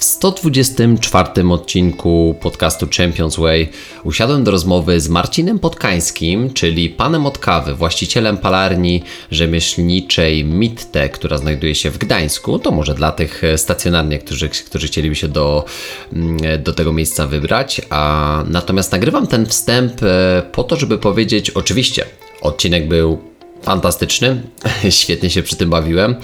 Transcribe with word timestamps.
W 0.00 0.04
124 0.04 1.28
odcinku 1.50 2.34
podcastu 2.40 2.86
Champions 2.96 3.36
Way 3.36 3.68
usiadłem 4.04 4.44
do 4.44 4.50
rozmowy 4.50 5.00
z 5.00 5.08
Marcinem 5.08 5.58
Podkańskim, 5.58 6.52
czyli 6.52 6.90
panem 6.90 7.26
od 7.26 7.38
kawy, 7.38 7.74
właścicielem 7.74 8.38
palarni 8.38 9.02
rzemieślniczej 9.30 10.44
Mitte, 10.44 11.08
która 11.08 11.38
znajduje 11.38 11.74
się 11.74 11.90
w 11.90 11.98
Gdańsku. 11.98 12.58
To 12.58 12.70
może 12.70 12.94
dla 12.94 13.12
tych 13.12 13.42
stacjonarnie, 13.56 14.18
którzy, 14.18 14.48
którzy 14.48 14.86
chcieliby 14.86 15.14
się 15.14 15.28
do, 15.28 15.64
mm, 16.12 16.62
do 16.62 16.72
tego 16.72 16.92
miejsca 16.92 17.26
wybrać. 17.26 17.80
A 17.90 18.44
natomiast 18.48 18.92
nagrywam 18.92 19.26
ten 19.26 19.46
wstęp 19.46 20.02
e, 20.02 20.42
po 20.52 20.64
to, 20.64 20.76
żeby 20.76 20.98
powiedzieć, 20.98 21.50
oczywiście, 21.50 22.04
odcinek 22.42 22.88
był 22.88 23.29
fantastyczny. 23.62 24.42
Świetnie 24.90 25.30
się 25.30 25.42
przy 25.42 25.56
tym 25.56 25.70
bawiłem 25.70 26.16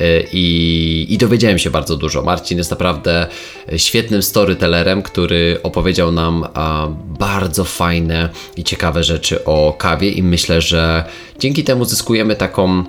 y, 0.00 0.26
i, 0.32 1.06
i 1.08 1.18
dowiedziałem 1.18 1.58
się 1.58 1.70
bardzo 1.70 1.96
dużo. 1.96 2.22
Marcin 2.22 2.58
jest 2.58 2.70
naprawdę 2.70 3.26
świetnym 3.76 4.22
storytellerem, 4.22 5.02
który 5.02 5.60
opowiedział 5.62 6.12
nam 6.12 6.46
bardzo 7.18 7.64
fajne 7.64 8.28
i 8.56 8.64
ciekawe 8.64 9.04
rzeczy 9.04 9.44
o 9.44 9.74
kawie 9.78 10.10
i 10.10 10.22
myślę, 10.22 10.60
że 10.60 11.04
dzięki 11.38 11.64
temu 11.64 11.84
zyskujemy 11.84 12.36
taką 12.36 12.84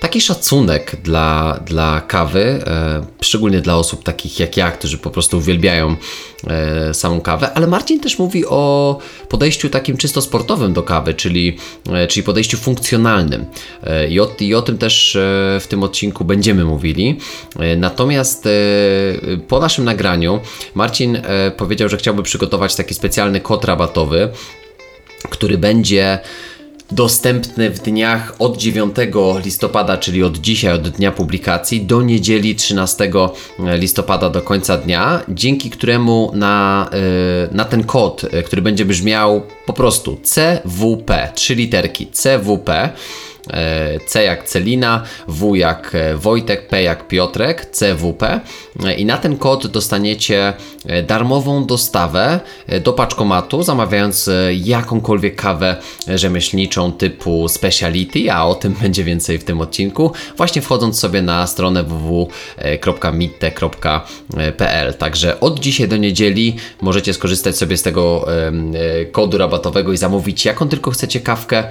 taki 0.00 0.20
szacunek 0.20 0.96
dla, 1.02 1.60
dla 1.66 2.00
kawy, 2.00 2.62
e, 2.66 3.06
szczególnie 3.20 3.60
dla 3.60 3.76
osób 3.76 4.02
takich 4.02 4.40
jak 4.40 4.56
ja, 4.56 4.70
którzy 4.70 4.98
po 4.98 5.10
prostu 5.10 5.38
uwielbiają 5.38 5.96
e, 6.46 6.94
samą 6.94 7.20
kawę, 7.20 7.52
ale 7.52 7.66
Marcin 7.66 8.00
też 8.00 8.18
mówi 8.18 8.46
o 8.46 8.98
podejściu 9.28 9.68
takim 9.68 9.96
czysto 9.96 10.22
sportowym 10.22 10.72
do 10.72 10.82
kawy, 10.82 11.14
czyli, 11.14 11.56
e, 11.92 12.06
czyli 12.06 12.24
podejściu 12.24 12.56
funkcjonalnym. 12.56 13.46
E, 13.82 14.08
i, 14.08 14.20
o, 14.20 14.34
I 14.40 14.54
o 14.54 14.62
tym 14.62 14.78
też 14.78 15.16
e, 15.16 15.20
w 15.60 15.66
tym 15.68 15.82
odcinku 15.82 16.24
będziemy 16.24 16.64
mówili. 16.64 17.18
E, 17.58 17.76
natomiast 17.76 18.48
po 19.48 19.60
naszym 19.60 19.84
nagraniu 19.84 20.40
Marcin 20.74 21.22
powiedział, 21.56 21.88
że 21.88 21.96
chciałby 21.96 22.22
przygotować 22.22 22.76
taki 22.76 22.94
specjalny 22.94 23.40
kod 23.40 23.64
rabatowy, 23.64 24.28
który 25.30 25.58
będzie 25.58 26.18
dostępny 26.90 27.70
w 27.70 27.78
dniach 27.82 28.34
od 28.38 28.56
9 28.56 28.96
listopada, 29.44 29.96
czyli 29.96 30.22
od 30.22 30.38
dzisiaj, 30.38 30.74
od 30.74 30.88
dnia 30.88 31.12
publikacji, 31.12 31.86
do 31.86 32.02
niedzieli 32.02 32.54
13 32.54 33.10
listopada 33.58 34.30
do 34.30 34.42
końca 34.42 34.76
dnia, 34.78 35.22
dzięki 35.28 35.70
któremu 35.70 36.30
na, 36.34 36.90
y, 37.52 37.54
na 37.54 37.64
ten 37.64 37.84
kod, 37.84 38.24
y, 38.24 38.42
który 38.42 38.62
będzie 38.62 38.84
brzmiał 38.84 39.42
po 39.66 39.72
prostu 39.72 40.16
CWP, 40.22 41.32
trzy 41.34 41.54
literki 41.54 42.06
CWP, 42.06 42.70
E, 42.72 43.27
C 44.06 44.24
jak 44.24 44.44
Celina, 44.44 45.02
W 45.28 45.54
jak 45.54 45.94
e, 45.94 46.16
Wojtek, 46.16 46.68
P 46.68 46.82
jak 46.82 47.08
Piotrek, 47.08 47.66
CWP 47.66 48.40
e, 48.84 48.94
i 48.94 49.04
na 49.04 49.16
ten 49.16 49.36
kod 49.36 49.66
dostaniecie 49.66 50.52
darmową 51.06 51.66
dostawę 51.66 52.40
do 52.84 52.92
paczkomatu, 52.92 53.62
zamawiając 53.62 54.30
jakąkolwiek 54.52 55.36
kawę 55.36 55.76
rzemieślniczą 56.14 56.92
typu 56.92 57.48
speciality, 57.48 58.32
a 58.32 58.46
o 58.46 58.54
tym 58.54 58.72
będzie 58.82 59.04
więcej 59.04 59.38
w 59.38 59.44
tym 59.44 59.60
odcinku, 59.60 60.12
właśnie 60.36 60.62
wchodząc 60.62 60.98
sobie 60.98 61.22
na 61.22 61.46
stronę 61.46 61.82
www.mitte.pl. 61.82 62.54
Także 64.94 65.40
od 65.40 65.60
dzisiaj 65.60 65.88
do 65.88 65.96
niedzieli 65.96 66.56
możecie 66.80 67.14
skorzystać 67.14 67.56
sobie 67.56 67.76
z 67.76 67.82
tego 67.82 68.26
kodu 69.12 69.38
rabatowego 69.38 69.92
i 69.92 69.96
zamówić 69.96 70.44
jaką 70.44 70.68
tylko 70.68 70.90
chcecie 70.90 71.20
kawkę, 71.20 71.64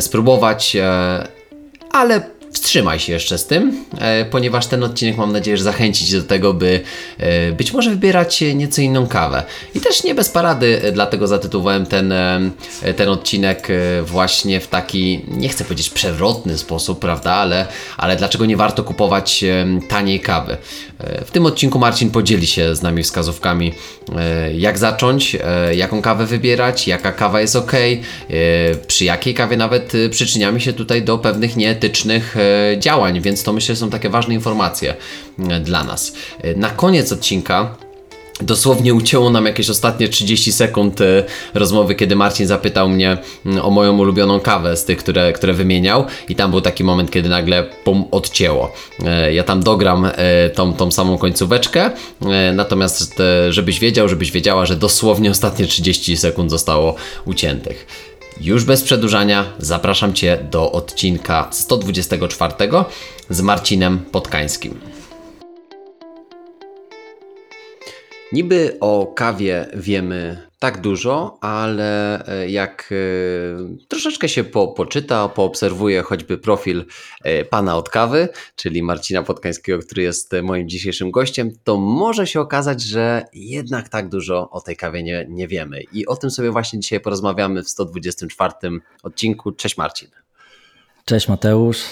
spróbować 0.00 0.76
ale 1.90 2.39
wstrzymaj 2.60 3.00
się 3.00 3.12
jeszcze 3.12 3.38
z 3.38 3.46
tym, 3.46 3.84
e, 3.98 4.24
ponieważ 4.24 4.66
ten 4.66 4.84
odcinek 4.84 5.16
mam 5.16 5.32
nadzieję, 5.32 5.56
że 5.56 5.64
zachęcić 5.64 6.12
do 6.12 6.22
tego, 6.22 6.54
by 6.54 6.80
e, 7.18 7.52
być 7.52 7.72
może 7.72 7.90
wybierać 7.90 8.40
nieco 8.54 8.82
inną 8.82 9.06
kawę. 9.06 9.42
I 9.74 9.80
też 9.80 10.04
nie 10.04 10.14
bez 10.14 10.28
parady, 10.28 10.80
e, 10.82 10.92
dlatego 10.92 11.26
zatytułowałem 11.26 11.86
ten, 11.86 12.12
ten 12.96 13.08
odcinek 13.08 13.68
właśnie 14.02 14.60
w 14.60 14.66
taki, 14.66 15.20
nie 15.28 15.48
chcę 15.48 15.64
powiedzieć 15.64 15.90
przewrotny 15.90 16.58
sposób, 16.58 16.98
prawda, 16.98 17.32
ale, 17.32 17.66
ale 17.96 18.16
dlaczego 18.16 18.46
nie 18.46 18.56
warto 18.56 18.84
kupować 18.84 19.44
taniej 19.88 20.20
kawy. 20.20 20.56
W 21.26 21.30
tym 21.30 21.46
odcinku 21.46 21.78
Marcin 21.78 22.10
podzieli 22.10 22.46
się 22.46 22.76
z 22.76 22.82
nami 22.82 23.02
wskazówkami, 23.02 23.72
jak 24.54 24.78
zacząć, 24.78 25.36
jaką 25.76 26.02
kawę 26.02 26.26
wybierać, 26.26 26.88
jaka 26.88 27.12
kawa 27.12 27.40
jest 27.40 27.56
ok, 27.56 27.72
przy 28.86 29.04
jakiej 29.04 29.34
kawie 29.34 29.56
nawet 29.56 29.92
przyczyniamy 30.10 30.60
się 30.60 30.72
tutaj 30.72 31.02
do 31.02 31.18
pewnych 31.18 31.56
nieetycznych 31.56 32.36
działań, 32.78 33.20
więc 33.20 33.42
to 33.42 33.52
myślę 33.52 33.76
są 33.76 33.90
takie 33.90 34.08
ważne 34.08 34.34
informacje 34.34 34.94
e, 35.38 35.60
dla 35.60 35.84
nas. 35.84 36.12
E, 36.42 36.54
na 36.54 36.70
koniec 36.70 37.12
odcinka 37.12 37.74
Dosłownie 38.42 38.94
ucięło 38.94 39.30
nam 39.30 39.46
jakieś 39.46 39.70
ostatnie 39.70 40.08
30 40.08 40.52
sekund 40.52 40.98
rozmowy, 41.54 41.94
kiedy 41.94 42.16
Marcin 42.16 42.46
zapytał 42.46 42.88
mnie 42.88 43.18
mm, 43.46 43.64
o 43.64 43.70
moją 43.70 43.98
ulubioną 43.98 44.40
kawę 44.40 44.76
z 44.76 44.84
tych, 44.84 44.98
które, 44.98 45.32
które 45.32 45.52
wymieniał, 45.52 46.04
i 46.28 46.34
tam 46.34 46.50
był 46.50 46.60
taki 46.60 46.84
moment, 46.84 47.10
kiedy 47.10 47.28
nagle 47.28 47.62
pum, 47.84 48.04
odcięło. 48.10 48.72
Ja 49.32 49.44
tam 49.44 49.62
dogram 49.62 50.10
tą, 50.54 50.72
tą 50.72 50.90
samą 50.90 51.18
końcóweczkę, 51.18 51.90
natomiast 52.52 53.22
żebyś 53.50 53.80
wiedział, 53.80 54.08
żebyś 54.08 54.32
wiedziała, 54.32 54.66
że 54.66 54.76
dosłownie 54.76 55.30
ostatnie 55.30 55.66
30 55.66 56.16
sekund 56.16 56.50
zostało 56.50 56.94
uciętych. 57.24 58.09
Już 58.42 58.64
bez 58.64 58.82
przedłużania 58.82 59.44
zapraszam 59.58 60.14
Cię 60.14 60.38
do 60.50 60.72
odcinka 60.72 61.48
124 61.52 62.54
z 63.30 63.40
Marcinem 63.40 63.98
Podkańskim. 63.98 64.80
Niby 68.32 68.76
o 68.80 69.06
kawie 69.06 69.66
wiemy 69.74 70.49
tak 70.60 70.80
dużo, 70.80 71.38
ale 71.40 72.20
e, 72.26 72.50
jak 72.50 72.92
e, 72.92 73.86
troszeczkę 73.88 74.28
się 74.28 74.44
po, 74.44 74.68
poczyta, 74.68 75.28
poobserwuje 75.28 76.02
choćby 76.02 76.38
profil 76.38 76.84
e, 77.24 77.44
pana 77.44 77.76
od 77.76 77.88
kawy, 77.88 78.28
czyli 78.56 78.82
Marcina 78.82 79.22
Podkańskiego, 79.22 79.78
który 79.78 80.02
jest 80.02 80.32
moim 80.42 80.68
dzisiejszym 80.68 81.10
gościem, 81.10 81.50
to 81.64 81.76
może 81.76 82.26
się 82.26 82.40
okazać, 82.40 82.82
że 82.82 83.24
jednak 83.32 83.88
tak 83.88 84.08
dużo 84.08 84.50
o 84.50 84.60
tej 84.60 84.76
kawie 84.76 85.02
nie, 85.02 85.26
nie 85.28 85.48
wiemy. 85.48 85.82
I 85.92 86.06
o 86.06 86.16
tym 86.16 86.30
sobie 86.30 86.50
właśnie 86.50 86.80
dzisiaj 86.80 87.00
porozmawiamy 87.00 87.62
w 87.62 87.68
124 87.68 88.52
odcinku. 89.02 89.52
Cześć 89.52 89.76
Marcin. 89.76 90.08
Cześć 91.04 91.28
Mateusz, 91.28 91.84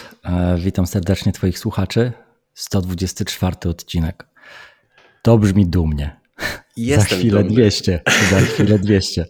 witam 0.58 0.86
serdecznie 0.86 1.32
Twoich 1.32 1.58
słuchaczy. 1.58 2.12
124 2.54 3.56
odcinek. 3.70 4.26
To 5.22 5.38
brzmi 5.38 5.66
dumnie. 5.66 6.17
Jestem 6.76 7.08
za 7.08 7.16
chwilę 7.16 7.40
dumny. 7.40 7.54
200, 7.54 8.00
za 8.30 8.40
chwilę 8.40 8.78
200. 8.78 9.26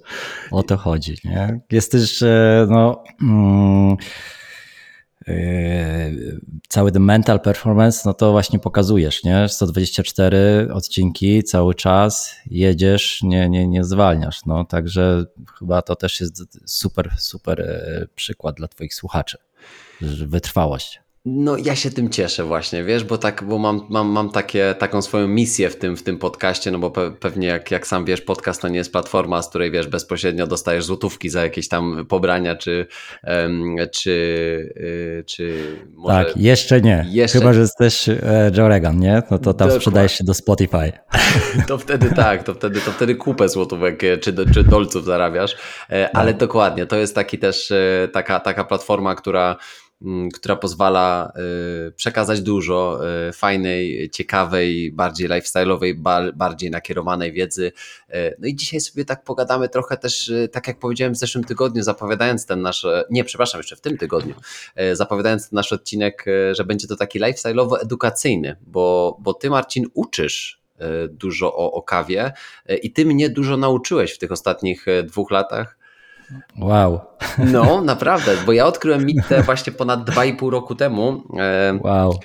O 0.51 0.63
to 0.63 0.77
chodzi. 0.77 1.17
Nie? 1.25 1.61
Jest 1.73 1.93
też 1.93 2.25
no, 2.69 3.05
mm, 3.23 3.97
yy, 5.27 6.41
cały 6.69 6.93
ten 6.93 7.03
mental 7.03 7.41
performance, 7.41 8.03
no 8.05 8.15
to 8.15 8.33
właśnie 8.33 8.59
pokazujesz, 8.59 9.25
nie? 9.25 9.49
124 9.49 10.69
odcinki 10.73 11.43
cały 11.43 11.75
czas, 11.75 12.35
jedziesz, 12.47 13.23
nie, 13.23 13.49
nie, 13.49 13.69
nie 13.69 13.85
zwalniasz. 13.85 14.47
No, 14.47 14.65
także 14.65 15.25
chyba 15.59 15.83
to 15.83 15.97
też 15.97 16.21
jest 16.21 16.43
super, 16.67 17.11
super 17.19 17.61
e, 17.61 18.07
przykład 18.15 18.57
dla 18.57 18.69
Twoich 18.69 18.95
słuchaczy. 18.95 19.39
Wytrwałość. 20.27 21.01
No 21.31 21.57
ja 21.57 21.77
się 21.77 21.91
tym 21.91 22.11
cieszę 22.11 22.45
właśnie, 22.45 22.85
wiesz, 22.85 23.05
bo 23.05 23.19
tak, 23.19 23.45
bo 23.45 23.59
mam, 23.59 23.87
mam, 23.89 24.09
mam 24.09 24.31
takie, 24.31 24.75
taką 24.79 25.03
swoją 25.03 25.29
misję 25.29 25.71
w 25.71 25.77
tym, 25.77 25.97
w 25.97 26.03
tym 26.03 26.19
podcaście, 26.19 26.71
no 26.71 26.79
bo 26.79 26.91
pe, 26.91 27.11
pewnie 27.11 27.47
jak, 27.47 27.71
jak 27.71 27.87
sam 27.87 28.05
wiesz, 28.05 28.21
podcast 28.21 28.63
to 28.63 28.69
nie 28.69 28.79
jest 28.79 28.93
platforma, 28.93 29.43
z 29.43 29.49
której 29.49 29.71
wiesz, 29.71 29.87
bezpośrednio 29.87 30.47
dostajesz 30.47 30.85
złotówki 30.85 31.29
za 31.29 31.43
jakieś 31.43 31.69
tam 31.69 32.07
pobrania, 32.07 32.57
czy, 32.57 32.87
um, 33.25 33.77
czy, 33.93 34.11
y, 34.77 35.25
czy 35.27 35.77
może... 35.95 36.25
Tak, 36.25 36.37
jeszcze 36.37 36.81
nie, 36.81 37.07
jeszcze... 37.09 37.39
chyba, 37.39 37.53
że 37.53 37.61
jesteś 37.61 38.09
e, 38.09 38.51
Joe 38.57 38.69
Rogan, 38.69 38.99
nie? 38.99 39.23
No 39.31 39.39
to 39.39 39.55
tam 39.55 39.71
sprzedajesz 39.71 40.19
się 40.19 40.25
do 40.25 40.35
Spotify. 40.35 40.93
To 41.69 41.79
wtedy 41.79 42.11
tak, 42.17 42.43
to 42.43 42.55
wtedy, 42.55 42.81
to 42.81 42.91
wtedy 42.91 43.15
kupę 43.15 43.49
złotówek 43.49 44.05
e, 44.05 44.19
czy, 44.19 44.35
czy 44.55 44.65
dolców 44.65 45.05
zarabiasz, 45.05 45.57
e, 45.91 46.17
ale 46.17 46.33
no. 46.33 46.39
dokładnie, 46.39 46.87
to 46.87 46.97
jest 46.97 47.15
taki 47.15 47.39
też 47.39 47.73
taka, 48.13 48.41
taka 48.41 48.65
platforma, 48.65 49.15
która 49.15 49.57
która 50.35 50.57
pozwala 50.57 51.33
y, 51.89 51.93
przekazać 51.93 52.41
dużo 52.41 53.01
y, 53.29 53.33
fajnej, 53.33 54.11
ciekawej, 54.11 54.93
bardziej 54.93 55.29
lifestyle'owej, 55.29 55.95
bardziej 56.35 56.71
nakierowanej 56.71 57.33
wiedzy. 57.33 57.73
Y, 58.15 58.37
no 58.39 58.49
i 58.49 58.55
dzisiaj 58.55 58.81
sobie 58.81 59.05
tak 59.05 59.25
pogadamy 59.25 59.69
trochę 59.69 59.97
też, 59.97 60.33
tak 60.53 60.69
jak 60.69 60.79
powiedziałem 60.79 61.15
w 61.15 61.17
zeszłym 61.17 61.45
tygodniu, 61.45 61.83
zapowiadając 61.83 62.47
ten 62.47 62.63
nasz, 62.63 62.87
nie, 63.11 63.25
przepraszam, 63.25 63.59
jeszcze 63.59 63.77
w 63.77 63.81
tym 63.81 63.99
tygodniu, 63.99 64.35
zapowiadając 64.93 65.49
ten 65.49 65.57
nasz 65.57 65.73
odcinek, 65.73 66.25
że 66.53 66.65
będzie 66.65 66.89
to 66.89 66.97
taki 66.97 67.21
lifestyle'owo-edukacyjny, 67.21 68.57
bo, 68.67 69.17
bo 69.21 69.35
ty 69.35 69.51
Marcin 69.51 69.87
uczysz 69.95 70.63
dużo 71.11 71.57
o, 71.57 71.73
o 71.73 71.83
kawie 71.83 72.33
i 72.83 72.93
ty 72.93 73.07
mnie 73.07 73.31
dużo 73.31 73.57
nauczyłeś 73.57 74.13
w 74.13 74.19
tych 74.19 74.33
ostatnich 74.33 74.87
dwóch 75.05 75.31
latach 75.31 75.79
Wow. 76.59 77.01
No, 77.39 77.81
naprawdę, 77.83 78.37
bo 78.47 78.53
ja 78.53 78.67
odkryłem 78.67 79.07
Mitte 79.07 79.43
właśnie 79.43 79.73
ponad 79.73 80.11
2,5 80.11 80.51
roku 80.51 80.75
temu. 80.75 81.23
Wow. 81.81 82.19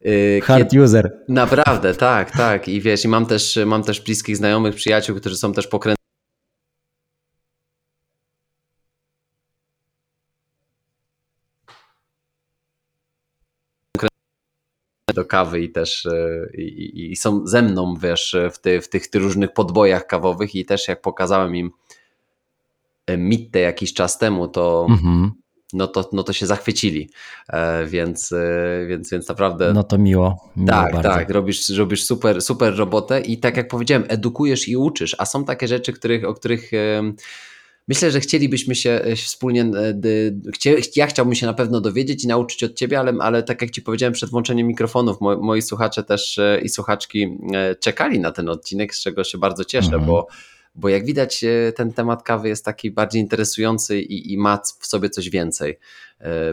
Yy, 0.00 0.40
Hard 0.40 0.70
kiedy... 0.70 0.84
user. 0.84 1.18
Naprawdę, 1.28 1.94
tak, 1.94 2.30
tak. 2.30 2.68
I 2.68 2.80
wiesz, 2.80 3.04
i 3.04 3.08
mam 3.08 3.26
też, 3.26 3.58
mam 3.66 3.82
też 3.82 4.00
bliskich 4.00 4.36
znajomych, 4.36 4.74
przyjaciół, 4.74 5.16
którzy 5.16 5.36
są 5.36 5.52
też 5.52 5.66
pokręceni 5.66 6.00
do 15.14 15.24
kawy 15.24 15.60
i 15.60 15.72
też 15.72 16.06
e, 16.06 16.46
i, 16.54 17.12
i, 17.12 17.16
są 17.16 17.46
ze 17.46 17.62
mną, 17.62 17.94
wiesz, 18.02 18.36
w, 18.52 18.58
ty, 18.58 18.80
w 18.80 18.88
tych 18.88 19.02
różnych 19.14 19.52
podbojach 19.52 20.06
kawowych 20.06 20.54
i 20.54 20.64
też 20.64 20.88
jak 20.88 21.00
pokazałem 21.00 21.56
im 21.56 21.70
e, 23.12 23.16
Mittę 23.16 23.60
jakiś 23.60 23.94
czas 23.94 24.18
temu, 24.18 24.48
to 24.48 24.86
mhm. 24.90 25.32
no, 25.72 25.86
to, 25.86 26.10
no 26.12 26.22
to 26.22 26.32
się 26.32 26.46
zachwycili, 26.46 27.10
e, 27.48 27.86
więc, 27.86 28.34
więc, 28.88 29.10
więc 29.10 29.28
naprawdę... 29.28 29.72
No 29.72 29.82
to 29.82 29.98
miło, 29.98 30.50
miło 30.56 30.68
Tak, 30.68 30.92
bardzo. 30.92 31.08
tak, 31.08 31.30
robisz, 31.30 31.68
robisz 31.68 32.04
super, 32.04 32.42
super 32.42 32.76
robotę 32.76 33.20
i 33.20 33.38
tak 33.38 33.56
jak 33.56 33.68
powiedziałem, 33.68 34.04
edukujesz 34.08 34.68
i 34.68 34.76
uczysz, 34.76 35.16
a 35.18 35.26
są 35.26 35.44
takie 35.44 35.68
rzeczy, 35.68 35.92
których, 35.92 36.24
o 36.24 36.34
których 36.34 36.70
Myślę, 37.90 38.10
że 38.10 38.20
chcielibyśmy 38.20 38.74
się 38.74 38.90
e, 38.90 39.16
wspólnie, 39.16 39.62
e, 39.62 40.80
ja 40.96 41.06
chciałbym 41.06 41.34
się 41.34 41.46
na 41.46 41.54
pewno 41.54 41.80
dowiedzieć 41.80 42.24
i 42.24 42.28
nauczyć 42.28 42.64
od 42.64 42.74
Ciebie, 42.74 42.98
ale, 42.98 43.12
ale 43.20 43.42
tak 43.42 43.62
jak 43.62 43.70
Ci 43.70 43.82
powiedziałem 43.82 44.12
przed 44.12 44.30
włączeniem 44.30 44.66
mikrofonów, 44.66 45.20
moi, 45.20 45.36
moi 45.36 45.62
słuchacze 45.62 46.02
też 46.02 46.38
e, 46.38 46.60
i 46.62 46.68
słuchaczki 46.68 47.38
czekali 47.80 48.20
na 48.20 48.32
ten 48.32 48.48
odcinek, 48.48 48.94
z 48.94 49.02
czego 49.02 49.24
się 49.24 49.38
bardzo 49.38 49.64
cieszę, 49.64 49.86
mhm. 49.86 50.06
bo 50.06 50.26
bo 50.74 50.88
jak 50.88 51.04
widać 51.04 51.44
ten 51.76 51.92
temat 51.92 52.22
kawy 52.22 52.48
jest 52.48 52.64
taki 52.64 52.90
bardziej 52.90 53.22
interesujący 53.22 54.00
i, 54.00 54.32
i, 54.32 54.38
ma 54.38 54.60
w 54.80 54.86
sobie 54.86 55.10
coś 55.10 55.30
więcej. 55.30 55.78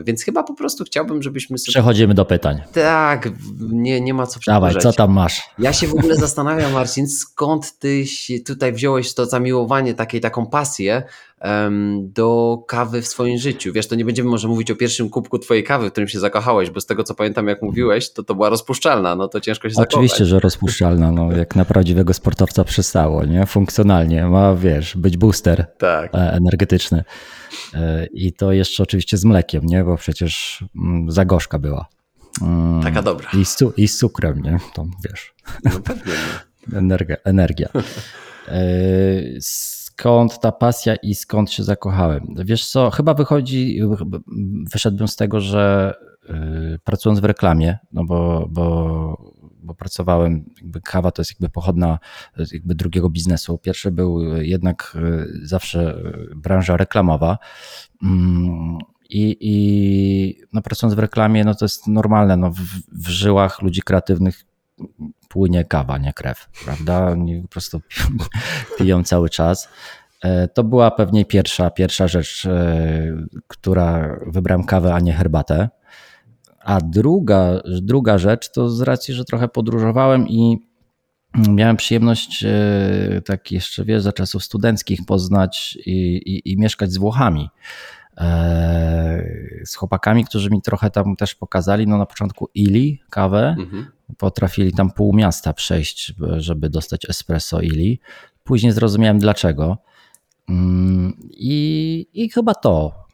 Więc 0.03 0.23
chyba 0.23 0.43
po 0.43 0.53
prostu 0.53 0.83
chciałbym, 0.83 1.23
żebyśmy 1.23 1.57
sobie... 1.57 1.71
Przechodzimy 1.71 2.13
do 2.13 2.25
pytań. 2.25 2.61
Tak, 2.73 3.29
nie, 3.59 4.01
nie 4.01 4.13
ma 4.13 4.27
co 4.27 4.39
przedłużać. 4.39 4.73
Dawaj, 4.73 4.83
co 4.83 4.97
tam 4.97 5.13
masz? 5.13 5.41
Ja 5.59 5.73
się 5.73 5.87
w 5.87 5.93
ogóle 5.93 6.15
zastanawiam, 6.25 6.71
Marcin, 6.71 7.07
skąd 7.07 7.79
ty 7.79 8.03
tutaj 8.45 8.73
wziąłeś 8.73 9.13
to 9.13 9.25
zamiłowanie, 9.25 9.93
takiej, 9.93 10.21
taką 10.21 10.45
pasję 10.45 11.03
do 12.01 12.57
kawy 12.67 13.01
w 13.01 13.07
swoim 13.07 13.37
życiu. 13.37 13.73
Wiesz, 13.73 13.87
to 13.87 13.95
nie 13.95 14.05
będziemy 14.05 14.29
może 14.29 14.47
mówić 14.47 14.71
o 14.71 14.75
pierwszym 14.75 15.09
kubku 15.09 15.39
twojej 15.39 15.63
kawy, 15.63 15.89
w 15.89 15.91
którym 15.91 16.07
się 16.07 16.19
zakochałeś, 16.19 16.69
bo 16.69 16.81
z 16.81 16.85
tego 16.85 17.03
co 17.03 17.15
pamiętam, 17.15 17.47
jak 17.47 17.61
mówiłeś, 17.61 18.13
to 18.13 18.23
to 18.23 18.35
była 18.35 18.49
rozpuszczalna, 18.49 19.15
no 19.15 19.27
to 19.27 19.41
ciężko 19.41 19.69
się 19.69 19.75
zakochać. 19.75 19.93
Oczywiście, 19.93 20.25
że 20.25 20.39
rozpuszczalna, 20.39 21.11
no 21.11 21.31
jak 21.31 21.55
na 21.55 21.65
prawdziwego 21.65 22.13
sportowca 22.13 22.63
przystało, 22.63 23.25
nie? 23.25 23.45
Funkcjonalnie, 23.45 24.25
ma 24.25 24.55
wiesz, 24.55 24.97
być 24.97 25.17
booster 25.17 25.65
tak. 25.77 26.15
E, 26.15 26.33
energetyczny. 26.33 27.03
E, 27.73 28.05
I 28.05 28.33
to 28.33 28.51
jeszcze 28.51 28.83
oczywiście 28.83 29.17
z 29.17 29.25
mlekiem, 29.25 29.65
nie? 29.65 29.83
Bo 29.83 29.97
przecież 29.97 30.63
mm, 30.75 31.11
za 31.11 31.25
gorzka 31.25 31.59
była. 31.59 31.85
Mm, 32.41 32.83
Taka 32.83 33.01
dobra. 33.01 33.29
I 33.41 33.45
z, 33.45 33.57
I 33.77 33.87
z 33.87 33.97
cukrem, 33.97 34.41
nie? 34.41 34.57
To 34.73 34.85
wiesz. 35.09 35.33
No 35.63 35.79
pewnie. 35.79 36.13
Nie. 36.13 36.77
Energia. 36.77 37.17
energia. 37.23 37.69
Skąd 39.99 40.39
ta 40.39 40.51
pasja 40.51 40.95
i 40.95 41.15
skąd 41.15 41.51
się 41.51 41.63
zakochałem? 41.63 42.35
Wiesz 42.45 42.69
co, 42.69 42.89
chyba 42.89 43.13
wychodzi, 43.13 43.81
wyszedłbym 44.73 45.07
z 45.07 45.15
tego, 45.15 45.41
że 45.41 45.93
y, 46.75 46.79
pracując 46.83 47.19
w 47.19 47.23
reklamie, 47.23 47.77
no 47.91 48.05
bo, 48.05 48.47
bo, 48.49 49.33
bo 49.63 49.75
pracowałem, 49.75 50.49
jakby 50.61 50.81
kawa 50.81 51.11
to 51.11 51.21
jest 51.21 51.31
jakby 51.31 51.49
pochodna 51.49 51.99
jakby 52.51 52.75
drugiego 52.75 53.09
biznesu. 53.09 53.57
Pierwszy 53.57 53.91
był 53.91 54.35
jednak 54.35 54.97
y, 55.41 55.47
zawsze 55.47 55.97
y, 56.31 56.35
branża 56.35 56.77
reklamowa. 56.77 57.37
Mm, 58.03 58.77
I, 59.09 59.37
i 59.39 60.43
no, 60.53 60.61
pracując 60.61 60.95
w 60.95 60.99
reklamie, 60.99 61.43
no 61.43 61.55
to 61.55 61.65
jest 61.65 61.87
normalne. 61.87 62.37
No, 62.37 62.51
w, 62.51 62.59
w 62.91 63.07
żyłach 63.07 63.61
ludzi 63.61 63.81
kreatywnych 63.81 64.45
płynie 65.37 65.65
kawa, 65.65 65.97
nie 65.97 66.13
krew, 66.13 66.49
prawda? 66.65 67.07
Oni 67.07 67.41
po 67.41 67.47
prostu 67.47 67.81
piją 68.77 69.03
cały 69.03 69.29
czas. 69.29 69.69
E, 70.23 70.47
to 70.47 70.63
była 70.63 70.91
pewnie 70.91 71.25
pierwsza, 71.25 71.69
pierwsza 71.69 72.07
rzecz, 72.07 72.45
e, 72.45 73.27
która 73.47 74.19
wybrałem 74.27 74.63
kawę, 74.63 74.93
a 74.93 74.99
nie 74.99 75.13
herbatę. 75.13 75.69
A 76.59 76.81
druga, 76.81 77.61
druga 77.81 78.17
rzecz 78.17 78.51
to 78.51 78.69
z 78.69 78.81
racji, 78.81 79.13
że 79.13 79.25
trochę 79.25 79.47
podróżowałem 79.47 80.27
i 80.27 80.57
miałem 81.49 81.77
przyjemność, 81.77 82.45
e, 82.45 83.21
tak 83.25 83.51
jeszcze 83.51 83.85
wiesz, 83.85 84.01
za 84.01 84.13
czasów 84.13 84.43
studenckich 84.43 84.99
poznać 85.05 85.77
i, 85.85 86.15
i, 86.15 86.51
i 86.51 86.57
mieszkać 86.57 86.91
z 86.91 86.97
Włochami 86.97 87.49
z 89.65 89.75
chłopakami, 89.75 90.25
którzy 90.25 90.49
mi 90.49 90.61
trochę 90.61 90.89
tam 90.89 91.15
też 91.15 91.35
pokazali, 91.35 91.87
no 91.87 91.97
na 91.97 92.05
początku 92.05 92.49
Ili 92.53 92.99
kawę, 93.09 93.55
mhm. 93.59 93.96
Potrafili 94.17 94.73
tam 94.73 94.91
pół 94.91 95.13
miasta 95.13 95.53
przejść, 95.53 96.13
żeby 96.37 96.69
dostać 96.69 97.09
espresso 97.09 97.61
Ili. 97.61 97.99
Później 98.43 98.71
zrozumiałem 98.71 99.19
dlaczego. 99.19 99.77
Mm, 100.49 101.17
I, 101.29 102.07
i 102.13 102.29
chyba 102.29 102.55
to. 102.55 103.07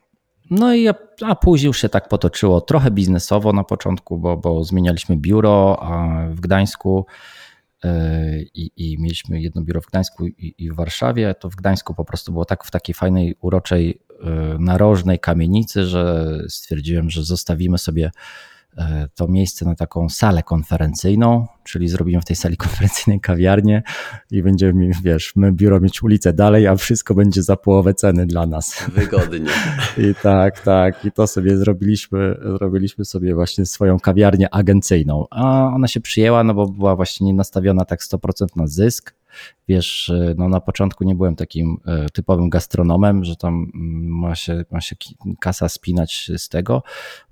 No 0.50 0.75
i 0.75 0.88
a 1.22 1.36
później 1.36 1.68
już 1.68 1.81
się 1.81 1.90
tak 1.90 2.10
potoczyło 2.10 2.62
trochę 2.62 2.92
biznesowo 2.92 3.54
na 3.54 3.63
początku, 3.63 4.18
bo, 4.18 4.38
bo 4.38 4.63
zmienialiśmy 4.63 5.18
biuro 5.18 5.80
w 6.30 6.40
Gdańsku 6.40 7.06
e, 7.84 8.42
i, 8.42 8.72
i 8.78 8.98
mieliśmy 9.01 9.42
jedno 9.42 9.62
biuro 9.62 9.81
w 9.81 9.86
Gdańsku 9.86 10.28
i, 10.28 10.56
i, 10.57 10.72
w 10.72 10.75
Warszawie. 10.75 11.36
To 11.39 11.50
w 11.50 11.56
Gdańsku 11.56 11.94
po 11.94 12.06
prostu 12.06 12.31
było 12.31 12.46
tak 12.46 12.63
w 12.63 12.72
takiej 12.72 12.96
fajnej, 12.96 13.36
uroczej, 13.42 14.01
e, 14.24 14.57
narożnej 14.60 15.19
kamienicy, 15.19 15.86
że 15.86 16.28
stwierdziłem, 16.48 17.10
że 17.10 17.24
zostawimy 17.24 17.78
sobie 17.78 18.12
to 19.16 19.28
miejsce 19.28 19.66
na 19.66 19.75
taką 19.75 20.10
salę 20.10 20.44
konferencyjną, 20.44 21.48
czyli 21.64 21.88
zrobimy 21.88 22.22
w 22.22 22.25
tej 22.25 22.36
sali 22.36 22.58
konferencyjnej 22.66 23.20
kawiarnię 23.20 23.84
i 24.31 24.44
będziemy, 24.44 24.92
wiesz, 25.04 25.36
my 25.36 25.52
biuro 25.52 25.80
mieć 25.80 26.04
ulicę 26.04 26.34
dalej, 26.34 26.68
a 26.68 26.75
wszystko 26.75 27.16
będzie 27.16 27.44
za 27.44 27.56
połowę 27.56 27.94
ceny 27.94 28.25
dla 28.25 28.46
nas. 28.46 28.86
Wygodnie. 28.94 29.50
I 30.10 30.16
tak, 30.24 30.60
tak. 30.60 31.06
I 31.06 31.12
to 31.12 31.28
sobie 31.28 31.58
zrobiliśmy, 31.58 32.38
zrobiliśmy 32.58 33.06
sobie 33.06 33.36
właśnie 33.36 33.66
swoją 33.66 34.00
kawiarnię 34.00 34.54
agencyjną. 34.54 35.25
A 35.30 35.72
ona 35.75 35.88
się 35.88 36.02
przyjęła, 36.02 36.44
no 36.44 36.54
bo 36.54 36.68
była 36.68 36.96
właśnie 36.96 37.34
nastawiona 37.34 37.86
tak 37.86 38.02
100% 38.02 38.46
na 38.56 38.68
zysk 38.68 39.14
wiesz, 39.68 40.09
e, 40.09 40.35
no 40.38 40.50
na 40.50 40.59
początku 40.59 41.03
nie 41.03 41.15
byłem 41.15 41.35
takim 41.35 41.77
e, 41.85 42.09
typowym 42.09 42.50
gastronomem, 42.50 43.24
że 43.24 43.35
tam 43.35 43.53
mm, 43.53 44.19
ma 44.19 44.35
się, 44.35 44.65
ma 44.71 44.81
się 44.81 44.95
kasa 45.39 45.69
spinać 45.69 46.31
z 46.38 46.50
tego, 46.50 46.83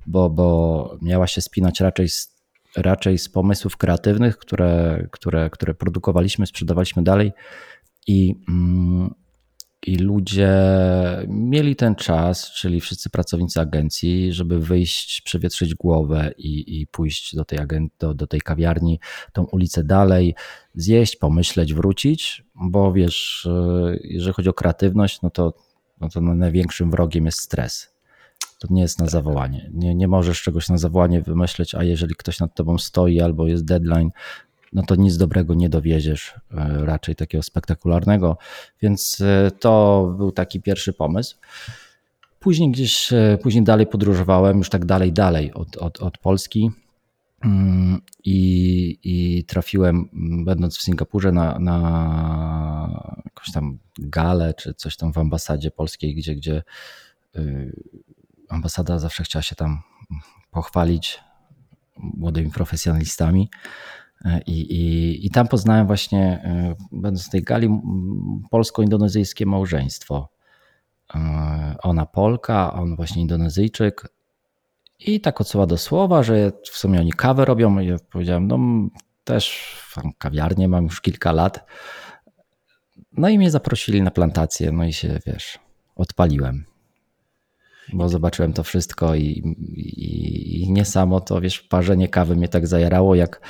bo, 0.07 0.29
bo 0.29 0.97
miała 1.01 1.27
się 1.27 1.41
spinać 1.41 1.79
raczej 1.79 2.09
z, 2.09 2.35
raczej 2.77 3.17
z 3.17 3.29
pomysłów 3.29 3.77
kreatywnych, 3.77 4.37
które, 4.37 5.07
które, 5.11 5.49
które 5.49 5.73
produkowaliśmy, 5.73 6.47
sprzedawaliśmy 6.47 7.03
dalej 7.03 7.31
i 8.07 8.35
mm, 8.49 9.13
i 9.87 9.95
ludzie 9.95 10.57
mieli 11.27 11.75
ten 11.75 11.95
czas, 11.95 12.51
czyli 12.51 12.81
wszyscy 12.81 13.09
pracownicy 13.09 13.59
agencji, 13.59 14.33
żeby 14.33 14.59
wyjść, 14.59 15.21
przewietrzyć 15.21 15.75
głowę 15.75 16.31
i, 16.37 16.81
i 16.81 16.87
pójść 16.87 17.35
do 17.35 17.45
tej, 17.45 17.59
agent, 17.59 17.93
do, 17.99 18.13
do 18.13 18.27
tej 18.27 18.41
kawiarni, 18.41 18.99
tą 19.33 19.43
ulicę 19.43 19.83
dalej, 19.83 20.35
zjeść, 20.75 21.15
pomyśleć, 21.15 21.73
wrócić, 21.73 22.43
bo 22.55 22.93
wiesz, 22.93 23.47
e, 23.51 23.97
jeżeli 24.03 24.33
chodzi 24.33 24.49
o 24.49 24.53
kreatywność, 24.53 25.21
no 25.21 25.29
to, 25.29 25.53
no 26.01 26.09
to 26.09 26.21
największym 26.21 26.91
wrogiem 26.91 27.25
jest 27.25 27.39
stres. 27.39 27.91
To 28.59 28.67
nie 28.69 28.81
jest 28.81 28.99
na 28.99 29.07
zawołanie. 29.07 29.69
Nie, 29.73 29.95
nie 29.95 30.07
możesz 30.07 30.41
czegoś 30.41 30.69
na 30.69 30.77
zawołanie 30.77 31.21
wymyśleć, 31.21 31.75
a 31.75 31.83
jeżeli 31.83 32.15
ktoś 32.15 32.39
nad 32.39 32.55
tobą 32.55 32.77
stoi 32.77 33.21
albo 33.21 33.47
jest 33.47 33.65
deadline, 33.65 34.11
no 34.73 34.83
to 34.83 34.95
nic 34.95 35.17
dobrego 35.17 35.53
nie 35.53 35.69
dowieziesz, 35.69 36.35
e, 36.51 36.85
raczej 36.85 37.15
takiego 37.15 37.43
spektakularnego. 37.43 38.37
Więc 38.81 39.21
e, 39.21 39.51
to 39.51 40.05
był 40.17 40.31
taki 40.31 40.61
pierwszy 40.61 40.93
pomysł. 40.93 41.37
Później 42.39 42.71
gdzieś, 42.71 43.13
e, 43.13 43.37
później 43.43 43.63
dalej 43.63 43.87
podróżowałem, 43.87 44.57
już 44.57 44.69
tak 44.69 44.85
dalej, 44.85 45.13
dalej 45.13 45.53
od, 45.53 45.77
od, 45.77 46.01
od 46.01 46.17
Polski. 46.17 46.71
Mm, 47.43 48.01
I, 48.23 48.99
I 49.03 49.43
trafiłem, 49.43 50.09
będąc 50.45 50.77
w 50.77 50.81
Singapurze, 50.81 51.31
na, 51.31 51.59
na 51.59 53.21
jakąś 53.25 53.51
tam 53.51 53.77
galę, 53.99 54.53
czy 54.53 54.73
coś 54.73 54.97
tam 54.97 55.13
w 55.13 55.17
ambasadzie 55.17 55.71
polskiej, 55.71 56.15
gdzie, 56.15 56.35
gdzie 56.35 56.63
ambasada 58.49 58.99
zawsze 58.99 59.23
chciała 59.23 59.43
się 59.43 59.55
tam 59.55 59.81
pochwalić 60.51 61.19
młodymi 61.97 62.51
profesjonalistami. 62.51 63.49
I, 64.47 64.51
i, 64.51 65.25
I 65.25 65.29
tam 65.29 65.47
poznałem 65.47 65.87
właśnie, 65.87 66.41
e, 66.43 66.75
będąc 66.91 67.27
w 67.27 67.29
tej 67.29 67.43
gali, 67.43 67.81
polsko-indonezyjskie 68.49 69.45
małżeństwo. 69.45 70.29
E, 71.15 71.75
ona 71.83 72.05
Polka, 72.05 72.73
on 72.73 72.95
właśnie 72.95 73.21
Indonezyjczyk. 73.21 74.07
I 74.99 75.21
tak 75.21 75.41
od 75.41 75.47
słowa 75.47 75.65
do 75.65 75.77
słowa, 75.77 76.23
że 76.23 76.51
w 76.63 76.77
sumie 76.77 76.99
oni 76.99 77.11
kawę 77.11 77.45
robią. 77.45 77.79
I 77.79 77.87
ja 77.87 77.95
powiedziałem, 78.11 78.47
no 78.47 78.59
też 79.23 79.75
kawiarnię 80.17 80.67
mam 80.67 80.83
już 80.83 81.01
kilka 81.01 81.31
lat. 81.31 81.65
No 83.17 83.29
i 83.29 83.37
mnie 83.37 83.51
zaprosili 83.51 84.01
na 84.01 84.11
plantację, 84.11 84.71
no 84.71 84.83
i 84.85 84.93
się, 84.93 85.19
wiesz, 85.27 85.59
odpaliłem. 85.95 86.65
bo 87.93 88.09
zobaczyłem 88.09 88.53
to 88.53 88.63
wszystko 88.63 89.15
i, 89.15 89.21
i, 89.21 90.63
i 90.63 90.71
nie 90.71 90.85
samo 90.85 91.19
to, 91.19 91.41
wiesz, 91.41 91.59
parzenie 91.59 92.07
kawy 92.07 92.35
mnie 92.35 92.47
tak 92.47 92.67
zajarało, 92.67 93.15
jak, 93.15 93.41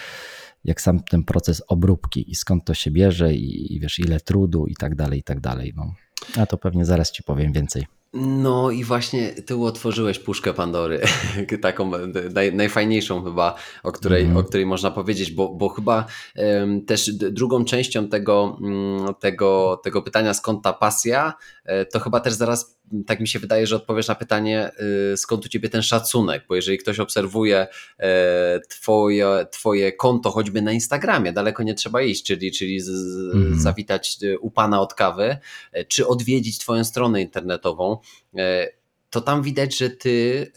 jak 0.63 0.81
sam 0.81 1.03
ten 1.03 1.23
proces 1.23 1.63
obróbki 1.67 2.31
i 2.31 2.35
skąd 2.35 2.65
to 2.65 2.73
się 2.73 2.91
bierze 2.91 3.33
i, 3.33 3.75
i 3.75 3.79
wiesz, 3.79 3.99
ile 3.99 4.19
trudu 4.19 4.65
i 4.65 4.75
tak 4.75 4.95
dalej, 4.95 5.19
i 5.19 5.23
tak 5.23 5.39
dalej. 5.39 5.73
No. 5.75 5.93
A 6.37 6.45
to 6.45 6.57
pewnie 6.57 6.85
zaraz 6.85 7.11
ci 7.11 7.23
powiem 7.23 7.53
więcej. 7.53 7.85
No 8.13 8.71
i 8.71 8.83
właśnie 8.83 9.29
ty 9.29 9.55
otworzyłeś 9.55 10.19
puszkę 10.19 10.53
Pandory, 10.53 11.01
taką 11.61 11.91
naj, 12.33 12.55
najfajniejszą 12.55 13.23
chyba, 13.23 13.55
o 13.83 13.91
której, 13.91 14.23
mm. 14.23 14.37
o 14.37 14.43
której 14.43 14.65
można 14.65 14.91
powiedzieć, 14.91 15.31
bo, 15.31 15.49
bo 15.49 15.69
chyba 15.69 16.05
um, 16.35 16.85
też 16.85 17.11
drugą 17.13 17.65
częścią 17.65 18.07
tego, 18.07 18.57
um, 18.61 19.05
tego, 19.19 19.81
tego 19.83 20.01
pytania, 20.01 20.33
skąd 20.33 20.63
ta 20.63 20.73
pasja, 20.73 21.33
e, 21.65 21.85
to 21.85 21.99
chyba 21.99 22.19
też 22.19 22.33
zaraz 22.33 22.81
tak 23.07 23.19
mi 23.19 23.27
się 23.27 23.39
wydaje, 23.39 23.67
że 23.67 23.75
odpowiesz 23.75 24.07
na 24.07 24.15
pytanie, 24.15 24.71
y, 25.13 25.17
skąd 25.17 25.45
u 25.45 25.49
ciebie 25.49 25.69
ten 25.69 25.81
szacunek, 25.81 26.45
bo 26.47 26.55
jeżeli 26.55 26.77
ktoś 26.77 26.99
obserwuje 26.99 27.67
e, 27.99 28.59
twoje, 28.69 29.45
twoje 29.51 29.91
konto 29.91 30.31
choćby 30.31 30.61
na 30.61 30.71
Instagramie, 30.71 31.33
daleko 31.33 31.63
nie 31.63 31.73
trzeba 31.73 32.01
iść, 32.01 32.25
czyli, 32.25 32.51
czyli 32.51 32.79
z, 32.79 32.89
mm. 33.35 33.59
zawitać 33.59 34.17
y, 34.23 34.39
u 34.39 34.51
pana 34.51 34.81
od 34.81 34.93
kawy, 34.93 35.37
e, 35.71 35.85
czy 35.85 36.07
odwiedzić 36.07 36.57
twoją 36.57 36.83
stronę 36.83 37.21
internetową, 37.21 37.97
e, 38.37 38.67
to 39.09 39.21
tam 39.21 39.43
widać, 39.43 39.77
że 39.77 39.89
ty 39.89 40.47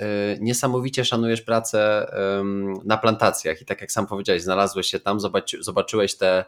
niesamowicie 0.41 1.05
szanujesz 1.05 1.43
pracę 1.43 2.07
na 2.85 2.97
plantacjach 2.97 3.63
i 3.63 3.65
tak 3.65 3.81
jak 3.81 3.93
sam 3.93 4.07
powiedziałeś, 4.07 4.43
znalazłeś 4.43 4.87
się 4.87 5.01
tam, 5.01 5.19
zobaczyłeś 5.61 6.15
te 6.17 6.45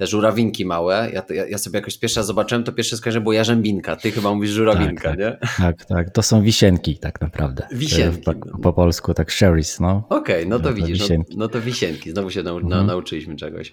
te 0.00 0.06
żurawinki 0.06 0.64
małe. 0.64 1.10
Ja, 1.12 1.22
ja, 1.30 1.46
ja 1.46 1.58
sobie 1.58 1.78
jakoś 1.78 1.98
pierwsza 1.98 2.22
zobaczyłem, 2.22 2.64
to 2.64 2.72
pierwsze 2.72 2.96
skojarzenie 2.96 3.22
było 3.22 3.32
jarzębinka. 3.32 3.96
Ty 3.96 4.10
chyba 4.10 4.34
mówisz 4.34 4.50
żurawinka, 4.50 5.08
tak, 5.10 5.18
nie? 5.18 5.38
Tak, 5.58 5.84
tak. 5.84 6.10
To 6.10 6.22
są 6.22 6.42
wisienki 6.42 6.98
tak 6.98 7.20
naprawdę. 7.20 7.66
Wisienki. 7.72 8.22
Po, 8.22 8.58
po 8.62 8.72
polsku 8.72 9.14
tak 9.14 9.30
sherries, 9.30 9.80
no. 9.80 10.06
Okej, 10.08 10.36
okay, 10.36 10.46
no 10.46 10.58
to 10.58 10.68
no, 10.68 10.74
widzisz, 10.74 11.08
no, 11.08 11.16
no, 11.36 11.48
to 11.48 11.60
wisienki. 11.60 12.10
Znowu 12.10 12.30
się 12.30 12.42
nau, 12.42 12.58
mhm. 12.58 12.86
nauczyliśmy 12.86 13.36
czegoś. 13.36 13.72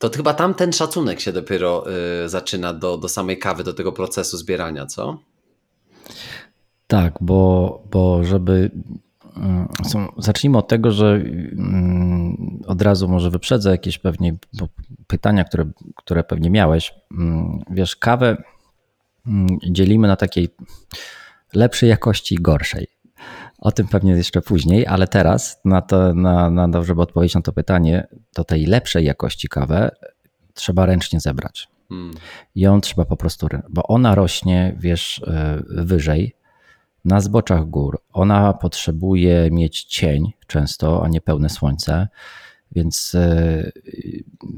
To 0.00 0.10
chyba 0.10 0.34
tam 0.34 0.54
ten 0.54 0.72
szacunek 0.72 1.20
się 1.20 1.32
dopiero 1.32 1.84
e, 2.24 2.28
zaczyna 2.28 2.74
do, 2.74 2.98
do 2.98 3.08
samej 3.08 3.38
kawy, 3.38 3.64
do 3.64 3.74
tego 3.74 3.92
procesu 3.92 4.36
zbierania, 4.36 4.86
co? 4.86 5.18
Tak, 6.86 7.14
bo, 7.20 7.82
bo 7.90 8.24
żeby 8.24 8.70
Mm, 9.36 9.68
są, 9.84 10.12
zacznijmy 10.18 10.58
od 10.58 10.68
tego, 10.68 10.92
że 10.92 11.14
mm, 11.14 12.60
od 12.66 12.82
razu 12.82 13.08
może 13.08 13.30
wyprzedzę 13.30 13.70
jakieś 13.70 13.98
pewnie 13.98 14.36
pytania, 15.06 15.44
które, 15.44 15.64
które 15.96 16.24
pewnie 16.24 16.50
miałeś. 16.50 16.94
Mm, 17.12 17.62
wiesz, 17.70 17.96
kawę 17.96 18.36
dzielimy 19.70 20.08
na 20.08 20.16
takiej 20.16 20.48
lepszej 21.54 21.88
jakości 21.88 22.34
i 22.34 22.38
gorszej. 22.38 22.86
O 23.60 23.72
tym 23.72 23.88
pewnie 23.88 24.12
jeszcze 24.12 24.42
później, 24.42 24.86
ale 24.86 25.08
teraz, 25.08 25.60
na 25.64 25.82
to, 25.82 26.14
na, 26.14 26.50
na, 26.50 26.82
żeby 26.82 27.02
odpowiedzieć 27.02 27.34
na 27.34 27.42
to 27.42 27.52
pytanie, 27.52 28.06
to 28.34 28.44
tej 28.44 28.66
lepszej 28.66 29.04
jakości 29.04 29.48
kawę 29.48 29.90
trzeba 30.54 30.86
ręcznie 30.86 31.20
zebrać. 31.20 31.68
Hmm. 31.88 32.14
Ją 32.54 32.80
trzeba 32.80 33.04
po 33.04 33.16
prostu, 33.16 33.48
bo 33.68 33.82
ona 33.82 34.14
rośnie, 34.14 34.76
wiesz, 34.78 35.22
e, 35.26 35.62
wyżej, 35.68 36.34
na 37.04 37.20
zboczach 37.20 37.64
gór. 37.64 38.02
Ona 38.12 38.52
potrzebuje 38.52 39.50
mieć 39.50 39.84
cień 39.84 40.32
często, 40.46 41.04
a 41.04 41.08
nie 41.08 41.20
pełne 41.20 41.48
słońce, 41.48 42.08
więc 42.72 43.14
e, 43.14 43.70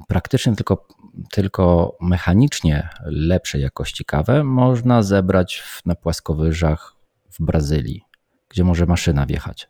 praktycznie 0.09 0.57
tylko, 0.57 0.87
tylko 1.31 1.97
mechanicznie 2.01 2.89
lepszej 3.05 3.63
jakości 3.63 4.05
kawę 4.05 4.45
można 4.45 5.03
zebrać 5.03 5.63
na 5.87 5.95
płaskowyżach 5.95 6.95
w 7.31 7.45
Brazylii, 7.45 8.05
gdzie 8.53 8.65
może 8.65 8.87
maszyna 8.87 9.27
wjechać. 9.27 9.69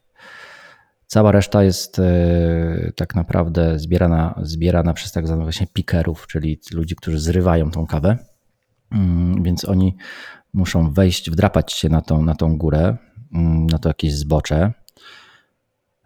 Cała 1.06 1.32
reszta 1.32 1.64
jest 1.64 1.98
e, 1.98 2.92
tak 2.96 3.14
naprawdę 3.14 3.78
zbierana, 3.78 4.40
zbierana 4.42 4.92
przez 4.92 5.12
tak 5.12 5.26
zwanych 5.26 5.44
właśnie 5.44 5.66
pikerów, 5.66 6.26
czyli 6.26 6.60
ludzi, 6.72 6.96
którzy 6.96 7.18
zrywają 7.18 7.70
tą 7.70 7.86
kawę. 7.86 8.18
Mm, 8.92 9.42
więc 9.42 9.64
oni 9.64 9.96
muszą 10.54 10.92
wejść, 10.92 11.30
wdrapać 11.30 11.72
się 11.72 11.88
na 11.88 12.00
tą, 12.02 12.22
na 12.22 12.34
tą 12.34 12.56
górę, 12.56 12.96
mm, 13.34 13.66
na 13.66 13.78
to 13.78 13.88
jakieś 13.88 14.14
zbocze, 14.14 14.72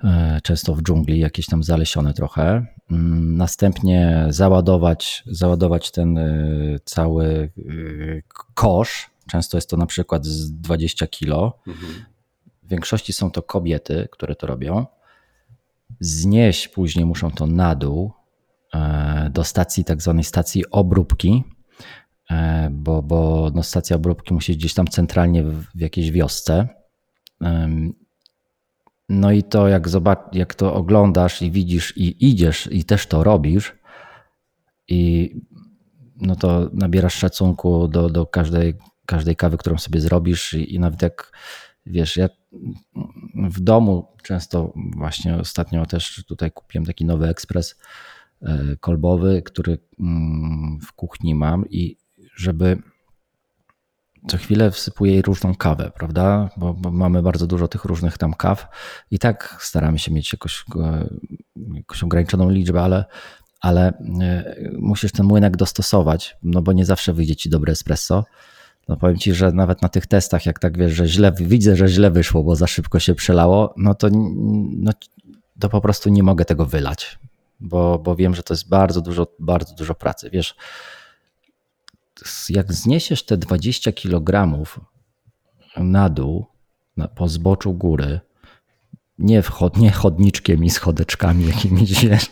e, 0.04 0.40
często 0.42 0.74
w 0.74 0.82
dżungli, 0.82 1.18
jakieś 1.18 1.46
tam 1.46 1.62
zalesione 1.62 2.14
trochę. 2.14 2.66
Mm, 2.90 3.36
następnie 3.36 4.26
załadować, 4.28 5.22
załadować 5.26 5.90
ten 5.90 6.18
e, 6.18 6.28
cały 6.84 7.50
kosz. 8.54 9.10
Często 9.30 9.56
jest 9.56 9.70
to 9.70 9.76
na 9.76 9.86
przykład 9.86 10.26
z 10.26 10.52
20 10.52 11.06
kilo. 11.06 11.58
Mhm. 11.66 12.15
W 12.66 12.68
większości 12.68 13.12
są 13.12 13.30
to 13.30 13.42
kobiety, 13.42 14.08
które 14.12 14.36
to 14.36 14.46
robią. 14.46 14.86
Znieść 16.00 16.68
później 16.68 17.06
muszą 17.06 17.30
to 17.30 17.46
na 17.46 17.74
dół 17.74 18.12
do 19.30 19.44
stacji, 19.44 19.84
tak 19.84 20.02
zwanej 20.02 20.24
stacji 20.24 20.70
obróbki, 20.70 21.44
E, 22.30 22.68
bo, 22.72 23.02
bo 23.02 23.50
no 23.54 23.62
stacja 23.62 23.96
obróbki 23.96 24.34
musi 24.34 24.56
gdzieś 24.56 24.74
tam 24.74 24.86
centralnie 24.86 25.44
w, 25.44 25.64
w 25.74 25.80
jakiejś 25.80 26.10
wiosce. 26.10 26.68
No 29.08 29.32
i 29.32 29.42
to 29.42 29.68
jak, 29.68 29.88
zobacz, 29.88 30.18
jak 30.32 30.54
to 30.54 30.74
oglądasz 30.74 31.42
i 31.42 31.50
widzisz 31.50 31.96
i 31.96 32.28
idziesz 32.28 32.68
i 32.72 32.84
też 32.84 33.06
to 33.06 33.24
robisz 33.24 33.76
i 34.88 35.30
no 36.16 36.36
to 36.36 36.70
nabierasz 36.72 37.14
szacunku 37.14 37.88
do, 37.88 38.10
do 38.10 38.26
każdej, 38.26 38.74
każdej 39.06 39.36
kawy, 39.36 39.56
którą 39.56 39.78
sobie 39.78 40.00
zrobisz 40.00 40.54
i, 40.54 40.74
i 40.74 40.80
nawet 40.80 41.02
jak 41.02 41.32
wiesz, 41.86 42.16
ja 42.16 42.28
w 43.34 43.60
domu 43.60 44.08
często 44.22 44.72
właśnie 44.96 45.36
ostatnio 45.36 45.86
też 45.86 46.24
tutaj 46.28 46.52
kupiłem 46.52 46.84
taki 46.84 47.04
nowy 47.04 47.28
ekspres 47.28 47.78
e, 48.42 48.76
kolbowy, 48.80 49.42
który 49.42 49.78
mm, 50.00 50.78
w 50.80 50.92
kuchni 50.92 51.34
mam 51.34 51.68
i 51.70 51.96
żeby 52.36 52.82
co 54.26 54.36
chwilę 54.36 54.70
wsypuję 54.70 55.12
jej 55.12 55.22
różną 55.22 55.54
kawę, 55.54 55.90
prawda? 55.94 56.50
Bo, 56.56 56.74
bo, 56.74 56.90
mamy 56.90 57.22
bardzo 57.22 57.46
dużo 57.46 57.68
tych 57.68 57.84
różnych 57.84 58.18
tam 58.18 58.34
kaw 58.34 58.68
i 59.10 59.18
tak 59.18 59.56
staramy 59.60 59.98
się 59.98 60.12
mieć 60.12 60.32
jakoś, 60.32 60.64
e, 60.76 61.08
jakąś 61.74 62.02
ograniczoną 62.02 62.50
liczbę, 62.50 62.82
ale, 62.82 63.04
ale 63.60 63.88
e, 64.20 64.54
musisz 64.78 65.12
ten 65.12 65.26
młynek 65.26 65.56
dostosować, 65.56 66.36
no 66.42 66.62
bo 66.62 66.72
nie 66.72 66.84
zawsze 66.84 67.12
wyjdzie 67.12 67.36
ci 67.36 67.50
dobre 67.50 67.72
espresso. 67.72 68.24
No 68.88 68.96
powiem 68.96 69.16
ci, 69.16 69.34
że 69.34 69.52
nawet 69.52 69.82
na 69.82 69.88
tych 69.88 70.06
testach, 70.06 70.46
jak 70.46 70.58
tak 70.58 70.78
wiesz, 70.78 70.92
że 70.92 71.06
źle, 71.06 71.32
widzę, 71.40 71.76
że 71.76 71.88
źle 71.88 72.10
wyszło, 72.10 72.42
bo 72.42 72.56
za 72.56 72.66
szybko 72.66 72.98
się 73.00 73.14
przelało, 73.14 73.74
no 73.76 73.94
to, 73.94 74.08
no, 74.76 74.92
to 75.60 75.68
po 75.68 75.80
prostu 75.80 76.10
nie 76.10 76.22
mogę 76.22 76.44
tego 76.44 76.66
wylać, 76.66 77.18
bo, 77.60 77.98
bo 77.98 78.16
wiem, 78.16 78.34
że 78.34 78.42
to 78.42 78.54
jest 78.54 78.68
bardzo 78.68 79.00
dużo, 79.00 79.26
bardzo 79.38 79.74
dużo 79.74 79.94
pracy. 79.94 80.30
Wiesz, 80.30 80.54
jak 82.48 82.72
zniesiesz 82.72 83.24
te 83.24 83.36
20 83.36 83.92
kg 83.92 84.64
na 85.76 86.08
dół, 86.08 86.46
na, 86.96 87.08
po 87.08 87.28
zboczu 87.28 87.74
góry, 87.74 88.20
nie, 89.18 89.42
wchod, 89.42 89.76
nie 89.76 89.90
chodniczkiem 89.90 90.64
i 90.64 90.70
schodeczkami 90.70 91.46
jakimiś, 91.46 92.04
wiesz, 92.06 92.30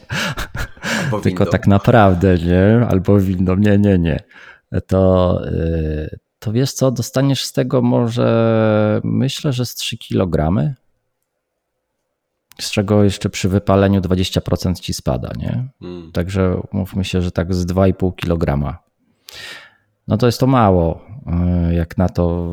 tylko 1.22 1.46
tak 1.46 1.66
naprawdę, 1.66 2.38
nie, 2.38 2.86
albo 2.86 3.18
windą, 3.18 3.56
nie, 3.56 3.78
nie, 3.78 3.98
nie, 3.98 4.20
to, 4.86 5.40
y, 5.48 6.18
to 6.44 6.52
wiesz 6.52 6.72
co, 6.72 6.90
dostaniesz 6.90 7.44
z 7.44 7.52
tego 7.52 7.82
może, 7.82 9.00
myślę, 9.04 9.52
że 9.52 9.66
z 9.66 9.74
3 9.74 9.98
kg, 9.98 10.54
z 12.60 12.70
czego 12.70 13.04
jeszcze 13.04 13.30
przy 13.30 13.48
wypaleniu 13.48 14.00
20% 14.00 14.80
ci 14.80 14.94
spada, 14.94 15.30
nie? 15.38 15.68
Hmm. 15.80 16.12
Także 16.12 16.62
mówmy 16.72 17.04
się, 17.04 17.22
że 17.22 17.30
tak 17.30 17.54
z 17.54 17.66
2,5 17.66 18.14
kg 18.16 18.78
no 20.08 20.16
to 20.16 20.26
jest 20.26 20.40
to 20.40 20.46
mało, 20.46 21.00
e, 21.26 21.74
jak 21.74 21.98
na 21.98 22.08
to 22.08 22.50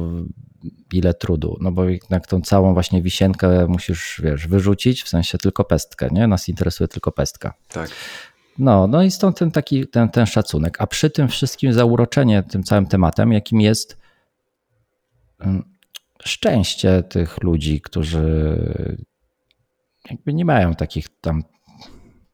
ile 0.94 1.14
trudu, 1.14 1.58
no 1.62 1.72
bo 1.72 1.86
jednak 1.86 2.28
tą 2.28 2.42
całą 2.42 2.74
właśnie 2.74 3.02
wisienkę 3.02 3.68
musisz, 3.68 4.22
wiesz, 4.24 4.48
wyrzucić, 4.48 5.04
w 5.04 5.10
sensie 5.10 5.38
tylko 5.38 5.64
pestkę, 5.64 6.08
nie? 6.12 6.28
Nas 6.28 6.50
interesuje 6.50 6.88
tylko 6.88 7.12
pestka. 7.12 7.54
Tak. 7.68 7.90
No, 8.62 8.88
no 8.88 9.04
i 9.04 9.12
stąd 9.12 9.38
ten 9.38 9.52
taki, 9.52 9.88
ten, 9.88 10.10
ten 10.10 10.26
szacunek. 10.26 10.82
A 10.82 10.88
przy 10.88 11.10
tym 11.10 11.28
wszystkim 11.28 11.74
zauroczenie 11.74 12.44
tym 12.44 12.64
całym 12.64 12.86
tematem, 12.86 13.32
jakim 13.32 13.62
jest 13.62 13.98
mm, 15.40 15.64
szczęście 16.24 17.04
tych 17.04 17.44
ludzi, 17.44 17.82
którzy 17.82 18.58
jakby 20.10 20.34
nie 20.34 20.46
mają 20.46 20.76
takich 20.76 21.08
tam 21.22 21.44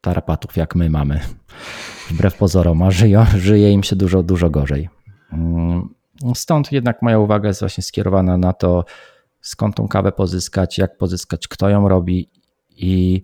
tarapatów, 0.01 0.57
jak 0.57 0.75
my 0.75 0.89
mamy. 0.89 1.19
Wbrew 2.09 2.37
pozorom, 2.37 2.81
a 2.81 2.91
żyją, 2.91 3.25
żyje 3.37 3.71
im 3.71 3.83
się 3.83 3.95
dużo, 3.95 4.23
dużo 4.23 4.49
gorzej. 4.49 4.89
Mm, 5.33 5.89
stąd 6.35 6.71
jednak 6.71 7.01
moja 7.01 7.19
uwaga 7.19 7.47
jest 7.47 7.59
właśnie 7.59 7.83
skierowana 7.83 8.37
na 8.37 8.53
to, 8.53 8.85
skąd 9.41 9.75
tą 9.75 9.87
kawę 9.87 10.11
pozyskać, 10.11 10.77
jak 10.77 10.97
pozyskać, 10.97 11.47
kto 11.47 11.69
ją 11.69 11.87
robi 11.87 12.29
i 12.69 13.23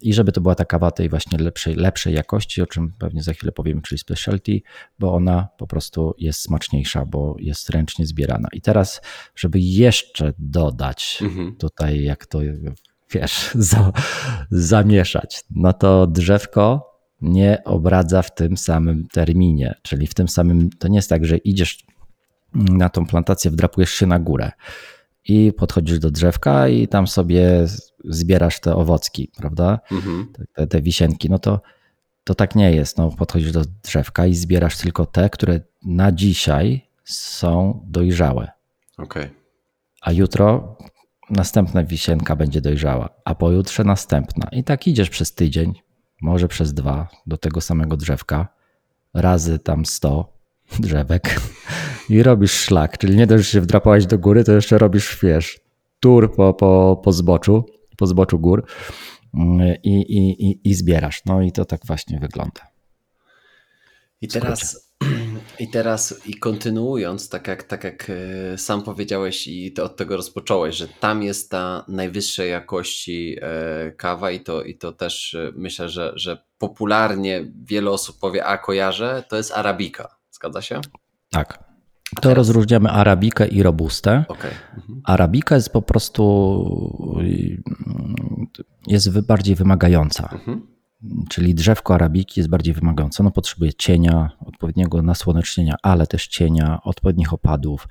I 0.00 0.14
żeby 0.14 0.32
to 0.32 0.40
była 0.40 0.54
ta 0.54 0.64
kawa 0.64 0.90
tej 0.90 1.08
właśnie 1.08 1.38
lepszej, 1.38 1.74
lepszej 1.74 2.14
jakości, 2.14 2.62
o 2.62 2.66
czym 2.66 2.92
pewnie 2.98 3.22
za 3.22 3.32
chwilę 3.32 3.52
powiemy, 3.52 3.82
czyli 3.82 3.98
specialty, 3.98 4.60
bo 4.98 5.14
ona 5.14 5.48
po 5.58 5.66
prostu 5.66 6.14
jest 6.18 6.40
smaczniejsza, 6.40 7.06
bo 7.06 7.36
jest 7.38 7.70
ręcznie 7.70 8.06
zbierana. 8.06 8.48
I 8.52 8.60
teraz, 8.60 9.00
żeby 9.36 9.60
jeszcze 9.60 10.32
dodać 10.38 11.18
mhm. 11.22 11.56
tutaj, 11.56 12.02
jak 12.02 12.26
to 12.26 12.38
wiesz, 13.10 13.50
za, 13.54 13.92
zamieszać, 14.50 15.44
no 15.50 15.72
to 15.72 16.06
drzewko 16.06 16.90
nie 17.20 17.62
obradza 17.64 18.22
w 18.22 18.34
tym 18.34 18.56
samym 18.56 19.08
terminie, 19.08 19.74
czyli 19.82 20.06
w 20.06 20.14
tym 20.14 20.28
samym, 20.28 20.70
to 20.70 20.88
nie 20.88 20.98
jest 20.98 21.08
tak, 21.08 21.24
że 21.24 21.36
idziesz 21.36 21.84
na 22.54 22.88
tą 22.88 23.06
plantację, 23.06 23.50
wdrapujesz 23.50 23.90
się 23.90 24.06
na 24.06 24.18
górę 24.18 24.50
i 25.30 25.52
podchodzisz 25.52 25.98
do 25.98 26.10
drzewka 26.10 26.68
i 26.68 26.88
tam 26.88 27.06
sobie 27.06 27.66
zbierasz 28.04 28.60
te 28.60 28.74
owocki, 28.74 29.30
prawda? 29.36 29.80
Mhm. 29.92 30.32
Te, 30.54 30.66
te 30.66 30.82
wisienki, 30.82 31.30
no 31.30 31.38
to, 31.38 31.60
to 32.24 32.34
tak 32.34 32.54
nie 32.54 32.72
jest. 32.72 32.98
No, 32.98 33.10
podchodzisz 33.10 33.52
do 33.52 33.62
drzewka 33.84 34.26
i 34.26 34.34
zbierasz 34.34 34.78
tylko 34.78 35.06
te, 35.06 35.30
które 35.30 35.60
na 35.82 36.12
dzisiaj 36.12 36.88
są 37.04 37.84
dojrzałe. 37.86 38.50
Okay. 38.98 39.30
A 40.00 40.12
jutro 40.12 40.76
następna 41.30 41.84
wisienka 41.84 42.36
będzie 42.36 42.60
dojrzała, 42.60 43.08
a 43.24 43.34
pojutrze 43.34 43.84
następna. 43.84 44.48
I 44.52 44.64
tak 44.64 44.86
idziesz 44.86 45.10
przez 45.10 45.34
tydzień, 45.34 45.72
może 46.22 46.48
przez 46.48 46.74
dwa 46.74 47.08
do 47.26 47.36
tego 47.36 47.60
samego 47.60 47.96
drzewka, 47.96 48.48
razy 49.14 49.58
tam 49.58 49.86
100 49.86 50.32
drzewek 50.78 51.40
i 52.10 52.22
robisz 52.22 52.52
szlak, 52.52 52.98
czyli 52.98 53.16
nie 53.16 53.26
dość, 53.26 53.44
że 53.44 53.50
się 53.50 53.60
wdrapałeś 53.60 54.06
do 54.06 54.18
góry, 54.18 54.44
to 54.44 54.52
jeszcze 54.52 54.78
robisz, 54.78 55.18
wiesz, 55.22 55.60
tur 56.00 56.34
po, 56.34 56.54
po, 56.54 57.00
po 57.04 57.12
zboczu, 57.12 57.64
po 57.96 58.06
zboczu 58.06 58.38
gór 58.38 58.64
mm, 59.34 59.76
i, 59.82 59.90
i, 59.90 60.50
i, 60.50 60.60
i 60.64 60.74
zbierasz. 60.74 61.22
No 61.26 61.42
i 61.42 61.52
to 61.52 61.64
tak 61.64 61.80
właśnie 61.86 62.18
wygląda. 62.18 62.60
I 64.20 64.28
teraz, 64.28 64.90
I 65.58 65.70
teraz, 65.70 66.26
i 66.26 66.34
kontynuując, 66.34 67.28
tak 67.28 67.48
jak, 67.48 67.62
tak 67.62 67.84
jak 67.84 68.10
e, 68.10 68.58
sam 68.58 68.82
powiedziałeś 68.82 69.48
i 69.48 69.72
to 69.72 69.84
od 69.84 69.96
tego 69.96 70.16
rozpocząłeś, 70.16 70.76
że 70.76 70.88
tam 70.88 71.22
jest 71.22 71.50
ta 71.50 71.84
najwyższej 71.88 72.50
jakości 72.50 73.36
e, 73.42 73.92
kawa 73.92 74.30
i 74.30 74.40
to, 74.40 74.62
i 74.62 74.78
to 74.78 74.92
też 74.92 75.34
e, 75.34 75.52
myślę, 75.54 75.88
że, 75.88 76.12
że 76.14 76.44
popularnie 76.58 77.52
wiele 77.64 77.90
osób 77.90 78.18
powie, 78.18 78.44
a 78.44 78.58
kojarzę, 78.58 79.24
to 79.28 79.36
jest 79.36 79.52
arabika. 79.52 80.16
Zgadza 80.30 80.62
się? 80.62 80.80
Tak. 81.30 81.69
To 82.14 82.20
teraz... 82.20 82.36
rozróżniamy 82.36 82.90
arabikę 82.90 83.48
i 83.48 83.62
robustę. 83.62 84.24
Okay. 84.28 84.50
Mhm. 84.76 85.00
Arabika 85.04 85.54
jest 85.54 85.70
po 85.70 85.82
prostu 85.82 86.22
jest 88.86 89.20
bardziej 89.20 89.54
wymagająca. 89.54 90.28
Mhm. 90.32 90.66
Czyli 91.28 91.54
drzewko 91.54 91.94
arabiki 91.94 92.40
jest 92.40 92.50
bardziej 92.50 92.74
wymagające. 92.74 93.22
Ono 93.22 93.30
potrzebuje 93.30 93.74
cienia, 93.74 94.30
odpowiedniego 94.46 95.02
nasłonecznienia, 95.02 95.76
ale 95.82 96.06
też 96.06 96.26
cienia, 96.26 96.80
odpowiednich 96.82 97.32
opadów 97.32 97.88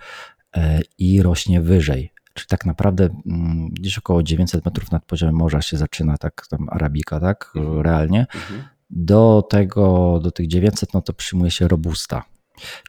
e, 0.56 0.82
i 0.98 1.22
rośnie 1.22 1.62
wyżej. 1.62 2.12
Czyli 2.34 2.48
tak 2.48 2.66
naprawdę 2.66 3.10
mm, 3.26 3.70
gdzieś 3.70 3.98
około 3.98 4.24
900 4.24 4.66
metrów 4.66 4.92
nad 4.92 5.06
poziomem 5.06 5.36
morza 5.36 5.62
się 5.62 5.78
zaczyna 5.78 6.18
tak 6.18 6.48
tam 6.50 6.68
arabika, 6.70 7.20
tak? 7.20 7.52
Mhm. 7.56 7.82
Realnie. 7.82 8.20
Mhm. 8.20 8.64
Do 8.90 9.48
tego, 9.50 10.20
do 10.24 10.32
tych 10.32 10.48
900, 10.48 10.94
no 10.94 11.02
to 11.02 11.14
przyjmuje 11.14 11.52
się 11.52 11.68
robusta. 11.68 12.24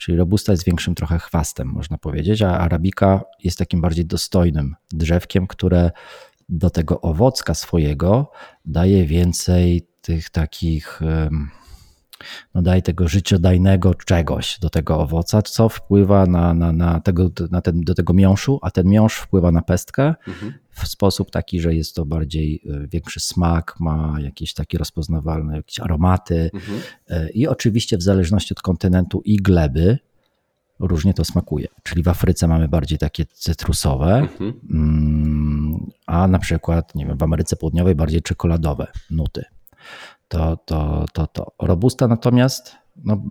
Czyli 0.01 0.17
robusta 0.19 0.53
jest 0.53 0.65
większym 0.65 0.95
trochę 0.95 1.19
chwastem, 1.19 1.69
można 1.69 1.99
powiedzieć, 1.99 2.43
a 2.43 2.59
arabika 2.59 3.23
jest 3.45 3.59
takim 3.59 3.81
bardziej 3.81 4.07
dostojnym 4.07 4.75
drzewkiem, 4.93 5.47
które 5.47 5.91
do 6.49 6.71
tego 6.71 7.01
owocka 7.01 7.55
swojego 7.55 8.31
daje 8.65 9.07
więcej 9.07 9.89
tych 10.01 10.31
takich, 10.31 11.01
no 12.55 12.63
daj 12.63 12.83
tego 12.83 13.09
życiodajnego 13.09 13.95
czegoś 13.95 14.59
do 14.61 14.71
tego 14.71 14.99
owoca, 14.99 15.43
co 15.43 15.69
wpływa 15.69 16.27
na, 16.27 16.55
na, 16.55 16.73
na 16.73 17.01
tego, 17.01 17.31
na 17.51 17.61
ten, 17.61 17.81
do 17.81 17.95
tego 17.95 18.13
miąższu, 18.13 18.59
a 18.63 18.71
ten 18.71 18.87
miąższ 18.87 19.17
wpływa 19.17 19.53
na 19.53 19.63
pestkę 19.63 20.15
mhm. 20.29 20.53
w 20.71 20.89
sposób 20.89 21.31
taki, 21.31 21.61
że 21.61 21.75
jest 21.75 21.95
to 21.95 22.05
bardziej 22.05 22.63
e, 22.67 22.87
większy 22.89 23.21
smak, 23.21 23.75
ma 23.81 24.17
jakieś 24.21 24.55
takie 24.55 24.79
rozpoznawalne 24.79 25.57
jakieś 25.57 25.81
aromaty 25.81 26.51
mhm. 26.55 26.81
E, 27.09 27.31
i 27.31 27.47
oczywiście 27.47 27.97
w 27.97 28.03
zależności 28.03 28.55
od 28.55 28.63
kontynentu 28.63 29.23
i 29.25 29.37
gleby, 29.37 29.99
różnie 30.81 31.15
to 31.15 31.25
smakuje. 31.25 31.69
Czyli 31.83 32.03
w 32.03 32.09
Afryce 32.09 32.49
mamy 32.49 32.69
bardziej 32.69 32.99
takie 32.99 33.27
cytrusowe, 33.27 34.17
mhm. 34.17 34.61
Mm, 34.71 35.91
a 36.07 36.29
na 36.29 36.39
przykład 36.39 36.95
nie 36.95 37.07
wiem, 37.07 37.19
w 37.19 37.23
Ameryce 37.23 37.57
Południowej 37.57 37.95
bardziej 37.95 38.23
czekoladowe 38.23 38.87
nuty 39.11 39.45
to, 40.31 40.57
to, 40.57 41.05
to, 41.13 41.27
to. 41.27 41.53
Robusta 41.59 42.09
natomiast 42.09 42.77
no, 43.05 43.23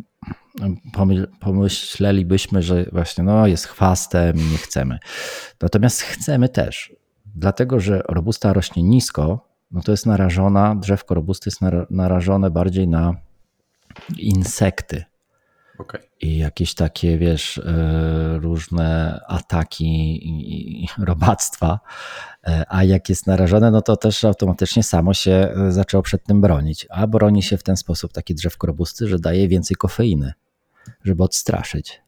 pomyślelibyśmy, 1.39 2.61
że 2.61 2.85
właśnie 2.91 3.23
no, 3.23 3.47
jest 3.47 3.65
chwastem 3.65 4.37
i 4.37 4.43
nie 4.43 4.57
chcemy. 4.57 4.99
Natomiast 5.61 6.01
chcemy 6.01 6.49
też, 6.49 6.95
dlatego 7.25 7.79
że 7.79 8.01
robusta 8.09 8.53
rośnie 8.53 8.83
nisko, 8.83 9.49
no 9.71 9.81
to 9.81 9.91
jest 9.91 10.05
narażona, 10.05 10.75
drzewko 10.75 11.15
robusty 11.15 11.47
jest 11.49 11.59
narażone 11.89 12.51
bardziej 12.51 12.87
na 12.87 13.15
insekty. 14.17 15.03
Okay. 15.79 16.01
I 16.21 16.37
jakieś 16.37 16.73
takie, 16.73 17.17
wiesz, 17.17 17.57
e, 17.57 18.39
różne 18.39 19.19
ataki 19.27 20.19
i 20.83 20.87
robactwa, 20.97 21.79
e, 22.47 22.65
a 22.69 22.83
jak 22.83 23.09
jest 23.09 23.27
narażone, 23.27 23.71
no 23.71 23.81
to 23.81 23.97
też 23.97 24.23
automatycznie 24.23 24.83
samo 24.83 25.13
się 25.13 25.31
e, 25.31 25.71
zaczęło 25.71 26.03
przed 26.03 26.23
tym 26.23 26.41
bronić. 26.41 26.87
A 26.89 27.07
broni 27.07 27.43
się 27.43 27.57
w 27.57 27.63
ten 27.63 27.77
sposób 27.77 28.13
taki 28.13 28.35
drzewko 28.35 28.67
robusty, 28.67 29.07
że 29.07 29.19
daje 29.19 29.47
więcej 29.47 29.77
kofeiny, 29.77 30.33
żeby 31.03 31.23
odstraszyć. 31.23 32.01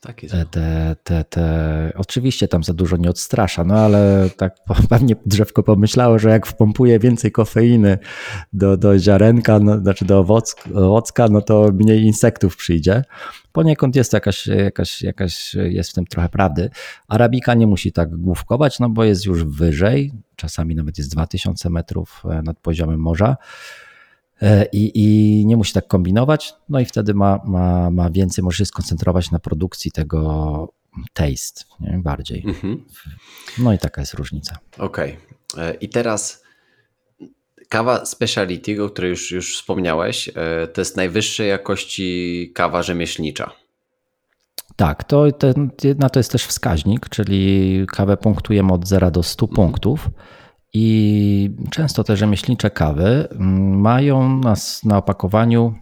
Taki 0.00 0.26
te, 0.26 0.44
te, 0.44 0.96
te, 1.04 1.24
te, 1.24 1.92
oczywiście 1.96 2.48
tam 2.48 2.64
za 2.64 2.74
dużo 2.74 2.96
nie 2.96 3.10
odstrasza, 3.10 3.64
no 3.64 3.74
ale 3.74 4.30
tak 4.36 4.56
pewnie 4.90 5.16
drzewko 5.26 5.62
pomyślało, 5.62 6.18
że 6.18 6.30
jak 6.30 6.46
wpompuje 6.46 6.98
więcej 6.98 7.32
kofeiny 7.32 7.98
do, 8.52 8.76
do 8.76 8.98
ziarenka, 8.98 9.58
no, 9.58 9.78
znaczy 9.78 10.04
do 10.04 10.18
owoc, 10.18 10.56
owocka, 10.74 11.28
no 11.28 11.42
to 11.42 11.70
mniej 11.72 12.02
insektów 12.02 12.56
przyjdzie. 12.56 13.04
Poniekąd 13.52 13.96
jest 13.96 14.12
jakaś, 14.12 14.46
jakaś, 14.46 15.02
jakaś, 15.02 15.54
jest 15.54 15.90
w 15.90 15.94
tym 15.94 16.06
trochę 16.06 16.28
prawdy. 16.28 16.70
Arabika 17.08 17.54
nie 17.54 17.66
musi 17.66 17.92
tak 17.92 18.16
główkować, 18.16 18.80
no 18.80 18.88
bo 18.88 19.04
jest 19.04 19.26
już 19.26 19.44
wyżej, 19.44 20.12
czasami 20.36 20.74
nawet 20.74 20.98
jest 20.98 21.10
2000 21.10 21.70
metrów 21.70 22.22
e, 22.30 22.42
nad 22.42 22.58
poziomem 22.58 23.00
morza. 23.00 23.36
E, 24.42 24.66
i, 24.72 24.92
i 24.94 25.46
nie 25.46 25.56
musi 25.56 25.72
tak 25.72 25.86
kombinować, 25.86 26.54
no 26.68 26.80
i 26.80 26.84
wtedy 26.84 27.14
ma, 27.14 27.40
ma, 27.44 27.90
ma 27.90 28.10
więcej, 28.10 28.44
może 28.44 28.56
się 28.56 28.66
skoncentrować 28.66 29.30
na 29.30 29.38
produkcji 29.38 29.92
tego 29.92 30.72
taste 31.12 31.64
nie? 31.80 31.98
bardziej. 31.98 32.44
Mhm. 32.46 32.84
No 33.58 33.72
i 33.72 33.78
taka 33.78 34.02
jest 34.02 34.14
różnica. 34.14 34.58
Okej. 34.78 35.16
Okay. 35.52 35.64
E, 35.64 35.74
I 35.74 35.88
teraz 35.88 36.42
kawa 37.68 38.06
speciality, 38.06 38.84
o 38.84 38.90
której 38.90 39.10
już, 39.10 39.30
już 39.30 39.56
wspomniałeś, 39.56 40.28
e, 40.28 40.32
to 40.66 40.80
jest 40.80 40.96
najwyższej 40.96 41.48
jakości 41.48 42.50
kawa 42.54 42.82
rzemieślnicza. 42.82 43.50
Tak, 44.76 45.04
to, 45.04 45.32
ten, 45.32 45.70
na 45.98 46.10
to 46.10 46.20
jest 46.20 46.32
też 46.32 46.44
wskaźnik, 46.46 47.08
czyli 47.08 47.86
kawę 47.88 48.16
punktujemy 48.16 48.72
od 48.72 48.88
0 48.88 49.10
do 49.10 49.22
100 49.22 49.46
mhm. 49.46 49.56
punktów. 49.56 50.10
I 50.80 51.50
często 51.70 52.04
te 52.04 52.16
rzemieślnicze 52.16 52.70
kawy 52.70 53.28
mm, 53.30 53.80
mają 53.80 54.38
nas 54.38 54.84
na 54.84 54.98
opakowaniu 54.98 55.74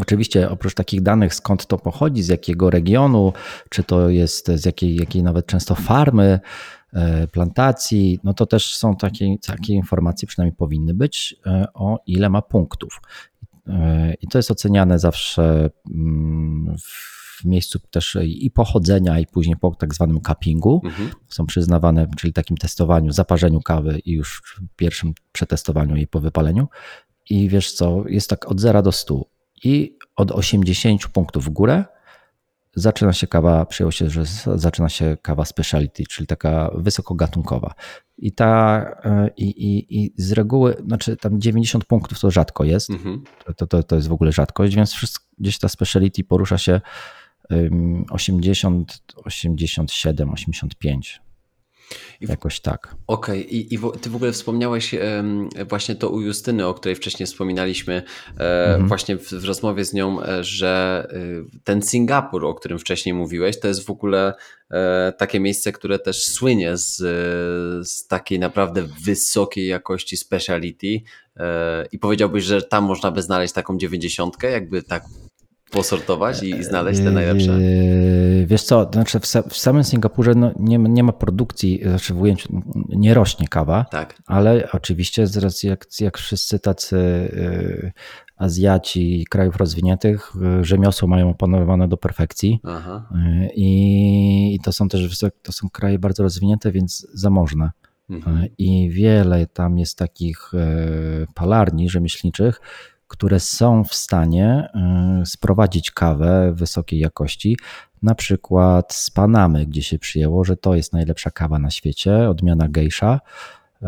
Oczywiście 0.00 0.50
oprócz 0.50 0.74
takich 0.74 1.02
danych, 1.02 1.34
skąd 1.34 1.66
to 1.66 1.78
pochodzi, 1.78 2.22
z 2.22 2.28
jakiego 2.28 2.70
regionu, 2.70 3.32
czy 3.68 3.84
to 3.84 4.08
jest 4.08 4.50
z 4.54 4.64
jakiej, 4.64 4.96
jakiej 4.96 5.22
nawet 5.22 5.46
często 5.46 5.74
farmy, 5.74 6.40
e, 6.92 7.28
plantacji, 7.28 8.20
no 8.24 8.34
to 8.34 8.46
też 8.46 8.76
są 8.76 8.96
takie, 8.96 9.36
takie 9.46 9.74
informacje, 9.74 10.28
przynajmniej 10.28 10.56
powinny 10.56 10.94
być, 10.94 11.36
e, 11.46 11.66
o 11.74 11.98
ile 12.06 12.28
ma 12.28 12.42
punktów. 12.42 13.00
I 14.20 14.28
to 14.28 14.38
jest 14.38 14.50
oceniane 14.50 14.98
zawsze 14.98 15.70
mm, 15.94 16.76
w 16.78 17.44
miejscu 17.44 17.78
też 17.90 18.18
i 18.22 18.50
pochodzenia, 18.50 19.18
i 19.18 19.26
później 19.26 19.56
po 19.56 19.74
tak 19.74 19.94
zwanym 19.94 20.20
cuppingu 20.20 20.80
mhm. 20.84 21.10
są 21.28 21.46
przyznawane, 21.46 22.08
czyli 22.16 22.32
takim 22.32 22.56
testowaniu, 22.56 23.12
zaparzeniu 23.12 23.60
kawy 23.60 23.98
i 24.04 24.12
już 24.12 24.42
w 24.44 24.76
pierwszym 24.76 25.12
przetestowaniu 25.32 25.96
jej 25.96 26.06
po 26.06 26.20
wypaleniu. 26.20 26.68
I 27.30 27.48
wiesz 27.48 27.72
co, 27.72 28.08
jest 28.08 28.30
tak 28.30 28.50
od 28.50 28.60
0 28.60 28.82
do 28.82 28.92
100 28.92 29.24
i 29.64 29.96
od 30.16 30.30
80 30.30 31.08
punktów 31.08 31.44
w 31.44 31.48
górę 31.48 31.84
zaczyna 32.74 33.12
się 33.12 33.26
kawa, 33.26 33.66
przyjęło 33.66 33.90
się, 33.92 34.10
że 34.10 34.24
zaczyna 34.54 34.88
się 34.88 35.16
kawa 35.22 35.44
speciality, 35.44 36.04
czyli 36.06 36.26
taka 36.26 36.70
wysokogatunkowa. 36.74 37.74
I 38.18 38.32
ta 38.32 38.82
e, 39.04 39.30
i, 39.36 39.44
i, 39.44 40.02
i 40.04 40.12
z 40.16 40.32
reguły, 40.32 40.76
znaczy 40.86 41.16
tam 41.16 41.40
90 41.40 41.84
punktów 41.84 42.20
to 42.20 42.30
rzadko 42.30 42.64
jest, 42.64 42.90
mhm. 42.90 43.24
to, 43.56 43.66
to, 43.66 43.82
to 43.82 43.96
jest 43.96 44.08
w 44.08 44.12
ogóle 44.12 44.32
rzadkość, 44.32 44.76
więc 44.76 45.20
gdzieś 45.38 45.58
ta 45.58 45.68
speciality 45.68 46.24
porusza 46.24 46.58
się 46.58 46.80
80, 48.10 49.02
87, 49.16 50.32
85. 50.32 51.20
Jakoś 52.20 52.60
tak. 52.60 52.94
Okej, 53.06 53.40
okay. 53.40 53.50
I, 53.50 53.74
i 53.74 53.78
ty 54.00 54.10
w 54.10 54.16
ogóle 54.16 54.32
wspomniałeś 54.32 54.94
właśnie 55.68 55.94
to 55.94 56.08
u 56.10 56.20
Justyny, 56.20 56.66
o 56.66 56.74
której 56.74 56.96
wcześniej 56.96 57.26
wspominaliśmy, 57.26 58.02
e, 58.38 58.66
mhm. 58.66 58.88
właśnie 58.88 59.16
w, 59.16 59.32
w, 59.32 59.44
rozmowie 59.44 59.84
z 59.84 59.92
nią, 59.92 60.22
e, 60.22 60.44
że 60.44 61.06
e, 61.10 61.60
ten 61.64 61.82
Singapur, 61.82 62.44
o 62.44 62.54
którym 62.54 62.78
wcześniej 62.78 63.14
mówiłeś, 63.14 63.60
to 63.60 63.68
jest 63.68 63.86
w 63.86 63.90
ogóle 63.90 64.34
e, 64.70 65.12
takie 65.18 65.40
miejsce, 65.40 65.72
które 65.72 65.98
też 65.98 66.24
słynie 66.24 66.76
z, 66.76 66.96
z 67.88 68.06
takiej 68.06 68.38
naprawdę 68.38 68.82
wysokiej 69.04 69.66
jakości 69.66 70.16
speciality. 70.16 71.00
I 71.92 71.98
powiedziałbyś, 71.98 72.44
że 72.44 72.62
tam 72.62 72.84
można 72.84 73.10
by 73.10 73.22
znaleźć 73.22 73.54
taką 73.54 73.78
dziewięćdziesiątkę, 73.78 74.50
jakby 74.50 74.82
tak 74.82 75.02
posortować 75.70 76.42
i, 76.42 76.64
znaleźć 76.64 77.00
te 77.00 77.10
najlepsze? 77.10 77.60
Yy, 77.60 78.46
wiesz 78.46 78.62
co, 78.62 78.86
to 78.86 78.92
znaczy 78.92 79.20
w, 79.20 79.56
samym 79.56 79.84
Singapurze 79.84 80.34
no 80.34 80.52
nie, 80.58 80.78
nie, 80.78 81.02
ma 81.02 81.12
produkcji, 81.12 81.80
znaczy 81.82 82.14
w 82.14 82.20
ujęciu 82.20 82.62
nie 82.88 83.14
rośnie 83.14 83.48
kawa, 83.48 83.84
tak. 83.90 84.22
ale 84.26 84.68
oczywiście 84.72 85.26
z 85.26 85.36
racji 85.36 85.68
jak, 85.68 85.86
jak 86.00 86.18
wszyscy 86.18 86.58
tacy 86.58 86.96
yy, 86.96 87.92
Azjaci 88.36 89.26
krajów 89.30 89.56
rozwiniętych 89.56 90.32
yy, 90.40 90.64
rzemiosło 90.64 91.08
mają 91.08 91.30
opanowane 91.30 91.88
do 91.88 91.96
perfekcji 91.96 92.60
I, 93.54 94.54
i 94.54 94.60
to 94.64 94.72
są 94.72 94.88
też 94.88 95.18
to 95.42 95.52
są 95.52 95.68
kraje 95.68 95.98
bardzo 95.98 96.22
rozwinięte, 96.22 96.72
więc 96.72 97.06
zamożne. 97.14 97.70
Mhm. 98.10 98.46
I 98.58 98.90
wiele 98.90 99.46
tam 99.46 99.78
jest 99.78 99.98
takich 99.98 100.52
palarni 101.34 101.88
rzemieślniczych, 101.88 102.60
które 103.08 103.40
są 103.40 103.84
w 103.84 103.94
stanie 103.94 104.68
y, 105.22 105.26
sprowadzić 105.26 105.90
kawę 105.90 106.52
wysokiej 106.54 107.00
jakości, 107.00 107.56
na 108.02 108.14
przykład 108.14 108.94
z 108.94 109.10
Panamy, 109.10 109.66
gdzie 109.66 109.82
się 109.82 109.98
przyjęło, 109.98 110.44
że 110.44 110.56
to 110.56 110.74
jest 110.74 110.92
najlepsza 110.92 111.30
kawa 111.30 111.58
na 111.58 111.70
świecie, 111.70 112.30
odmiana 112.30 112.68
geisha, 112.68 113.20
y, 113.82 113.86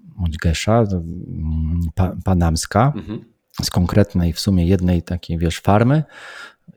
bądź 0.00 0.36
gesza, 0.36 0.82
y, 0.82 2.22
panamska, 2.24 2.92
mhm. 2.96 3.24
z 3.62 3.70
konkretnej 3.70 4.32
w 4.32 4.40
sumie 4.40 4.66
jednej 4.66 5.02
takiej, 5.02 5.38
wiesz, 5.38 5.60
farmy 5.60 6.04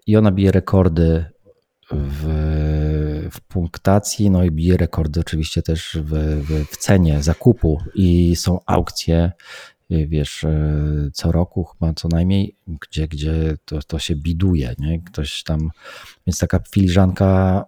i 0.07 0.17
ona 0.17 0.31
bije 0.31 0.51
rekordy 0.51 1.25
w, 1.91 3.29
w 3.31 3.41
punktacji, 3.41 4.29
no 4.29 4.43
i 4.43 4.51
bije 4.51 4.77
rekordy 4.77 5.19
oczywiście 5.19 5.61
też 5.61 5.97
w, 6.01 6.13
w, 6.43 6.65
w 6.71 6.77
cenie 6.77 7.23
zakupu 7.23 7.81
i 7.95 8.35
są 8.35 8.59
aukcje 8.65 9.31
wiesz, 9.89 10.43
y, 10.43 11.11
co 11.13 11.31
roku 11.31 11.63
chyba 11.63 11.93
co 11.93 12.07
najmniej, 12.07 12.55
gdzie, 12.67 13.07
gdzie 13.07 13.57
to, 13.65 13.79
to 13.81 13.99
się 13.99 14.15
biduje, 14.15 14.75
nie? 14.79 14.99
Ktoś 14.99 15.43
tam, 15.43 15.69
więc 16.27 16.39
taka 16.39 16.59
filiżanka 16.71 17.65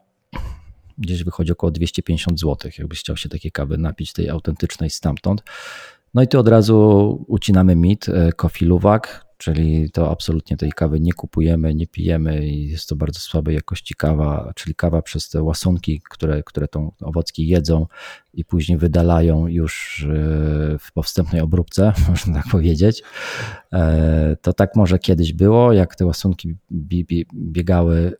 gdzieś 0.97 1.23
wychodzi 1.23 1.51
około 1.51 1.71
250 1.71 2.39
zł, 2.39 2.71
jakbyś 2.77 2.99
chciał 2.99 3.17
się 3.17 3.29
takiej 3.29 3.51
kawy 3.51 3.77
napić, 3.77 4.13
tej 4.13 4.29
autentycznej 4.29 4.89
stamtąd. 4.89 5.43
No 6.13 6.21
i 6.21 6.27
tu 6.27 6.39
od 6.39 6.47
razu 6.47 7.25
ucinamy 7.27 7.75
mit, 7.75 8.09
y, 8.09 8.31
coffee 8.35 8.65
luwak, 8.65 9.26
czyli 9.37 9.91
to 9.91 10.11
absolutnie 10.11 10.57
tej 10.57 10.71
kawy 10.71 10.99
nie 10.99 11.13
kupujemy, 11.13 11.75
nie 11.75 11.87
pijemy 11.87 12.47
i 12.47 12.69
jest 12.69 12.89
to 12.89 12.95
bardzo 12.95 13.19
słabej 13.19 13.55
jakości 13.55 13.95
kawa, 13.95 14.51
czyli 14.55 14.75
kawa 14.75 15.01
przez 15.01 15.29
te 15.29 15.43
łasunki, 15.43 16.01
które, 16.09 16.43
które 16.43 16.67
tą 16.67 16.91
owocki 17.01 17.47
jedzą 17.47 17.87
i 18.33 18.45
później 18.45 18.77
wydalają 18.77 19.47
już 19.47 20.05
e, 20.09 20.77
w 20.79 20.91
powstępnej 20.93 21.41
obróbce, 21.41 21.93
można 22.09 22.33
tak 22.33 22.51
powiedzieć. 22.51 23.03
E, 23.73 24.37
to 24.41 24.53
tak 24.53 24.75
może 24.75 24.99
kiedyś 24.99 25.33
było, 25.33 25.73
jak 25.73 25.95
te 25.95 26.05
łasunki 26.05 26.55
biegały 27.33 28.17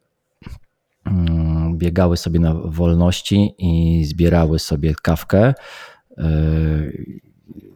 mm, 1.06 1.78
biegały 1.78 2.18
sobie 2.18 2.40
na 2.40 2.54
wolności 2.54 3.56
i 3.58 4.06
zbierały 4.06 4.60
sobie 4.60 4.96
kawkę. 5.02 5.54
E, 6.18 6.24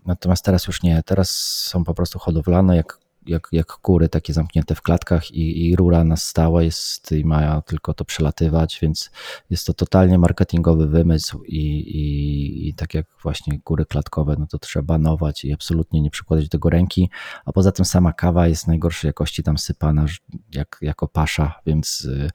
natomiast 0.06 0.46
teraz 0.46 0.68
już 0.68 0.84
nie. 0.84 1.04
Teraz 1.06 1.30
są 1.70 1.84
po 1.84 1.94
prostu 1.94 2.20
hodowlane 2.20 2.76
jak 2.76 3.01
jak, 3.32 3.48
jak 3.52 3.68
kury 3.68 4.10
takie 4.10 4.34
zamknięte 4.34 4.76
w 4.76 4.82
klatkach 4.82 5.32
i, 5.32 5.68
i 5.68 5.76
rura 5.76 6.04
na 6.04 6.18
stałe 6.18 6.66
jest 6.66 7.12
i 7.12 7.26
ma 7.26 7.62
tylko 7.62 7.94
to 7.94 8.06
przelatywać, 8.06 8.80
więc 8.82 9.12
jest 9.50 9.68
to 9.68 9.74
totalnie 9.74 10.18
marketingowy 10.18 10.88
wymysł 10.88 11.44
i, 11.44 11.66
i, 11.80 12.70
i 12.70 12.74
tak 12.74 12.94
jak 12.94 13.06
właśnie 13.24 13.60
kury 13.60 13.86
klatkowe, 13.86 14.36
no 14.40 14.48
to 14.48 14.60
trzeba 14.60 14.84
banować 14.84 15.46
i 15.46 15.54
absolutnie 15.54 16.02
nie 16.02 16.12
przykładać 16.12 16.46
do 16.46 16.50
tego 16.50 16.70
ręki, 16.70 17.10
a 17.46 17.52
poza 17.52 17.72
tym 17.72 17.86
sama 17.86 18.14
kawa 18.14 18.48
jest 18.48 18.68
najgorszej 18.68 19.10
jakości 19.10 19.44
tam 19.44 19.58
sypana 19.58 20.06
jak, 20.54 20.78
jako 20.82 21.08
pasza, 21.08 21.60
więc 21.66 22.06
y, 22.06 22.30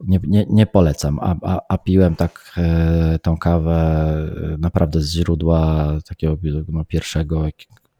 nie, 0.00 0.20
nie, 0.22 0.46
nie 0.50 0.66
polecam, 0.66 1.18
a, 1.18 1.36
a, 1.42 1.60
a, 1.68 1.78
piłem 1.78 2.16
tak 2.16 2.52
e, 2.56 3.18
tą 3.22 3.36
kawę 3.36 4.14
y, 4.54 4.58
naprawdę 4.58 5.00
z 5.00 5.10
źródła 5.10 5.88
takiego 6.08 6.36
no, 6.68 6.84
pierwszego 6.84 7.46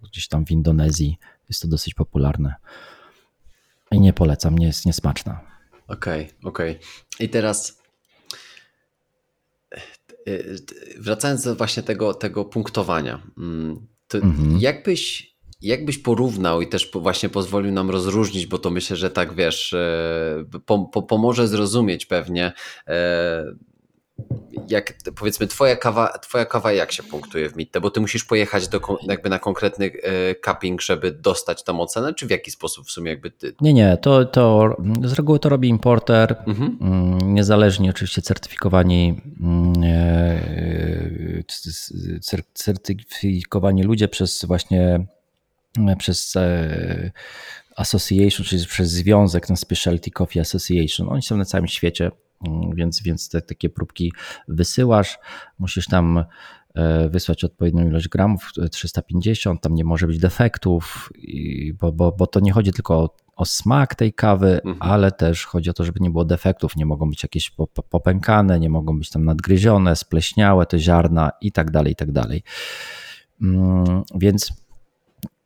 gdzieś 0.03 0.29
tam 0.29 0.47
w 0.47 0.51
Indonezji, 0.51 1.19
jest 1.49 1.63
to 1.63 1.69
dosyć 1.69 1.95
popularne. 1.95 2.55
I 3.91 4.01
nie 4.01 4.13
polecam, 4.13 4.59
nie 4.59 4.67
jest 4.67 4.87
niesmaczna. 4.87 5.41
Okej, 5.89 6.25
okay, 6.25 6.37
okej. 6.43 6.71
Okay. 6.71 7.27
I 7.27 7.29
teraz 7.29 7.83
e, 10.27 10.39
wracając 10.99 11.45
do 11.45 11.57
właśnie 11.57 11.83
tego, 11.83 12.15
tego 12.15 12.45
punktowania, 12.45 13.23
mm, 13.39 13.87
to 14.09 14.19
mhm. 14.19 14.59
jakbyś, 14.61 15.35
jakbyś 15.61 15.99
porównał 15.99 16.63
i 16.63 16.69
też 16.69 16.91
właśnie 16.93 17.29
pozwolił 17.29 17.73
nam 17.73 17.91
rozróżnić, 17.91 18.47
bo 18.47 18.59
to 18.59 18.71
myślę, 18.71 18.97
że 18.97 19.11
tak 19.11 19.35
wiesz, 19.35 19.73
e, 19.73 20.45
po, 20.67 20.79
po, 20.79 21.03
pomoże 21.03 21.49
zrozumieć 21.49 22.07
pewnie 22.07 22.53
e, 22.87 23.45
jak 24.69 24.95
powiedzmy 25.17 25.47
twoja 25.47 25.77
kawa, 25.77 26.19
twoja 26.19 26.45
kawa 26.45 26.73
jak 26.73 26.93
się 26.93 27.03
punktuje 27.03 27.51
w 27.51 27.57
Mitte? 27.57 27.81
Bo 27.81 27.91
ty 27.91 28.01
musisz 28.01 28.25
pojechać 28.25 28.69
do, 28.69 28.81
jakby 29.03 29.29
na 29.29 29.39
konkretny 29.39 29.93
e, 30.03 30.35
cupping, 30.35 30.83
żeby 30.83 31.13
dostać 31.13 31.65
tam 31.65 31.81
ocenę, 31.81 32.15
czy 32.15 32.27
w 32.27 32.31
jaki 32.31 32.51
sposób 32.51 32.87
w 32.87 32.91
sumie 32.91 33.11
jakby 33.11 33.31
ty? 33.31 33.55
Nie, 33.61 33.75
nie, 33.75 33.97
to, 33.97 34.25
to 34.25 34.77
z 35.05 35.13
reguły 35.13 35.39
to 35.39 35.49
robi 35.49 35.69
importer, 35.69 36.37
mhm. 36.47 36.79
Mm, 36.81 37.35
niezależnie 37.35 37.91
oczywiście 37.91 38.23
certyfikowani 38.23 39.21
mm, 39.41 39.73
e, 39.85 40.41
certyfikowani 42.55 43.83
ludzie 43.83 44.09
przez 44.09 44.45
właśnie 44.45 45.07
przez 45.99 46.37
e, 46.37 47.11
association, 47.77 48.47
czyli 48.47 48.67
przez 48.67 48.91
związek, 48.91 49.47
ten 49.47 49.57
Specialty 49.57 50.11
Coffee 50.11 50.41
Association. 50.41 51.09
Oni 51.09 51.23
są 51.23 51.37
na 51.37 51.45
całym 51.45 51.69
świecie 51.69 52.11
więc, 52.75 53.03
więc 53.03 53.29
te 53.29 53.43
takie 53.43 53.69
próbki 53.69 54.13
wysyłasz. 54.49 55.19
Musisz 55.59 55.87
tam 55.87 56.25
e, 56.75 57.09
wysłać 57.09 57.45
odpowiednią 57.45 57.89
ilość 57.89 58.09
gramów, 58.09 58.51
350, 58.71 59.61
tam 59.61 59.75
nie 59.75 59.85
może 59.85 60.07
być 60.07 60.19
defektów, 60.19 61.13
bo, 61.81 61.93
bo, 61.93 62.13
bo 62.13 62.27
to 62.27 62.41
nie 62.41 62.53
chodzi 62.53 62.73
tylko 62.73 62.99
o, 62.99 63.17
o 63.37 63.45
smak 63.45 63.95
tej 63.95 64.13
kawy, 64.13 64.61
mhm. 64.65 64.77
ale 64.81 65.13
też 65.13 65.47
chodzi 65.47 65.71
o 65.71 65.73
to, 65.73 65.85
żeby 65.85 66.01
nie 66.01 66.11
było 66.11 66.25
defektów, 66.25 66.77
nie 66.77 66.87
mogą 66.87 67.11
być 67.11 67.23
jakieś 67.23 67.53
popękane, 67.91 68.61
nie 68.61 68.71
mogą 68.71 68.99
być 68.99 69.11
tam 69.11 69.25
nadgryzione, 69.25 69.97
spleśniałe 69.97 70.67
te 70.67 70.79
ziarna 70.79 71.31
i 71.41 71.53
tak 71.53 71.71
dalej, 71.71 71.93
i 71.93 71.97
tak 71.97 72.13
dalej. 72.13 72.43
Mm, 73.43 74.03
więc 74.15 74.53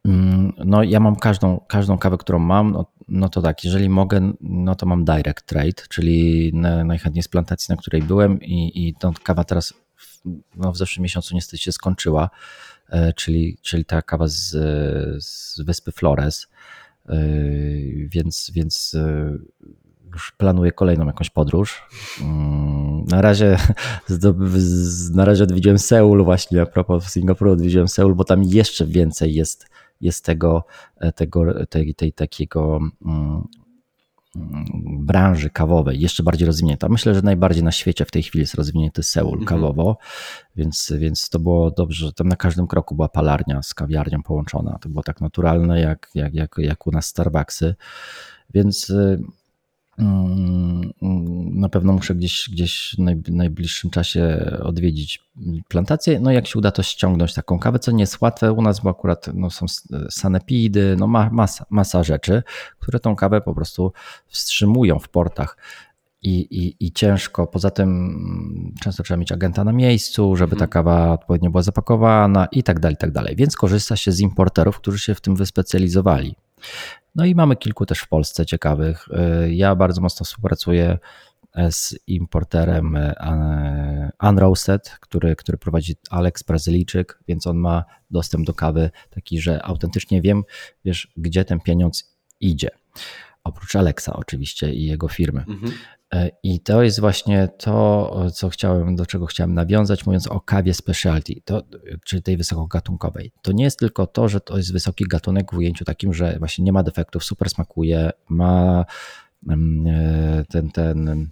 mm, 0.04 0.52
no 0.64 0.82
ja 0.82 1.00
mam 1.00 1.16
każdą, 1.16 1.60
każdą 1.68 1.98
kawę, 1.98 2.18
którą 2.18 2.38
mam, 2.38 2.72
no, 2.72 2.91
no 3.08 3.28
to 3.28 3.42
tak, 3.42 3.64
jeżeli 3.64 3.88
mogę, 3.88 4.32
no 4.40 4.74
to 4.74 4.86
mam 4.86 5.04
direct 5.04 5.46
trade, 5.46 5.82
czyli 5.88 6.50
najchętniej 6.84 7.22
z 7.22 7.28
plantacji, 7.28 7.72
na 7.72 7.76
której 7.76 8.02
byłem 8.02 8.42
i, 8.42 8.88
i 8.88 8.94
ta 8.94 9.12
kawa 9.22 9.44
teraz 9.44 9.74
no 10.56 10.72
w 10.72 10.76
zeszłym 10.76 11.02
miesiącu 11.02 11.34
niestety 11.34 11.58
się 11.58 11.72
skończyła, 11.72 12.30
e, 12.88 13.12
czyli, 13.12 13.58
czyli 13.62 13.84
ta 13.84 14.02
kawa 14.02 14.28
z, 14.28 14.50
z 15.24 15.60
wyspy 15.60 15.92
Flores, 15.92 16.46
e, 17.08 17.18
więc, 18.08 18.50
więc 18.54 18.94
e, 18.94 19.38
już 20.12 20.32
planuję 20.32 20.72
kolejną 20.72 21.06
jakąś 21.06 21.30
podróż. 21.30 21.82
Mm, 22.20 23.04
na 23.04 23.22
razie, 23.22 23.56
na 25.14 25.24
razie 25.24 25.44
odwiedziłem 25.44 25.78
Seul 25.78 26.24
właśnie, 26.24 26.62
a 26.62 26.66
propos 26.66 27.04
Singapuru 27.04 27.52
odwiedziłem 27.52 27.88
Seul, 27.88 28.14
bo 28.14 28.24
tam 28.24 28.42
jeszcze 28.42 28.86
więcej 28.86 29.34
jest 29.34 29.66
jest 30.02 30.24
tego, 30.24 30.64
e, 30.96 31.12
tego 31.12 31.66
tej, 31.66 31.94
tej 31.94 32.12
takiego 32.12 32.80
mm, 33.06 33.48
mm, 34.36 34.64
branży 35.06 35.50
kawowej 35.50 36.00
jeszcze 36.00 36.22
bardziej 36.22 36.46
rozwinięta. 36.46 36.88
Myślę, 36.88 37.14
że 37.14 37.22
najbardziej 37.22 37.64
na 37.64 37.72
świecie 37.72 38.04
w 38.04 38.10
tej 38.10 38.22
chwili 38.22 38.42
jest 38.42 38.54
rozwinięty 38.54 39.02
Seul 39.02 39.38
mhm. 39.38 39.46
kawowo, 39.46 39.98
więc, 40.56 40.92
więc 40.98 41.28
to 41.28 41.38
było 41.38 41.70
dobrze, 41.70 42.06
że 42.06 42.12
tam 42.12 42.28
na 42.28 42.36
każdym 42.36 42.66
kroku 42.66 42.94
była 42.94 43.08
palarnia 43.08 43.62
z 43.62 43.74
kawiarnią 43.74 44.22
połączona. 44.22 44.78
To 44.78 44.88
było 44.88 45.02
tak 45.02 45.20
naturalne 45.20 45.80
jak, 45.80 46.10
jak, 46.14 46.34
jak, 46.34 46.54
jak 46.58 46.86
u 46.86 46.90
nas 46.90 47.06
Starbucksy. 47.06 47.74
Więc 48.54 48.90
y, 48.90 49.20
na 51.52 51.68
pewno 51.68 51.92
muszę 51.92 52.14
gdzieś, 52.14 52.50
gdzieś 52.52 52.96
w 53.24 53.30
najbliższym 53.32 53.90
czasie 53.90 54.50
odwiedzić 54.62 55.24
plantację. 55.68 56.20
No 56.20 56.30
jak 56.30 56.46
się 56.46 56.58
uda, 56.58 56.70
to 56.70 56.82
ściągnąć 56.82 57.34
taką 57.34 57.58
kawę, 57.58 57.78
co 57.78 57.92
nie 57.92 58.02
jest 58.02 58.20
łatwe 58.20 58.52
u 58.52 58.62
nas, 58.62 58.80
bo 58.80 58.90
akurat 58.90 59.26
no, 59.34 59.50
są 59.50 59.66
sanepidy, 60.10 60.96
no 60.98 61.06
ma, 61.06 61.30
masa, 61.32 61.66
masa 61.70 62.02
rzeczy, 62.02 62.42
które 62.78 63.00
tą 63.00 63.16
kawę 63.16 63.40
po 63.40 63.54
prostu 63.54 63.92
wstrzymują 64.26 64.98
w 64.98 65.08
portach. 65.08 65.56
i, 66.22 66.40
i, 66.40 66.86
i 66.86 66.92
ciężko. 66.92 67.46
Poza 67.46 67.70
tym 67.70 67.88
mm, 67.88 68.74
często 68.80 69.02
trzeba 69.02 69.18
mieć 69.18 69.32
agenta 69.32 69.64
na 69.64 69.72
miejscu, 69.72 70.36
żeby 70.36 70.50
ta 70.50 70.64
mhm. 70.64 70.70
kawa 70.70 71.12
odpowiednio 71.12 71.50
była 71.50 71.62
zapakowana 71.62 72.46
i 72.52 72.62
tak 72.62 72.80
dalej, 72.80 72.94
i 72.94 72.98
tak 72.98 73.10
dalej. 73.10 73.36
Więc 73.36 73.56
korzysta 73.56 73.96
się 73.96 74.12
z 74.12 74.20
importerów, 74.20 74.76
którzy 74.76 74.98
się 74.98 75.14
w 75.14 75.20
tym 75.20 75.36
wyspecjalizowali. 75.36 76.34
No 77.14 77.24
i 77.24 77.34
mamy 77.34 77.56
kilku 77.56 77.86
też 77.86 77.98
w 77.98 78.08
Polsce 78.08 78.46
ciekawych. 78.46 79.08
Y, 79.44 79.54
ja 79.54 79.74
bardzo 79.74 80.00
mocno 80.00 80.24
współpracuję 80.24 80.98
e, 81.54 81.72
z 81.72 81.98
importerem 82.06 82.96
e, 82.96 84.10
Unroasted, 84.22 84.96
który, 85.00 85.36
który 85.36 85.58
prowadzi 85.58 85.94
Alex 86.10 86.42
Brazylijczyk, 86.42 87.18
więc 87.28 87.46
on 87.46 87.56
ma 87.56 87.84
dostęp 88.10 88.46
do 88.46 88.54
kawy 88.54 88.90
taki, 89.10 89.40
że 89.40 89.62
autentycznie 89.64 90.22
wiem, 90.22 90.42
wiesz, 90.84 91.12
gdzie 91.16 91.44
ten 91.44 91.60
pieniądz 91.60 92.16
idzie. 92.40 92.70
Oprócz 93.44 93.76
Alexa 93.76 94.12
oczywiście 94.12 94.74
i 94.74 94.86
jego 94.86 95.08
firmy. 95.08 95.44
Mhm. 95.48 95.72
E, 96.12 96.30
I 96.42 96.60
to 96.60 96.82
jest 96.82 97.00
właśnie 97.00 97.48
to, 97.58 98.30
co 98.34 98.48
chciałem, 98.48 98.96
do 98.96 99.06
czego 99.06 99.26
chciałem 99.26 99.54
nawiązać, 99.54 100.06
mówiąc 100.06 100.26
o 100.26 100.40
kawie 100.40 100.74
specialty, 100.74 101.34
to, 101.44 101.62
czyli 102.04 102.22
tej 102.22 102.36
wysokogatunkowej. 102.36 103.32
To 103.42 103.52
nie 103.52 103.64
jest 103.64 103.78
tylko 103.78 104.06
to, 104.06 104.28
że 104.28 104.40
to 104.40 104.56
jest 104.56 104.72
wysoki 104.72 105.04
gatunek 105.04 105.52
w 105.52 105.56
ujęciu 105.56 105.84
takim, 105.84 106.14
że 106.14 106.38
właśnie 106.38 106.64
nie 106.64 106.72
ma 106.72 106.82
defektów, 106.82 107.24
super 107.24 107.50
smakuje, 107.50 108.10
ma 108.28 108.84
mm, 109.48 109.86
e, 109.86 110.44
ten, 110.44 110.70
ten 110.70 111.08
mm, 111.08 111.30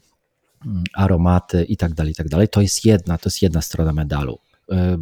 aromaty 0.95 1.65
i 1.65 1.77
tak 1.77 1.95
dalej, 1.95 2.13
i 2.13 2.17
tak 2.17 2.29
dalej. 2.29 2.49
To 2.49 2.61
jest 2.61 2.85
jedna, 2.85 3.19
to 3.19 3.29
jest 3.29 3.43
jedna 3.43 3.63
strona 3.63 3.93
medalu, 3.93 4.39
e, 4.73 4.99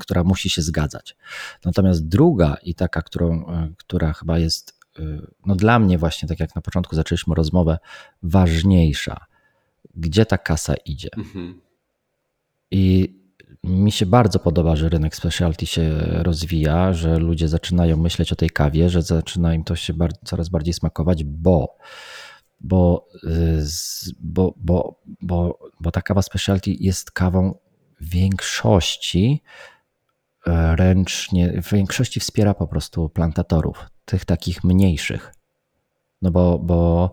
która 0.00 0.24
musi 0.24 0.50
się 0.50 0.62
zgadzać. 0.62 1.16
Natomiast 1.64 2.08
druga 2.08 2.56
i 2.62 2.74
taka, 2.74 3.02
którą, 3.02 3.44
która 3.78 4.12
chyba 4.12 4.38
jest 4.38 4.81
no 5.46 5.54
dla 5.54 5.78
mnie 5.78 5.98
właśnie, 5.98 6.28
tak 6.28 6.40
jak 6.40 6.54
na 6.54 6.62
początku 6.62 6.96
zaczęliśmy 6.96 7.34
rozmowę, 7.34 7.78
ważniejsza. 8.22 9.26
Gdzie 9.94 10.26
ta 10.26 10.38
kasa 10.38 10.74
idzie? 10.74 11.08
Mhm. 11.16 11.60
I 12.70 13.14
mi 13.64 13.92
się 13.92 14.06
bardzo 14.06 14.38
podoba, 14.38 14.76
że 14.76 14.88
rynek 14.88 15.16
specialty 15.16 15.66
się 15.66 15.90
rozwija, 16.00 16.92
że 16.92 17.18
ludzie 17.18 17.48
zaczynają 17.48 17.96
myśleć 17.96 18.32
o 18.32 18.36
tej 18.36 18.50
kawie, 18.50 18.90
że 18.90 19.02
zaczyna 19.02 19.54
im 19.54 19.64
to 19.64 19.76
się 19.76 19.94
coraz 20.24 20.48
bardziej 20.48 20.74
smakować, 20.74 21.24
bo, 21.24 21.76
bo, 22.60 23.08
bo, 24.20 24.54
bo, 24.56 25.00
bo, 25.20 25.58
bo 25.80 25.90
ta 25.90 26.02
kawa 26.02 26.22
specialty 26.22 26.70
jest 26.70 27.10
kawą 27.10 27.54
większości 28.00 29.42
e, 30.46 30.76
ręcznie, 30.76 31.62
w 31.62 31.72
większości 31.72 32.20
wspiera 32.20 32.54
po 32.54 32.66
prostu 32.66 33.08
plantatorów 33.08 33.86
tych 34.12 34.24
takich 34.24 34.64
mniejszych. 34.64 35.34
No 36.22 36.30
bo, 36.30 36.58
bo, 36.58 37.10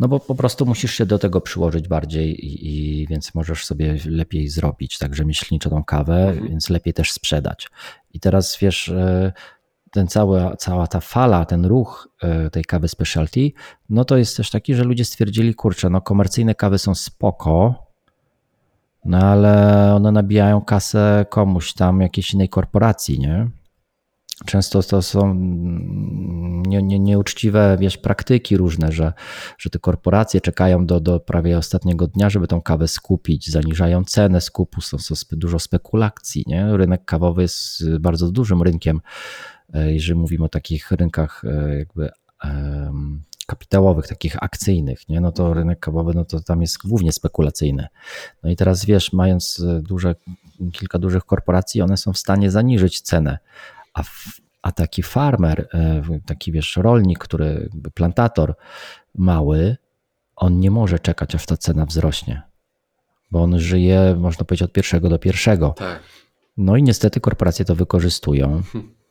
no 0.00 0.08
bo 0.08 0.20
po 0.20 0.34
prostu 0.34 0.66
musisz 0.66 0.94
się 0.94 1.06
do 1.06 1.18
tego 1.18 1.40
przyłożyć 1.40 1.88
bardziej 1.88 2.46
i, 2.46 3.00
i 3.00 3.06
więc 3.06 3.34
możesz 3.34 3.66
sobie 3.66 3.96
lepiej 4.06 4.48
zrobić 4.48 4.98
także 4.98 5.24
myślniczo 5.24 5.70
tą 5.70 5.84
kawę, 5.84 6.28
mhm. 6.28 6.48
więc 6.48 6.70
lepiej 6.70 6.94
też 6.94 7.12
sprzedać. 7.12 7.68
I 8.12 8.20
teraz 8.20 8.58
wiesz, 8.60 8.88
e, 8.88 9.32
ten 9.90 10.08
cały, 10.08 10.56
cała 10.58 10.86
ta 10.86 11.00
fala, 11.00 11.44
ten 11.44 11.64
ruch 11.64 12.08
e, 12.22 12.50
tej 12.50 12.64
kawy 12.64 12.88
specialty, 12.88 13.52
no 13.88 14.04
to 14.04 14.16
jest 14.16 14.36
też 14.36 14.50
taki, 14.50 14.74
że 14.74 14.84
ludzie 14.84 15.04
stwierdzili, 15.04 15.54
kurczę, 15.54 15.90
no 15.90 16.00
komercyjne 16.00 16.54
kawy 16.54 16.78
są 16.78 16.94
spoko, 16.94 17.86
no 19.04 19.18
ale 19.18 19.94
one 19.94 20.12
nabijają 20.12 20.60
kasę 20.60 21.26
komuś 21.30 21.72
tam, 21.72 22.00
jakiejś 22.00 22.34
innej 22.34 22.48
korporacji, 22.48 23.18
nie? 23.18 23.59
Często 24.46 24.82
to 24.82 25.02
są 25.02 25.34
nie, 26.66 26.82
nie, 26.82 26.98
nieuczciwe 26.98 27.76
wiesz, 27.80 27.96
praktyki 27.96 28.56
różne, 28.56 28.92
że, 28.92 29.12
że 29.58 29.70
te 29.70 29.78
korporacje 29.78 30.40
czekają 30.40 30.86
do, 30.86 31.00
do 31.00 31.20
prawie 31.20 31.58
ostatniego 31.58 32.06
dnia, 32.06 32.30
żeby 32.30 32.46
tą 32.46 32.62
kawę 32.62 32.88
skupić, 32.88 33.50
zaniżają 33.50 34.04
cenę 34.04 34.40
skupu, 34.40 34.80
są, 34.80 34.98
są 34.98 35.14
dużo 35.32 35.58
spekulacji. 35.58 36.44
Nie? 36.46 36.76
Rynek 36.76 37.04
kawowy 37.04 37.42
jest 37.42 37.90
bardzo 37.98 38.30
dużym 38.30 38.62
rynkiem, 38.62 39.00
e, 39.74 39.92
jeżeli 39.92 40.18
mówimy 40.20 40.44
o 40.44 40.48
takich 40.48 40.90
rynkach 40.90 41.42
e, 41.44 41.78
jakby 41.78 42.10
kapitałowych, 43.46 44.06
takich 44.06 44.42
akcyjnych, 44.42 45.08
nie? 45.08 45.20
no 45.20 45.32
to 45.32 45.54
rynek 45.54 45.80
kawowy, 45.80 46.12
no 46.14 46.24
to 46.24 46.40
tam 46.40 46.60
jest 46.60 46.78
głównie 46.78 47.12
spekulacyjny. 47.12 47.86
No 48.42 48.50
i 48.50 48.56
teraz 48.56 48.84
wiesz, 48.84 49.12
mając 49.12 49.64
duże, 49.82 50.14
kilka 50.72 50.98
dużych 50.98 51.24
korporacji, 51.24 51.82
one 51.82 51.96
są 51.96 52.12
w 52.12 52.18
stanie 52.18 52.50
zaniżyć 52.50 53.00
cenę, 53.00 53.38
a, 53.94 54.02
a 54.62 54.72
taki 54.72 55.02
farmer, 55.02 55.68
e, 55.74 56.02
taki 56.26 56.52
wiesz, 56.52 56.76
rolnik, 56.76 57.18
który, 57.18 57.70
plantator 57.94 58.54
mały, 59.14 59.76
on 60.36 60.60
nie 60.60 60.70
może 60.70 60.98
czekać, 60.98 61.34
aż 61.34 61.46
ta 61.46 61.56
cena 61.56 61.86
wzrośnie, 61.86 62.42
bo 63.30 63.42
on 63.42 63.58
żyje, 63.58 64.16
można 64.18 64.44
powiedzieć, 64.44 64.62
od 64.62 64.72
pierwszego 64.72 65.08
do 65.08 65.18
pierwszego. 65.18 65.74
Tak. 65.76 66.02
No 66.56 66.76
i 66.76 66.82
niestety 66.82 67.20
korporacje 67.20 67.64
to 67.64 67.76
wykorzystują 67.76 68.62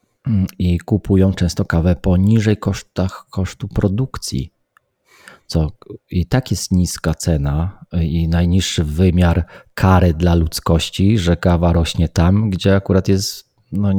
i 0.59 0.79
kupują 0.79 1.33
często 1.33 1.65
kawę 1.65 1.95
poniżej 1.95 2.57
kosztach, 2.57 3.25
kosztu 3.29 3.67
produkcji. 3.67 4.53
Co 5.47 5.71
i 6.11 6.25
tak 6.25 6.51
jest 6.51 6.71
niska 6.71 7.13
cena 7.13 7.85
i 8.01 8.27
najniższy 8.27 8.83
wymiar 8.83 9.45
kary 9.73 10.13
dla 10.13 10.35
ludzkości, 10.35 11.17
że 11.17 11.37
kawa 11.37 11.73
rośnie 11.73 12.09
tam, 12.09 12.49
gdzie 12.49 12.75
akurat 12.75 13.07
jest 13.07 13.48
no, 13.71 13.93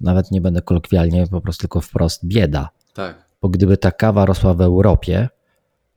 nawet 0.00 0.30
nie 0.30 0.40
będę 0.40 0.62
kolokwialnie, 0.62 1.26
po 1.26 1.40
prostu 1.40 1.60
tylko 1.60 1.80
wprost 1.80 2.26
bieda. 2.26 2.68
Tak. 2.94 3.24
Bo 3.42 3.48
gdyby 3.48 3.76
ta 3.76 3.90
kawa 3.90 4.26
rosła 4.26 4.54
w 4.54 4.60
Europie, 4.60 5.28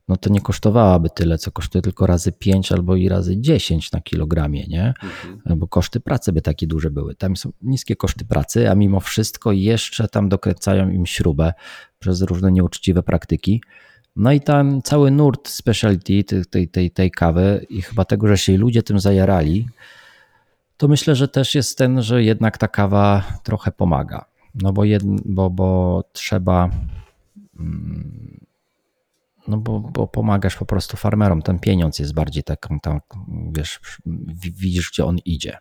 no 0.08 0.16
to 0.16 0.30
nie 0.30 0.40
kosztowałaby 0.40 1.10
tyle, 1.10 1.38
co 1.38 1.50
kosztuje 1.50 1.82
tylko 1.82 2.06
razy 2.06 2.32
5 2.32 2.72
albo 2.72 2.96
i 2.96 3.08
razy 3.08 3.40
10 3.40 3.92
na 3.92 4.00
kilogramie, 4.00 4.66
nie? 4.66 4.94
Mhm. 5.02 5.58
Bo 5.58 5.68
koszty 5.68 6.00
pracy 6.00 6.32
by 6.32 6.42
takie 6.42 6.66
duże 6.66 6.90
były. 6.90 7.14
Tam 7.14 7.36
są 7.36 7.52
niskie 7.62 7.96
koszty 7.96 8.24
pracy, 8.24 8.70
a 8.70 8.74
mimo 8.74 9.00
wszystko 9.00 9.52
jeszcze 9.52 10.08
tam 10.08 10.28
dokręcają 10.28 10.90
im 10.90 11.06
śrubę 11.06 11.52
przez 11.98 12.22
różne 12.22 12.52
nieuczciwe 12.52 13.02
praktyki. 13.02 13.62
No 14.16 14.32
i 14.32 14.40
tam 14.40 14.82
cały 14.82 15.10
nurt 15.10 15.48
specialty 15.48 16.24
tej, 16.50 16.68
tej, 16.68 16.90
tej 16.90 17.10
kawy 17.10 17.66
i 17.70 17.82
chyba 17.82 18.04
tego, 18.04 18.28
że 18.28 18.38
się 18.38 18.56
ludzie 18.56 18.82
tym 18.82 19.00
zajarali, 19.00 19.68
to 20.76 20.88
myślę, 20.88 21.14
że 21.14 21.28
też 21.28 21.54
jest 21.54 21.78
ten, 21.78 22.02
że 22.02 22.22
jednak 22.22 22.58
ta 22.58 22.68
kawa 22.68 23.24
trochę 23.42 23.72
pomaga. 23.72 24.24
No 24.54 24.72
bo, 24.72 24.84
jed, 24.84 25.02
bo, 25.24 25.50
bo 25.50 26.02
trzeba. 26.12 26.70
Mm, 27.58 28.46
no 29.48 29.56
bo, 29.56 29.80
bo 29.80 30.06
pomagasz 30.06 30.56
po 30.56 30.66
prostu 30.66 30.96
farmerom. 30.96 31.42
Ten 31.42 31.58
pieniądz 31.58 31.98
jest 31.98 32.14
bardziej 32.14 32.42
tak, 32.42 32.68
tak 32.82 33.02
wiesz, 33.52 33.80
widzisz, 34.36 34.90
gdzie 34.90 35.04
on 35.04 35.18
idzie. 35.24 35.58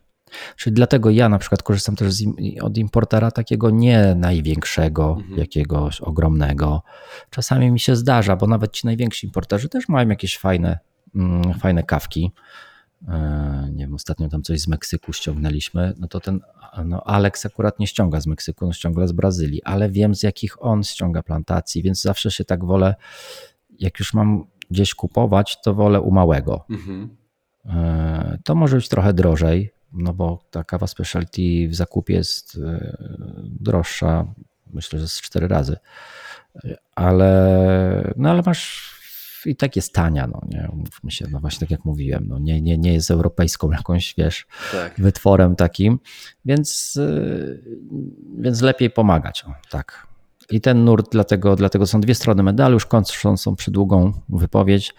Czyli 0.55 0.73
dlatego 0.73 1.09
ja 1.09 1.29
na 1.29 1.39
przykład 1.39 1.63
korzystam 1.63 1.95
też 1.95 2.13
z, 2.13 2.25
od 2.61 2.77
importera 2.77 3.31
takiego 3.31 3.69
nie 3.69 4.15
największego, 4.15 5.15
mhm. 5.19 5.39
jakiegoś 5.39 6.01
ogromnego. 6.01 6.83
Czasami 7.29 7.71
mi 7.71 7.79
się 7.79 7.95
zdarza, 7.95 8.35
bo 8.35 8.47
nawet 8.47 8.71
ci 8.71 8.87
najwięksi 8.87 9.25
importerzy 9.25 9.69
też 9.69 9.89
mają 9.89 10.09
jakieś 10.09 10.37
fajne, 10.37 10.79
mm, 11.15 11.53
fajne 11.53 11.83
kawki 11.83 12.31
nie 13.71 13.83
wiem, 13.85 13.93
ostatnio 13.93 14.29
tam 14.29 14.41
coś 14.41 14.59
z 14.59 14.67
Meksyku 14.67 15.13
ściągnęliśmy, 15.13 15.93
no 15.97 16.07
to 16.07 16.19
ten 16.19 16.39
no 16.85 17.03
Alex 17.03 17.45
akurat 17.45 17.79
nie 17.79 17.87
ściąga 17.87 18.21
z 18.21 18.27
Meksyku, 18.27 18.65
on 18.65 18.73
ściąga 18.73 19.07
z 19.07 19.11
Brazylii, 19.11 19.63
ale 19.63 19.89
wiem 19.89 20.15
z 20.15 20.23
jakich 20.23 20.63
on 20.63 20.83
ściąga 20.83 21.23
plantacji, 21.23 21.83
więc 21.83 22.01
zawsze 22.01 22.31
się 22.31 22.45
tak 22.45 22.65
wolę, 22.65 22.95
jak 23.79 23.99
już 23.99 24.13
mam 24.13 24.47
gdzieś 24.71 24.95
kupować, 24.95 25.61
to 25.61 25.73
wolę 25.73 26.01
u 26.01 26.11
małego. 26.11 26.65
Mhm. 26.69 27.17
E, 27.65 28.39
to 28.43 28.55
może 28.55 28.75
być 28.75 28.89
trochę 28.89 29.13
drożej, 29.13 29.71
no 29.93 30.13
bo 30.13 30.39
ta 30.51 30.63
kawa 30.63 30.87
specialty 30.87 31.67
w 31.69 31.75
zakupie 31.75 32.13
jest 32.13 32.57
e, 32.63 32.97
droższa, 33.43 34.25
myślę, 34.73 34.99
że 34.99 35.07
z 35.07 35.21
cztery 35.21 35.47
razy, 35.47 35.77
ale, 36.95 38.13
no 38.17 38.29
ale 38.29 38.41
masz 38.45 38.94
i 39.45 39.55
tak 39.55 39.75
jest 39.75 39.93
tania, 39.93 40.27
no 40.27 40.41
nie, 40.49 40.69
mówmy 40.73 41.11
się, 41.11 41.27
no 41.31 41.39
właśnie 41.39 41.59
tak 41.59 41.71
jak 41.71 41.85
mówiłem, 41.85 42.25
no 42.27 42.39
nie, 42.39 42.61
nie, 42.61 42.77
nie 42.77 42.93
jest 42.93 43.11
europejską 43.11 43.71
jakąś, 43.71 44.13
wiesz, 44.17 44.47
tak. 44.71 44.93
wytworem 44.97 45.55
takim, 45.55 45.99
więc, 46.45 46.95
y, 46.95 47.63
więc 48.37 48.61
lepiej 48.61 48.89
pomagać, 48.89 49.45
o, 49.47 49.53
tak. 49.69 50.07
I 50.51 50.61
ten 50.61 50.85
nurt, 50.85 51.11
dlatego, 51.11 51.55
dlatego 51.55 51.85
są 51.85 52.01
dwie 52.01 52.15
strony 52.15 52.43
medalu, 52.43 52.73
już 52.73 52.85
kończącą 52.85 53.55
przydługą 53.55 54.13
wypowiedź. 54.29 54.93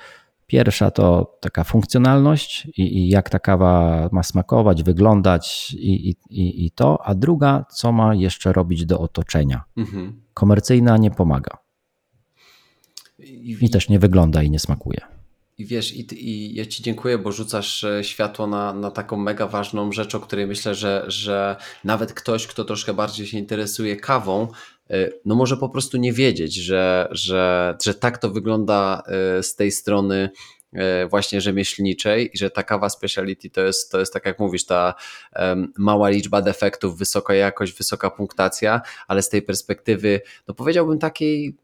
Pierwsza 0.46 0.90
to 0.90 1.36
taka 1.40 1.64
funkcjonalność 1.64 2.68
i, 2.76 2.98
i, 2.98 3.08
jak 3.08 3.30
ta 3.30 3.38
kawa 3.38 4.08
ma 4.12 4.22
smakować, 4.22 4.82
wyglądać 4.82 5.74
i, 5.78 6.16
i, 6.30 6.66
i 6.66 6.70
to, 6.70 7.06
a 7.06 7.14
druga, 7.14 7.64
co 7.70 7.92
ma 7.92 8.14
jeszcze 8.14 8.52
robić 8.52 8.86
do 8.86 9.00
otoczenia. 9.00 9.64
Mhm. 9.76 10.22
Komercyjna 10.34 10.96
nie 10.96 11.10
pomaga. 11.10 11.65
I, 13.26 13.56
I 13.60 13.70
też 13.70 13.88
nie 13.88 13.98
wygląda 13.98 14.42
i 14.42 14.50
nie 14.50 14.58
smakuje. 14.58 15.00
I 15.58 15.66
wiesz, 15.66 15.94
i, 15.94 16.28
i, 16.28 16.54
ja 16.54 16.66
Ci 16.66 16.82
dziękuję, 16.82 17.18
bo 17.18 17.32
rzucasz 17.32 17.84
e, 17.84 18.04
światło 18.04 18.46
na, 18.46 18.72
na 18.72 18.90
taką 18.90 19.16
mega 19.16 19.46
ważną 19.46 19.92
rzecz, 19.92 20.14
o 20.14 20.20
której 20.20 20.46
myślę, 20.46 20.74
że, 20.74 21.04
że 21.08 21.56
nawet 21.84 22.12
ktoś, 22.12 22.46
kto 22.46 22.64
troszkę 22.64 22.94
bardziej 22.94 23.26
się 23.26 23.38
interesuje 23.38 23.96
kawą, 23.96 24.48
no 25.24 25.34
może 25.34 25.56
po 25.56 25.68
prostu 25.68 25.96
nie 25.96 26.12
wiedzieć, 26.12 26.54
że, 26.54 27.08
że, 27.10 27.76
że 27.84 27.94
tak 27.94 28.18
to 28.18 28.30
wygląda 28.30 29.02
z 29.42 29.54
tej 29.54 29.70
strony 29.72 30.30
właśnie 31.10 31.40
rzemieślniczej 31.40 32.30
i 32.34 32.38
że 32.38 32.50
ta 32.50 32.62
kawa 32.62 32.88
speciality 32.88 33.50
to 33.50 33.60
jest, 33.60 33.92
to 33.92 34.00
jest 34.00 34.12
tak 34.12 34.26
jak 34.26 34.38
mówisz, 34.38 34.66
ta 34.66 34.94
um, 35.36 35.72
mała 35.78 36.08
liczba 36.08 36.42
defektów, 36.42 36.98
wysoka 36.98 37.34
jakość, 37.34 37.72
wysoka 37.72 38.10
punktacja, 38.10 38.80
ale 39.08 39.22
z 39.22 39.28
tej 39.28 39.42
perspektywy, 39.42 40.20
no 40.48 40.54
powiedziałbym 40.54 40.98
takiej 40.98 41.56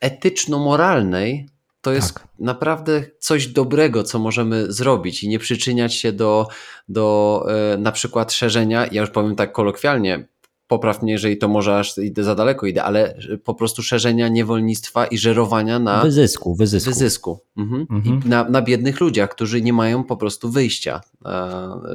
etyczno-moralnej, 0.00 1.48
to 1.80 1.92
jest 1.92 2.14
tak. 2.14 2.28
naprawdę 2.38 3.02
coś 3.18 3.46
dobrego, 3.46 4.02
co 4.02 4.18
możemy 4.18 4.72
zrobić 4.72 5.24
i 5.24 5.28
nie 5.28 5.38
przyczyniać 5.38 5.94
się 5.94 6.12
do, 6.12 6.48
do 6.88 7.46
e, 7.48 7.76
na 7.76 7.92
przykład 7.92 8.32
szerzenia, 8.32 8.86
ja 8.92 9.00
już 9.00 9.10
powiem 9.10 9.36
tak 9.36 9.52
kolokwialnie, 9.52 10.28
popraw 10.70 11.02
mnie, 11.02 11.12
jeżeli 11.12 11.38
to 11.38 11.48
może 11.48 11.78
aż 11.78 11.98
idę 11.98 12.24
za 12.24 12.34
daleko 12.34 12.66
idę, 12.66 12.84
ale 12.84 13.14
po 13.44 13.54
prostu 13.54 13.82
szerzenia 13.82 14.28
niewolnictwa 14.28 15.06
i 15.06 15.18
żerowania 15.18 15.78
na 15.78 16.02
wyzysku, 16.02 16.54
wyzysku. 16.54 16.90
wyzysku. 16.90 17.40
Mhm. 17.56 17.86
Mhm. 17.90 18.20
I 18.24 18.28
na, 18.28 18.44
na 18.44 18.62
biednych 18.62 19.00
ludziach, 19.00 19.30
którzy 19.30 19.62
nie 19.62 19.72
mają 19.72 20.04
po 20.04 20.16
prostu 20.16 20.50
wyjścia, 20.50 21.00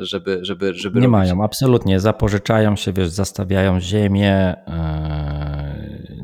żeby, 0.01 0.39
żeby, 0.41 0.73
żeby 0.73 0.99
Nie 0.99 1.05
robić. 1.07 1.11
mają, 1.11 1.43
absolutnie. 1.43 1.99
Zapożyczają 1.99 2.75
się, 2.75 2.93
wiesz, 2.93 3.09
zastawiają 3.09 3.79
ziemię. 3.79 4.55
E, 4.67 5.44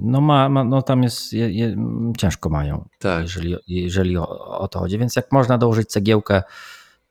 no, 0.02 0.22
ma, 0.22 0.50
ma, 0.50 0.64
no 0.64 0.82
tam 0.82 1.04
jest, 1.04 1.34
je, 1.34 1.52
je, 1.52 1.76
ciężko 2.18 2.50
mają, 2.50 2.86
tak. 3.00 3.22
jeżeli, 3.22 3.56
jeżeli 3.68 4.18
o, 4.18 4.58
o 4.60 4.68
to 4.68 4.80
chodzi. 4.80 4.98
Więc 4.98 5.16
jak 5.16 5.32
można 5.32 5.58
dołożyć 5.58 5.90
cegiełkę 5.90 6.44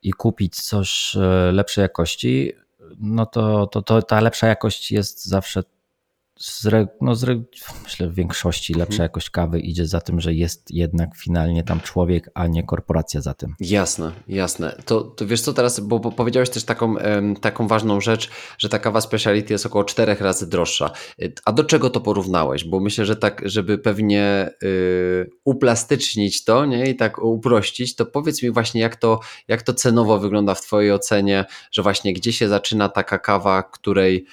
i 0.02 0.12
kupić 0.12 0.60
coś 0.62 1.16
e, 1.16 1.52
lepszej 1.52 1.82
jakości, 1.82 2.52
no 3.00 3.26
to, 3.26 3.66
to, 3.66 3.82
to 3.82 4.02
ta 4.02 4.20
lepsza 4.20 4.46
jakość 4.46 4.92
jest 4.92 5.26
zawsze 5.26 5.62
z, 6.40 6.68
no 7.00 7.14
z, 7.14 7.38
myślę 7.84 8.08
w 8.08 8.14
większości 8.14 8.74
lepsza 8.74 8.94
mhm. 8.94 9.04
jakość 9.04 9.30
kawy 9.30 9.60
idzie 9.60 9.86
za 9.86 10.00
tym, 10.00 10.20
że 10.20 10.34
jest 10.34 10.70
jednak 10.70 11.16
finalnie 11.16 11.62
tam 11.62 11.80
człowiek, 11.80 12.30
a 12.34 12.46
nie 12.46 12.62
korporacja 12.62 13.20
za 13.20 13.34
tym. 13.34 13.54
Jasne, 13.60 14.12
jasne. 14.28 14.76
To, 14.84 15.00
to 15.00 15.26
wiesz 15.26 15.40
co 15.40 15.52
teraz, 15.52 15.80
bo, 15.80 15.98
bo 15.98 16.12
powiedziałeś 16.12 16.50
też 16.50 16.64
taką, 16.64 16.94
taką 17.40 17.68
ważną 17.68 18.00
rzecz, 18.00 18.30
że 18.58 18.68
ta 18.68 18.78
kawa 18.78 19.00
speciality 19.00 19.54
jest 19.54 19.66
około 19.66 19.84
czterech 19.84 20.20
razy 20.20 20.46
droższa. 20.46 20.90
Y, 21.22 21.32
a 21.44 21.52
do 21.52 21.64
czego 21.64 21.90
to 21.90 22.00
porównałeś? 22.00 22.64
Bo 22.64 22.80
myślę, 22.80 23.06
że 23.06 23.16
tak, 23.16 23.42
żeby 23.44 23.78
pewnie 23.78 24.50
y, 24.62 25.30
uplastycznić 25.44 26.44
to 26.44 26.66
nie? 26.66 26.90
i 26.90 26.96
tak 26.96 27.18
uprościć, 27.18 27.96
to 27.96 28.06
powiedz 28.06 28.42
mi 28.42 28.50
właśnie 28.50 28.80
jak 28.80 28.96
to, 28.96 29.20
jak 29.48 29.62
to 29.62 29.74
cenowo 29.74 30.18
wygląda 30.18 30.54
w 30.54 30.60
twojej 30.60 30.92
ocenie, 30.92 31.44
że 31.72 31.82
właśnie 31.82 32.12
gdzie 32.12 32.32
się 32.32 32.48
zaczyna 32.48 32.88
taka 32.88 33.18
kawa, 33.18 33.62
której 33.62 34.26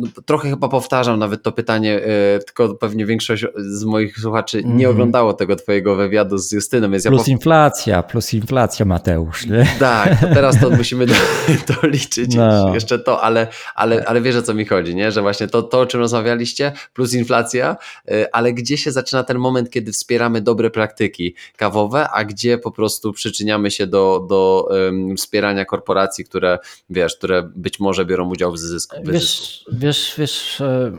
no, 0.00 0.08
trochę 0.26 0.50
chyba 0.50 0.68
powtarzam 0.68 1.18
nawet 1.18 1.42
to 1.42 1.52
pytanie, 1.52 2.00
e, 2.04 2.38
tylko 2.38 2.74
pewnie 2.74 3.06
większość 3.06 3.44
z 3.56 3.84
moich 3.84 4.18
słuchaczy 4.18 4.58
mm. 4.58 4.70
nie 4.70 4.84
mhm. 4.84 4.90
oglądało 4.90 5.32
tego 5.32 5.56
twojego 5.56 5.96
wywiadu 5.96 6.38
z 6.38 6.52
Justyną. 6.52 6.90
Więc 6.90 7.04
plus 7.04 7.26
ja 7.26 7.32
inflacja, 7.32 8.02
plus 8.02 8.34
inflacja 8.34 8.86
Mateusz. 8.86 9.46
Nie? 9.46 9.66
Tak, 9.78 10.20
to 10.20 10.26
teraz 10.26 10.60
to 10.60 10.70
musimy 10.78 11.06
doliczyć 11.82 12.34
no. 12.34 12.74
jeszcze 12.74 12.98
to, 12.98 13.22
ale, 13.22 13.48
ale, 13.74 14.04
ale 14.06 14.20
wiesz 14.20 14.36
o 14.36 14.42
co 14.42 14.54
mi 14.54 14.64
chodzi, 14.64 14.94
nie? 14.94 15.12
że 15.12 15.22
właśnie 15.22 15.48
to, 15.48 15.62
to 15.62 15.80
o 15.80 15.86
czym 15.86 16.00
rozmawialiście, 16.00 16.72
plus 16.92 17.14
inflacja, 17.14 17.76
e, 18.08 18.34
ale 18.34 18.52
gdzie 18.52 18.76
się 18.76 18.92
zaczyna 18.92 19.24
ten 19.24 19.38
moment, 19.38 19.70
kiedy 19.70 19.92
wspieramy 19.92 20.40
dobre 20.40 20.70
praktyki 20.70 21.34
kawowe, 21.56 22.08
a 22.10 22.24
gdzie 22.24 22.58
po 22.58 22.70
prostu 22.70 23.12
przyczyniamy 23.12 23.70
się 23.70 23.86
do, 23.86 24.26
do 24.28 24.68
um, 24.70 25.16
wspierania 25.16 25.64
korporacji, 25.64 26.24
które 26.24 26.58
wiesz, 26.90 27.16
które 27.16 27.42
być 27.42 27.80
może 27.80 28.04
biorą 28.04 28.28
udział 28.28 28.52
w 28.52 28.58
zysku. 28.58 28.96
Wiesz, 29.04 29.43
wiesz, 29.72 30.14
wiesz, 30.18 30.60
e, 30.60 30.92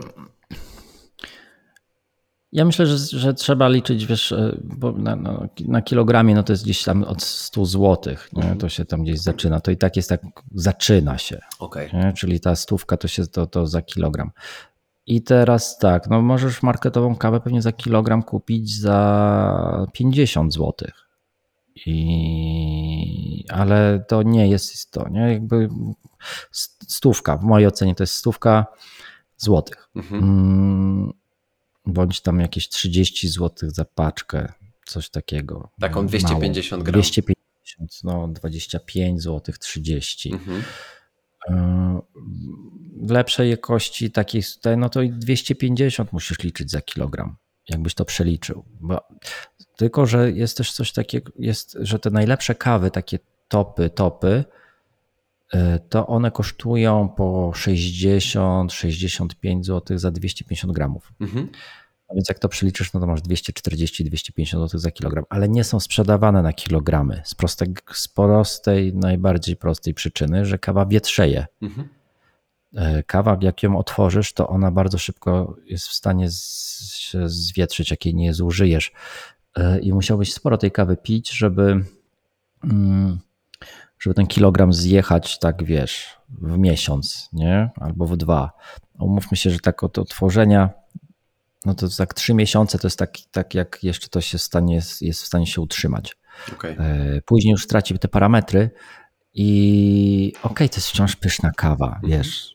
ja 2.52 2.64
myślę, 2.64 2.86
że, 2.86 3.18
że 3.18 3.34
trzeba 3.34 3.68
liczyć, 3.68 4.06
wiesz, 4.06 4.32
e, 4.32 4.56
bo 4.62 4.92
na, 4.92 5.16
na, 5.16 5.48
na, 5.68 5.82
kilogramie 5.82 6.34
no 6.34 6.42
to 6.42 6.52
jest 6.52 6.64
gdzieś 6.64 6.84
tam 6.84 7.04
od 7.04 7.22
100 7.22 7.66
zł, 7.66 8.14
mhm. 8.36 8.58
to 8.58 8.68
się 8.68 8.84
tam 8.84 9.02
gdzieś 9.02 9.20
zaczyna, 9.20 9.60
to 9.60 9.70
i 9.70 9.76
tak 9.76 9.96
jest 9.96 10.08
tak, 10.08 10.20
zaczyna 10.54 11.18
się, 11.18 11.40
okay. 11.58 12.12
czyli 12.16 12.40
ta 12.40 12.56
stówka 12.56 12.96
to 12.96 13.08
się 13.08 13.26
to, 13.26 13.46
to 13.46 13.66
za 13.66 13.82
kilogram. 13.82 14.30
I 15.06 15.22
teraz 15.22 15.78
tak, 15.78 16.10
no 16.10 16.22
możesz 16.22 16.62
marketową 16.62 17.16
kawę 17.16 17.40
pewnie 17.40 17.62
za 17.62 17.72
kilogram 17.72 18.22
kupić 18.22 18.78
za 18.78 19.86
50 19.92 20.52
złotych 20.52 21.06
i, 21.86 23.44
ale 23.48 24.04
to 24.08 24.22
nie 24.22 24.48
jest 24.48 24.90
to, 24.90 25.08
nie? 25.08 25.20
Jakby 25.32 25.68
stówka, 26.88 27.36
w 27.36 27.44
mojej 27.44 27.68
ocenie 27.68 27.94
to 27.94 28.02
jest 28.02 28.14
stówka 28.14 28.66
złotych. 29.36 29.88
Mhm. 29.96 30.22
Mm, 30.22 31.12
bądź 31.86 32.20
tam 32.20 32.40
jakieś 32.40 32.68
30 32.68 33.28
złotych 33.28 33.70
za 33.70 33.84
paczkę, 33.84 34.52
coś 34.86 35.10
takiego. 35.10 35.70
Taką 35.80 36.06
250 36.06 36.82
gram. 36.82 36.92
250, 36.92 38.04
no 38.04 38.28
25 38.28 39.22
złotych, 39.22 39.58
30. 39.58 40.32
Mhm. 40.32 40.62
E, 41.48 42.00
lepszej 43.08 43.50
jakości 43.50 44.10
takiej, 44.10 44.42
no 44.76 44.88
to 44.88 45.02
i 45.02 45.10
250 45.10 46.12
musisz 46.12 46.38
liczyć 46.38 46.70
za 46.70 46.80
kilogram, 46.80 47.36
jakbyś 47.68 47.94
to 47.94 48.04
przeliczył. 48.04 48.64
Bo 48.80 49.08
tylko, 49.76 50.06
że 50.06 50.32
jest 50.32 50.56
też 50.56 50.72
coś 50.72 50.92
takiego, 50.92 51.32
jest, 51.38 51.78
że 51.80 51.98
te 51.98 52.10
najlepsze 52.10 52.54
kawy, 52.54 52.90
takie 52.90 53.18
topy, 53.48 53.90
topy, 53.90 54.44
to 55.88 56.06
one 56.06 56.30
kosztują 56.30 57.08
po 57.08 57.52
60-65 57.54 59.64
zł 59.64 59.98
za 59.98 60.10
250 60.10 60.72
gramów. 60.72 61.12
Mhm. 61.20 61.48
A 62.08 62.14
więc 62.14 62.28
jak 62.28 62.38
to 62.38 62.48
przeliczysz, 62.48 62.92
no 62.92 63.00
to 63.00 63.06
masz 63.06 63.20
240-250 63.20 64.46
zł 64.46 64.80
za 64.80 64.90
kilogram, 64.90 65.24
ale 65.28 65.48
nie 65.48 65.64
są 65.64 65.80
sprzedawane 65.80 66.42
na 66.42 66.52
kilogramy 66.52 67.22
z, 67.24 67.34
prostej, 67.34 67.74
z 67.92 68.08
prostej, 68.08 68.94
najbardziej 68.94 69.56
prostej 69.56 69.94
przyczyny, 69.94 70.46
że 70.46 70.58
kawa 70.58 70.86
wietrzeje. 70.86 71.46
Mhm. 71.62 71.88
E, 72.74 73.02
kawa, 73.02 73.38
jak 73.40 73.62
ją 73.62 73.78
otworzysz, 73.78 74.32
to 74.32 74.48
ona 74.48 74.70
bardzo 74.70 74.98
szybko 74.98 75.56
jest 75.66 75.88
w 75.88 75.92
stanie 75.92 76.28
się 76.96 77.28
zwietrzyć, 77.28 77.90
jak 77.90 78.04
jej 78.04 78.14
nie 78.14 78.34
zużyjesz. 78.34 78.92
E, 79.56 79.78
i 79.78 79.92
musiałbyś 79.92 80.32
sporo 80.32 80.58
tej 80.58 80.70
kawy 80.70 80.96
pić, 80.96 81.30
żeby, 81.30 81.84
mm, 82.64 83.18
żeby 83.98 84.14
ten 84.14 84.26
kilogram 84.26 84.72
zjechać, 84.72 85.38
tak 85.38 85.64
wiesz, 85.64 86.16
w 86.28 86.58
miesiąc, 86.58 87.28
nie? 87.32 87.70
Albo 87.80 88.06
w 88.06 88.16
dwa. 88.16 88.52
Umówmy 88.98 89.36
się, 89.36 89.50
że 89.50 89.58
tak 89.58 89.82
od 89.82 89.98
otworzenia, 89.98 90.70
no 91.64 91.74
to 91.74 91.86
tak 91.98 92.14
trzy 92.14 92.34
miesiące 92.34 92.78
to 92.78 92.86
jest 92.86 92.98
tak, 92.98 93.12
tak 93.30 93.54
jak 93.54 93.78
jeszcze 93.82 94.08
to 94.08 94.20
się 94.20 94.38
stanie, 94.38 94.80
jest 95.00 95.22
w 95.22 95.26
stanie 95.26 95.46
się 95.46 95.60
utrzymać. 95.60 96.16
Okay. 96.52 96.76
E, 96.78 97.22
później 97.22 97.52
już 97.52 97.64
straci 97.64 97.98
te 97.98 98.08
parametry 98.08 98.70
i 99.34 100.32
okej, 100.38 100.50
okay, 100.52 100.68
to 100.68 100.76
jest 100.76 100.88
wciąż 100.88 101.16
pyszna 101.16 101.50
kawa, 101.50 101.86
mhm. 101.86 102.12
wiesz, 102.12 102.54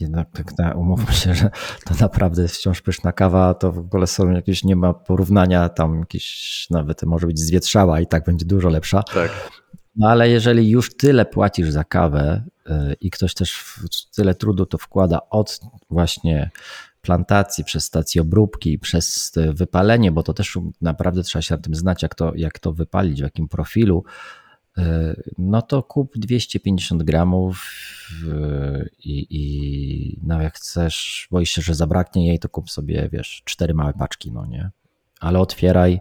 jednak 0.00 0.28
tak 0.30 0.58
na, 0.58 0.72
umówmy 0.72 1.14
się, 1.14 1.34
że 1.34 1.50
to 1.84 1.94
naprawdę 2.00 2.42
jest 2.42 2.56
wciąż 2.56 2.82
pyszna 2.82 3.12
kawa, 3.12 3.54
to 3.54 3.72
w 3.72 3.78
ogóle 3.78 4.06
są 4.06 4.30
jakieś, 4.30 4.64
nie 4.64 4.76
ma 4.76 4.94
porównania, 4.94 5.68
tam 5.68 5.98
jakieś 5.98 6.66
nawet 6.70 7.02
może 7.02 7.26
być 7.26 7.38
zwietrzała 7.38 8.00
i 8.00 8.06
tak 8.06 8.24
będzie 8.24 8.46
dużo 8.46 8.68
lepsza. 8.68 9.02
Tak. 9.02 9.30
No 9.96 10.08
ale 10.08 10.30
jeżeli 10.30 10.70
już 10.70 10.96
tyle 10.96 11.24
płacisz 11.24 11.70
za 11.70 11.84
kawę 11.84 12.44
y, 12.66 12.72
i 13.00 13.10
ktoś 13.10 13.34
też 13.34 13.74
tyle 14.16 14.34
trudu 14.34 14.66
to 14.66 14.78
wkłada 14.78 15.20
od 15.30 15.60
właśnie 15.90 16.50
plantacji, 17.02 17.64
przez 17.64 17.84
stację 17.84 18.22
obróbki, 18.22 18.78
przez 18.78 19.32
wypalenie, 19.52 20.12
bo 20.12 20.22
to 20.22 20.34
też 20.34 20.58
naprawdę 20.80 21.22
trzeba 21.22 21.42
się 21.42 21.54
na 21.54 21.60
tym 21.60 21.74
znać, 21.74 22.02
jak 22.02 22.14
to, 22.14 22.32
jak 22.34 22.58
to 22.58 22.72
wypalić, 22.72 23.18
w 23.18 23.22
jakim 23.22 23.48
profilu, 23.48 24.04
E, 24.78 25.14
no 25.38 25.62
to 25.62 25.82
kup 25.82 26.18
250 26.18 27.02
gramów 27.02 27.70
i, 28.98 29.26
i 29.30 30.20
no 30.22 30.42
jak 30.42 30.54
chcesz, 30.54 31.28
boisz 31.30 31.50
się, 31.50 31.62
że 31.62 31.74
zabraknie 31.74 32.26
jej, 32.28 32.38
to 32.38 32.48
kup 32.48 32.70
sobie, 32.70 33.08
wiesz, 33.12 33.42
cztery 33.44 33.74
małe 33.74 33.92
paczki, 33.92 34.32
no 34.32 34.46
nie? 34.46 34.70
Ale 35.20 35.38
otwieraj 35.38 36.00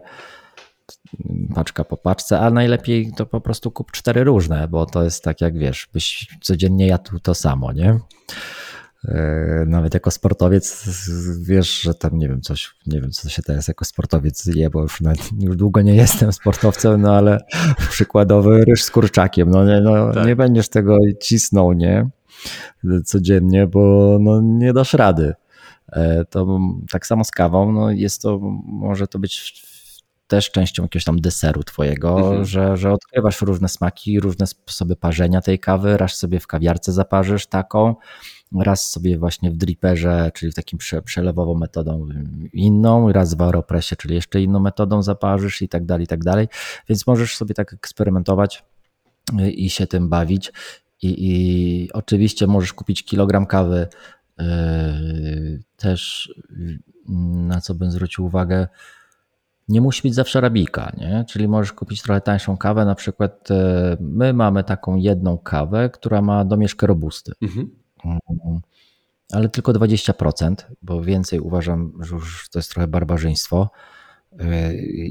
paczka 1.55 1.83
po 1.83 1.97
paczce, 1.97 2.39
a 2.39 2.49
najlepiej 2.49 3.11
to 3.15 3.25
po 3.25 3.41
prostu 3.41 3.71
kup 3.71 3.91
cztery 3.91 4.23
różne, 4.23 4.67
bo 4.67 4.85
to 4.85 5.03
jest 5.03 5.23
tak 5.23 5.41
jak 5.41 5.57
wiesz, 5.57 5.89
byś 5.93 6.27
codziennie 6.41 6.87
jadł 6.87 7.19
to 7.19 7.35
samo, 7.35 7.71
nie? 7.71 7.99
E, 9.07 9.65
nawet 9.67 9.93
jako 9.93 10.11
sportowiec 10.11 10.89
wiesz, 11.41 11.81
że 11.81 11.93
tam 11.93 12.17
nie 12.17 12.29
wiem, 12.29 12.41
coś, 12.41 12.75
nie 12.87 13.01
wiem, 13.01 13.11
co 13.11 13.29
się 13.29 13.41
teraz 13.41 13.67
jako 13.67 13.85
sportowiec 13.85 14.45
je, 14.45 14.69
bo 14.69 14.81
już, 14.81 14.99
już 15.39 15.55
długo 15.55 15.81
nie 15.81 15.95
jestem 15.95 16.33
sportowcem, 16.33 17.01
no 17.01 17.15
ale 17.15 17.39
przykładowy 17.89 18.65
ryż 18.65 18.83
z 18.83 18.91
kurczakiem, 18.91 19.49
no, 19.49 19.65
nie, 19.65 19.81
no 19.81 20.13
tak. 20.13 20.27
nie 20.27 20.35
będziesz 20.35 20.69
tego 20.69 20.97
cisnął, 21.21 21.73
nie? 21.73 22.09
Codziennie, 23.05 23.67
bo 23.67 24.17
no, 24.21 24.41
nie 24.41 24.73
dasz 24.73 24.93
rady. 24.93 25.33
E, 25.91 26.25
to 26.25 26.59
tak 26.91 27.07
samo 27.07 27.23
z 27.23 27.31
kawą, 27.31 27.71
no 27.71 27.91
jest 27.91 28.21
to, 28.21 28.39
może 28.65 29.07
to 29.07 29.19
być 29.19 29.65
też 30.27 30.51
częścią 30.51 30.83
jakiegoś 30.83 31.03
tam 31.03 31.21
deseru 31.21 31.63
twojego, 31.63 32.17
Mhm. 32.19 32.45
że, 32.45 32.77
że 32.77 32.91
odkrywasz 32.93 33.41
różne 33.41 33.69
smaki, 33.69 34.19
różne 34.19 34.47
sposoby 34.47 34.95
parzenia 34.95 35.41
tej 35.41 35.59
kawy, 35.59 35.97
raz 35.97 36.15
sobie 36.15 36.39
w 36.39 36.47
kawiarce 36.47 36.91
zaparzysz 36.93 37.47
taką, 37.47 37.95
raz 38.59 38.91
sobie 38.91 39.17
właśnie 39.17 39.51
w 39.51 39.57
dripperze, 39.57 40.31
czyli 40.33 40.51
w 40.51 40.55
takim 40.55 40.79
prze, 40.79 41.01
przelewową 41.01 41.55
metodą 41.55 42.07
inną, 42.53 43.11
raz 43.11 43.33
w 43.33 43.41
aeropressie, 43.41 43.95
czyli 43.95 44.15
jeszcze 44.15 44.41
inną 44.41 44.59
metodą 44.59 45.01
zaparzysz 45.03 45.61
i 45.61 45.69
tak 45.69 45.85
dalej, 45.85 46.03
i 46.03 46.07
tak 46.07 46.23
dalej. 46.23 46.47
Więc 46.89 47.07
możesz 47.07 47.35
sobie 47.37 47.53
tak 47.53 47.73
eksperymentować 47.73 48.63
y, 49.39 49.51
i 49.51 49.69
się 49.69 49.87
tym 49.87 50.09
bawić. 50.09 50.51
I, 51.01 51.15
i 51.17 51.91
oczywiście 51.93 52.47
możesz 52.47 52.73
kupić 52.73 53.05
kilogram 53.05 53.45
kawy. 53.45 53.87
yy, 54.39 54.45
Też 55.77 56.29
yy, 56.49 56.79
na 57.47 57.61
co 57.61 57.75
bym 57.75 57.91
zwrócił 57.91 58.25
uwagę, 58.25 58.67
nie 59.67 59.81
musi 59.81 60.01
być 60.01 60.15
zawsze 60.15 60.39
arabika, 60.39 60.91
nie? 60.97 61.25
Czyli 61.29 61.47
możesz 61.47 61.73
kupić 61.73 62.01
trochę 62.01 62.21
tańszą 62.21 62.57
kawę. 62.57 62.85
Na 62.85 62.95
przykład 62.95 63.49
yy, 63.49 63.57
my 63.99 64.33
mamy 64.33 64.63
taką 64.63 64.95
jedną 64.95 65.37
kawę, 65.37 65.89
która 65.89 66.21
ma 66.21 66.45
domieszkę 66.45 66.87
robusty. 66.87 67.31
Mhm. 67.41 67.69
Mm, 68.05 68.19
ale 69.31 69.49
tylko 69.49 69.71
20%, 69.73 70.55
bo 70.81 71.01
więcej 71.01 71.39
uważam, 71.39 71.93
że 71.99 72.15
już 72.15 72.49
to 72.49 72.59
jest 72.59 72.71
trochę 72.71 72.87
barbarzyństwo. 72.87 73.69
Yy, 74.31 74.45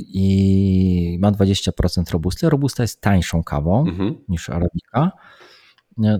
I 0.08 1.18
ma 1.20 1.32
20% 1.32 2.12
robusty. 2.12 2.50
Robusta 2.50 2.82
jest 2.82 3.00
tańszą 3.00 3.42
kawą 3.44 3.86
Mhm. 3.88 4.14
niż 4.28 4.50
arabika. 4.50 5.12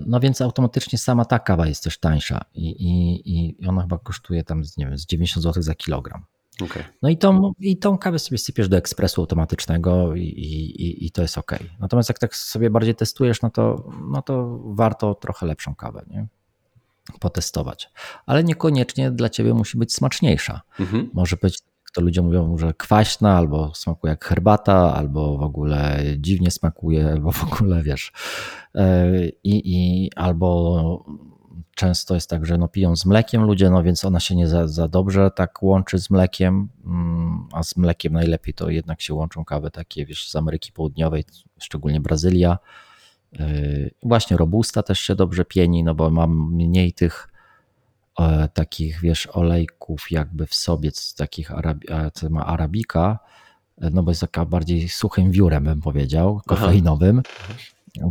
No 0.07 0.19
więc 0.19 0.41
automatycznie 0.41 0.99
sama 0.99 1.25
ta 1.25 1.39
kawa 1.39 1.67
jest 1.67 1.83
też 1.83 1.97
tańsza 1.97 2.41
i, 2.53 2.69
i, 2.69 3.21
i 3.35 3.67
ona 3.67 3.81
chyba 3.81 3.97
kosztuje 3.97 4.43
tam 4.43 4.63
nie 4.77 4.85
wiem, 4.85 4.97
z 4.97 5.05
90 5.05 5.43
zł 5.43 5.63
za 5.63 5.75
kilogram. 5.75 6.25
Okej. 6.61 6.83
No 7.01 7.09
i 7.09 7.17
tą, 7.17 7.53
i 7.59 7.77
tą 7.77 7.97
kawę 7.97 8.19
sobie 8.19 8.37
sypiesz 8.37 8.69
do 8.69 8.77
ekspresu 8.77 9.21
automatycznego 9.21 10.15
i, 10.15 10.21
i, 10.21 11.05
i 11.05 11.11
to 11.11 11.21
jest 11.21 11.37
ok. 11.37 11.51
Natomiast 11.79 12.09
jak 12.09 12.19
tak 12.19 12.35
sobie 12.35 12.69
bardziej 12.69 12.95
testujesz, 12.95 13.41
no 13.41 13.49
to, 13.49 13.89
no 14.11 14.21
to 14.21 14.59
warto 14.65 15.15
trochę 15.15 15.45
lepszą 15.45 15.75
kawę 15.75 16.05
nie? 16.07 16.27
potestować. 17.19 17.89
Ale 18.25 18.43
niekoniecznie 18.43 19.11
dla 19.11 19.29
ciebie 19.29 19.53
musi 19.53 19.77
być 19.77 19.93
smaczniejsza. 19.93 20.61
Mhm. 20.79 21.09
Może 21.13 21.37
być, 21.41 21.59
to 21.93 22.01
ludzie 22.01 22.21
mówią, 22.21 22.57
że 22.57 22.73
kwaśna, 22.73 23.37
albo 23.37 23.71
smakuje 23.75 24.11
jak 24.11 24.25
herbata, 24.25 24.93
albo 24.95 25.37
w 25.37 25.41
ogóle 25.43 26.03
dziwnie 26.17 26.51
smakuje, 26.51 27.07
albo 27.07 27.31
w 27.31 27.43
ogóle 27.43 27.83
wiesz. 27.83 28.11
I, 29.43 29.61
i 29.75 30.09
albo 30.15 31.05
często 31.75 32.15
jest 32.15 32.29
tak, 32.29 32.45
że 32.45 32.57
no 32.57 32.67
piją 32.67 32.95
z 32.95 33.05
mlekiem 33.05 33.43
ludzie, 33.43 33.69
no 33.69 33.83
więc 33.83 34.05
ona 34.05 34.19
się 34.19 34.35
nie 34.35 34.47
za, 34.47 34.67
za 34.67 34.87
dobrze 34.87 35.31
tak 35.31 35.63
łączy 35.63 35.99
z 35.99 36.09
mlekiem, 36.09 36.69
mm, 36.85 37.47
a 37.51 37.63
z 37.63 37.77
mlekiem 37.77 38.13
najlepiej 38.13 38.53
to 38.53 38.69
jednak 38.69 39.01
się 39.01 39.13
łączą 39.13 39.45
kawy 39.45 39.71
takie, 39.71 40.05
wiesz, 40.05 40.29
z 40.29 40.35
Ameryki 40.35 40.71
Południowej, 40.71 41.23
szczególnie 41.59 41.99
Brazylia. 41.99 42.57
Yy, 43.33 43.91
Właśnie 44.03 44.37
robusta 44.37 44.83
też 44.83 44.99
się 44.99 45.15
dobrze 45.15 45.45
pieni, 45.45 45.83
no 45.83 45.95
bo 45.95 46.09
mam 46.09 46.53
mniej 46.53 46.93
tych 46.93 47.29
e, 48.19 48.49
takich, 48.53 49.01
wiesz, 49.01 49.27
olejków 49.27 50.11
jakby 50.11 50.47
w 50.47 50.55
sobie, 50.55 50.91
z 50.93 51.15
takich 51.15 51.51
arabi, 51.51 51.87
co 52.13 52.29
ma 52.29 52.45
arabika, 52.45 53.19
no 53.77 54.03
bo 54.03 54.11
jest 54.11 54.21
taka 54.21 54.45
bardziej 54.45 54.89
suchym 54.89 55.31
wiórem, 55.31 55.63
bym 55.63 55.81
powiedział, 55.81 56.41
kofeinowym, 56.47 57.21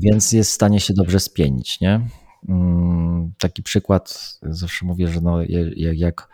więc 0.01 0.33
jest 0.33 0.51
w 0.51 0.55
stanie 0.55 0.81
się 0.81 0.95
dobrze 0.95 1.21
spienić, 1.21 1.81
nie? 1.81 2.01
Mm, 2.49 3.33
Taki 3.39 3.63
przykład, 3.63 4.35
zawsze 4.43 4.87
mówię, 4.87 5.09
że 5.09 5.21
no, 5.21 5.43
je- 5.43 5.95
jak 5.95 6.29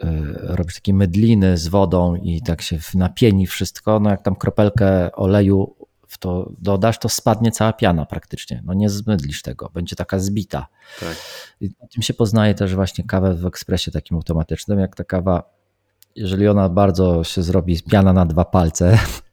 e, 0.00 0.06
robisz 0.32 0.74
takie 0.74 0.94
mydliny 0.94 1.58
z 1.58 1.68
wodą 1.68 2.14
i 2.14 2.42
tak 2.42 2.62
się 2.62 2.78
napieni 2.94 3.46
wszystko, 3.46 4.00
no 4.00 4.10
jak 4.10 4.22
tam 4.22 4.36
kropelkę 4.36 5.12
oleju 5.12 5.74
w 6.08 6.18
to 6.18 6.52
dodasz, 6.58 6.98
to 6.98 7.08
spadnie 7.08 7.50
cała 7.52 7.72
piana 7.72 8.06
praktycznie. 8.06 8.62
No 8.64 8.74
nie 8.74 8.90
zmydlisz 8.90 9.42
tego, 9.42 9.70
będzie 9.74 9.96
taka 9.96 10.18
zbita. 10.18 10.66
Tak. 11.00 11.16
I 11.60 11.70
tym 11.94 12.02
się 12.02 12.14
poznaje 12.14 12.54
też 12.54 12.74
właśnie 12.74 13.04
kawę 13.04 13.34
w 13.34 13.46
ekspresie 13.46 13.90
takim 13.90 14.16
automatycznym, 14.16 14.78
jak 14.78 14.96
ta 14.96 15.04
kawa, 15.04 15.42
jeżeli 16.16 16.48
ona 16.48 16.68
bardzo 16.68 17.24
się 17.24 17.42
zrobi 17.42 17.82
piana 17.90 18.12
na 18.12 18.26
dwa 18.26 18.44
palce, 18.44 18.98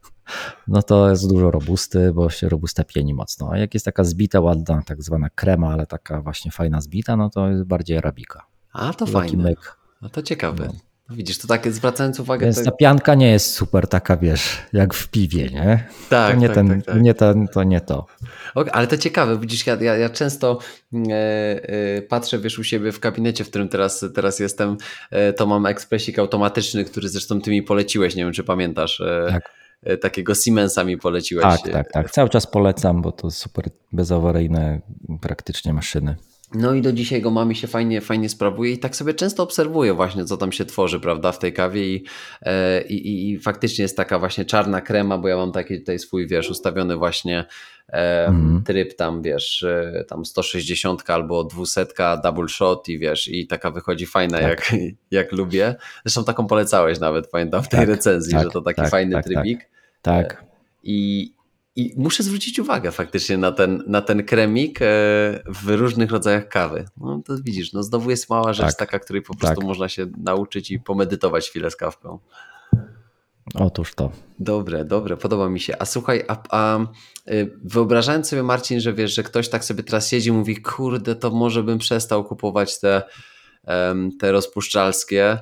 no 0.68 0.84
to 0.84 1.10
jest 1.10 1.30
dużo 1.30 1.52
robusty, 1.52 2.14
bo 2.14 2.30
się 2.30 2.50
robusta 2.50 2.84
pieni 2.84 3.14
mocno. 3.14 3.50
A 3.52 3.58
jak 3.58 3.74
jest 3.74 3.86
taka 3.86 4.04
zbita, 4.04 4.40
ładna, 4.40 4.82
tak 4.86 5.04
zwana 5.04 5.30
krema, 5.30 5.74
ale 5.74 5.86
taka 5.86 6.22
właśnie 6.22 6.52
fajna 6.52 6.82
zbita, 6.82 7.16
no 7.16 7.30
to 7.30 7.50
jest 7.50 7.64
bardziej 7.64 7.98
arabika. 7.98 8.46
A 8.74 8.94
to 8.94 9.06
myk. 9.38 9.78
A 10.02 10.10
to 10.10 10.22
ciekawe. 10.22 10.70
No 11.10 11.16
Widzisz, 11.16 11.38
to 11.38 11.48
takie 11.48 11.72
zwracając 11.72 12.20
uwagę. 12.20 12.46
Więc 12.46 12.58
to... 12.58 12.66
ta 12.66 12.72
pianka 12.72 13.16
nie 13.16 13.32
jest 13.32 13.54
super 13.54 13.88
taka, 13.88 14.18
wiesz, 14.18 14.58
jak 14.74 14.94
w 14.94 15.08
piwie, 15.08 15.50
nie? 15.50 15.88
Tak, 16.10 16.34
to 16.34 16.40
nie 16.40 16.48
tak, 16.48 16.56
ten, 16.56 16.68
tak, 16.68 16.86
tak. 16.86 17.02
Nie 17.02 17.14
ten, 17.14 17.48
to 17.48 17.64
nie 17.64 17.82
to. 17.82 18.06
Ok, 18.56 18.70
ale 18.72 18.88
to 18.88 18.98
ciekawe, 18.98 19.40
widzisz, 19.40 19.68
ja, 19.68 19.76
ja, 19.76 19.98
ja 19.98 20.10
często 20.10 20.60
e, 20.94 21.14
e, 21.14 22.02
patrzę, 22.02 22.40
wiesz, 22.40 22.60
u 22.60 22.64
siebie 22.64 22.92
w 22.92 23.00
gabinecie, 23.00 23.44
w 23.44 23.50
którym 23.50 23.70
teraz, 23.70 24.06
teraz 24.16 24.40
jestem, 24.40 24.78
e, 25.12 25.34
to 25.34 25.46
mam 25.46 25.66
ekspresik 25.66 26.20
automatyczny, 26.20 26.86
który 26.86 27.10
zresztą 27.10 27.42
ty 27.42 27.52
mi 27.52 27.64
poleciłeś, 27.64 28.16
nie 28.16 28.24
wiem, 28.24 28.34
czy 28.34 28.44
pamiętasz. 28.44 29.02
E, 29.02 29.26
Tak. 29.30 29.56
E, 29.84 29.98
Takiego 29.98 30.36
Siemensa 30.36 30.84
mi 30.84 30.98
poleciłeś. 30.98 31.44
Tak, 31.44 31.72
tak, 31.72 31.92
tak. 31.92 32.12
Cały 32.12 32.30
czas 32.30 32.48
polecam, 32.48 33.02
bo 33.02 33.12
to 33.12 33.32
super 33.32 33.70
bezawaryjne 33.92 34.82
praktycznie 35.22 35.74
maszyny. 35.74 36.16
No 36.56 36.74
i 36.74 36.82
do 36.82 36.94
dzisiaj 36.94 37.22
go 37.22 37.32
mam 37.32 37.52
i 37.52 37.56
się 37.56 37.68
fajnie, 37.68 38.02
fajnie 38.02 38.30
sprawuje 38.30 38.72
i 38.72 38.80
tak 38.80 38.96
sobie 38.96 39.14
często 39.14 39.44
obserwuję 39.44 39.94
właśnie, 39.94 40.26
co 40.26 40.38
tam 40.38 40.52
się 40.52 40.66
tworzy, 40.66 41.00
prawda, 41.00 41.32
w 41.32 41.40
tej 41.40 41.54
kawie 41.54 41.88
i, 41.88 42.04
e, 42.42 42.82
i, 42.82 43.08
i, 43.08 43.32
i 43.32 43.40
faktycznie 43.40 43.82
jest 43.82 43.98
taka 43.98 44.20
właśnie 44.20 44.46
czarna 44.46 44.82
krema, 44.82 45.18
bo 45.18 45.28
ja 45.28 45.38
mam 45.38 45.52
taki 45.52 45.80
tutaj 45.80 46.00
swój, 46.00 46.28
wiesz, 46.28 46.50
ustawiony 46.50 46.98
właśnie 46.98 47.46
Mhm. 47.94 48.64
tryb 48.64 48.96
tam, 48.96 49.22
wiesz, 49.22 49.64
e, 49.64 50.04
tam 50.08 50.26
160 50.26 51.10
albo 51.10 51.44
200 51.44 51.86
double 52.24 52.48
shot 52.48 52.90
i 52.90 53.00
wiesz, 53.00 53.28
i 53.28 53.48
taka 53.48 53.72
wychodzi 53.72 54.06
fajna, 54.06 54.40
Tak. 54.40 54.50
jak, 54.50 54.82
jak 55.12 55.32
lubię. 55.32 55.76
Zresztą 56.06 56.24
taką 56.24 56.48
polecałeś 56.48 57.00
nawet, 57.00 57.28
pamiętam 57.30 57.64
w 57.64 57.70
tej 57.70 57.80
Tak, 57.80 57.90
recenzji, 57.90 58.34
tak, 58.34 58.44
że 58.44 58.50
to 58.50 58.62
taki 58.62 58.82
tak, 58.82 58.90
fajny 58.90 59.12
tak, 59.14 59.24
tak. 59.24 59.34
trybik. 59.34 59.70
Tak. 60.02 60.44
I, 60.84 61.32
I 61.76 61.94
muszę 61.98 62.24
zwrócić 62.24 62.60
uwagę 62.60 62.92
faktycznie 62.92 63.38
na 63.38 63.52
ten, 63.52 63.84
na 63.88 64.02
ten 64.02 64.24
kremik 64.24 64.82
e, 64.82 64.86
w 65.46 65.68
różnych 65.68 66.12
rodzajach 66.12 66.48
kawy. 66.48 66.86
No 66.98 67.22
to 67.26 67.34
widzisz, 67.44 67.74
no 67.74 67.84
znowu 67.84 68.10
jest 68.10 68.30
mała 68.30 68.54
rzecz 68.54 68.66
Tak, 68.68 68.76
taka, 68.76 69.00
której 69.00 69.22
po 69.22 69.36
prostu 69.36 69.56
tak. 69.56 69.68
można 69.68 69.90
się 69.90 70.06
nauczyć 70.18 70.72
i 70.72 70.80
pomedytować 70.80 71.50
chwilę 71.50 71.72
z 71.72 71.76
kawką. 71.76 72.20
Otóż 73.54 73.96
to. 73.96 74.12
Dobre, 74.40 74.86
dobre, 74.86 75.18
podoba 75.18 75.50
mi 75.50 75.60
się. 75.60 75.74
A 75.80 75.86
słuchaj, 75.86 76.24
a, 76.28 76.38
a 76.50 76.80
y, 77.32 77.60
wyobrażając 77.64 78.30
sobie 78.30 78.44
Marcin, 78.44 78.80
że 78.80 78.94
wiesz, 78.94 79.16
że 79.16 79.24
ktoś 79.24 79.50
tak 79.50 79.66
sobie 79.66 79.84
teraz 79.84 80.10
siedzi 80.10 80.30
i 80.30 80.34
mówi, 80.34 80.62
kurde, 80.62 81.16
to 81.16 81.32
może 81.32 81.64
bym 81.64 81.78
przestał 81.78 82.24
kupować 82.24 82.80
te, 82.80 83.04
te 84.20 84.32
rozpuszczalskie, 84.32 85.38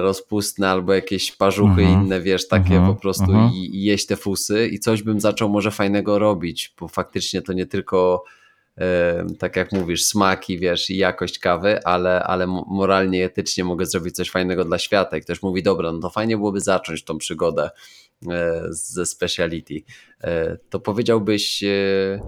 rozpustne 0.00 0.68
albo 0.68 0.94
jakieś 0.94 1.32
parzuchy 1.32 1.82
Mhm. 1.82 2.04
inne, 2.06 2.20
wiesz, 2.20 2.48
takie 2.48 2.74
Mhm, 2.76 2.94
po 2.94 3.00
prostu 3.00 3.24
mhm. 3.32 3.50
i, 3.54 3.76
i 3.76 3.84
jeść 3.84 4.06
te 4.06 4.16
fusy 4.16 4.68
i 4.68 4.78
coś 4.78 5.02
bym 5.02 5.20
zaczął 5.20 5.48
może 5.48 5.70
fajnego 5.70 6.18
robić, 6.18 6.74
bo 6.80 6.88
faktycznie 6.88 7.42
to 7.42 7.52
nie 7.52 7.66
tylko 7.66 8.24
e, 8.78 9.24
tak 9.38 9.56
jak 9.56 9.72
mówisz, 9.72 10.04
smaki, 10.04 10.58
wiesz, 10.58 10.90
i 10.90 10.96
jakość 10.96 11.38
kawy, 11.38 11.84
ale, 11.84 12.22
ale 12.24 12.46
mo- 12.46 12.66
moralnie, 12.68 13.24
etycznie 13.24 13.64
mogę 13.64 13.86
zrobić 13.86 14.14
coś 14.16 14.30
fajnego 14.30 14.64
dla 14.64 14.78
świata. 14.78 15.16
I 15.16 15.20
ktoś 15.20 15.42
mówi, 15.42 15.62
dobra, 15.62 15.92
no 15.92 16.00
to 16.00 16.10
fajnie 16.10 16.36
byłoby 16.36 16.60
zacząć 16.60 17.04
tą 17.04 17.18
przygodę 17.18 17.70
e, 18.30 18.62
ze 18.70 19.06
speciality. 19.06 19.74
E, 20.24 20.56
To 20.70 20.80
powiedziałbyś, 20.80 21.64
e, 21.64 22.20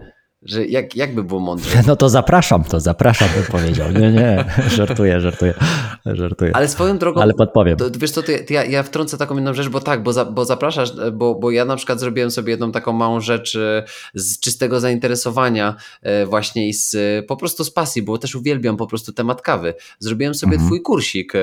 że 0.44 0.66
jak, 0.66 0.96
jak 0.96 1.14
by 1.14 1.24
było 1.24 1.40
mądrze? 1.40 1.82
No 1.86 1.96
to 1.96 2.08
zapraszam, 2.08 2.64
to 2.64 2.80
zapraszam, 2.80 3.28
bym 3.34 3.44
powiedział. 3.44 3.92
Nie, 3.92 4.12
nie, 4.12 4.44
żartuję, 4.76 5.20
żartuję, 5.20 5.54
żartuję. 6.06 6.50
Ale 6.54 6.68
swoją 6.68 6.98
drogą, 6.98 7.20
Ale 7.20 7.34
podpowiem. 7.34 7.76
To, 7.76 7.84
wiesz 7.98 8.10
co, 8.10 8.22
to 8.22 8.32
ja, 8.32 8.38
ja, 8.50 8.64
ja 8.64 8.82
wtrącę 8.82 9.18
taką 9.18 9.34
jedną 9.34 9.54
rzecz, 9.54 9.68
bo 9.68 9.80
tak, 9.80 10.02
bo, 10.02 10.12
za, 10.12 10.24
bo 10.24 10.44
zapraszasz, 10.44 10.92
bo, 11.12 11.34
bo 11.34 11.50
ja 11.50 11.64
na 11.64 11.76
przykład 11.76 12.00
zrobiłem 12.00 12.30
sobie 12.30 12.50
jedną 12.50 12.72
taką 12.72 12.92
małą 12.92 13.20
rzecz 13.20 13.56
e, 13.56 13.84
z 14.14 14.40
czystego 14.40 14.80
zainteresowania 14.80 15.76
e, 16.02 16.26
właśnie 16.26 16.68
i 16.68 16.74
z, 16.74 16.94
e, 16.94 17.22
po 17.22 17.36
prostu 17.36 17.64
z 17.64 17.70
pasji, 17.70 18.02
bo 18.02 18.18
też 18.18 18.34
uwielbiam 18.34 18.76
po 18.76 18.86
prostu 18.86 19.12
temat 19.12 19.42
kawy. 19.42 19.74
Zrobiłem 19.98 20.34
sobie 20.34 20.52
Mhm. 20.52 20.68
twój 20.68 20.82
kursik 20.82 21.32
e, 21.34 21.38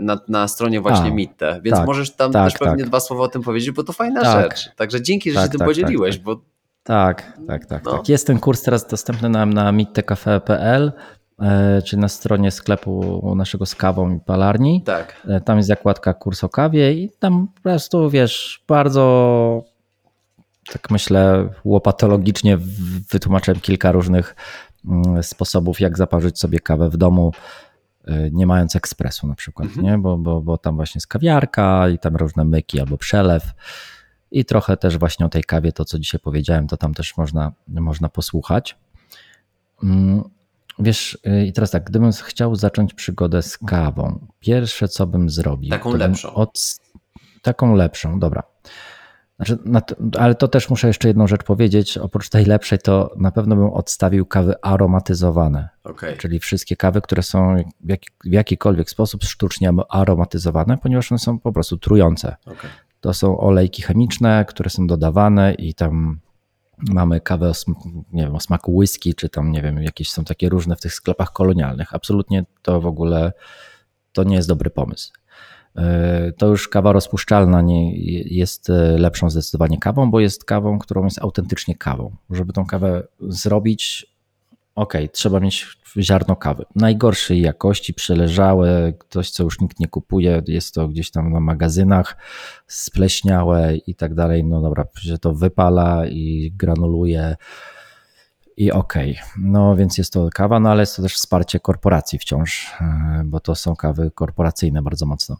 na, 0.00 0.20
na 0.28 0.48
stronie 0.48 0.80
właśnie 0.80 1.10
A, 1.10 1.14
Mitte, 1.14 1.60
więc 1.64 1.76
tak, 1.76 1.86
możesz 1.86 2.10
tam 2.16 2.32
tak, 2.32 2.50
też 2.50 2.58
pewnie 2.58 2.82
tak. 2.82 2.88
dwa 2.88 3.00
słowa 3.00 3.22
o 3.22 3.28
tym 3.28 3.42
powiedzieć, 3.42 3.70
bo 3.70 3.84
to 3.84 3.92
fajna 3.92 4.22
Tak. 4.22 4.42
rzecz. 4.42 4.68
Także 4.76 5.02
dzięki, 5.02 5.32
że 5.32 5.42
się 5.42 5.48
tym 5.48 5.58
tak, 5.58 5.68
podzieliłeś, 5.68 6.16
tak, 6.16 6.24
tak. 6.24 6.24
bo 6.24 6.55
Tak, 6.86 7.32
tak, 7.46 7.66
tak, 7.66 7.84
No. 7.84 7.92
tak. 7.92 8.08
Jest 8.08 8.26
ten 8.26 8.38
kurs 8.38 8.62
teraz 8.62 8.86
dostępny 8.86 9.28
na, 9.28 9.46
na 9.46 9.72
mittecafe.pl, 9.72 10.92
e, 11.42 11.82
czy 11.82 11.96
na 11.96 12.08
stronie 12.08 12.50
sklepu 12.50 13.22
naszego 13.36 13.66
z 13.66 13.74
kawą 13.74 14.16
i 14.16 14.20
palarni. 14.20 14.82
tak. 14.82 15.22
E, 15.28 15.40
Tam 15.40 15.56
jest 15.56 15.68
zakładka 15.68 16.14
kurs 16.14 16.44
o 16.44 16.48
kawie 16.48 16.92
i 16.92 17.10
tam 17.18 17.48
po 17.54 17.60
prostu, 17.62 18.10
wiesz, 18.10 18.64
bardzo 18.68 19.64
tak 20.72 20.90
myślę 20.90 21.48
łopatologicznie 21.64 22.58
wytłumaczyłem 23.12 23.60
kilka 23.60 23.92
różnych 23.92 24.36
mm, 24.88 25.22
sposobów, 25.22 25.80
jak 25.80 25.98
zaparzyć 25.98 26.38
sobie 26.38 26.60
kawę 26.60 26.90
w 26.90 26.96
domu 26.96 27.32
nie 28.32 28.46
mając 28.46 28.76
ekspresu 28.76 29.26
na 29.26 29.34
przykład, 29.34 29.68
mhm. 29.68 29.86
nie? 29.86 29.98
Bo, 29.98 30.18
bo, 30.18 30.40
bo 30.40 30.58
tam 30.58 30.76
właśnie 30.76 30.98
jest 30.98 31.06
kawiarka 31.06 31.88
i 31.88 31.98
tam 31.98 32.16
różne 32.16 32.44
myki 32.44 32.80
albo 32.80 32.96
przelew 32.98 33.42
i 34.30 34.44
trochę 34.44 34.76
też 34.76 34.98
właśnie 34.98 35.26
o 35.26 35.28
tej 35.28 35.44
kawie, 35.44 35.72
to 35.72 35.84
co 35.84 35.98
dzisiaj 35.98 36.20
powiedziałem, 36.20 36.66
to 36.66 36.76
tam 36.76 36.94
też 36.94 37.16
można, 37.16 37.52
można 37.68 38.08
posłuchać. 38.08 38.76
Mm, 39.82 40.22
wiesz, 40.78 41.18
i 41.46 41.52
teraz 41.52 41.70
tak, 41.70 41.84
gdybym 41.84 42.12
chciał 42.12 42.56
zacząć 42.56 42.94
przygodę 42.94 43.42
z 43.42 43.58
kawą, 43.58 44.26
pierwsze 44.40 44.88
co 44.88 45.06
bym 45.06 45.30
zrobił. 45.30 45.70
Taką 45.70 45.96
lepszą. 45.96 46.34
Od, 46.34 46.78
taką 47.42 47.74
lepszą, 47.74 48.18
dobra. 48.18 48.42
Znaczy, 49.38 49.58
ale 50.18 50.34
to 50.34 50.48
też 50.48 50.70
muszę 50.70 50.86
jeszcze 50.86 51.08
jedną 51.08 51.26
rzecz 51.26 51.42
powiedzieć. 51.42 51.98
Oprócz 51.98 52.28
tej 52.28 52.44
lepszej, 52.44 52.78
to 52.78 53.14
na 53.16 53.30
pewno 53.30 53.56
bym 53.56 53.70
odstawił 53.70 54.26
kawy 54.26 54.54
aromatyzowane. 54.62 55.68
Okay. 55.84 56.16
Czyli 56.16 56.38
wszystkie 56.38 56.76
kawy, 56.76 57.00
które 57.00 57.22
są 57.22 57.56
w, 57.80 57.88
jaki, 57.88 58.08
w 58.24 58.32
jakikolwiek 58.32 58.90
sposób 58.90 59.24
sztucznie 59.24 59.70
aromatyzowane, 59.88 60.78
ponieważ 60.78 61.12
one 61.12 61.18
są 61.18 61.38
po 61.38 61.52
prostu 61.52 61.76
trujące. 61.76 62.36
Okay. 62.46 62.70
To 63.00 63.14
są 63.14 63.40
olejki 63.40 63.82
chemiczne, 63.82 64.44
które 64.48 64.70
są 64.70 64.86
dodawane 64.86 65.54
i 65.54 65.74
tam 65.74 66.20
mamy 66.78 67.20
kawę 67.20 67.50
o, 67.50 67.52
nie 68.12 68.22
wiem, 68.22 68.34
o 68.34 68.40
smaku 68.40 68.76
whisky, 68.76 69.14
czy 69.14 69.28
tam, 69.28 69.52
nie 69.52 69.62
wiem, 69.62 69.82
jakieś 69.82 70.10
są 70.10 70.24
takie 70.24 70.48
różne 70.48 70.76
w 70.76 70.80
tych 70.80 70.94
sklepach 70.94 71.32
kolonialnych. 71.32 71.94
Absolutnie 71.94 72.44
to 72.62 72.80
w 72.80 72.86
ogóle 72.86 73.32
to 74.12 74.24
nie 74.24 74.36
jest 74.36 74.48
dobry 74.48 74.70
pomysł. 74.70 75.12
E, 75.76 76.32
to 76.32 76.46
już 76.46 76.68
kawa 76.68 76.92
rozpuszczalna 76.92 77.62
nie, 77.62 77.96
jest 78.36 78.70
e, 78.70 78.98
lepszą 78.98 79.30
zdecydowanie 79.30 79.78
kawą, 79.78 80.10
bo 80.10 80.20
jest 80.20 80.44
kawą, 80.44 80.78
którą 80.78 81.04
jest 81.04 81.18
autentycznie 81.18 81.74
kawą. 81.74 82.16
Żeby 82.30 82.52
tą 82.52 82.66
kawę 82.66 83.02
zrobić, 83.20 84.06
ok, 84.74 84.94
trzeba 85.12 85.40
mieć 85.40 85.66
ziarno 85.98 86.36
kawy. 86.36 86.64
Najgorszej 86.74 87.40
jakości, 87.40 87.94
przeleżałe, 87.94 88.92
coś 89.10 89.30
co 89.30 89.44
już 89.44 89.60
nikt 89.60 89.80
nie 89.80 89.88
kupuje, 89.88 90.42
jest 90.46 90.74
to 90.74 90.88
gdzieś 90.88 91.10
tam 91.10 91.32
na 91.32 91.40
magazynach, 91.40 92.16
spleśniałe 92.66 93.76
i 93.76 93.94
tak 93.94 94.14
dalej. 94.14 94.44
No 94.44 94.60
dobra, 94.60 94.84
że 94.94 95.18
to 95.18 95.34
wypala 95.34 96.06
i 96.06 96.52
granuluje 96.56 97.36
i 98.56 98.72
okej. 98.72 99.12
Okay. 99.12 99.24
No 99.38 99.76
więc 99.76 99.98
jest 99.98 100.12
to 100.12 100.28
kawa, 100.34 100.60
no 100.60 100.70
ale 100.70 100.82
jest 100.82 100.96
to 100.96 101.02
też 101.02 101.14
wsparcie 101.14 101.60
korporacji 101.60 102.18
wciąż, 102.18 102.74
e, 102.80 103.22
bo 103.24 103.40
to 103.40 103.54
są 103.54 103.76
kawy 103.76 104.10
korporacyjne 104.14 104.82
bardzo 104.82 105.06
mocno. 105.06 105.36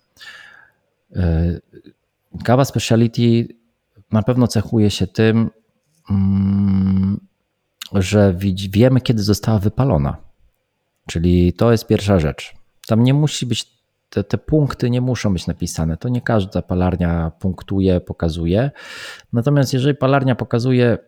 E, 1.16 1.60
kawa 2.44 2.64
speciality 2.64 3.48
na 4.12 4.22
pewno 4.22 4.48
cechuje 4.48 4.90
się 4.90 5.06
tym, 5.06 5.50
mm, 6.10 7.20
że 7.92 8.34
wiemy, 8.70 9.00
kiedy 9.00 9.22
została 9.22 9.58
wypalona. 9.58 10.25
Czyli 11.06 11.52
to 11.52 11.72
jest 11.72 11.86
pierwsza 11.86 12.18
rzecz. 12.18 12.54
Tam 12.86 13.04
nie 13.04 13.14
musi 13.14 13.46
być, 13.46 13.66
te, 14.10 14.24
te, 14.24 14.38
punkty 14.38 14.90
nie 14.90 15.00
muszą 15.00 15.32
być 15.32 15.46
napisane. 15.46 15.96
To 15.96 16.08
nie 16.08 16.20
każda 16.20 16.62
palarnia 16.62 17.32
punktuje, 17.40 18.00
pokazuje. 18.00 18.70
Natomiast 19.32 19.72
jeżeli 19.72 19.94
palarnia 19.94 20.34
pokazuje 20.34 20.98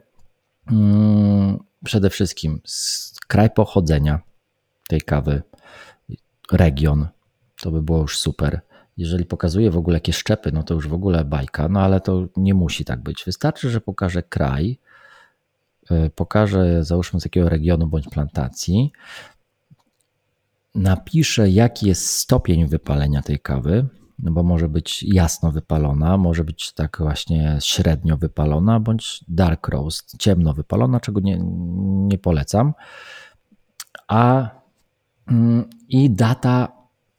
mm, 0.70 1.58
przede 1.84 2.10
wszystkim 2.10 2.60
kraj 3.28 3.50
pochodzenia 3.50 4.20
tej 4.88 5.00
kawy, 5.00 5.42
region, 6.52 7.08
to 7.60 7.70
by 7.70 7.82
było 7.82 7.98
już 7.98 8.18
super. 8.18 8.60
Jeżeli 8.96 9.24
pokazuje 9.24 9.70
w 9.70 9.76
ogóle 9.76 9.96
jakieś 9.96 10.16
szczepy, 10.16 10.52
no 10.52 10.62
to 10.62 10.74
już 10.74 10.88
w 10.88 10.94
ogóle 10.94 11.24
bajka, 11.24 11.68
no 11.68 11.80
ale 11.80 12.00
to 12.00 12.26
nie 12.36 12.54
musi 12.54 12.84
tak 12.84 13.02
być. 13.02 13.24
Wystarczy, 13.26 13.70
że 13.70 13.80
pokaże 13.80 14.22
kraj, 14.22 14.78
e, 15.90 16.10
pokaże 16.10 16.84
załóżmy 16.84 17.20
z 17.20 17.24
jakiego 17.24 17.48
regionu 17.48 17.86
bądź 17.86 18.08
plantacji, 18.08 18.92
napisze 20.74 21.50
jaki 21.50 21.88
jest 21.88 22.06
stopień 22.10 22.66
wypalenia 22.66 23.22
tej 23.22 23.40
kawy, 23.40 23.88
no 24.18 24.32
bo 24.32 24.42
może 24.42 24.68
być 24.68 25.02
jasno 25.02 25.52
wypalona, 25.52 26.16
może 26.16 26.44
być 26.44 26.72
tak 26.72 26.96
właśnie 27.00 27.58
średnio 27.60 28.16
wypalona, 28.16 28.80
bądź 28.80 29.24
dark 29.28 29.68
roast, 29.68 30.16
ciemno 30.18 30.54
wypalona, 30.54 31.00
czego 31.00 31.20
nie, 31.20 31.38
nie 32.08 32.18
polecam. 32.18 32.74
A 34.08 34.50
mm, 35.28 35.64
i 35.88 36.10
data, 36.10 36.72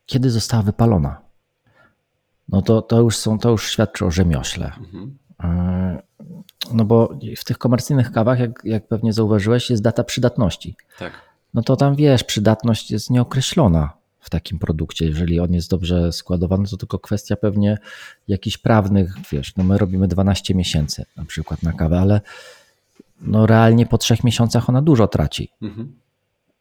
kiedy 0.06 0.30
została 0.30 0.64
wypalona. 0.64 1.22
No 2.50 2.62
to, 2.62 2.82
to, 2.82 3.02
już, 3.02 3.18
są, 3.18 3.40
to 3.40 3.50
już 3.50 3.72
świadczy 3.72 4.06
o 4.06 4.12
rzemiośle. 4.12 4.72
Mhm. 4.80 5.18
E, 5.44 6.02
no 6.74 6.86
bo 6.86 7.20
w 7.38 7.44
tych 7.44 7.58
komercyjnych 7.58 8.12
kawach, 8.12 8.40
jak, 8.40 8.62
jak 8.64 8.88
pewnie 8.88 9.14
zauważyłeś, 9.14 9.70
jest 9.70 9.84
data 9.84 10.04
przydatności. 10.04 10.76
Tak. 11.00 11.29
No 11.54 11.62
to 11.62 11.76
tam 11.76 11.96
wiesz, 11.96 12.24
przydatność 12.24 12.92
jest 12.92 13.10
nieokreślona 13.10 14.00
w 14.20 14.30
takim 14.30 14.60
produkcie. 14.60 15.06
Jeżeli 15.06 15.40
on 15.40 15.54
jest 15.54 15.70
dobrze 15.70 16.12
składowany, 16.12 16.68
to 16.68 16.78
tylko 16.78 17.00
kwestia 17.00 17.36
pewnie 17.36 17.78
jakichś 18.28 18.58
prawnych, 18.58 19.14
wiesz, 19.32 19.56
no 19.56 19.64
my 19.64 19.78
robimy 19.78 20.08
12 20.08 20.56
miesięcy 20.56 21.06
na 21.18 21.26
przykład 21.26 21.64
na 21.64 21.74
kawę, 21.74 22.00
ale 22.00 22.22
no 23.22 23.46
realnie 23.46 23.86
po 23.86 23.98
trzech 23.98 24.24
miesiącach 24.24 24.70
ona 24.70 24.82
dużo 24.82 25.08
traci. 25.08 25.52
Mhm. 25.62 25.96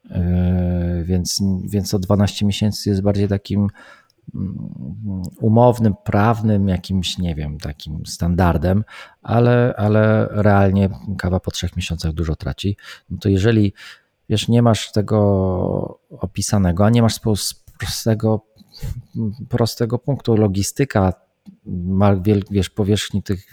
Yy, 0.09 1.03
więc, 1.03 1.41
więc 1.63 1.89
to 1.89 1.99
12 1.99 2.45
miesięcy 2.45 2.89
jest 2.89 3.01
bardziej 3.01 3.27
takim 3.27 3.67
mm, 4.35 4.69
umownym, 5.41 5.93
prawnym, 6.03 6.67
jakimś, 6.67 7.17
nie 7.17 7.35
wiem, 7.35 7.57
takim 7.57 8.05
standardem, 8.05 8.83
ale, 9.21 9.73
ale 9.77 10.27
realnie 10.31 10.89
kawa 11.17 11.39
po 11.39 11.51
trzech 11.51 11.75
miesiącach 11.75 12.11
dużo 12.11 12.35
traci. 12.35 12.77
No 13.09 13.17
to 13.17 13.29
jeżeli 13.29 13.73
wiesz, 14.29 14.47
nie 14.47 14.61
masz 14.61 14.91
tego 14.91 15.99
opisanego, 16.09 16.85
a 16.85 16.89
nie 16.89 17.01
masz 17.01 17.19
prostego, 17.79 18.45
prostego 19.49 19.99
punktu. 19.99 20.35
Logistyka 20.35 21.13
wiesz, 22.51 22.69
powierzchni 22.69 23.23
tych, 23.23 23.51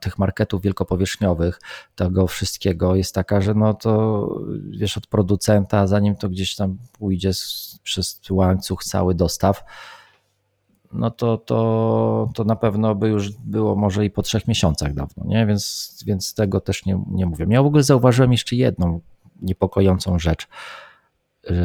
tych 0.00 0.18
marketów 0.18 0.62
wielkopowierzchniowych, 0.62 1.60
tego 1.94 2.26
wszystkiego 2.26 2.96
jest 2.96 3.14
taka, 3.14 3.40
że 3.40 3.54
no 3.54 3.74
to 3.74 4.28
wiesz, 4.70 4.98
od 4.98 5.06
producenta, 5.06 5.86
zanim 5.86 6.16
to 6.16 6.28
gdzieś 6.28 6.56
tam 6.56 6.78
pójdzie 6.98 7.30
przez 7.82 8.20
łańcuch 8.30 8.84
cały 8.84 9.14
dostaw, 9.14 9.64
no 10.92 11.10
to, 11.10 11.38
to, 11.38 12.30
to 12.34 12.44
na 12.44 12.56
pewno 12.56 12.94
by 12.94 13.08
już 13.08 13.30
było 13.30 13.76
może 13.76 14.04
i 14.04 14.10
po 14.10 14.22
trzech 14.22 14.48
miesiącach 14.48 14.94
dawno, 14.94 15.24
nie? 15.26 15.46
Więc, 15.46 15.98
więc 16.06 16.34
tego 16.34 16.60
też 16.60 16.86
nie, 16.86 17.04
nie 17.10 17.26
mówię. 17.26 17.46
Ja 17.48 17.62
w 17.62 17.66
ogóle 17.66 17.82
zauważyłem 17.82 18.32
jeszcze 18.32 18.56
jedną 18.56 19.00
niepokojącą 19.42 20.18
rzecz 20.18 20.48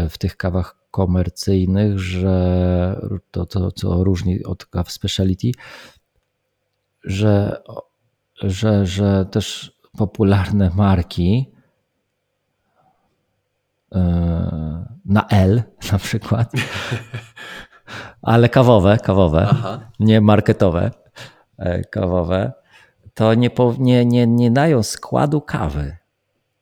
w 0.09 0.17
tych 0.17 0.37
kawach 0.37 0.75
komercyjnych, 0.91 1.99
że 1.99 3.01
to, 3.31 3.45
to 3.45 3.71
co 3.71 4.03
różni 4.03 4.43
od 4.43 4.65
kaw 4.65 4.91
speciality, 4.91 5.51
że, 7.03 7.61
że, 8.41 8.85
że 8.85 9.25
też 9.25 9.77
popularne 9.97 10.71
marki 10.75 11.51
e, 13.95 13.99
na 15.05 15.27
L 15.27 15.63
na 15.91 15.97
przykład, 15.97 16.51
ale 18.21 18.49
kawowe, 18.49 18.97
kawowe, 18.97 19.47
Aha. 19.49 19.91
nie 19.99 20.21
marketowe, 20.21 20.91
e, 21.57 21.81
kawowe, 21.83 22.53
to 23.13 23.33
nie, 23.33 23.49
nie, 23.79 24.05
nie, 24.05 24.27
nie 24.27 24.51
dają 24.51 24.83
składu 24.83 25.41
kawy. 25.41 25.97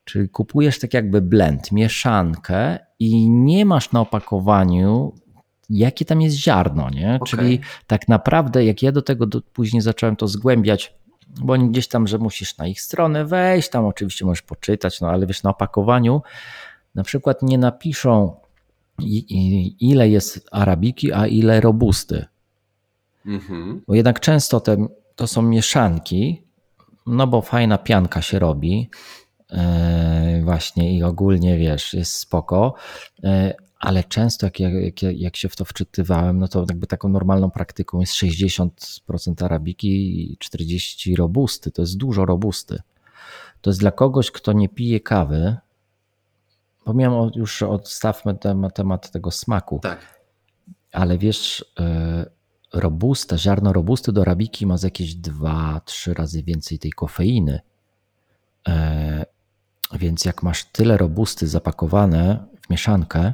Czyli 0.05 0.29
kupujesz 0.29 0.79
tak 0.79 0.93
jakby 0.93 1.21
blend, 1.21 1.71
mieszankę 1.71 2.79
i 2.99 3.29
nie 3.29 3.65
masz 3.65 3.91
na 3.91 4.01
opakowaniu 4.01 5.13
jakie 5.69 6.05
tam 6.05 6.21
jest 6.21 6.35
ziarno, 6.35 6.89
nie? 6.89 7.15
Okay. 7.15 7.27
Czyli 7.27 7.59
tak 7.87 8.07
naprawdę 8.07 8.65
jak 8.65 8.83
ja 8.83 8.91
do 8.91 9.01
tego 9.01 9.25
do, 9.25 9.41
później 9.41 9.81
zacząłem 9.81 10.15
to 10.15 10.27
zgłębiać, 10.27 10.93
bo 11.27 11.53
oni 11.53 11.69
gdzieś 11.69 11.87
tam, 11.87 12.07
że 12.07 12.17
musisz 12.17 12.57
na 12.57 12.67
ich 12.67 12.81
stronę 12.81 13.25
wejść, 13.25 13.69
tam 13.69 13.85
oczywiście 13.85 14.25
możesz 14.25 14.41
poczytać, 14.41 15.01
no 15.01 15.09
ale 15.09 15.27
wiesz, 15.27 15.43
na 15.43 15.49
opakowaniu 15.49 16.21
na 16.95 17.03
przykład 17.03 17.41
nie 17.41 17.57
napiszą 17.57 18.35
ile 19.79 20.09
jest 20.09 20.47
arabiki, 20.51 21.13
a 21.13 21.27
ile 21.27 21.61
robusty. 21.61 22.25
Mhm. 23.25 23.81
Bo 23.87 23.95
jednak 23.95 24.19
często 24.19 24.59
te, 24.59 24.87
to 25.15 25.27
są 25.27 25.41
mieszanki, 25.41 26.41
no 27.05 27.27
bo 27.27 27.41
fajna 27.41 27.77
pianka 27.77 28.21
się 28.21 28.39
robi, 28.39 28.89
właśnie 30.43 30.97
i 30.97 31.03
ogólnie 31.03 31.57
wiesz, 31.57 31.93
jest 31.93 32.13
spoko, 32.13 32.73
e, 33.23 33.53
ale 33.79 34.03
często 34.03 34.45
jak, 34.45 34.59
jak, 34.59 35.03
jak 35.03 35.35
się 35.35 35.49
w 35.49 35.55
to 35.55 35.65
wczytywałem, 35.65 36.39
no 36.39 36.47
to 36.47 36.65
jakby 36.69 36.87
taką 36.87 37.09
normalną 37.09 37.51
praktyką 37.51 37.99
jest 37.99 38.13
60% 38.13 39.45
arabiki 39.45 40.33
i 40.33 40.37
40% 40.37 41.15
robusty. 41.15 41.71
To 41.71 41.81
jest 41.81 41.97
dużo 41.97 42.25
robusty. 42.25 42.81
To 43.61 43.69
jest 43.69 43.79
dla 43.79 43.91
kogoś, 43.91 44.31
kto 44.31 44.53
nie 44.53 44.69
pije 44.69 44.99
kawy, 44.99 45.57
bo 46.85 46.93
miałem 46.93 47.31
już 47.35 47.63
odstawmy 47.63 48.35
temat, 48.35 48.75
temat 48.75 49.11
tego 49.11 49.31
smaku. 49.31 49.79
Tak. 49.79 50.19
Ale 50.91 51.17
wiesz, 51.17 51.65
e, 51.79 52.25
robusta, 52.73 53.37
ziarno 53.37 53.73
robusty 53.73 54.11
do 54.11 54.21
arabiki 54.21 54.65
ma 54.65 54.77
z 54.77 54.83
jakieś 54.83 55.15
2-3 55.15 56.13
razy 56.13 56.43
więcej 56.43 56.79
tej 56.79 56.91
kofeiny. 56.91 57.59
Więc 59.93 60.25
jak 60.25 60.43
masz 60.43 60.63
tyle 60.63 60.97
robusty 60.97 61.47
zapakowane 61.47 62.45
w 62.61 62.69
mieszankę, 62.69 63.33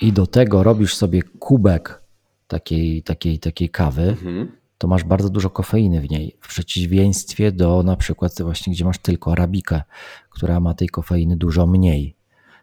i 0.00 0.12
do 0.12 0.26
tego 0.26 0.62
robisz 0.62 0.94
sobie 0.94 1.22
kubek 1.22 2.02
takiej, 2.48 3.02
takiej, 3.02 3.38
takiej 3.38 3.68
kawy, 3.68 4.02
Mhm. 4.02 4.52
to 4.78 4.88
masz 4.88 5.04
bardzo 5.04 5.30
dużo 5.30 5.50
kofeiny 5.50 6.00
w 6.00 6.10
niej. 6.10 6.36
W 6.40 6.48
przeciwieństwie 6.48 7.52
do 7.52 7.82
na 7.82 7.96
przykład 7.96 8.42
właśnie, 8.42 8.72
gdzie 8.72 8.84
masz 8.84 8.98
tylko 8.98 9.32
arabikę, 9.32 9.82
która 10.30 10.60
ma 10.60 10.74
tej 10.74 10.88
kofeiny 10.88 11.36
dużo 11.36 11.66
mniej. 11.66 12.16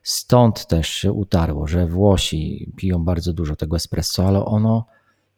Stąd 0.03 0.67
też 0.67 0.87
się 0.89 1.11
utarło, 1.11 1.67
że 1.67 1.87
Włosi 1.87 2.71
piją 2.75 3.03
bardzo 3.03 3.33
dużo 3.33 3.55
tego 3.55 3.75
espresso, 3.75 4.27
ale 4.27 4.45
ono 4.45 4.85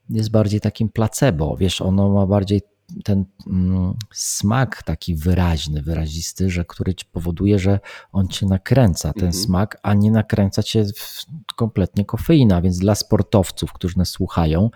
jest 0.10 0.32
bardziej 0.32 0.62
takim 0.62 0.90
placebo. 0.90 1.58
Wiesz, 1.58 1.82
ono 1.82 2.10
ma 2.10 2.26
bardziej 2.26 2.62
ten 3.04 3.26
mm, 3.48 3.94
smak 4.14 4.84
taki 4.84 5.16
wyraźny, 5.16 5.82
wyrazisty, 5.82 6.50
że 6.50 6.66
który 6.66 6.96
ci 6.96 7.06
powoduje, 7.06 7.60
że 7.60 7.80
on 8.12 8.28
cię 8.28 8.46
nakręca, 8.46 9.14
ten 9.14 9.26
Mhm. 9.26 9.44
smak, 9.44 9.78
a 9.84 9.94
nie 9.94 10.12
nakręca 10.12 10.64
cię 10.64 10.86
kompletnie 11.56 12.06
kofeina. 12.06 12.62
Więc 12.62 12.78
dla 12.80 12.96
sportowców, 12.96 13.74
którzy 13.74 13.98
nas 13.98 14.10
słuchają, 14.10 14.70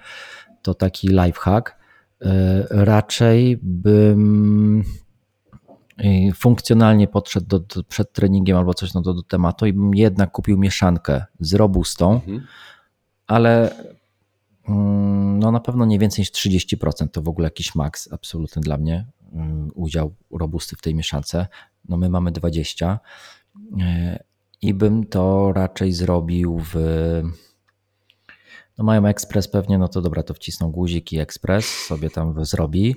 to 0.62 0.74
taki 0.74 1.08
lifehack. 1.08 1.70
y, 1.70 2.26
Raczej 2.70 3.60
bym 3.64 4.84
y, 6.04 6.32
funkcjonalnie 6.36 7.08
podszedł 7.08 7.48
do, 7.48 7.60
do, 7.60 7.84
przed 7.84 8.14
treningiem 8.14 8.58
albo 8.58 8.74
coś 8.74 8.94
no, 8.94 9.02
do, 9.02 9.14
do 9.14 9.24
tematu 9.24 9.66
i 9.66 9.74
bym 9.74 9.96
jednak 9.96 10.32
kupił 10.32 10.58
mieszankę 10.58 11.26
z 11.40 11.54
robustą, 11.54 12.14
Mhm. 12.14 12.48
ale 13.28 13.76
no 15.40 15.52
na 15.52 15.60
pewno 15.60 15.86
nie 15.86 16.00
więcej 16.00 16.22
niż 16.22 16.32
30% 16.32 17.08
to 17.08 17.22
w 17.22 17.30
ogóle 17.30 17.46
jakiś 17.46 17.76
maks 17.76 18.14
absolutny 18.14 18.62
dla 18.62 18.78
mnie 18.78 19.06
mm, 19.34 19.72
udział 19.76 20.16
robusty 20.32 20.76
w 20.76 20.82
tej 20.82 20.96
mieszance. 20.96 21.48
No 21.90 21.98
my 21.98 22.10
mamy 22.10 22.32
20 22.32 23.00
e, 23.82 24.24
i 24.62 24.74
bym 24.74 25.06
to 25.06 25.54
raczej 25.54 25.94
zrobił 25.94 26.62
w 26.74 26.76
no 28.78 28.86
mają 28.86 29.06
ekspres 29.06 29.48
pewnie, 29.48 29.78
no 29.78 29.88
to 29.88 30.02
dobra, 30.02 30.24
to 30.24 30.34
wcisną 30.34 30.72
guzik 30.72 31.14
i 31.14 31.20
ekspres 31.20 31.66
sobie 31.66 32.10
tam 32.10 32.46
zrobi, 32.46 32.96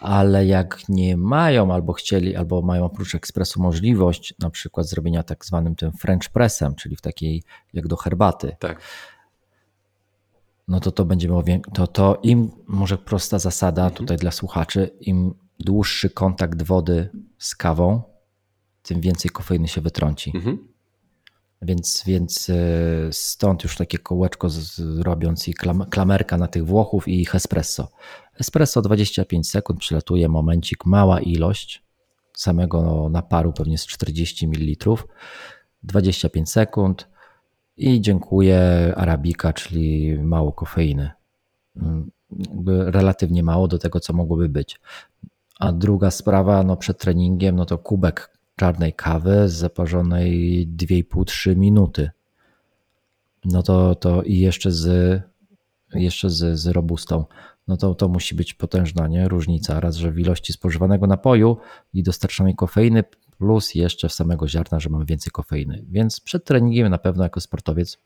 ale 0.00 0.46
jak 0.46 0.88
nie 0.88 1.16
mają 1.16 1.74
albo 1.74 1.92
chcieli, 1.92 2.36
albo 2.36 2.62
mają 2.62 2.84
oprócz 2.84 3.14
ekspresu 3.14 3.62
możliwość 3.62 4.34
na 4.38 4.50
przykład 4.50 4.86
zrobienia 4.86 5.22
tak 5.22 5.44
zwanym 5.44 5.76
tym 5.76 5.92
French 5.92 6.28
pressem, 6.32 6.74
czyli 6.74 6.96
w 6.96 7.00
takiej 7.00 7.42
jak 7.72 7.88
do 7.88 7.96
herbaty, 7.96 8.56
Tak. 8.60 8.80
No 10.68 10.80
to 10.80 10.92
to 10.92 11.04
będzie 11.04 11.28
miało, 11.28 11.42
to, 11.74 11.86
to 11.86 12.18
im, 12.22 12.50
może 12.66 12.98
prosta 12.98 13.38
zasada 13.38 13.90
tutaj 13.90 14.16
dla 14.16 14.30
słuchaczy, 14.30 14.90
im 15.00 15.34
dłuższy 15.60 16.10
kontakt 16.10 16.62
wody 16.62 17.08
z 17.38 17.54
kawą, 17.54 18.02
tym 18.82 19.00
więcej 19.00 19.30
kofeiny 19.30 19.68
się 19.68 19.80
wytrąci. 19.80 20.32
Mhm. 20.34 20.68
Więc, 21.62 22.02
więc 22.06 22.50
e, 22.50 22.54
stąd 23.12 23.62
już 23.62 23.76
takie 23.76 23.98
kołeczko 23.98 24.48
robiąc 24.98 25.48
i 25.48 25.54
klam, 25.54 25.86
klamerka 25.90 26.38
na 26.38 26.48
tych 26.48 26.66
Włochów 26.66 27.08
i 27.08 27.20
ich 27.20 27.34
espresso. 27.34 27.88
Espresso 28.40 28.82
25 28.82 29.50
sekund, 29.50 29.80
przylatuje 29.80 30.28
momencik, 30.28 30.86
mała 30.86 31.20
ilość 31.20 31.82
samego 32.32 33.08
naparu, 33.08 33.52
pewnie 33.52 33.78
z 33.78 33.86
40 33.86 34.48
ml. 34.48 34.96
25 35.82 36.50
sekund 36.50 37.08
i 37.76 38.00
dziękuję 38.00 38.92
Arabika, 38.96 39.52
czyli 39.52 40.18
mało 40.18 40.52
kofeiny. 40.52 41.10
Mm, 41.76 42.10
Relatywnie 42.66 43.42
mało 43.42 43.68
do 43.68 43.78
tego, 43.78 44.00
co 44.00 44.12
mogłoby 44.12 44.48
być. 44.48 44.80
A 45.58 45.72
druga 45.72 46.10
sprawa, 46.10 46.62
no 46.62 46.76
przed 46.76 46.98
treningiem, 46.98 47.56
no 47.56 47.66
to 47.66 47.78
kubek 47.78 48.38
czarnej 48.56 48.92
kawy 48.92 49.48
zaparzonej 49.48 50.68
2,5-3 50.76 51.56
minuty. 51.56 52.10
No 53.44 53.62
to, 53.62 53.94
to 53.94 54.22
i 54.22 54.38
jeszcze 54.38 54.70
z, 54.70 55.22
jeszcze 55.94 56.30
z, 56.30 56.58
z 56.58 56.66
robustą. 56.66 57.24
No 57.68 57.76
to, 57.76 57.94
to 57.94 58.08
musi 58.08 58.34
być 58.34 58.54
potężna 58.54 59.08
nie? 59.08 59.28
różnica. 59.28 59.80
Raz, 59.80 59.96
że 59.96 60.12
w 60.12 60.18
ilości 60.18 60.52
spożywanego 60.52 61.06
napoju 61.06 61.56
i 61.94 62.02
dostarczonej 62.02 62.54
kofeiny, 62.54 63.04
plus 63.38 63.74
jeszcze 63.74 64.08
w 64.08 64.12
samego 64.12 64.48
ziarna, 64.48 64.80
że 64.80 64.90
mamy 64.90 65.04
więcej 65.04 65.30
kofeiny. 65.30 65.84
Więc 65.88 66.20
przed 66.20 66.44
treningiem 66.44 66.88
na 66.88 66.98
pewno 66.98 67.22
jako 67.24 67.40
sportowiec, 67.40 67.98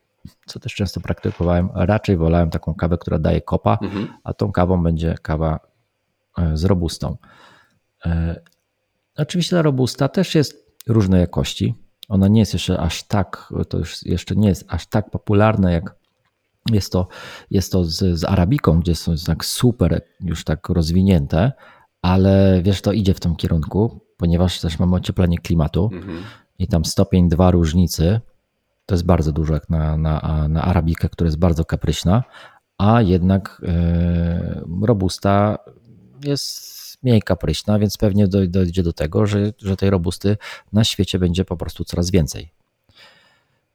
co 0.45 0.59
też 0.59 0.75
często 0.75 1.01
praktykowałem, 1.01 1.69
raczej 1.73 2.17
wolałem 2.17 2.49
taką 2.49 2.73
kawę, 2.75 2.97
która 2.97 3.19
daje 3.19 3.41
kopa, 3.41 3.77
Mhm. 3.81 4.07
a 4.23 4.33
tą 4.33 4.51
kawą 4.51 4.83
będzie 4.83 5.15
kawa 5.21 5.59
e, 6.37 6.57
z 6.57 6.63
robustą. 6.65 7.17
E, 8.05 8.41
Oczywiście 9.17 9.55
ta 9.55 9.61
robusta 9.61 10.07
też 10.07 10.35
jest 10.35 10.71
różnej 10.87 11.21
jakości. 11.21 11.75
Ona 12.09 12.27
nie 12.27 12.39
jest 12.39 12.53
jeszcze 12.53 12.79
aż 12.79 13.03
tak, 13.03 13.53
to 13.69 13.77
już 13.77 14.03
jeszcze 14.05 14.35
nie 14.35 14.47
jest 14.47 14.65
aż 14.67 14.87
tak 14.87 15.09
popularne 15.09 15.73
jak 15.73 15.95
jest 16.71 16.91
to, 16.91 17.07
jest 17.51 17.71
to 17.71 17.83
z, 17.85 18.19
z 18.19 18.23
arabiką, 18.23 18.79
gdzie 18.79 18.95
są 18.95 19.15
tak 19.25 19.45
super 19.45 20.01
już 20.19 20.43
tak 20.43 20.69
rozwinięte, 20.69 21.51
ale 22.01 22.61
wiesz, 22.63 22.81
to 22.81 22.91
idzie 22.91 23.13
w 23.13 23.19
tym 23.19 23.35
kierunku, 23.35 23.99
ponieważ 24.21 24.59
też 24.59 24.79
mamy 24.79 24.95
ocieplenie 24.95 25.37
klimatu 25.37 25.89
Mhm. 25.93 26.23
i 26.59 26.67
tam 26.67 26.85
stopień 26.85 27.29
dwa 27.29 27.51
różnicy 27.51 28.19
to 28.85 28.95
jest 28.95 29.05
bardzo 29.05 29.31
dużo 29.31 29.53
jak 29.53 29.69
na, 29.69 29.97
na, 29.97 30.47
na 30.49 30.61
arabikę, 30.61 31.09
która 31.09 31.27
jest 31.27 31.39
bardzo 31.39 31.65
kapryśna, 31.65 32.23
a 32.77 33.01
jednak 33.01 33.61
e, 33.67 34.61
robusta 34.81 35.57
jest 36.23 36.71
mniej 37.03 37.21
kapryśna, 37.21 37.79
więc 37.79 37.97
pewnie 37.97 38.27
doj- 38.27 38.47
dojdzie 38.49 38.83
do 38.83 38.93
tego, 38.93 39.25
że, 39.25 39.53
że 39.57 39.77
tej 39.77 39.89
robusty 39.89 40.37
na 40.73 40.83
świecie 40.83 41.19
będzie 41.19 41.45
po 41.45 41.57
prostu 41.57 41.83
coraz 41.83 42.11
więcej. 42.11 42.51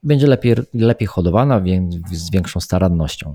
Będzie 0.03 0.27
lepiej, 0.27 0.55
lepiej 0.75 1.09
hodowana, 1.09 1.61
więc 1.61 1.95
z 2.13 2.31
większą 2.31 2.61
starannością. 2.61 3.35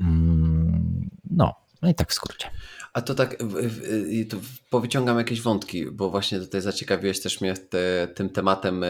Mm, 0.00 1.10
No, 1.30 1.54
no 1.82 1.88
i 1.88 1.94
tak 1.94 2.10
w 2.10 2.14
skrócie. 2.14 2.50
A 2.92 3.00
to 3.02 3.14
tak, 3.14 3.36
to 4.30 4.36
powyciągam 4.70 5.18
jakieś 5.18 5.42
wątki, 5.42 5.86
bo 5.90 6.10
właśnie 6.10 6.40
tutaj 6.40 6.60
zaciekawiłeś 6.60 7.20
też 7.20 7.40
mnie 7.40 7.54
te, 7.54 8.08
tym 8.14 8.30
tematem 8.30 8.84
e, 8.84 8.88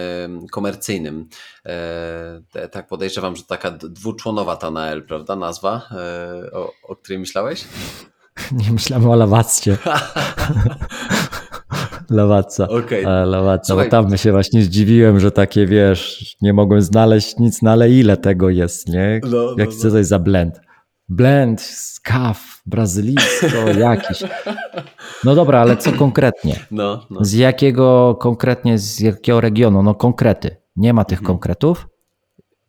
komercyjnym. 0.53 1.29
E, 1.67 2.69
tak 2.73 2.89
podejrzewam, 2.89 3.37
że 3.37 3.43
taka 3.43 3.71
dwuczłonowa 3.71 4.57
ta 4.57 4.71
Nael, 4.71 5.03
prawda, 5.03 5.37
nazwa, 5.37 5.89
e, 5.91 6.53
o, 6.53 6.73
o 6.83 6.97
której 6.97 7.19
myślałeś? 7.19 7.65
Nie 8.53 8.73
myślałem 8.73 9.11
o 9.11 9.17
lawaccie. 9.17 9.79
Lawatca. 12.11 12.69
Okej. 12.85 13.05
A, 13.05 13.25
Lawatca, 13.25 13.67
Słuchaj. 13.67 13.87
bo 13.87 13.91
tam 13.91 14.17
się 14.19 14.33
właśnie 14.33 14.63
zdziwiłem, 14.63 15.21
że 15.21 15.31
takie 15.31 15.67
wiesz, 15.67 16.37
nie 16.43 16.53
mogłem 16.53 16.83
znaleźć 16.83 17.37
nic, 17.39 17.63
no 17.63 17.71
ale 17.71 17.91
ile 17.91 18.17
tego 18.17 18.51
jest, 18.51 18.89
nie? 18.89 19.21
No, 19.25 19.31
no, 19.31 19.55
Jak, 19.59 19.75
co 19.75 19.91
to 19.91 19.99
jest 19.99 20.11
za 20.11 20.19
blend? 20.19 20.61
Blend 21.09 21.61
z 21.61 22.01
kaw, 22.01 22.63
brazylijsko, 22.67 23.47
jakiś. 23.81 24.23
No 25.25 25.35
dobra, 25.35 25.61
ale 25.61 25.77
co 25.77 25.93
konkretnie? 25.93 26.57
No, 26.71 27.07
no. 27.11 27.25
Z 27.25 27.33
jakiego 27.33 28.15
konkretnie, 28.21 28.79
z 28.79 29.01
jakiego 29.01 29.41
regionu? 29.41 29.83
No 29.83 29.95
konkrety. 29.95 30.57
Nie 30.77 30.93
ma 30.95 31.01
Mhm. 31.03 31.07
tych 31.19 31.27
konkretów 31.27 31.89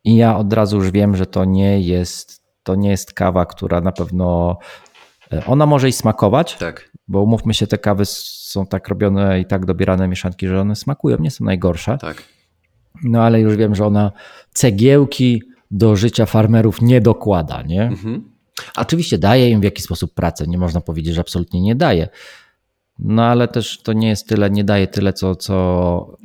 i 0.04 0.16
ja 0.16 0.38
od 0.38 0.54
razu 0.54 0.78
już 0.78 0.92
wiem, 0.92 1.16
że 1.16 1.26
to 1.26 1.46
nie 1.46 1.82
jest, 1.82 2.44
to 2.64 2.76
nie 2.76 2.90
jest 2.90 3.14
kawa, 3.14 3.46
która 3.46 3.82
na 3.82 3.92
pewno, 3.92 4.58
e, 5.34 5.46
ona 5.46 5.66
może 5.66 5.90
i 5.90 5.92
smakować, 5.92 6.56
Tak. 6.56 6.92
bo 7.08 7.22
umówmy 7.22 7.54
się, 7.54 7.68
te 7.68 7.78
kawy 7.78 8.06
są 8.06 8.66
tak 8.68 8.88
robione 8.88 9.40
i 9.40 9.46
tak 9.46 9.66
dobierane 9.66 10.08
mieszanki, 10.08 10.48
że 10.48 10.62
one 10.62 10.76
smakują, 10.76 11.18
nie 11.20 11.32
są 11.32 11.46
najgorsze. 11.46 11.98
Tak. 11.98 12.24
No 13.04 13.24
ale 13.24 13.40
już 13.42 13.56
wiem, 13.56 13.76
że 13.76 13.86
ona 13.86 14.12
cegiełki 14.54 15.42
do 15.72 15.96
życia 15.96 16.26
farmerów 16.26 16.82
nie 16.82 17.02
dokłada, 17.02 17.62
nie? 17.62 17.84
Mhm. 17.84 18.32
Oczywiście 18.76 19.18
daje 19.18 19.50
im 19.50 19.62
w 19.62 19.64
jakiś 19.64 19.86
sposób 19.86 20.14
pracę, 20.14 20.48
nie 20.48 20.58
można 20.58 20.82
powiedzieć, 20.82 21.16
że 21.16 21.22
absolutnie 21.22 21.62
nie 21.62 21.76
daje. 21.76 22.10
No 23.00 23.24
ale 23.26 23.48
też 23.48 23.82
to 23.82 23.94
nie 23.94 24.08
jest 24.10 24.28
tyle, 24.28 24.50
nie 24.50 24.64
daje 24.64 24.88
tyle, 24.88 25.14
co, 25.14 25.36
co, 25.36 26.18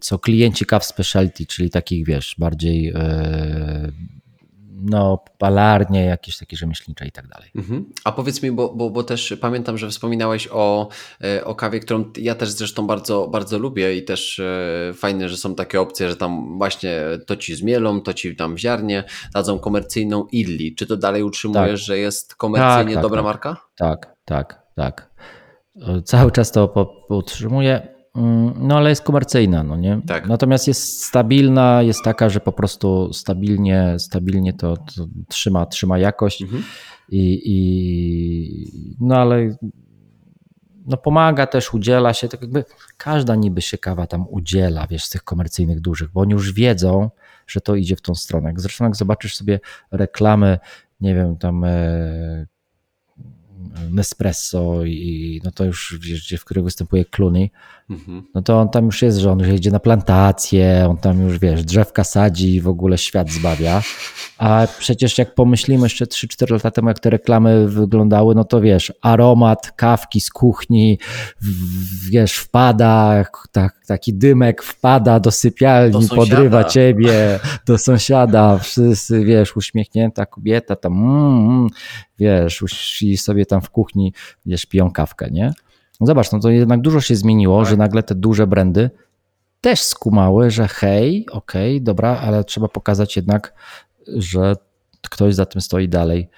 co 0.00 0.18
klienci 0.18 0.64
kaw 0.66 0.84
specialty, 0.84 1.46
czyli 1.46 1.70
takich, 1.70 2.06
wiesz, 2.06 2.36
bardziej 2.38 2.88
e, 2.88 3.92
no, 4.82 5.24
palarnie, 5.38 6.04
jakieś 6.04 6.38
takie 6.38 6.56
rzemieślnicze 6.56 7.06
i 7.06 7.12
tak 7.12 7.28
dalej. 7.28 7.50
Mhm. 7.56 7.84
A 8.04 8.12
powiedz 8.12 8.42
mi, 8.42 8.52
bo, 8.52 8.74
bo, 8.74 8.90
bo 8.90 9.02
też 9.02 9.34
pamiętam, 9.40 9.78
że 9.78 9.88
wspominałeś 9.88 10.48
o, 10.52 10.88
e, 11.24 11.44
o 11.44 11.54
kawie, 11.54 11.80
którą 11.80 12.04
ja 12.18 12.34
też 12.34 12.50
zresztą 12.50 12.86
bardzo, 12.86 13.28
bardzo 13.28 13.58
lubię 13.58 13.96
i 13.96 14.04
też 14.04 14.38
e, 14.38 14.92
fajne, 14.94 15.28
że 15.28 15.36
są 15.36 15.54
takie 15.54 15.80
opcje, 15.80 16.08
że 16.08 16.16
tam 16.16 16.58
właśnie 16.58 17.00
to 17.26 17.36
ci 17.36 17.54
zmielą, 17.54 18.00
to 18.00 18.14
ci 18.14 18.36
tam 18.36 18.58
ziarnie 18.58 19.04
dadzą 19.34 19.58
komercyjną 19.58 20.26
Illi. 20.32 20.74
Czy 20.74 20.86
to 20.86 20.96
dalej 20.96 21.22
utrzymujesz, 21.22 21.84
że 21.84 21.98
jest 21.98 22.34
komercyjnie 22.34 22.94
Tak, 22.94 22.94
tak, 22.94 23.02
dobra 23.02 23.18
tak. 23.18 23.24
marka? 23.24 23.56
Tak, 23.76 24.16
tak, 24.24 24.62
tak. 24.76 25.10
E, 25.76 26.02
Cały 26.02 26.30
czas 26.30 26.52
to 26.52 26.92
utrzymuję, 27.08 27.91
no 28.14 28.76
ale 28.76 28.90
jest 28.90 29.02
komercyjna, 29.02 29.62
no 29.62 29.76
nie? 29.76 30.00
Tak. 30.06 30.26
Natomiast 30.28 30.68
jest 30.68 31.04
stabilna, 31.04 31.82
jest 31.82 32.04
taka, 32.04 32.28
że 32.28 32.40
po 32.40 32.52
prostu 32.52 33.12
stabilnie, 33.12 33.94
stabilnie 33.98 34.52
to, 34.52 34.76
to 34.76 35.06
trzyma, 35.28 35.66
trzyma 35.66 35.98
jakość 35.98 36.42
Mhm. 36.42 36.62
i, 37.08 37.42
i 37.44 38.96
no 39.00 39.16
ale 39.16 39.56
no 40.86 40.96
pomaga 40.96 41.46
też, 41.46 41.74
udziela 41.74 42.14
się, 42.14 42.28
tak 42.28 42.42
jakby 42.42 42.64
każda 42.96 43.34
niby 43.34 43.62
się 43.62 43.78
kawa 43.78 44.06
tam 44.06 44.26
udziela, 44.28 44.86
wiesz, 44.86 45.04
z 45.04 45.10
tych 45.10 45.24
komercyjnych 45.24 45.80
dużych, 45.80 46.10
bo 46.10 46.20
oni 46.20 46.32
już 46.32 46.52
wiedzą, 46.52 47.10
że 47.46 47.60
to 47.60 47.76
idzie 47.76 47.96
w 47.96 48.00
tą 48.00 48.14
stronę. 48.14 48.52
Zresztą 48.56 48.84
jak 48.84 48.96
zobaczysz 48.96 49.36
sobie 49.36 49.60
reklamy, 49.90 50.58
nie 51.00 51.14
wiem, 51.14 51.36
tam 51.36 51.64
e, 51.64 52.46
Nespresso 53.90 54.84
i 54.84 55.40
no 55.44 55.50
to 55.50 55.64
już 55.64 55.98
wiesz, 56.00 56.34
w 56.40 56.44
których 56.44 56.64
występuje 56.64 57.04
Clooney. 57.04 57.50
No 58.34 58.42
to 58.42 58.60
on 58.60 58.68
tam 58.68 58.84
już 58.86 59.02
jest, 59.02 59.18
że 59.18 59.32
on 59.32 59.38
już 59.38 59.48
jedzie 59.48 59.70
na 59.70 59.80
plantację, 59.80 60.86
on 60.90 60.96
tam 60.96 61.22
już 61.22 61.38
wiesz, 61.38 61.64
drzewka 61.64 62.04
sadzi 62.04 62.54
i 62.54 62.60
w 62.60 62.68
ogóle 62.68 62.98
świat 62.98 63.30
zbawia. 63.30 63.82
A 64.38 64.66
przecież 64.78 65.18
jak 65.18 65.34
pomyślimy 65.34 65.82
jeszcze 65.82 66.04
3-4 66.04 66.52
lata 66.52 66.70
temu, 66.70 66.88
jak 66.88 67.00
te 67.00 67.10
reklamy 67.10 67.68
wyglądały, 67.68 68.34
no 68.34 68.44
to 68.44 68.60
wiesz, 68.60 68.92
aromat 69.02 69.72
kawki 69.72 70.20
z 70.20 70.30
kuchni, 70.30 70.98
wiesz, 72.10 72.32
wpada, 72.32 73.24
tak, 73.52 73.86
taki 73.86 74.14
dymek 74.14 74.62
wpada 74.62 75.20
do 75.20 75.30
sypialni, 75.30 76.08
do 76.08 76.14
podrywa 76.14 76.64
ciebie, 76.64 77.40
do 77.66 77.78
sąsiada, 77.78 78.58
wszyscy, 78.58 79.24
wiesz, 79.24 79.56
uśmiechnięta 79.56 80.26
kobieta 80.26 80.76
tam, 80.76 80.92
mm, 80.92 81.50
mm, 81.50 81.68
wiesz, 82.18 82.64
i 83.02 83.16
sobie 83.16 83.46
tam 83.46 83.60
w 83.60 83.70
kuchni, 83.70 84.12
wiesz, 84.46 84.66
piją 84.66 84.90
kawkę, 84.90 85.30
nie? 85.30 85.52
No 86.02 86.06
zobacz, 86.06 86.32
no 86.32 86.40
to 86.40 86.50
jednak 86.50 86.80
dużo 86.80 87.00
się 87.00 87.16
zmieniło, 87.16 87.60
tak. 87.60 87.70
że 87.70 87.76
nagle 87.76 88.02
te 88.02 88.14
duże 88.14 88.46
brandy 88.46 88.90
też 89.60 89.82
skumały, 89.82 90.50
że 90.50 90.68
hej, 90.68 91.26
okej, 91.30 91.76
okay, 91.76 91.84
dobra, 91.84 92.18
ale 92.20 92.44
trzeba 92.44 92.68
pokazać 92.68 93.16
jednak, 93.16 93.54
że 94.16 94.54
ktoś 95.10 95.34
za 95.34 95.46
tym 95.46 95.60
stoi 95.60 95.88
dalej. 95.88 96.28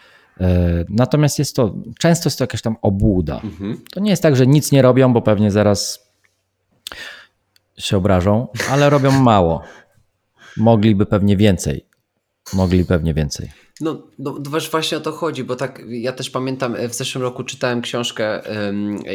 E, 0.40 0.84
natomiast 0.88 1.38
jest 1.38 1.56
to, 1.56 1.74
często 1.98 2.26
jest 2.26 2.38
to 2.38 2.44
jakaś 2.44 2.62
tam 2.62 2.76
obłuda. 2.82 3.40
Mhm. 3.44 3.80
To 3.92 4.00
nie 4.00 4.10
jest 4.10 4.22
tak, 4.22 4.36
że 4.36 4.46
nic 4.46 4.72
nie 4.72 4.82
robią, 4.82 5.12
bo 5.12 5.22
pewnie 5.22 5.50
zaraz 5.50 6.08
się 7.78 7.96
obrażą, 7.96 8.48
ale 8.70 8.90
robią 8.90 9.10
mało. 9.10 9.62
Mogliby 10.56 11.06
pewnie 11.06 11.36
więcej. 11.36 11.86
Mogli 12.52 12.84
pewnie 12.84 13.14
więcej. 13.14 13.64
No, 13.80 14.02
no 14.18 14.34
właśnie 14.70 14.98
o 14.98 15.00
to 15.00 15.12
chodzi, 15.12 15.44
bo 15.44 15.56
tak 15.56 15.82
ja 15.88 16.12
też 16.12 16.30
pamiętam, 16.30 16.74
e, 16.74 16.88
w 16.88 16.94
zeszłym 16.94 17.22
roku 17.22 17.44
czytałem 17.44 17.82
książkę 17.82 18.42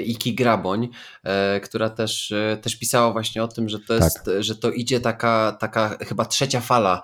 Iki 0.05 0.35
Graboń, 0.35 0.89
e, 1.23 1.59
która 1.59 1.89
też, 1.89 2.31
e, 2.31 2.57
też 2.61 2.75
pisała 2.75 3.11
właśnie 3.11 3.43
o 3.43 3.47
tym, 3.47 3.69
że 3.69 3.79
to, 3.79 3.93
jest, 3.93 4.23
tak. 4.25 4.43
że 4.43 4.55
to 4.55 4.71
idzie 4.71 4.99
taka, 4.99 5.57
taka 5.59 5.97
chyba 6.07 6.25
trzecia 6.25 6.61
fala 6.61 7.01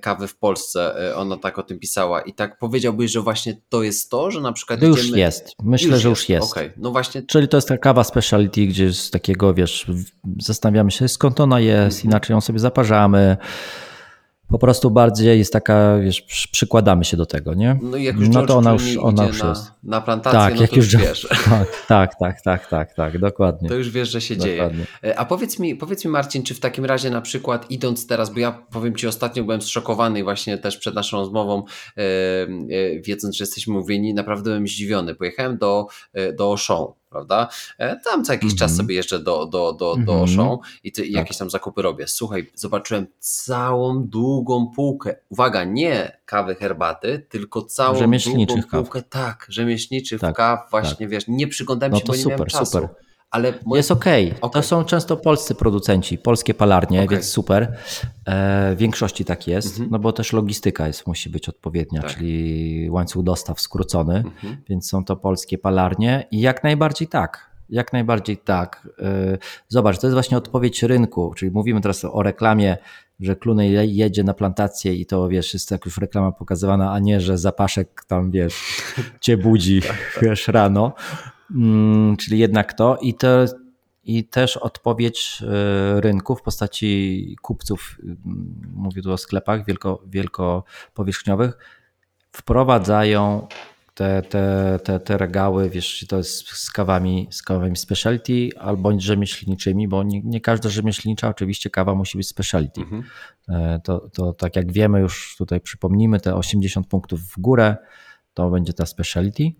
kawy 0.00 0.28
w 0.28 0.36
Polsce. 0.36 0.94
Ona 1.16 1.36
tak 1.36 1.58
o 1.58 1.62
tym 1.62 1.78
pisała 1.78 2.20
i 2.20 2.34
tak 2.34 2.58
powiedziałbyś, 2.58 3.12
że 3.12 3.20
właśnie 3.20 3.56
to 3.68 3.82
jest 3.82 4.10
to, 4.10 4.30
że 4.30 4.40
na 4.40 4.52
przykład. 4.52 4.80
To 4.80 4.86
już 4.86 5.10
jest. 5.10 5.52
Myślę, 5.62 5.90
już 5.90 6.00
że 6.00 6.08
już 6.08 6.28
jest. 6.28 6.52
Okay. 6.52 6.72
No 6.76 6.90
właśnie. 6.90 7.22
Czyli 7.22 7.48
to 7.48 7.56
jest 7.56 7.68
ta 7.68 7.78
kawa 7.78 8.04
speciality, 8.04 8.66
gdzie 8.66 8.92
z 8.92 9.10
takiego, 9.10 9.54
wiesz, 9.54 9.86
zastanawiamy 10.40 10.90
się 10.90 11.08
skąd 11.08 11.40
ona 11.40 11.60
jest, 11.60 11.96
mhm. 11.96 12.10
inaczej 12.10 12.34
ją 12.34 12.40
sobie 12.40 12.58
zaparzamy 12.58 13.36
po 14.48 14.58
prostu 14.58 14.90
bardziej 14.90 15.38
jest 15.38 15.52
taka, 15.52 15.98
wiesz, 15.98 16.22
przykładamy 16.52 17.04
się 17.04 17.16
do 17.16 17.26
tego, 17.26 17.54
nie? 17.54 17.78
No 17.82 17.96
jak 17.96 18.16
już 18.16 18.28
no 18.28 18.46
to 18.46 18.56
ona 18.56 18.72
już, 18.72 18.96
ona 18.96 19.26
już 19.26 19.42
na, 19.42 19.48
jest. 19.48 19.70
Na 19.82 20.00
plantację, 20.00 20.40
tak, 20.40 20.54
no 20.54 20.62
jak 20.62 20.76
już, 20.76 20.92
już 20.92 21.02
wiesz. 21.02 21.28
Tak, 21.88 22.14
tak, 22.18 22.42
tak, 22.42 22.66
tak, 22.68 22.94
tak, 22.94 23.18
dokładnie. 23.18 23.68
To 23.68 23.74
już 23.74 23.90
wiesz, 23.90 24.10
że 24.10 24.20
się 24.20 24.36
dokładnie. 24.36 24.84
dzieje. 25.02 25.14
E, 25.14 25.18
a 25.18 25.24
powiedz 25.24 25.58
mi, 25.58 25.76
powiedz 25.76 26.04
mi 26.04 26.10
Marcin, 26.10 26.42
czy 26.42 26.54
w 26.54 26.60
takim 26.60 26.84
razie 26.84 27.10
na 27.10 27.20
przykład 27.20 27.70
idąc 27.70 28.06
teraz, 28.06 28.30
bo 28.30 28.40
ja 28.40 28.52
powiem 28.52 28.96
Ci 28.96 29.06
ostatnio 29.06 29.44
byłem 29.44 29.62
zszokowany 29.62 30.24
właśnie 30.24 30.58
też 30.58 30.76
przed 30.76 30.94
naszą 30.94 31.16
rozmową, 31.16 31.64
e, 31.96 32.02
e, 32.02 33.00
wiedząc, 33.00 33.36
że 33.36 33.42
jesteśmy 33.42 33.74
mówieni, 33.74 34.14
naprawdę 34.14 34.50
byłem 34.50 34.66
zdziwiony. 34.66 35.14
Pojechałem 35.14 35.58
do, 35.58 35.86
do 36.38 36.44
Auchan 36.44 36.86
prawda? 37.10 37.48
E, 37.78 37.96
tam 37.96 38.24
co 38.24 38.32
jakiś 38.32 38.44
mm 38.44 38.56
-hmm. 38.56 38.58
czas 38.58 38.70
mhm. 38.70 38.76
sobie 38.86 38.94
jeżdżę 38.94 39.18
do, 39.18 39.46
do, 39.46 39.72
do, 39.72 39.94
mm 39.94 40.06
-hmm. 40.06 40.58
i, 40.84 40.92
ty, 40.92 41.02
tak. 41.02 41.10
jakieś 41.10 41.36
tam 41.36 41.50
zakupy 41.50 41.82
robię. 41.82 42.08
Słuchaj, 42.08 42.50
zobaczyłem 42.54 43.06
całą 43.18 44.08
długą 44.08 44.70
półkę. 44.70 45.16
Uwaga, 45.28 45.64
nie 45.64 46.18
kawy, 46.24 46.54
herbaty, 46.54 47.26
tylko 47.28 47.62
całą 47.62 47.94
długą 47.94 48.46
półkę. 48.66 49.02
Kaw. 49.02 49.08
Tak, 49.08 49.46
rzemieślniczych 49.48 50.20
tak, 50.20 50.36
kaw, 50.36 50.70
właśnie 50.70 51.06
tak. 51.06 51.08
wiesz, 51.08 51.24
nie 51.28 51.48
przyglądałem 51.48 51.92
no 51.92 51.98
się, 51.98 52.04
bo 52.06 52.12
nie 52.12 52.18
super, 52.18 52.38
miałem 52.38 52.50
czasu. 52.50 52.72
Super 52.72 53.05
ale. 53.30 53.54
Jest 53.74 53.90
okej. 53.90 54.26
Okay. 54.26 54.40
okay. 54.40 54.62
To 54.62 54.68
są 54.68 54.84
często 54.84 55.16
polscy 55.16 55.54
producenci, 55.54 56.18
polskie 56.18 56.54
palarnie, 56.54 56.98
okay. 56.98 57.16
więc 57.16 57.28
super. 57.28 57.76
E, 58.26 58.74
w 58.74 58.78
większości 58.78 59.24
tak 59.24 59.48
jest, 59.48 59.68
mhm. 59.68 59.88
no 59.90 59.98
bo 59.98 60.12
też 60.12 60.32
logistyka 60.32 60.86
jest, 60.86 61.06
musi 61.06 61.30
być 61.30 61.48
odpowiednia, 61.48 62.02
tak. 62.02 62.14
czyli 62.14 62.90
łańcuch 62.90 63.24
dostaw 63.24 63.60
skrócony, 63.60 64.16
mhm. 64.16 64.56
więc 64.68 64.88
są 64.88 65.04
to 65.04 65.16
polskie 65.16 65.58
palarnie 65.58 66.26
i 66.30 66.40
jak 66.40 66.64
najbardziej 66.64 67.08
tak. 67.08 67.56
Jak 67.68 67.92
najbardziej 67.92 68.36
tak. 68.36 68.88
E, 68.98 69.38
zobacz, 69.68 69.98
to 69.98 70.06
jest 70.06 70.14
właśnie 70.14 70.36
odpowiedź 70.36 70.82
rynku, 70.82 71.34
czyli 71.36 71.50
mówimy 71.50 71.80
teraz 71.80 72.04
o 72.04 72.22
reklamie, 72.22 72.76
że 73.20 73.36
Klunej 73.36 73.96
jedzie 73.96 74.24
na 74.24 74.34
plantację 74.34 74.94
i 74.94 75.06
to 75.06 75.28
wiesz, 75.28 75.54
jest 75.54 75.70
jak 75.70 75.84
już 75.84 75.98
reklama 75.98 76.32
pokazywana, 76.32 76.92
a 76.92 76.98
nie, 76.98 77.20
że 77.20 77.38
zapaszek 77.38 78.04
tam 78.06 78.30
wiesz, 78.30 78.82
cię 79.20 79.36
budzi 79.36 79.82
tak, 79.82 79.90
tak. 80.14 80.24
wiesz 80.24 80.48
rano. 80.48 80.92
Mm, 81.50 82.16
czyli 82.16 82.38
jednak 82.38 82.72
to 82.72 82.96
i, 82.96 83.14
to 83.14 83.44
i 84.04 84.24
też 84.24 84.56
odpowiedź 84.56 85.42
e, 85.42 86.00
rynku 86.00 86.36
w 86.36 86.42
postaci 86.42 87.36
kupców, 87.42 87.98
mm, 88.02 88.16
mówię 88.72 89.02
tu 89.02 89.12
o 89.12 89.18
sklepach 89.18 89.64
wielko, 89.66 90.02
wielkopowierzchniowych, 90.06 91.58
wprowadzają 92.32 93.48
te, 93.94 94.22
te, 94.22 94.78
te, 94.84 95.00
te 95.00 95.18
regały, 95.18 95.70
wiesz, 95.70 96.06
to 96.08 96.16
jest 96.16 96.48
z 96.48 96.70
kawami, 96.70 97.28
z 97.30 97.42
kawami 97.42 97.76
specialty 97.76 98.48
albo 98.58 99.00
rzemieślniczymi, 99.00 99.88
bo 99.88 100.02
nie, 100.02 100.20
nie 100.22 100.40
każda 100.40 100.68
rzemieślnicza 100.68 101.28
oczywiście 101.28 101.70
kawa 101.70 101.94
musi 101.94 102.18
być 102.18 102.28
specialty. 102.28 102.80
Mhm. 102.80 103.02
E, 103.48 103.80
to, 103.84 104.08
to 104.12 104.32
tak 104.32 104.56
jak 104.56 104.72
wiemy 104.72 105.00
już 105.00 105.34
tutaj 105.38 105.60
przypomnimy, 105.60 106.20
te 106.20 106.34
80 106.34 106.86
punktów 106.86 107.20
w 107.20 107.40
górę 107.40 107.76
to 108.34 108.50
będzie 108.50 108.72
ta 108.72 108.86
specialty 108.86 109.52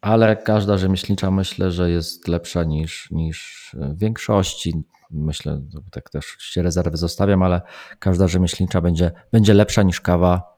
ale 0.00 0.36
każda 0.36 0.78
rzemieślnicza 0.78 1.30
myślę, 1.30 1.70
że 1.70 1.90
jest 1.90 2.28
lepsza 2.28 2.64
niż, 2.64 3.10
niż 3.10 3.70
w 3.78 3.98
większości. 3.98 4.82
Myślę, 5.10 5.60
tak 5.90 6.10
też 6.10 6.26
się 6.26 6.62
rezerwy 6.62 6.96
zostawiam, 6.96 7.42
ale 7.42 7.62
każda 7.98 8.28
rzemieślnicza 8.28 8.80
będzie, 8.80 9.12
będzie 9.32 9.54
lepsza 9.54 9.82
niż 9.82 10.00
kawa 10.00 10.56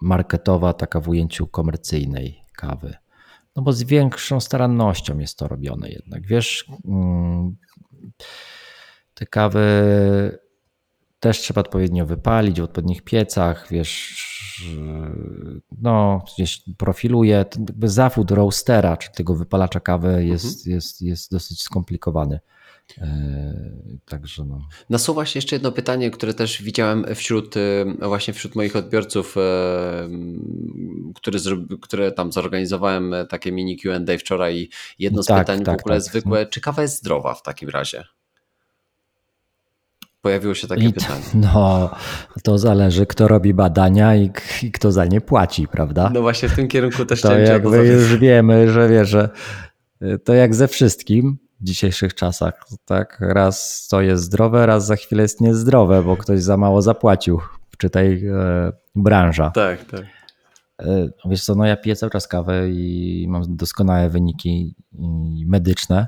marketowa, 0.00 0.72
taka 0.72 1.00
w 1.00 1.08
ujęciu 1.08 1.46
komercyjnej 1.46 2.44
kawy. 2.56 2.94
No 3.56 3.62
bo 3.62 3.72
z 3.72 3.82
większą 3.82 4.40
starannością 4.40 5.18
jest 5.18 5.38
to 5.38 5.48
robione 5.48 5.88
jednak. 5.88 6.26
Wiesz, 6.26 6.66
mm, 6.84 7.56
te 9.14 9.26
kawy 9.26 9.68
też 11.22 11.38
trzeba 11.38 11.60
odpowiednio 11.60 12.06
wypalić 12.06 12.60
w 12.60 12.64
odpowiednich 12.64 13.02
piecach, 13.02 13.66
wiesz, 13.70 14.16
no, 15.82 16.24
gdzieś 16.34 16.62
profiluje. 16.78 17.30
Jakby 17.30 17.88
zawód 17.88 18.30
roastera, 18.30 18.96
czy 18.96 19.12
tego 19.12 19.34
wypalacza 19.34 19.80
kawy 19.80 20.24
jest, 20.24 20.58
mhm. 20.58 20.74
jest, 20.74 21.02
jest 21.02 21.32
dosyć 21.32 21.62
skomplikowany. 21.62 22.40
E, 22.98 23.54
także 24.04 24.44
no. 24.44 24.68
Nasuwa 24.90 25.26
się 25.26 25.38
jeszcze 25.38 25.56
jedno 25.56 25.72
pytanie, 25.72 26.10
które 26.10 26.34
też 26.34 26.62
widziałem 26.62 27.04
wśród 27.14 27.56
e, 27.56 27.84
właśnie 28.00 28.34
wśród 28.34 28.54
moich 28.54 28.76
odbiorców, 28.76 29.36
e, 29.36 29.40
które, 31.14 31.38
które 31.80 32.12
tam 32.12 32.32
zorganizowałem 32.32 33.14
takie 33.28 33.52
mini 33.52 33.76
Q&A 33.76 34.18
wczoraj 34.18 34.68
jedno 34.98 35.22
z 35.22 35.26
tak, 35.26 35.38
pytań 35.38 35.64
tak, 35.64 35.78
w 35.78 35.80
ogóle 35.80 35.96
tak. 35.96 36.04
zwykłe, 36.04 36.46
czy 36.46 36.60
kawa 36.60 36.82
jest 36.82 36.98
zdrowa 36.98 37.34
w 37.34 37.42
takim 37.42 37.68
razie? 37.68 38.04
Pojawiło 40.22 40.54
się 40.54 40.68
takie 40.68 40.84
I 40.84 40.92
pytanie. 40.92 41.22
No, 41.54 41.90
to 42.42 42.58
zależy, 42.58 43.06
kto 43.06 43.28
robi 43.28 43.54
badania 43.54 44.16
i, 44.16 44.30
i, 44.62 44.72
kto 44.72 44.92
za 44.92 45.04
nie 45.04 45.20
płaci, 45.20 45.68
prawda? 45.68 46.10
No 46.14 46.20
właśnie 46.20 46.48
w 46.48 46.56
tym 46.56 46.68
kierunku 46.68 47.04
też 47.04 47.20
to 47.20 47.38
jakby 47.38 47.86
już 47.86 48.16
wiemy, 48.16 48.72
że 48.72 48.88
wie, 48.88 49.04
że 49.04 49.28
y, 50.02 50.18
to 50.18 50.34
jak 50.34 50.54
ze 50.54 50.68
wszystkim 50.68 51.38
w 51.60 51.64
dzisiejszych 51.64 52.14
czasach, 52.14 52.66
tak? 52.84 53.18
Raz 53.20 53.86
to 53.90 54.00
jest 54.00 54.24
zdrowe, 54.24 54.66
raz 54.66 54.86
za 54.86 54.96
chwilę 54.96 55.22
jest 55.22 55.40
niezdrowe, 55.40 56.02
bo 56.02 56.16
ktoś 56.16 56.42
za 56.42 56.56
mało 56.56 56.82
zapłacił, 56.82 57.40
czytaj 57.78 58.26
e, 58.26 58.72
branża. 58.94 59.50
Tak, 59.50 59.84
tak. 59.84 60.04
E, 60.82 61.08
wiesz 61.24 61.44
co, 61.44 61.54
no 61.54 61.66
ja 61.66 61.76
piję 61.76 61.96
cały 61.96 62.10
czas 62.10 62.28
kawę 62.28 62.70
i 62.70 63.26
mam 63.28 63.56
doskonałe 63.56 64.10
wyniki 64.10 64.74
medyczne 65.46 66.06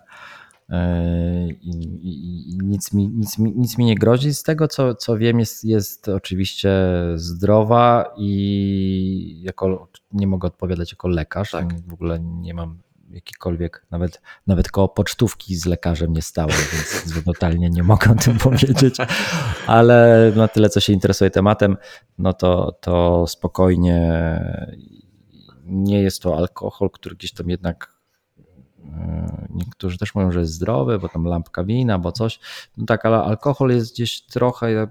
i, 1.61 1.71
i, 1.71 2.51
i 2.51 2.59
nic, 2.63 2.93
mi, 2.93 3.09
nic, 3.09 3.39
mi, 3.39 3.53
nic 3.57 3.79
mi 3.79 3.85
nie 3.85 3.95
grozi. 3.95 4.35
Z 4.35 4.43
tego, 4.43 4.69
co, 4.69 4.95
co 4.95 5.19
wiem, 5.19 5.41
jest, 5.41 5.65
jest 5.65 6.09
oczywiście 6.09 6.71
zdrowa 7.15 8.15
i 8.17 9.41
jako, 9.43 9.89
nie 10.13 10.27
mogę 10.27 10.49
odpowiadać 10.49 10.93
jako 10.93 11.09
lekarz. 11.09 11.51
Tak. 11.51 11.89
W 11.89 11.93
ogóle 11.93 12.21
nie 12.21 12.55
mam 12.55 12.85
jakikolwiek, 13.11 13.87
nawet, 13.91 14.21
nawet 14.47 14.71
koło 14.71 14.89
pocztówki 14.89 15.57
z 15.57 15.67
lekarzem 15.67 16.13
nie 16.13 16.23
stałem, 16.23 16.57
więc 16.73 17.25
totalnie 17.25 17.71
nie 17.71 17.83
mogę 17.83 18.11
o 18.11 18.15
tym 18.15 18.39
powiedzieć, 18.39 18.97
ale 19.67 20.33
na 20.37 20.49
tyle, 20.49 20.69
co 20.69 20.81
się 20.81 20.93
interesuje 20.93 21.31
tematem, 21.31 21.77
no 22.19 22.33
to, 22.33 22.73
to 22.81 23.27
spokojnie 23.27 24.41
nie 25.67 26.03
jest 26.03 26.23
to 26.23 26.37
alkohol, 26.37 26.91
który 26.91 27.17
gdzieś 27.17 27.33
tam 27.33 27.51
jednak 27.51 27.94
Niektórzy 29.51 29.99
też 29.99 30.15
mówią, 30.15 30.33
że 30.33 30.41
jest 30.41 30.53
zdrowy, 30.53 30.99
bo 30.99 31.09
tam 31.09 31.25
lampka 31.25 31.65
wina, 31.65 31.99
bo 31.99 32.13
coś. 32.13 32.41
No 32.77 32.87
tak, 32.87 33.07
ale 33.07 33.17
alkohol 33.17 33.71
jest 33.71 33.93
gdzieś 33.93 34.23
trochę, 34.23 34.89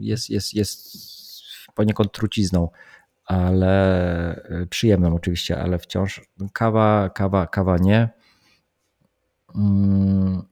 jest, 0.00 0.30
jest, 0.30 0.54
jest 0.54 0.98
poniekąd 1.74 2.12
trucizną, 2.12 2.68
ale 3.24 4.66
przyjemną 4.70 5.14
oczywiście, 5.14 5.62
ale 5.62 5.78
wciąż 5.78 6.20
kawa, 6.52 7.10
kawa, 7.10 7.46
kawa 7.46 7.78
nie. 7.78 8.08
Mm, 9.54 10.42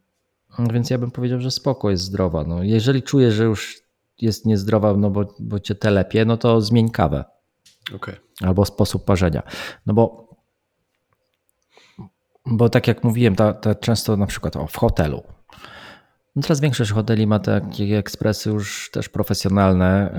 więc 0.72 0.90
ja 0.90 0.98
bym 0.98 1.10
powiedział, 1.10 1.40
że 1.40 1.50
spoko 1.50 1.90
jest 1.90 2.02
zdrowa. 2.02 2.44
No, 2.44 2.62
jeżeli 2.62 3.02
czujesz, 3.02 3.34
że 3.34 3.44
już 3.44 3.82
jest 4.20 4.46
niezdrowa, 4.46 4.94
no 4.94 5.10
bo, 5.10 5.34
bo 5.38 5.60
cię 5.60 5.74
telepie, 5.74 6.24
no 6.24 6.36
to 6.36 6.60
zmień 6.60 6.90
kawę. 6.90 7.24
Okay. 7.94 8.16
Albo 8.40 8.64
sposób 8.64 9.04
parzenia. 9.04 9.42
No 9.86 9.94
bo, 9.94 10.31
bo 12.46 12.68
tak 12.68 12.88
jak 12.88 13.04
mówiłem, 13.04 13.36
ta, 13.36 13.52
ta 13.52 13.74
często 13.74 14.16
na 14.16 14.26
przykład 14.26 14.56
o, 14.56 14.66
w 14.66 14.76
hotelu. 14.76 15.22
No 16.36 16.42
teraz 16.42 16.60
większość 16.60 16.90
hoteli 16.90 17.26
ma 17.26 17.38
takie 17.38 17.98
ekspresy 17.98 18.50
już 18.50 18.90
też 18.92 19.08
profesjonalne, 19.08 20.14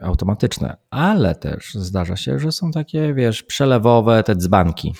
yy, 0.00 0.08
automatyczne, 0.08 0.76
ale 0.90 1.34
też 1.34 1.74
zdarza 1.74 2.16
się, 2.16 2.38
że 2.38 2.52
są 2.52 2.70
takie, 2.70 3.14
wiesz, 3.14 3.42
przelewowe 3.42 4.22
te 4.22 4.36
dzbanki 4.36 4.94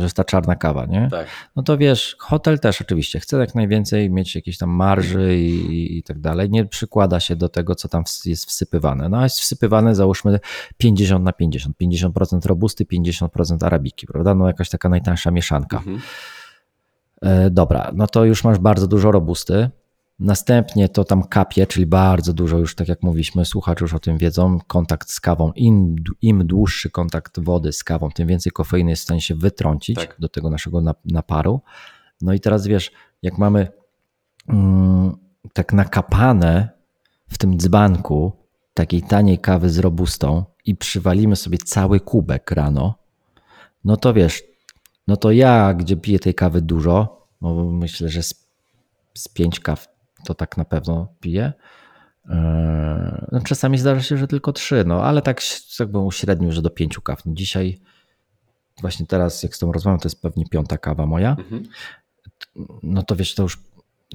że 0.00 0.04
jest 0.04 0.16
ta 0.16 0.24
czarna 0.24 0.56
kawa, 0.56 0.86
nie? 0.86 1.08
Tak. 1.10 1.26
No 1.56 1.62
to 1.62 1.78
wiesz, 1.78 2.16
hotel 2.18 2.58
też 2.58 2.80
oczywiście 2.80 3.20
chce 3.20 3.36
jak 3.36 3.54
najwięcej 3.54 4.10
mieć 4.10 4.34
jakieś 4.34 4.58
tam 4.58 4.70
marży 4.70 5.38
i, 5.38 5.98
i 5.98 6.02
tak 6.02 6.20
dalej. 6.20 6.50
Nie 6.50 6.64
przykłada 6.64 7.20
się 7.20 7.36
do 7.36 7.48
tego, 7.48 7.74
co 7.74 7.88
tam 7.88 8.04
jest 8.24 8.46
wsypywane. 8.46 9.08
No 9.08 9.18
a 9.18 9.22
jest 9.22 9.40
wsypywane 9.40 9.94
załóżmy 9.94 10.40
50 10.76 11.24
na 11.24 11.32
50. 11.32 11.76
50% 11.82 12.46
robusty, 12.46 12.84
50% 12.84 13.66
arabiki, 13.66 14.06
prawda? 14.06 14.34
No 14.34 14.46
jakaś 14.46 14.68
taka 14.68 14.88
najtańsza 14.88 15.30
mieszanka. 15.30 15.76
Mhm. 15.76 16.00
E, 17.22 17.50
dobra, 17.50 17.90
no 17.94 18.06
to 18.06 18.24
już 18.24 18.44
masz 18.44 18.58
bardzo 18.58 18.86
dużo 18.86 19.12
robusty, 19.12 19.70
Następnie 20.20 20.88
to 20.88 21.04
tam 21.04 21.22
kapie, 21.22 21.66
czyli 21.66 21.86
bardzo 21.86 22.32
dużo 22.32 22.58
już, 22.58 22.74
tak 22.74 22.88
jak 22.88 23.02
mówiliśmy, 23.02 23.44
słuchacze 23.44 23.84
już 23.84 23.94
o 23.94 23.98
tym 23.98 24.18
wiedzą, 24.18 24.58
kontakt 24.66 25.10
z 25.10 25.20
kawą. 25.20 25.52
Im, 25.52 25.96
im 26.22 26.46
dłuższy 26.46 26.90
kontakt 26.90 27.40
wody 27.40 27.72
z 27.72 27.84
kawą, 27.84 28.10
tym 28.10 28.28
więcej 28.28 28.52
kofeiny 28.52 28.90
jest 28.90 29.02
w 29.02 29.04
stanie 29.04 29.20
się 29.20 29.34
wytrącić 29.34 29.96
tak. 29.96 30.16
do 30.18 30.28
tego 30.28 30.50
naszego 30.50 30.82
naparu. 31.04 31.60
No 32.20 32.32
i 32.32 32.40
teraz 32.40 32.66
wiesz, 32.66 32.92
jak 33.22 33.38
mamy 33.38 33.68
mm, 34.48 35.16
tak 35.52 35.72
nakapane 35.72 36.68
w 37.28 37.38
tym 37.38 37.58
dzbanku 37.58 38.32
takiej 38.74 39.02
taniej 39.02 39.38
kawy 39.38 39.70
z 39.70 39.78
robustą 39.78 40.44
i 40.64 40.76
przywalimy 40.76 41.36
sobie 41.36 41.58
cały 41.58 42.00
kubek 42.00 42.50
rano, 42.50 42.94
no 43.84 43.96
to 43.96 44.14
wiesz, 44.14 44.42
no 45.08 45.16
to 45.16 45.32
ja, 45.32 45.74
gdzie 45.74 45.96
piję 45.96 46.18
tej 46.18 46.34
kawy 46.34 46.62
dużo, 46.62 47.26
bo 47.40 47.64
myślę, 47.64 48.08
że 48.08 48.22
z, 48.22 48.46
z 49.14 49.28
pięć 49.28 49.60
kaw 49.60 49.97
to 50.24 50.34
tak 50.34 50.56
na 50.56 50.64
pewno 50.64 51.08
piję. 51.20 51.52
E, 52.28 53.28
no, 53.32 53.40
czasami 53.40 53.78
zdarza 53.78 54.02
się, 54.02 54.16
że 54.16 54.26
tylko 54.26 54.52
trzy, 54.52 54.84
no 54.86 55.04
ale 55.04 55.22
tak 55.22 55.42
jakbym 55.80 56.02
uśrednił, 56.02 56.52
że 56.52 56.62
do 56.62 56.70
pięciu 56.70 57.02
kaw. 57.02 57.26
No, 57.26 57.32
dzisiaj, 57.34 57.80
właśnie 58.80 59.06
teraz, 59.06 59.42
jak 59.42 59.56
z 59.56 59.58
tą 59.58 59.72
rozmawiam, 59.72 60.00
to 60.00 60.06
jest 60.06 60.22
pewnie 60.22 60.44
piąta 60.46 60.78
kawa 60.78 61.06
moja. 61.06 61.30
Mhm. 61.30 61.62
No 62.82 63.02
to 63.02 63.16
wiesz, 63.16 63.34
to 63.34 63.42
już 63.42 63.58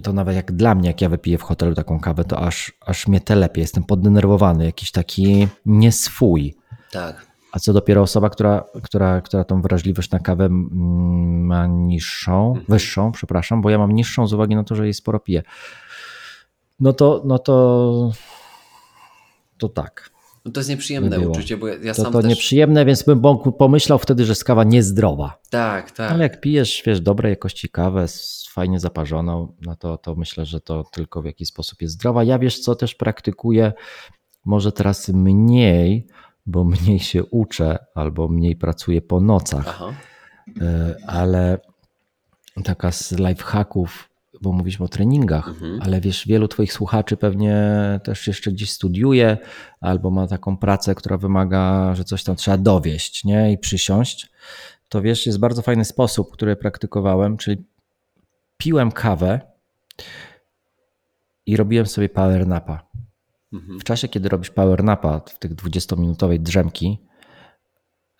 to 0.04 0.14
nawet 0.14 0.36
jak 0.36 0.51
dla 0.51 0.76
mnie, 0.76 0.88
jak 0.88 1.01
ja 1.01 1.10
wypiję 1.10 1.38
w 1.38 1.41
hotelu 1.41 1.76
taką 1.76 1.99
kawę, 1.99 2.24
to 2.24 2.39
aż, 2.39 2.72
aż 2.82 3.08
mnie 3.08 3.22
lepiej. 3.30 3.62
Jestem 3.62 3.84
poddenerwowany, 3.84 4.66
jakiś 4.66 4.91
taki 4.91 5.47
nieswój. 5.66 6.56
Tak. 6.91 7.28
A 7.51 7.60
co 7.60 7.74
dopiero 7.74 8.01
osoba, 8.01 8.30
która, 8.30 8.64
która, 8.84 9.22
która 9.22 9.43
tą 9.43 9.62
wrażliwość 9.62 10.12
na 10.12 10.20
kawę 10.20 10.47
ma 10.49 11.68
niższą, 11.68 12.47
mhm. 12.47 12.66
wyższą, 12.70 13.12
przepraszam, 13.12 13.62
bo 13.62 13.70
ja 13.70 13.78
mam 13.78 13.91
niższą 13.91 14.28
z 14.28 14.34
uwagi 14.34 14.56
na 14.56 14.64
to, 14.64 14.76
że 14.76 14.84
jej 14.84 14.93
sporo 14.93 15.20
piję 15.20 15.43
no 16.80 16.93
to, 16.93 17.21
no 17.26 17.39
to, 17.39 18.11
to 19.57 19.69
tak. 19.69 20.13
No 20.45 20.51
to 20.51 20.59
jest 20.59 20.69
nieprzyjemne 20.69 21.19
uczucie, 21.19 21.57
bo 21.57 21.67
ja, 21.67 21.93
to, 21.93 22.03
sam 22.03 22.13
to 22.13 22.21
też... 22.21 22.30
nieprzyjemne, 22.30 22.86
więc 22.86 23.03
bym 23.03 23.21
pomyślał 23.57 23.99
wtedy, 23.99 24.26
że 24.26 24.36
skawa 24.36 24.63
niezdrowa. 24.63 25.39
Tak, 25.49 25.91
tak. 25.91 26.11
Ale 26.11 26.24
jak 26.24 26.41
pijesz, 26.41 26.84
wiesz, 26.86 27.01
dobrej 27.01 27.30
jakości 27.30 27.69
kawę, 27.69 28.05
fajnie 28.49 28.80
zaparzoną, 28.80 29.55
no 29.61 29.76
to, 29.76 29.97
to 29.97 30.15
myślę, 30.15 30.45
że 30.45 30.61
to 30.61 30.84
tylko 30.91 31.21
w 31.21 31.26
jakiś 31.26 31.47
sposób 31.47 31.82
jest 31.82 31.93
zdrowa. 31.93 32.24
Ja 32.24 32.39
wiesz 32.39 32.59
co, 32.59 32.76
też 32.76 32.95
praktykuję, 32.95 33.74
może 34.45 34.71
teraz 34.71 35.09
mniej, 35.09 36.07
bo 36.45 36.63
mniej 36.63 36.99
się 36.99 37.24
uczę 37.24 37.86
albo 37.95 38.28
mniej 38.28 38.55
pracuję 38.55 39.01
po 39.01 39.19
nocach, 39.19 39.65
Aha. 39.67 39.93
E, 40.61 40.95
ale 41.07 41.57
taka 42.63 42.91
z 42.91 43.11
lifehacków 43.11 44.09
bo 44.43 44.51
mówiliśmy 44.51 44.85
o 44.85 44.89
treningach, 44.89 45.47
mhm. 45.47 45.79
ale 45.81 46.01
wiesz, 46.01 46.27
wielu 46.27 46.47
Twoich 46.47 46.73
słuchaczy 46.73 47.17
pewnie 47.17 47.55
też 48.03 48.27
jeszcze 48.27 48.51
gdzieś 48.51 48.71
studiuje 48.71 49.37
albo 49.81 50.11
ma 50.11 50.27
taką 50.27 50.57
pracę, 50.57 50.95
która 50.95 51.17
wymaga, 51.17 51.95
że 51.95 52.03
coś 52.03 52.23
tam 52.23 52.35
trzeba 52.35 52.57
dowieść 52.57 53.23
nie? 53.23 53.51
i 53.51 53.57
przysiąść. 53.57 54.31
To 54.89 55.01
wiesz, 55.01 55.25
jest 55.25 55.39
bardzo 55.39 55.61
fajny 55.61 55.85
sposób, 55.85 56.31
który 56.31 56.55
praktykowałem, 56.55 57.37
czyli 57.37 57.65
piłem 58.57 58.91
kawę 58.91 59.41
i 61.45 61.57
robiłem 61.57 61.85
sobie 61.85 62.09
power 62.09 62.47
napa. 62.47 62.87
Mhm. 63.53 63.79
W 63.79 63.83
czasie, 63.83 64.07
kiedy 64.07 64.29
robisz 64.29 64.49
power 64.49 64.83
napa, 64.83 65.19
w 65.19 65.39
tych 65.39 65.55
20-minutowej 65.55 66.39
drzemki, 66.39 66.99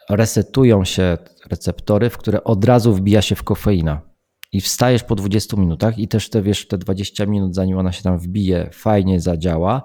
resetują 0.10 0.86
się 0.86 1.18
receptory, 1.50 2.10
w 2.10 2.18
które 2.18 2.44
od 2.44 2.66
razu 2.66 2.94
wbija 2.94 3.22
się 3.22 3.36
w 3.36 3.44
kofeina 3.44 4.13
i 4.54 4.62
wstajesz 4.62 5.04
po 5.04 5.16
20 5.16 5.58
minutach 5.58 6.00
i 6.00 6.08
też 6.08 6.30
te, 6.30 6.42
wiesz, 6.42 6.68
te 6.68 6.78
20 6.78 7.26
minut, 7.26 7.56
zanim 7.56 7.78
ona 7.78 7.92
się 7.92 8.04
tam 8.04 8.18
wbije, 8.18 8.70
fajnie 8.74 9.20
zadziała, 9.20 9.84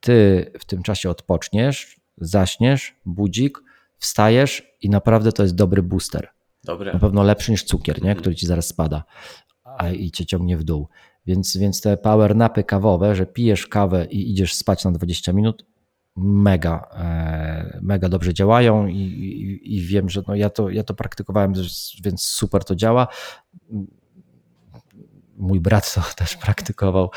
ty 0.00 0.46
w 0.58 0.64
tym 0.64 0.82
czasie 0.82 1.10
odpoczniesz, 1.10 2.00
zaśniesz, 2.16 2.96
budzik, 3.06 3.58
wstajesz 3.98 4.62
i 4.80 4.90
naprawdę 4.90 5.32
to 5.32 5.42
jest 5.42 5.54
dobry 5.54 5.82
booster. 5.82 6.28
Dobre. 6.64 6.92
Na 6.92 6.98
pewno 6.98 7.22
lepszy 7.22 7.50
niż 7.50 7.64
cukier, 7.64 8.02
nie? 8.02 8.14
który 8.14 8.34
ci 8.34 8.46
zaraz 8.46 8.66
spada 8.66 9.04
a, 9.64 9.90
i 9.90 10.10
cię 10.10 10.26
ciągnie 10.26 10.56
w 10.56 10.64
dół. 10.64 10.88
Więc, 11.26 11.56
więc 11.56 11.80
te 11.80 11.96
power 11.96 12.36
napy 12.36 12.64
kawowe, 12.64 13.14
że 13.14 13.26
pijesz 13.26 13.66
kawę 13.66 14.04
i 14.04 14.30
idziesz 14.30 14.54
spać 14.54 14.84
na 14.84 14.92
20 14.92 15.32
minut, 15.32 15.64
mega, 16.18 16.88
e, 16.94 17.78
mega 17.82 18.08
dobrze 18.08 18.34
działają 18.34 18.86
i, 18.86 18.96
i, 18.96 19.76
i, 19.76 19.80
wiem, 19.80 20.08
że 20.08 20.22
no 20.28 20.34
ja, 20.34 20.50
to, 20.50 20.70
ja 20.70 20.82
to 20.82 20.94
praktykowałem, 20.94 21.52
więc 22.04 22.22
super 22.22 22.64
to 22.64 22.74
działa. 22.74 23.08
Mój 25.36 25.60
brat 25.60 25.94
to 25.94 26.02
też 26.16 26.36
praktykował 26.36 27.10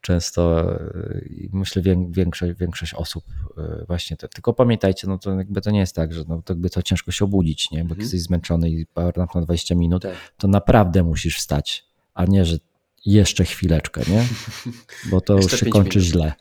często 0.00 0.70
i 1.30 1.48
myślę 1.52 1.82
większość, 2.10 2.58
większość 2.58 2.94
osób 2.94 3.24
e, 3.58 3.84
właśnie 3.86 4.16
to. 4.16 4.28
Tylko 4.28 4.52
pamiętajcie, 4.52 5.06
no 5.06 5.18
to 5.18 5.34
jakby 5.34 5.60
to 5.60 5.70
nie 5.70 5.80
jest 5.80 5.94
tak, 5.94 6.12
że 6.12 6.24
no 6.28 6.42
to 6.42 6.52
jakby 6.52 6.70
to 6.70 6.82
ciężko 6.82 7.12
się 7.12 7.24
obudzić, 7.24 7.70
nie? 7.70 7.78
bo 7.78 7.82
mhm. 7.82 8.00
jesteś 8.00 8.22
zmęczony 8.22 8.70
i 8.70 8.86
na 9.34 9.40
20 9.42 9.74
minut, 9.74 10.02
tak. 10.02 10.14
to 10.36 10.48
naprawdę 10.48 11.02
musisz 11.02 11.36
wstać, 11.36 11.84
a 12.14 12.24
nie, 12.24 12.44
że 12.44 12.56
jeszcze 13.06 13.44
chwileczkę, 13.44 14.02
nie? 14.08 14.24
Bo 15.10 15.20
to 15.20 15.36
już 15.36 15.60
się 15.60 15.66
kończy 15.66 15.98
minut. 15.98 16.12
źle 16.12 16.32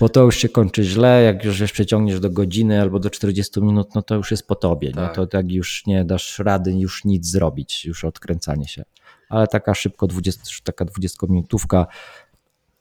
bo 0.00 0.08
to 0.08 0.22
już 0.22 0.36
się 0.36 0.48
kończy 0.48 0.84
źle, 0.84 1.22
jak 1.22 1.44
już 1.44 1.72
przeciągniesz 1.72 2.20
do 2.20 2.30
godziny 2.30 2.80
albo 2.80 2.98
do 2.98 3.10
40 3.10 3.60
minut, 3.60 3.94
no 3.94 4.02
to 4.02 4.14
już 4.14 4.30
jest 4.30 4.46
po 4.46 4.54
tobie, 4.54 4.92
tak. 4.92 5.14
to 5.14 5.26
tak 5.26 5.52
już 5.52 5.86
nie 5.86 6.04
dasz 6.04 6.38
rady 6.38 6.72
już 6.72 7.04
nic 7.04 7.26
zrobić, 7.26 7.84
już 7.84 8.04
odkręcanie 8.04 8.68
się. 8.68 8.84
Ale 9.28 9.46
taka 9.46 9.74
szybko 9.74 10.06
20, 10.06 10.42
taka 10.64 10.84
20 10.84 11.26
minutówka 11.30 11.86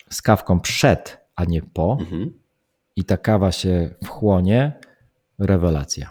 z 0.10 0.22
kawką 0.22 0.60
przed, 0.60 1.18
a 1.36 1.46
nie 1.46 1.62
po 1.62 1.98
mhm. 2.00 2.34
i 2.96 3.04
ta 3.04 3.18
kawa 3.18 3.52
się 3.52 3.96
wchłonie, 4.04 4.80
rewelacja. 5.40 6.10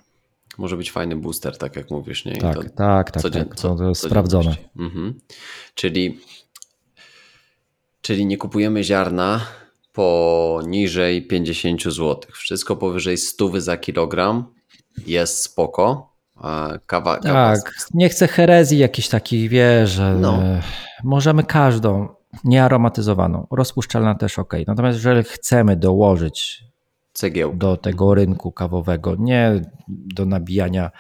Może 0.59 0.77
być 0.77 0.91
fajny 0.91 1.17
booster, 1.17 1.59
tak 1.59 1.77
jak 1.77 1.91
mówisz, 1.91 2.25
nie? 2.25 2.37
tak, 2.37 2.71
tak, 2.71 3.11
tak, 3.11 3.23
codzien, 3.23 3.49
tak, 3.49 3.57
to, 3.57 3.77
to 3.77 3.95
sprawdzone. 3.95 4.57
Mhm. 4.77 5.21
Czyli, 5.75 6.21
czyli 8.03 8.27
nie 8.27 8.37
kupujemy 8.37 8.85
ziarna, 8.85 9.41
poniżej 9.95 11.27
50 11.27 11.83
zł. 11.83 12.21
Wszystko 12.33 12.77
powyżej 12.77 13.17
100 13.17 13.61
za 13.61 13.77
kilogram 13.77 14.45
jest 15.07 15.43
spoko. 15.43 16.15
Kawa, 16.87 17.19
kawa 17.19 17.19
tak, 17.23 17.75
nie 17.95 18.09
chcę 18.09 18.29
herezji 18.29 18.79
jakichś 18.79 19.09
takich, 19.09 19.51
wie, 19.51 19.87
że 19.87 20.15
no. 20.15 20.39
możemy 21.05 21.45
każdą 21.45 22.09
niearomatyzowaną, 22.45 23.47
rozpuszczalna 23.51 24.15
też 24.15 24.39
ok. 24.39 24.55
Natomiast 24.67 24.99
jeżeli 24.99 25.23
chcemy 25.23 25.77
dołożyć 25.77 26.65
Cegiełkę. 27.13 27.59
do 27.59 27.77
tego 27.77 28.15
rynku 28.15 28.53
kawowego, 28.53 29.17
nie 29.19 29.63
do 29.89 30.27
nabijania 30.27 30.91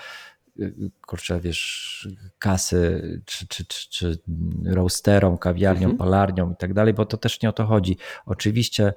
kurczę, 1.06 1.40
wiesz, 1.40 2.08
kasy, 2.38 3.22
czy, 3.24 3.48
czy, 3.48 3.64
czy, 3.66 3.88
czy 3.90 4.18
roasterom, 4.66 5.38
kawiarnią, 5.38 5.90
mhm. 5.90 5.96
palarnią 5.98 6.52
i 6.52 6.56
tak 6.56 6.74
dalej, 6.74 6.94
bo 6.94 7.06
to 7.06 7.16
też 7.16 7.42
nie 7.42 7.48
o 7.48 7.52
to 7.52 7.66
chodzi. 7.66 7.96
Oczywiście 8.26 8.94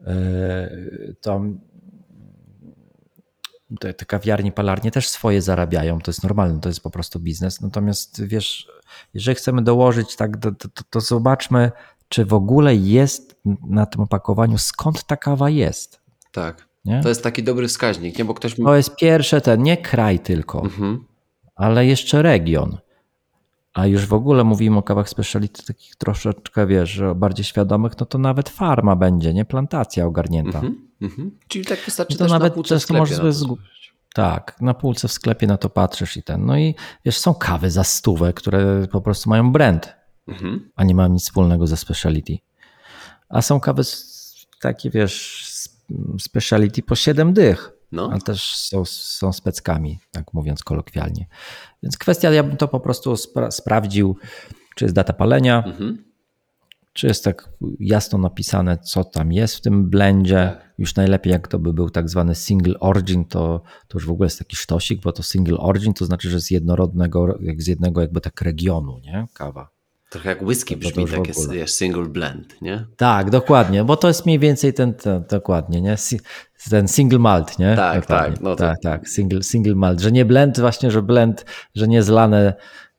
e, 0.00 0.70
to 1.20 1.42
te, 3.80 3.94
te 3.94 4.04
kawiarnie, 4.04 4.52
palarnie 4.52 4.90
też 4.90 5.08
swoje 5.08 5.42
zarabiają, 5.42 6.00
to 6.00 6.10
jest 6.10 6.22
normalne, 6.22 6.60
to 6.60 6.68
jest 6.68 6.80
po 6.80 6.90
prostu 6.90 7.20
biznes. 7.20 7.60
Natomiast 7.60 8.24
wiesz, 8.24 8.68
jeżeli 9.14 9.34
chcemy 9.34 9.62
dołożyć, 9.62 10.16
tak, 10.16 10.36
to, 10.36 10.52
to, 10.52 10.68
to 10.90 11.00
zobaczmy, 11.00 11.72
czy 12.08 12.24
w 12.24 12.34
ogóle 12.34 12.76
jest 12.76 13.40
na 13.68 13.86
tym 13.86 14.00
opakowaniu, 14.00 14.58
skąd 14.58 15.04
ta 15.04 15.16
kawa 15.16 15.50
jest. 15.50 16.00
Tak. 16.32 16.69
Nie? 16.84 17.00
To 17.02 17.08
jest 17.08 17.22
taki 17.22 17.42
dobry 17.42 17.68
wskaźnik, 17.68 18.18
nie? 18.18 18.24
Bo 18.24 18.34
ktoś. 18.34 18.54
To 18.54 18.76
jest 18.76 18.96
pierwsze 18.96 19.40
ten, 19.40 19.62
nie 19.62 19.76
kraj 19.76 20.18
tylko, 20.18 20.62
mhm. 20.62 21.04
ale 21.54 21.86
jeszcze 21.86 22.22
region. 22.22 22.78
A 23.74 23.86
już 23.86 24.06
w 24.06 24.12
ogóle 24.12 24.44
mówimy 24.44 24.78
o 24.78 24.82
kawach 24.82 25.08
speciality 25.08 25.66
takich 25.66 25.96
troszeczkę, 25.96 26.66
wiesz, 26.66 27.02
bardziej 27.16 27.44
świadomych, 27.44 27.92
no 28.00 28.06
to 28.06 28.18
nawet 28.18 28.48
farma 28.48 28.96
będzie, 28.96 29.34
nie? 29.34 29.44
Plantacja 29.44 30.06
ogarnięta. 30.06 30.58
Mhm, 30.58 30.88
mhm. 31.02 31.38
Czyli 31.48 31.64
tak 31.64 31.78
wystarczy 31.78 32.18
to 32.18 32.26
nawet 32.26 32.56
na 32.56 32.62
często 32.62 32.94
możesz 32.94 33.34
z... 33.34 33.46
Tak, 34.14 34.56
na 34.60 34.74
półce 34.74 35.08
w 35.08 35.12
sklepie 35.12 35.46
na 35.46 35.56
to 35.56 35.70
patrzysz 35.70 36.16
i 36.16 36.22
ten. 36.22 36.46
No 36.46 36.58
i 36.58 36.74
wiesz, 37.04 37.18
są 37.18 37.34
kawy 37.34 37.70
za 37.70 37.84
stówę, 37.84 38.32
które 38.32 38.86
po 38.92 39.00
prostu 39.00 39.30
mają 39.30 39.52
brand, 39.52 39.94
mhm. 40.28 40.70
a 40.76 40.84
nie 40.84 40.94
mają 40.94 41.08
nic 41.08 41.22
wspólnego 41.22 41.66
ze 41.66 41.76
speciality. 41.76 42.38
A 43.28 43.42
są 43.42 43.60
kawy 43.60 43.82
takie, 44.60 44.90
wiesz, 44.90 45.46
speciality 46.18 46.82
po 46.82 46.94
7 46.94 47.32
dych. 47.32 47.72
No. 47.92 48.08
Ale 48.10 48.20
też 48.20 48.56
są, 48.56 48.84
są 48.84 49.32
speckami, 49.32 49.98
tak 50.10 50.34
mówiąc 50.34 50.64
kolokwialnie. 50.64 51.26
Więc 51.82 51.98
kwestia, 51.98 52.30
ja 52.30 52.42
bym 52.42 52.56
to 52.56 52.68
po 52.68 52.80
prostu 52.80 53.16
spra 53.16 53.50
sprawdził, 53.50 54.16
czy 54.76 54.84
jest 54.84 54.94
data 54.94 55.12
palenia, 55.12 55.64
mhm. 55.66 56.04
czy 56.92 57.06
jest 57.06 57.24
tak 57.24 57.48
jasno 57.80 58.18
napisane, 58.18 58.78
co 58.78 59.04
tam 59.04 59.32
jest 59.32 59.56
w 59.56 59.60
tym 59.60 59.90
blendzie. 59.90 60.56
Tak. 60.56 60.74
Już 60.78 60.94
najlepiej, 60.94 61.32
jak 61.32 61.48
to 61.48 61.58
by 61.58 61.72
był 61.72 61.90
tak 61.90 62.08
zwany 62.08 62.34
single 62.34 62.74
origin, 62.80 63.24
to, 63.24 63.62
to 63.88 63.98
już 63.98 64.06
w 64.06 64.10
ogóle 64.10 64.26
jest 64.26 64.38
taki 64.38 64.56
sztosik, 64.56 65.02
bo 65.02 65.12
to 65.12 65.22
single 65.22 65.58
origin 65.58 65.94
to 65.94 66.04
znaczy, 66.04 66.30
że 66.30 66.40
z 66.40 66.50
jednorodnego, 66.50 67.38
jak 67.40 67.62
z 67.62 67.66
jednego 67.66 68.00
jakby 68.00 68.20
tak 68.20 68.42
regionu, 68.42 68.98
nie? 68.98 69.26
Kawa. 69.34 69.79
Trochę 70.10 70.28
jak 70.28 70.42
whisky 70.42 70.76
brzmi, 70.76 71.06
takie 71.06 71.32
wiesz, 71.50 71.72
single 71.72 72.06
blend, 72.06 72.62
nie? 72.62 72.86
Tak, 72.96 73.30
dokładnie, 73.30 73.84
bo 73.84 73.96
to 73.96 74.08
jest 74.08 74.26
mniej 74.26 74.38
więcej 74.38 74.74
ten, 74.74 74.94
ten 74.94 75.24
dokładnie, 75.30 75.80
nie? 75.80 75.96
Ten 76.70 76.88
single 76.88 77.18
malt, 77.18 77.58
nie? 77.58 77.76
Tak, 77.76 78.00
dokładnie. 78.00 78.32
tak. 78.32 78.42
No 78.42 78.56
to... 78.56 78.56
Tak, 78.56 78.76
tak, 78.82 79.08
single, 79.08 79.42
single 79.42 79.74
malt, 79.74 80.00
że 80.00 80.12
nie 80.12 80.24
blend 80.24 80.60
właśnie, 80.60 80.90
że 80.90 81.02
blend, 81.02 81.44
że 81.74 81.88
nie 81.88 82.02
zlane 82.02 82.54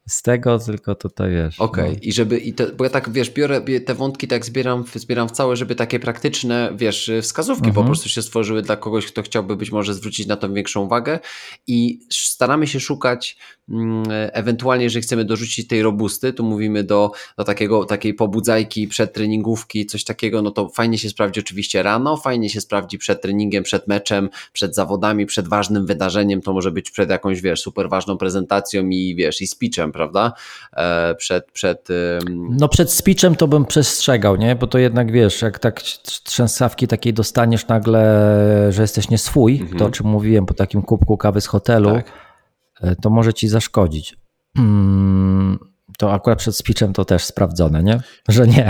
z 0.07 0.22
tego, 0.22 0.59
tylko 0.59 0.95
tutaj 0.95 1.32
wiesz. 1.32 1.59
Okej, 1.59 1.84
okay. 1.84 1.93
no. 1.93 1.99
i 2.01 2.14
żeby, 2.14 2.38
i 2.38 2.53
to, 2.53 2.64
bo 2.78 2.84
ja 2.84 2.89
tak 2.89 3.09
wiesz, 3.09 3.30
biorę 3.32 3.62
te 3.86 3.95
wątki, 3.95 4.28
tak 4.28 4.45
zbieram, 4.45 4.84
zbieram 4.95 5.30
w 5.30 5.32
całe, 5.32 5.55
żeby 5.55 5.76
takie 5.76 5.99
praktyczne, 5.99 6.72
wiesz, 6.76 7.12
wskazówki 7.22 7.68
mhm. 7.68 7.76
po 7.76 7.84
prostu 7.84 8.09
się 8.09 8.22
stworzyły 8.22 8.62
dla 8.62 8.78
kogoś, 8.78 9.05
kto 9.05 9.22
chciałby 9.22 9.55
być 9.55 9.72
może 9.72 9.93
zwrócić 9.93 10.28
na 10.28 10.38
to 10.38 10.49
większą 10.49 10.82
uwagę 10.82 11.20
i 11.68 11.99
staramy 12.12 12.68
się 12.68 12.80
szukać 12.80 13.38
ewentualnie, 14.34 14.84
jeżeli 14.84 15.03
chcemy 15.03 15.26
dorzucić 15.26 15.68
tej 15.68 15.82
robusty, 15.82 16.34
tu 16.34 16.43
mówimy 16.43 16.84
do, 16.84 17.12
do 17.38 17.43
takiego, 17.43 17.86
takiej 17.86 18.14
pobudzajki 18.14 18.88
przed 18.88 19.14
treningówki, 19.14 19.86
coś 19.86 20.03
takiego, 20.03 20.41
no 20.41 20.51
to 20.51 20.70
fajnie 20.70 20.97
się 20.97 21.09
sprawdzi 21.09 21.39
oczywiście 21.39 21.84
rano, 21.84 22.18
fajnie 22.18 22.49
się 22.49 22.62
sprawdzi 22.62 22.97
przed 22.97 23.22
treningiem, 23.22 23.64
przed 23.64 23.88
meczem, 23.88 24.30
przed 24.53 24.76
zawodami, 24.76 25.26
przed 25.26 25.47
ważnym 25.47 25.86
wydarzeniem, 25.86 26.41
to 26.41 26.53
może 26.53 26.72
być 26.72 26.91
przed 26.91 27.09
jakąś, 27.09 27.41
wiesz, 27.41 27.62
super 27.62 27.89
ważną 27.89 28.18
prezentacją 28.18 28.89
i 28.89 29.16
wiesz, 29.16 29.41
i 29.41 29.47
speechem, 29.47 29.91
prawda? 29.91 30.34
E, 30.74 31.16
przed, 31.16 31.51
przed. 31.51 31.88
No 32.49 32.68
przed 32.68 32.91
speechem 32.91 33.36
to 33.36 33.47
bym 33.47 33.66
przestrzegał, 33.66 34.36
nie? 34.36 34.55
Bo 34.55 34.68
to 34.68 34.78
jednak 34.78 35.12
wiesz, 35.12 35.41
jak 35.41 35.59
tak 35.59 35.82
trzęsawki 36.24 36.88
takiej 36.88 37.14
dostaniesz 37.14 37.68
nagle, 37.68 38.01
że 38.70 38.82
jesteś 38.82 39.09
nie 39.09 39.18
swój, 39.18 39.59
mhm. 39.62 39.80
to 39.80 39.86
o 39.86 39.89
czym 39.89 40.07
mówiłem 40.07 40.45
po 40.45 40.53
takim 40.53 40.82
kubku 40.82 41.18
kawy 41.18 41.41
z 41.41 41.47
hotelu, 41.47 41.91
tak. 41.91 42.30
E, 42.82 42.95
to 42.95 43.09
może 43.09 43.34
ci 43.34 43.47
zaszkodzić. 43.47 44.17
Hmm, 44.57 45.59
to 45.97 46.13
akurat 46.13 46.39
przed 46.39 46.55
speechem 46.55 46.93
to 46.93 47.05
też 47.05 47.23
sprawdzone, 47.23 47.84
nie? 47.84 47.99
Że 48.29 48.47
nie. 48.47 48.69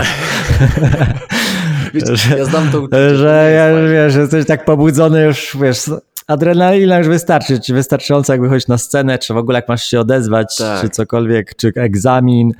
Wiecie, 1.94 2.36
ja 2.38 2.44
znam 2.44 2.70
to 2.70 2.88
Że 3.16 3.52
ja, 3.56 3.90
wiesz, 3.92 4.14
jesteś 4.14 4.46
tak 4.46 4.64
pobudzony 4.64 5.22
już, 5.22 5.56
wiesz, 5.60 5.90
adrenalina 6.26 6.98
już 6.98 7.08
wystarczy, 7.08 7.60
czy 7.60 7.74
wystarczająco 7.74 8.32
jak 8.32 8.42
wychodzisz 8.42 8.68
na 8.68 8.78
scenę, 8.78 9.18
czy 9.18 9.34
w 9.34 9.36
ogóle 9.36 9.58
jak 9.58 9.68
masz 9.68 9.84
się 9.84 10.00
odezwać, 10.00 10.56
tak. 10.56 10.80
czy 10.80 10.88
cokolwiek, 10.88 11.56
czy 11.56 11.72
egzamin, 11.76 12.52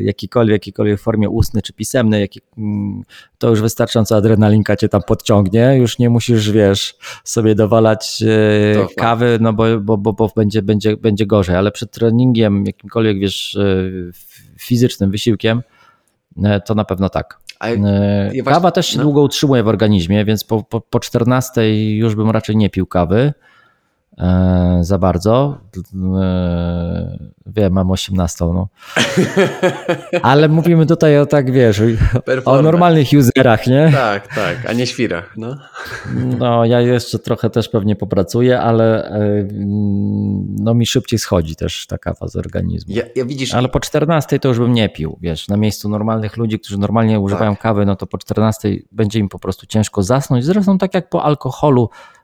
jakikolwiek, 0.00 0.54
jakikolwiek 0.54 1.00
formie 1.00 1.30
ustny 1.30 1.62
czy 1.62 1.72
pisemnej, 1.72 2.20
jaki, 2.20 2.40
mm, 2.58 3.02
to 3.38 3.50
już 3.50 3.60
wystarczająco 3.60 4.16
adrenalinka 4.16 4.76
cię 4.76 4.88
tam 4.88 5.02
podciągnie, 5.02 5.76
już 5.78 5.98
nie 5.98 6.10
musisz, 6.10 6.50
wiesz, 6.50 6.96
sobie 7.24 7.54
dowalać 7.54 8.22
e, 8.22 8.86
kawy, 8.96 9.38
no 9.40 9.52
bo, 9.52 9.80
bo, 9.80 9.96
bo, 9.96 10.12
bo 10.12 10.30
będzie, 10.36 10.62
będzie, 10.62 10.96
będzie 10.96 11.26
gorzej, 11.26 11.56
ale 11.56 11.72
przed 11.72 11.90
treningiem, 11.90 12.64
jakimkolwiek, 12.66 13.18
wiesz, 13.18 13.56
e, 13.56 13.90
fizycznym 14.58 15.10
wysiłkiem, 15.10 15.62
e, 16.44 16.60
to 16.60 16.74
na 16.74 16.84
pewno 16.84 17.08
tak. 17.08 17.40
E, 17.60 18.42
kawa 18.42 18.70
też 18.70 18.86
się 18.86 18.96
no. 18.96 19.02
długo 19.02 19.22
utrzymuje 19.22 19.62
w 19.62 19.68
organizmie, 19.68 20.24
więc 20.24 20.44
po, 20.44 20.62
po, 20.62 20.80
po 20.80 21.00
14 21.00 21.94
już 21.96 22.14
bym 22.14 22.30
raczej 22.30 22.56
nie 22.56 22.70
pił 22.70 22.86
kawy 22.86 23.18
e, 23.18 23.53
za 24.80 24.98
bardzo. 24.98 25.58
E, 26.20 27.18
wiem, 27.46 27.72
mam 27.72 27.90
18, 27.90 28.44
no. 28.44 28.68
Ale 30.22 30.48
mówimy 30.48 30.86
tutaj 30.86 31.18
o 31.18 31.26
tak, 31.26 31.52
wiesz, 31.52 31.82
o 32.44 32.62
normalnych 32.62 33.08
userach, 33.18 33.66
nie? 33.66 33.90
Tak, 33.92 34.34
tak, 34.34 34.70
a 34.70 34.72
nie 34.72 34.86
świrach, 34.86 35.34
no. 35.36 35.56
No, 36.38 36.64
ja 36.64 36.80
jeszcze 36.80 37.18
trochę 37.18 37.50
też 37.50 37.68
pewnie 37.68 37.96
popracuję, 37.96 38.60
ale 38.60 39.10
e, 39.10 39.48
no 40.58 40.74
mi 40.74 40.86
szybciej 40.86 41.18
schodzi 41.18 41.56
też 41.56 41.86
ta 41.86 41.98
kawa 41.98 42.28
z 42.28 42.36
organizmu. 42.36 42.94
Ja, 42.94 43.02
ja 43.16 43.24
widzisz... 43.24 43.54
Ale 43.54 43.68
po 43.68 43.80
14 43.80 44.38
to 44.38 44.48
już 44.48 44.58
bym 44.58 44.72
nie 44.72 44.88
pił, 44.88 45.18
wiesz, 45.20 45.48
na 45.48 45.56
miejscu 45.56 45.88
normalnych 45.88 46.36
ludzi, 46.36 46.60
którzy 46.60 46.78
normalnie 46.78 47.20
używają 47.20 47.52
tak. 47.52 47.62
kawy, 47.62 47.86
no 47.86 47.96
to 47.96 48.06
po 48.06 48.18
14 48.18 48.76
będzie 48.92 49.18
im 49.18 49.28
po 49.28 49.38
prostu 49.38 49.66
ciężko 49.66 50.02
zasnąć. 50.02 50.44
Zresztą 50.44 50.78
tak 50.78 50.94
jak 50.94 51.08
po 51.08 51.24
alkoholu, 51.24 51.90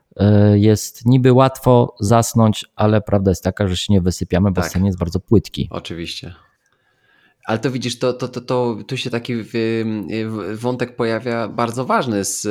jest 0.53 1.05
niby 1.05 1.33
łatwo 1.33 1.95
zasnąć, 1.99 2.65
ale 2.75 3.01
prawda 3.01 3.31
jest 3.31 3.43
taka, 3.43 3.67
że 3.67 3.77
się 3.77 3.93
nie 3.93 4.01
wysypiamy, 4.01 4.51
bo 4.51 4.61
tak. 4.61 4.71
sen 4.71 4.85
jest 4.85 4.97
bardzo 4.97 5.19
płytki. 5.19 5.67
Oczywiście. 5.71 6.33
Ale 7.45 7.59
to 7.59 7.71
widzisz, 7.71 7.99
to, 7.99 8.13
to, 8.13 8.27
to, 8.27 8.41
to 8.41 8.77
tu 8.87 8.97
się 8.97 9.09
taki 9.09 9.33
wątek 10.53 10.95
pojawia 10.95 11.47
bardzo 11.47 11.85
ważny 11.85 12.25
z, 12.25 12.41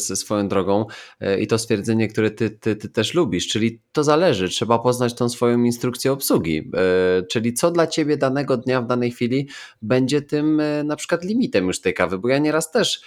z 0.00 0.18
swoją 0.18 0.48
drogą 0.48 0.86
e, 1.20 1.40
i 1.40 1.46
to 1.46 1.58
stwierdzenie, 1.58 2.08
które 2.08 2.30
ty, 2.30 2.50
ty, 2.50 2.76
ty, 2.76 2.88
też 2.88 3.14
lubisz, 3.14 3.48
czyli 3.48 3.82
to 3.92 4.04
zależy, 4.04 4.48
trzeba 4.48 4.78
poznać 4.78 5.14
tą 5.14 5.28
swoją 5.28 5.64
instrukcję 5.64 6.12
obsługi, 6.12 6.70
e, 6.74 7.22
czyli 7.22 7.54
co 7.54 7.70
dla 7.70 7.86
ciebie 7.86 8.16
danego 8.16 8.56
dnia 8.56 8.82
w 8.82 8.86
danej 8.86 9.10
chwili 9.10 9.48
będzie 9.82 10.22
tym 10.22 10.62
na 10.84 10.96
przykład 10.96 11.24
limitem 11.24 11.66
już 11.66 11.80
tej 11.80 11.94
kawy, 11.94 12.18
bo 12.18 12.28
ja 12.28 12.38
nieraz 12.38 12.70
też 12.70 13.00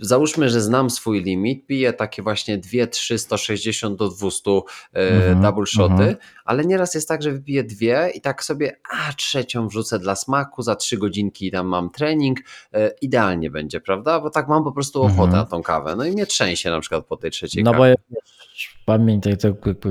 Załóżmy, 0.00 0.48
że 0.48 0.60
znam 0.60 0.90
swój 0.90 1.22
limit, 1.22 1.66
piję 1.66 1.92
takie 1.92 2.22
właśnie 2.22 2.58
2, 2.58 2.86
3, 2.86 3.18
160 3.18 3.98
do 3.98 4.08
200 4.08 4.50
mm 4.92 5.20
-hmm, 5.20 5.42
double 5.42 5.66
shoty, 5.66 5.94
-hmm. 5.94 6.16
ale 6.44 6.64
nieraz 6.64 6.94
jest 6.94 7.08
tak, 7.08 7.22
że 7.22 7.32
wypiję 7.32 7.64
dwie 7.64 8.10
i 8.14 8.20
tak 8.20 8.44
sobie, 8.44 8.76
a 8.90 9.12
trzecią 9.12 9.68
wrzucę 9.68 9.98
dla 9.98 10.16
smaku, 10.16 10.62
za 10.62 10.76
trzy 10.76 10.98
godzinki 10.98 11.50
tam 11.50 11.66
mam 11.66 11.90
trening, 11.90 12.38
e, 12.72 12.90
idealnie 13.02 13.50
będzie, 13.50 13.80
prawda? 13.80 14.20
Bo 14.20 14.30
tak 14.30 14.48
mam 14.48 14.64
po 14.64 14.72
prostu 14.72 15.02
ochotę 15.02 15.32
-hmm. 15.32 15.36
na 15.36 15.46
tą 15.46 15.62
kawę. 15.62 15.96
No 15.96 16.04
i 16.04 16.12
mnie 16.12 16.26
trzęsie 16.26 16.70
na 16.70 16.80
przykład 16.80 17.06
po 17.06 17.16
tej 17.16 17.30
trzeciej 17.30 17.64
no 17.64 17.72
kawie. 17.72 17.94
Bo 18.10 18.16
pamiętaj, 18.84 19.36
to, 19.36 19.48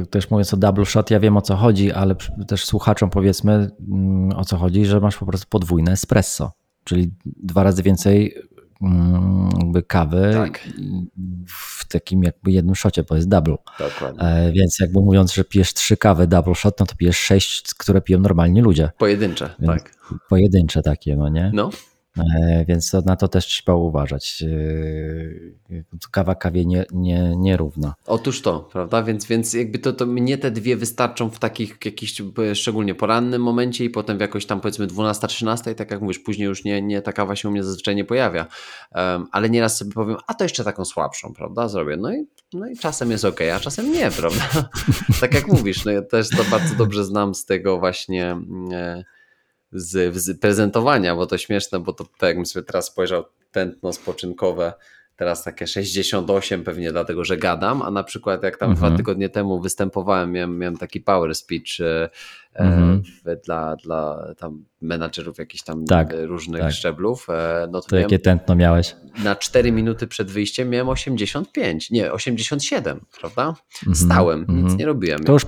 też 0.09 0.29
mówiąc 0.29 0.53
o 0.53 0.57
double 0.57 0.85
shot, 0.85 1.11
ja 1.11 1.19
wiem 1.19 1.37
o 1.37 1.41
co 1.41 1.55
chodzi, 1.55 1.91
ale 1.91 2.15
też 2.47 2.65
słuchaczom 2.65 3.09
powiedzmy 3.09 3.71
mm, 3.91 4.31
o 4.37 4.45
co 4.45 4.57
chodzi, 4.57 4.85
że 4.85 4.99
masz 4.99 5.17
po 5.17 5.25
prostu 5.25 5.47
podwójne 5.49 5.91
espresso, 5.91 6.51
czyli 6.83 7.11
dwa 7.25 7.63
razy 7.63 7.83
więcej 7.83 8.35
jakby 9.59 9.83
kawy 9.83 10.31
tak. 10.33 10.59
w 11.47 11.87
takim 11.87 12.23
jakby 12.23 12.51
jednym 12.51 12.75
szocie, 12.75 13.03
bo 13.03 13.15
jest 13.15 13.29
double. 13.29 13.55
Dokładnie. 13.79 14.21
E, 14.21 14.51
więc 14.51 14.79
jakby 14.79 14.99
mówiąc, 14.99 15.33
że 15.33 15.43
pijesz 15.43 15.73
trzy 15.73 15.97
kawy 15.97 16.27
double 16.27 16.55
shot, 16.55 16.79
no 16.79 16.85
to 16.85 16.95
pijesz 16.95 17.17
sześć, 17.17 17.73
które 17.73 18.01
piją 18.01 18.19
normalnie 18.19 18.61
ludzie. 18.61 18.89
Pojedyncze, 18.97 19.49
Więc 19.59 19.83
tak. 19.83 19.95
Pojedyncze 20.29 20.81
takie, 20.81 21.15
no 21.15 21.29
nie? 21.29 21.51
No. 21.53 21.69
E, 22.17 22.65
więc 22.67 22.91
to, 22.91 23.01
na 23.01 23.15
to 23.15 23.27
też 23.27 23.45
trzeba 23.45 23.75
uważać. 23.75 24.43
E, 25.71 25.83
kawa 26.11 26.35
kawie 26.35 26.65
nie, 26.65 26.85
nie, 26.91 27.35
nierówna. 27.37 27.93
Otóż 28.05 28.41
to, 28.41 28.59
prawda? 28.59 29.03
Więc, 29.03 29.25
więc 29.25 29.53
jakby 29.53 29.79
to, 29.79 29.93
to 29.93 30.05
mnie 30.05 30.37
te 30.37 30.51
dwie 30.51 30.77
wystarczą 30.77 31.29
w 31.29 31.39
takich 31.39 31.77
jakichś 31.85 32.21
szczególnie 32.53 32.95
porannym 32.95 33.41
momencie 33.41 33.85
i 33.85 33.89
potem 33.89 34.17
w 34.17 34.21
jakoś 34.21 34.45
tam 34.45 34.61
powiedzmy 34.61 34.87
12-13 34.87 35.71
i 35.71 35.75
tak 35.75 35.91
jak 35.91 36.01
mówisz, 36.01 36.19
później 36.19 36.47
już 36.47 36.63
nie, 36.63 36.81
nie 36.81 37.01
ta 37.01 37.13
kawa 37.13 37.35
się 37.35 37.47
u 37.47 37.51
mnie 37.51 37.63
zazwyczaj 37.63 37.95
nie 37.95 38.05
pojawia. 38.05 38.47
Um, 38.95 39.27
ale 39.31 39.49
nieraz 39.49 39.77
sobie 39.77 39.91
powiem, 39.91 40.17
a 40.27 40.33
to 40.33 40.43
jeszcze 40.43 40.63
taką 40.63 40.85
słabszą, 40.85 41.33
prawda? 41.33 41.67
Zrobię. 41.67 41.97
No 41.97 42.13
i, 42.13 42.27
no 42.53 42.67
i 42.67 42.77
czasem 42.77 43.11
jest 43.11 43.25
ok, 43.25 43.39
a 43.55 43.59
czasem 43.59 43.91
nie, 43.91 44.11
prawda? 44.11 44.69
tak 45.21 45.33
jak 45.33 45.47
mówisz, 45.47 45.85
no 45.85 45.91
ja 45.91 46.01
też 46.01 46.29
to 46.29 46.43
bardzo 46.51 46.75
dobrze 46.75 47.05
znam 47.05 47.35
z 47.35 47.45
tego 47.45 47.79
właśnie. 47.79 48.37
E, 48.71 49.03
z, 49.71 50.15
z 50.15 50.39
prezentowania, 50.39 51.15
bo 51.15 51.25
to 51.25 51.37
śmieszne, 51.37 51.79
bo 51.79 51.93
to 51.93 52.03
tak 52.03 52.27
jakbym 52.27 52.45
sobie 52.45 52.65
teraz 52.65 52.85
spojrzał 52.85 53.23
tętno 53.51 53.93
spoczynkowe 53.93 54.73
teraz 55.21 55.43
takie 55.43 55.67
68 55.67 56.63
pewnie 56.63 56.91
dlatego, 56.91 57.25
że 57.25 57.37
gadam, 57.37 57.81
a 57.81 57.91
na 57.91 58.03
przykład 58.03 58.43
jak 58.43 58.57
tam 58.57 58.71
mhm. 58.71 58.87
dwa 58.87 58.97
tygodnie 58.97 59.29
temu 59.29 59.61
występowałem, 59.61 60.31
miałem, 60.31 60.57
miałem 60.57 60.77
taki 60.77 61.01
power 61.01 61.35
speech 61.35 61.79
e, 61.79 62.09
e 62.55 62.59
mhm. 62.59 63.03
dla, 63.45 63.75
dla 63.75 64.33
tam 64.37 64.65
menadżerów 64.81 65.37
jakichś 65.37 65.63
tam 65.63 65.85
tak, 65.85 66.13
różnych 66.23 66.61
tak. 66.61 66.71
szczeblów. 66.71 67.27
E, 67.29 67.67
no 67.71 67.81
to, 67.81 67.87
to 67.87 67.95
jakie 67.95 68.19
tętno 68.19 68.55
miałeś? 68.55 68.95
Na 69.23 69.35
4 69.35 69.71
minuty 69.71 70.07
przed 70.07 70.31
wyjściem 70.31 70.69
miałem 70.69 70.89
85, 70.89 71.91
nie, 71.91 72.11
87, 72.11 72.99
prawda? 73.19 73.55
Mhm. 73.87 73.95
Stałem, 73.95 74.39
nic 74.39 74.49
mhm. 74.49 74.77
nie 74.77 74.85
robiłem. 74.85 75.23
To 75.23 75.33
już 75.33 75.45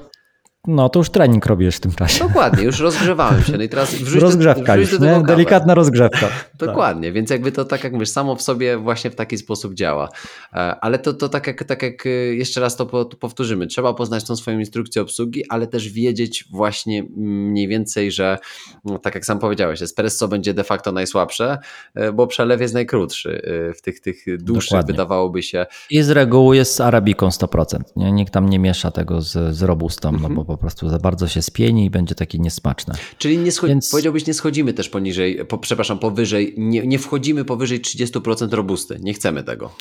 no 0.68 0.90
to 0.90 1.00
już 1.00 1.10
trening 1.10 1.46
robisz 1.46 1.76
w 1.76 1.80
tym 1.80 1.92
czasie. 1.92 2.28
Dokładnie, 2.28 2.64
już 2.64 2.80
rozgrzewałem 2.80 3.44
się. 3.44 3.58
No 3.58 3.64
i 3.64 3.70
teraz 3.70 3.96
Rozgrzewka 4.16 4.74
do, 4.74 4.80
już, 4.80 5.00
nie? 5.00 5.24
Delikatna 5.28 5.74
rozgrzewka. 5.74 6.30
Dokładnie, 6.60 7.08
tak. 7.08 7.14
więc 7.14 7.30
jakby 7.30 7.52
to 7.52 7.66
tak 7.66 7.84
jak 7.84 7.94
mówisz, 7.94 8.10
samo 8.10 8.36
w 8.36 8.42
sobie 8.42 8.78
właśnie 8.78 9.12
w 9.12 9.16
taki 9.16 9.38
sposób 9.38 9.74
działa. 9.74 10.10
E, 10.54 10.56
ale 10.58 11.00
to, 11.00 11.14
to 11.14 11.30
tak, 11.30 11.48
jak, 11.48 11.64
tak 11.64 11.84
jak 11.84 12.06
e, 12.06 12.10
jeszcze 12.10 12.62
raz 12.62 12.76
to, 12.76 12.86
to 12.86 13.18
powtórzymy, 13.18 13.68
trzeba 13.68 13.94
poznać 13.94 14.24
tą 14.24 14.36
swoją 14.36 14.60
instrukcję 14.60 15.02
obsługi, 15.02 15.44
ale 15.50 15.68
też 15.68 15.90
wiedzieć 15.90 16.46
właśnie 16.52 17.04
mniej 17.18 17.68
więcej, 17.68 18.12
że 18.12 18.38
no, 18.86 19.00
tak 19.00 19.16
jak 19.16 19.26
sam 19.26 19.40
powiedziałeś, 19.40 19.82
espresso 19.82 20.28
będzie 20.28 20.54
de 20.54 20.64
facto 20.64 20.92
najsłabsze, 20.92 21.58
e, 21.96 22.12
bo 22.12 22.28
przelew 22.28 22.62
jest 22.62 22.74
najkrótszy 22.74 23.42
w 23.78 23.82
tych, 23.82 24.00
tych 24.00 24.44
dłuższych 24.44 24.72
Dokładnie. 24.72 24.94
wydawałoby 24.94 25.44
się. 25.44 25.66
I 25.90 26.02
z 26.02 26.10
reguły 26.10 26.56
jest 26.56 26.76
z 26.76 26.82
arabiką 26.82 27.30
100%. 27.30 27.80
Nie? 27.96 28.12
Nikt 28.12 28.34
tam 28.34 28.50
nie 28.50 28.60
miesza 28.60 28.92
tego 28.92 29.22
z, 29.22 29.56
z 29.56 29.64
robustą, 29.64 30.12
no 30.12 30.18
mhm. 30.18 30.36
bo 30.36 30.53
po 30.54 30.58
prostu 30.58 30.90
za 30.90 31.00
bardzo 31.00 31.28
się 31.28 31.42
spieni 31.42 31.86
i 31.86 31.90
będzie 31.90 32.16
takie 32.16 32.40
niesmaczne. 32.40 32.94
Czyli 33.18 33.38
nie 33.38 33.52
scho- 33.52 33.68
Więc... 33.68 33.92
powiedziałbyś, 33.92 34.28
nie 34.28 34.34
schodzimy 34.34 34.74
też 34.74 34.90
poniżej, 34.90 35.46
po, 35.46 35.58
przepraszam, 35.58 36.00
powyżej, 36.00 36.56
nie, 36.58 36.88
nie 36.88 37.00
wchodzimy 37.00 37.46
powyżej 37.46 37.82
30% 37.82 38.54
robusty. 38.54 39.00
Nie 39.02 39.14
chcemy 39.14 39.44
tego. 39.44 39.72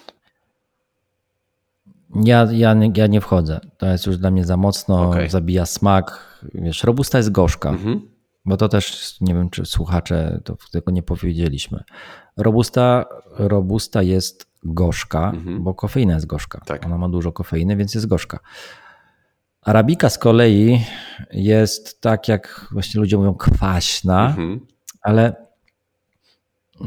Ja, 2.24 2.48
ja, 2.52 2.76
ja 2.96 3.06
nie 3.06 3.20
wchodzę. 3.20 3.60
To 3.78 3.86
jest 3.86 4.06
już 4.06 4.16
dla 4.16 4.30
mnie 4.30 4.44
za 4.44 4.56
mocno, 4.56 5.08
okay. 5.08 5.30
zabija 5.30 5.66
smak. 5.66 6.38
Wiesz, 6.54 6.84
robusta 6.84 7.18
jest 7.18 7.30
gorzka. 7.30 7.70
Mhm. 7.70 8.00
Bo 8.44 8.56
to 8.56 8.68
też, 8.68 9.16
nie 9.20 9.34
wiem, 9.34 9.50
czy 9.50 9.66
słuchacze 9.66 10.40
to, 10.44 10.56
tego 10.72 10.90
nie 10.90 11.02
powiedzieliśmy. 11.02 11.84
Robusta, 12.36 13.04
robusta 13.38 14.02
jest 14.02 14.46
gorzka, 14.64 15.30
mhm. 15.30 15.64
bo 15.64 15.74
kofeina 15.74 16.14
jest 16.14 16.26
gorzka. 16.26 16.60
Tak. 16.66 16.86
Ona 16.86 16.98
ma 16.98 17.08
dużo 17.08 17.32
kofeiny, 17.32 17.76
więc 17.76 17.94
jest 17.94 18.06
gorzka. 18.06 18.38
Arabika 19.62 20.10
z 20.10 20.18
kolei 20.18 20.84
jest 21.32 22.00
tak, 22.00 22.28
jak 22.28 22.68
właśnie 22.72 23.00
ludzie 23.00 23.16
mówią, 23.16 23.34
kwaśna, 23.34 24.26
mhm. 24.26 24.66
ale 25.02 25.34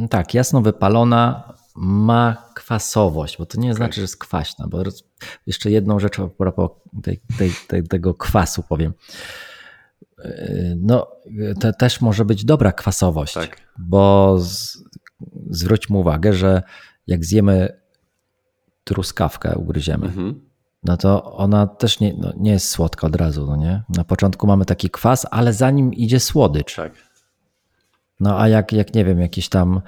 tak, 0.10 0.34
jasno 0.34 0.62
wypalona, 0.62 1.54
ma 1.76 2.52
kwasowość, 2.54 3.38
bo 3.38 3.46
to 3.46 3.60
nie 3.60 3.74
znaczy, 3.74 3.96
że 3.96 4.02
jest 4.02 4.18
kwaśna. 4.18 4.68
Bo 4.68 4.84
jeszcze 5.48 5.72
jedną 5.72 6.00
rzecz 6.00 6.20
a 6.20 6.28
propos 6.28 6.72
tej, 7.04 7.22
tej, 7.38 7.52
tej, 7.68 7.88
tego 7.88 8.14
kwasu 8.14 8.64
powiem. 8.64 8.94
No, 10.76 11.08
to 11.60 11.74
też 11.74 12.02
może 12.02 12.26
być 12.26 12.46
dobra 12.46 12.72
kwasowość, 12.72 13.34
tak. 13.34 13.58
bo 13.78 14.36
z, 14.40 14.84
zwróćmy 15.50 15.98
uwagę, 15.98 16.34
że 16.34 16.64
jak 17.08 17.26
zjemy 17.26 17.82
truskawkę, 18.84 19.56
ugryziemy, 19.56 20.06
mhm 20.06 20.46
no 20.86 20.98
to 20.98 21.34
ona 21.34 21.68
też 21.68 22.00
nie, 22.00 22.14
no 22.18 22.34
nie 22.38 22.52
jest 22.52 22.70
słodka 22.70 23.08
od 23.08 23.16
razu, 23.16 23.46
no 23.46 23.56
nie? 23.56 23.84
Na 23.90 24.04
początku 24.04 24.48
mamy 24.48 24.66
taki 24.66 24.90
kwas, 24.90 25.26
ale 25.32 25.54
za 25.54 25.72
nim 25.72 25.94
idzie 25.94 26.20
słodycz. 26.20 26.76
Tak. 26.76 26.92
No 28.20 28.40
a 28.40 28.48
jak, 28.48 28.74
jak 28.74 28.94
nie 28.94 29.06
wiem, 29.06 29.22
jakiś 29.22 29.50
tam 29.50 29.82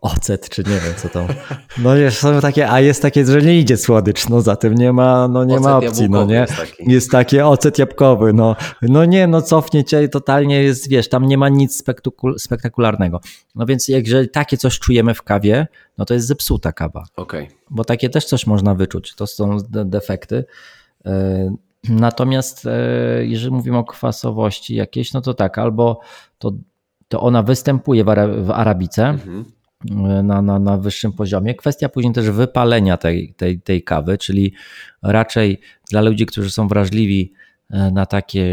ocet, 0.00 0.48
czy 0.48 0.62
nie 0.62 0.80
wiem 0.80 0.94
co 0.96 1.08
to. 1.08 1.26
No 1.78 1.96
jest, 1.96 2.18
są 2.18 2.40
takie, 2.40 2.70
a 2.70 2.80
jest 2.80 3.02
takie, 3.02 3.26
że 3.26 3.42
nie 3.42 3.58
idzie 3.58 3.76
słodycz, 3.76 4.28
no 4.28 4.40
za 4.40 4.56
tym 4.56 4.74
nie 4.74 4.92
ma, 4.92 5.28
no 5.28 5.44
nie 5.44 5.54
ocet 5.54 5.64
ma 5.64 5.76
opcji, 5.76 6.10
no 6.10 6.24
nie. 6.24 6.34
Jest 6.34 6.56
taki. 6.56 6.90
jest 6.90 7.10
takie 7.10 7.46
ocet 7.46 7.78
jabłkowy, 7.78 8.32
no. 8.32 8.56
No 8.82 9.04
nie, 9.04 9.26
no 9.26 9.42
cofnie 9.42 9.84
cię 9.84 10.08
totalnie 10.08 10.62
jest, 10.62 10.88
wiesz, 10.88 11.08
tam 11.08 11.26
nie 11.26 11.38
ma 11.38 11.48
nic 11.48 11.84
spektakularnego. 12.38 13.20
No 13.54 13.66
więc 13.66 13.88
jeżeli 13.88 14.28
takie 14.28 14.56
coś 14.56 14.78
czujemy 14.78 15.14
w 15.14 15.22
kawie, 15.22 15.66
no 15.98 16.04
to 16.04 16.14
jest 16.14 16.26
zepsuta 16.26 16.72
kawa. 16.72 17.04
Okay. 17.16 17.48
Bo 17.70 17.84
takie 17.84 18.10
też 18.10 18.24
coś 18.24 18.46
można 18.46 18.74
wyczuć, 18.74 19.14
to 19.14 19.26
są 19.26 19.58
defekty. 19.68 20.44
E, 21.06 21.54
natomiast 21.88 22.66
e, 22.66 22.70
jeżeli 23.26 23.52
mówimy 23.52 23.78
o 23.78 23.84
kwasowości 23.84 24.74
jakiejś, 24.74 25.12
no 25.12 25.20
to 25.20 25.34
tak, 25.34 25.58
albo 25.58 26.00
to, 26.38 26.52
to 27.08 27.20
ona 27.20 27.42
występuje 27.42 28.04
w, 28.04 28.50
arabice, 28.50 29.08
mhm 29.08 29.44
na, 29.84 30.42
na, 30.42 30.58
na 30.58 30.76
wyższym 30.76 31.12
poziomie. 31.12 31.54
Kwestia 31.54 31.88
później 31.88 32.12
też 32.12 32.30
wypalenia 32.30 32.96
tej, 32.96 33.34
tej, 33.34 33.60
tej 33.60 33.82
kawy, 33.82 34.18
czyli 34.18 34.54
raczej 35.02 35.60
dla 35.90 36.00
ludzi, 36.00 36.26
którzy 36.26 36.50
są 36.50 36.68
wrażliwi 36.68 37.32
e, 37.70 37.90
na 37.90 38.06
takie 38.06 38.46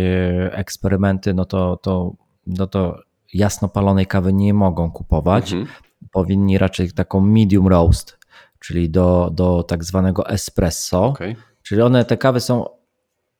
eksperymenty, 0.53 1.34
no 1.34 1.45
to, 1.45 1.78
to, 1.78 2.13
no 2.47 2.67
to 2.67 2.99
jasno 3.34 3.67
palonej 3.67 4.05
kawy 4.05 4.34
nie 4.34 4.53
mogą 4.53 4.91
kupować. 4.91 5.53
Mhm. 5.53 5.71
Powinni 6.11 6.57
raczej 6.57 6.91
taką 6.91 7.21
medium 7.21 7.67
roast, 7.67 8.17
czyli 8.59 8.89
do, 8.89 9.30
do 9.34 9.63
tak 9.63 9.84
zwanego 9.84 10.30
espresso. 10.30 11.05
Okay. 11.05 11.36
Czyli 11.63 11.82
one, 11.82 12.05
te 12.05 12.17
kawy 12.17 12.39
są 12.39 12.65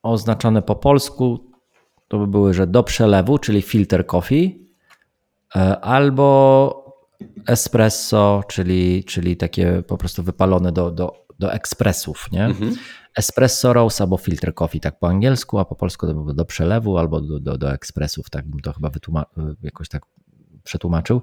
oznaczone 0.04 0.62
po 0.62 0.76
polsku, 0.76 1.52
to 2.08 2.20
by 2.20 2.28
były, 2.28 2.54
że 2.54 2.68
do 2.68 2.84
przelewu, 2.84 3.38
czyli 3.38 3.62
filter 3.62 4.06
coffee, 4.06 4.68
e, 5.56 5.80
albo 5.80 6.87
espresso, 7.48 8.44
czyli, 8.48 9.04
czyli 9.04 9.38
takie 9.38 9.84
po 9.88 9.98
prostu 9.98 10.24
wypalone 10.24 10.72
do, 10.72 10.92
do, 10.92 11.26
do 11.40 11.54
ekspresów, 11.54 12.28
nie? 12.32 12.46
Mhm. 12.46 12.76
Espresso 13.18 13.74
roast 13.74 14.02
albo 14.02 14.18
filter 14.18 14.54
coffee, 14.54 14.80
tak 14.80 15.00
po 15.00 15.08
angielsku, 15.08 15.60
a 15.60 15.66
po 15.66 15.76
polsku 15.76 16.08
do, 16.08 16.34
do 16.34 16.46
przelewu 16.46 16.98
albo 16.98 17.22
do, 17.22 17.40
do, 17.40 17.58
do 17.58 17.74
ekspresów, 17.74 18.30
tak 18.30 18.48
bym 18.48 18.60
to 18.60 18.74
chyba 18.74 18.92
jakoś 19.64 19.90
tak 19.90 20.04
przetłumaczył. 20.64 21.22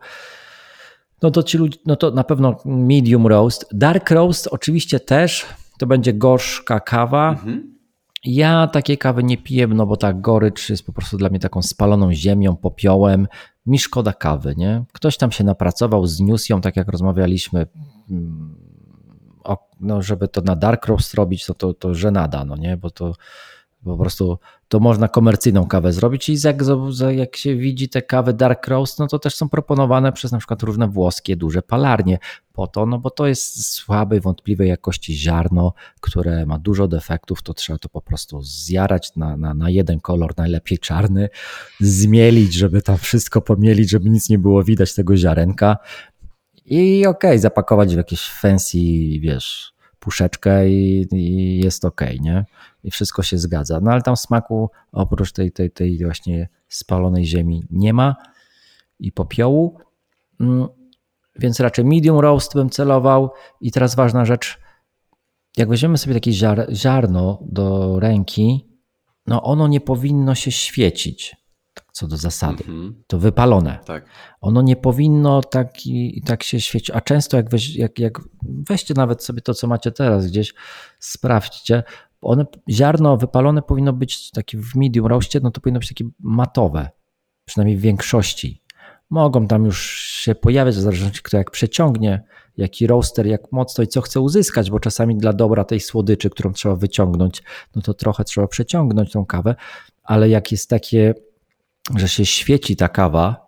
No 1.22 1.30
to 1.30 1.42
ci 1.42 1.59
ludzie, 1.59 1.78
no 1.86 1.97
to 1.97 2.11
na 2.11 2.24
pewno 2.24 2.57
medium 2.64 3.26
roast. 3.26 3.66
Dark 3.72 4.11
roast 4.11 4.47
oczywiście 4.47 5.01
też, 5.01 5.47
to 5.78 5.86
będzie 5.86 6.12
gorzka 6.12 6.80
kawa. 6.80 7.30
Mhm. 7.30 7.74
Ja 8.24 8.66
takiej 8.66 8.99
kawy 8.99 9.24
nie 9.24 9.38
piję, 9.38 9.66
no 9.66 9.86
bo 9.86 9.97
ta 9.97 10.12
gorycz 10.12 10.70
jest 10.70 10.86
po 10.86 10.92
prostu 10.92 11.16
dla 11.16 11.28
mnie 11.28 11.38
taką 11.38 11.62
spaloną 11.62 12.12
ziemią, 12.12 12.57
popiołem 12.57 13.28
mi 13.66 13.78
szkoda 13.78 14.12
kawy, 14.12 14.54
nie? 14.56 14.84
Ktoś 14.92 15.16
tam 15.16 15.32
się 15.32 15.44
napracował, 15.44 16.06
zniósł 16.06 16.52
ją, 16.52 16.60
tak 16.60 16.76
jak 16.76 16.88
rozmawialiśmy, 16.88 17.66
mm, 18.10 18.56
o, 19.44 19.68
no, 19.80 20.02
żeby 20.02 20.28
to 20.28 20.40
na 20.40 20.56
dark 20.56 20.86
roast 20.86 21.14
robić, 21.14 21.46
to, 21.46 21.54
to, 21.54 21.74
to 21.74 21.94
żenada, 21.94 22.44
no 22.44 22.56
nie? 22.56 22.76
Bo 22.76 22.90
to 22.90 23.14
po 23.84 23.96
prostu 23.96 24.38
to 24.68 24.80
można 24.80 25.08
komercyjną 25.08 25.66
kawę 25.66 25.92
zrobić 25.92 26.28
i 26.28 26.36
jak, 26.44 26.62
jak 27.16 27.36
się 27.36 27.56
widzi 27.56 27.88
te 27.88 28.02
kawy 28.02 28.32
dark 28.32 28.68
roast, 28.68 28.98
no 28.98 29.06
to 29.06 29.18
też 29.18 29.34
są 29.34 29.48
proponowane 29.48 30.12
przez 30.12 30.32
na 30.32 30.38
przykład 30.38 30.62
różne 30.62 30.88
włoskie 30.88 31.36
duże 31.36 31.62
palarnie. 31.62 32.18
Po 32.52 32.66
to, 32.66 32.86
no 32.86 32.98
bo 32.98 33.10
to 33.10 33.26
jest 33.26 33.66
słabej, 33.66 34.20
wątpliwej 34.20 34.68
jakości 34.68 35.14
ziarno, 35.14 35.72
które 36.00 36.46
ma 36.46 36.58
dużo 36.58 36.88
defektów, 36.88 37.42
to 37.42 37.54
trzeba 37.54 37.78
to 37.78 37.88
po 37.88 38.00
prostu 38.00 38.42
zjarać 38.42 39.16
na, 39.16 39.36
na, 39.36 39.54
na 39.54 39.70
jeden 39.70 40.00
kolor, 40.00 40.34
najlepiej 40.36 40.78
czarny, 40.78 41.28
zmielić, 41.80 42.54
żeby 42.54 42.82
tam 42.82 42.98
wszystko 42.98 43.40
pomielić, 43.40 43.90
żeby 43.90 44.10
nic 44.10 44.28
nie 44.28 44.38
było 44.38 44.64
widać 44.64 44.94
tego 44.94 45.16
ziarenka 45.16 45.76
i 46.64 47.06
okej, 47.06 47.30
okay, 47.30 47.38
zapakować 47.38 47.94
w 47.94 47.96
jakieś 47.96 48.30
fancy, 48.30 48.78
wiesz, 49.20 49.74
puszeczkę 50.05 50.68
i, 50.70 51.07
i 51.12 51.59
jest 51.59 51.84
ok, 51.84 52.00
nie? 52.20 52.44
I 52.84 52.90
wszystko 52.90 53.22
się 53.22 53.38
zgadza. 53.38 53.80
No 53.82 53.92
ale 53.92 54.02
tam 54.02 54.16
smaku 54.16 54.70
oprócz 54.92 55.32
tej, 55.32 55.52
tej, 55.52 55.70
tej 55.70 56.05
właśnie 56.05 56.48
spalonej 56.68 57.24
ziemi 57.24 57.62
nie 57.70 57.92
ma 57.92 58.16
i 58.98 59.12
popiołu. 59.12 59.78
Mm, 60.40 60.68
więc 61.36 61.61
raczej 61.61 61.84
medium 61.84 62.18
roast 62.18 62.55
bym 62.55 62.70
celował. 62.70 63.30
I 63.61 63.72
teraz 63.72 63.94
ważna 63.94 64.24
rzecz, 64.24 64.59
jak 65.57 65.68
weźmiemy 65.68 65.98
sobie 65.98 66.14
takie 66.14 66.32
ziar, 66.32 66.66
ziarno 66.72 67.38
do 67.42 68.00
ręki, 68.00 68.68
no 69.26 69.42
ono 69.42 69.68
nie 69.68 69.80
powinno 69.80 70.34
się 70.34 70.50
świecić 70.52 71.36
co 71.95 72.09
do 72.09 72.16
zasady. 72.16 72.64
Mm 72.68 72.80
-hmm. 72.80 72.95
To 73.07 73.18
wypalone. 73.18 73.79
Tak. 73.84 74.04
Ono 74.41 74.62
nie 74.62 74.76
powinno 74.76 75.42
tak, 75.42 75.75
tak 76.25 76.42
się 76.42 76.61
świecić. 76.61 76.91
A 76.91 77.00
często 77.00 77.37
jak, 77.37 77.50
weź, 77.50 77.76
jak, 77.76 77.99
jak 77.99 78.21
weźcie 78.42 78.95
nawet 78.95 79.25
sobie 79.25 79.41
to, 79.41 79.54
co 79.54 79.66
macie 79.66 79.92
teraz 79.92 80.26
gdzieś, 80.26 80.54
sprawdźcie. 80.99 81.83
One, 82.21 82.46
ziarno 82.71 83.16
wypalone 83.16 83.62
powinno 83.62 83.92
być 83.92 84.30
takie 84.30 84.58
w 84.58 84.75
medium 84.75 85.07
roastie, 85.07 85.41
no 85.42 85.50
to 85.50 85.61
powinno 85.61 85.80
być 85.80 85.88
takie 85.88 86.04
matowe. 86.21 86.91
Przynajmniej 87.45 87.76
w 87.76 87.80
większości. 87.80 88.62
Mogą 89.11 89.46
tam 89.46 89.64
już 89.64 90.00
się 90.00 90.34
pojawiać, 90.34 90.75
w 90.75 90.80
zależności 90.80 91.21
kto 91.22 91.37
jak 91.37 91.50
przeciągnie, 91.50 92.25
jaki 92.57 92.87
roaster, 92.87 93.26
jak 93.26 93.53
mocno 93.53 93.84
i 93.84 93.87
co 93.87 94.00
chce 94.00 94.21
uzyskać, 94.21 94.71
bo 94.71 94.80
czasami 94.80 95.16
dla 95.16 95.33
dobra 95.33 95.64
tej 95.64 95.80
słodyczy, 95.80 96.30
którą 96.30 96.53
trzeba 96.53 96.76
wyciągnąć, 96.76 97.42
no 97.76 97.83
to 97.83 97.95
trochę 97.95 98.25
trzeba 98.25 98.46
przeciągnąć 98.46 99.12
tą 99.12 99.26
kawę, 99.26 99.54
ale 100.04 100.29
jak 100.29 100.53
jest 100.53 100.71
takie 100.71 101.14
że 101.96 102.08
się 102.08 102.26
świeci 102.26 102.76
ta 102.76 102.88
kawa, 102.88 103.46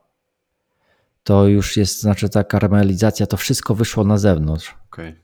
to 1.23 1.47
już 1.47 1.77
jest, 1.77 2.01
znaczy 2.01 2.29
ta 2.29 2.45
karmelizacja, 2.45 3.27
to 3.27 3.37
wszystko 3.37 3.75
wyszło 3.75 4.05
na 4.05 4.19
zewnątrz. 4.19 4.75
Okay. 4.89 5.17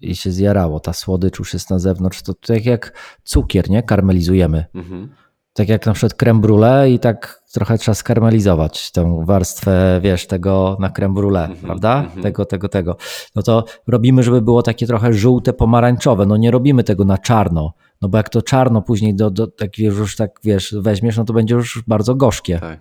I 0.00 0.16
się 0.16 0.30
zjarało. 0.30 0.80
Ta 0.80 0.92
słodycz 0.92 1.38
już 1.38 1.52
jest 1.52 1.70
na 1.70 1.78
zewnątrz. 1.78 2.22
To 2.22 2.34
tak 2.34 2.66
jak 2.66 2.92
cukier, 3.24 3.70
nie? 3.70 3.82
Karmelizujemy. 3.82 4.64
Mhm. 4.74 5.08
Tak 5.52 5.68
jak 5.68 5.86
na 5.86 5.92
przykład 5.92 6.14
creme 6.14 6.40
brulee 6.40 6.94
i 6.94 6.98
tak 6.98 7.42
trochę 7.52 7.78
trzeba 7.78 7.94
skarmelizować 7.94 8.90
tę 8.90 9.22
warstwę, 9.24 10.00
wiesz, 10.02 10.26
tego 10.26 10.76
na 10.80 10.90
creme 10.90 11.14
brulee, 11.14 11.44
mm 11.44 11.56
-hmm, 11.56 11.60
prawda? 11.60 11.98
Mm 11.98 12.10
-hmm. 12.10 12.22
Tego, 12.22 12.44
tego, 12.44 12.68
tego. 12.68 12.96
No 13.34 13.42
to 13.42 13.64
robimy, 13.86 14.22
żeby 14.22 14.42
było 14.42 14.62
takie 14.62 14.86
trochę 14.86 15.12
żółte, 15.12 15.52
pomarańczowe. 15.52 16.26
No 16.26 16.36
nie 16.36 16.50
robimy 16.50 16.84
tego 16.84 17.04
na 17.04 17.18
czarno, 17.18 17.72
no 18.02 18.08
bo 18.08 18.18
jak 18.18 18.28
to 18.28 18.42
czarno 18.42 18.82
później 18.82 19.14
do, 19.14 19.30
do 19.30 19.46
tak 19.46 19.78
już 19.78 20.16
tak, 20.16 20.40
wiesz, 20.44 20.74
weźmiesz, 20.80 21.16
no 21.16 21.24
to 21.24 21.32
będzie 21.32 21.54
już 21.54 21.82
bardzo 21.86 22.14
gorzkie. 22.14 22.58
Tak. 22.58 22.80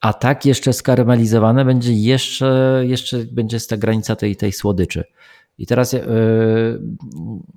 A 0.00 0.12
tak 0.12 0.46
jeszcze 0.46 0.72
skarmelizowane 0.72 1.64
będzie 1.64 1.92
jeszcze, 1.92 2.80
jeszcze 2.86 3.18
będzie 3.32 3.60
ta 3.60 3.76
granica 3.76 4.16
tej, 4.16 4.36
tej 4.36 4.52
słodyczy. 4.52 5.04
I 5.58 5.66
teraz 5.66 5.94
e, 5.94 6.06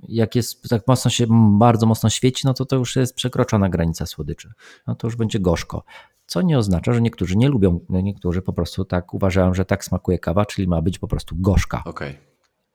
jak 0.08 0.36
jest 0.36 0.70
tak 0.70 0.88
mocno 0.88 1.12
się, 1.12 1.26
bardzo 1.60 1.86
mocno 1.86 2.10
świeci, 2.10 2.48
no 2.48 2.54
to 2.54 2.66
to 2.66 2.76
już 2.76 2.96
jest 2.96 3.16
przekroczona 3.16 3.70
granica 3.70 4.06
słodyczy. 4.06 4.52
No 4.88 4.96
to 4.96 5.08
już 5.08 5.16
będzie 5.16 5.40
gorzko. 5.40 5.84
Co 6.26 6.42
nie 6.42 6.58
oznacza, 6.58 6.94
że 6.94 7.02
niektórzy 7.02 7.38
nie 7.38 7.50
lubią, 7.50 7.80
niektórzy 7.90 8.42
po 8.42 8.54
prostu 8.54 8.86
tak 8.86 9.14
uważają, 9.14 9.54
że 9.54 9.66
tak 9.66 9.86
smakuje 9.86 10.20
kawa, 10.20 10.46
czyli 10.46 10.68
ma 10.68 10.82
być 10.82 11.00
po 11.00 11.08
prostu 11.08 11.36
gorzka. 11.36 11.84
Okay. 11.86 12.16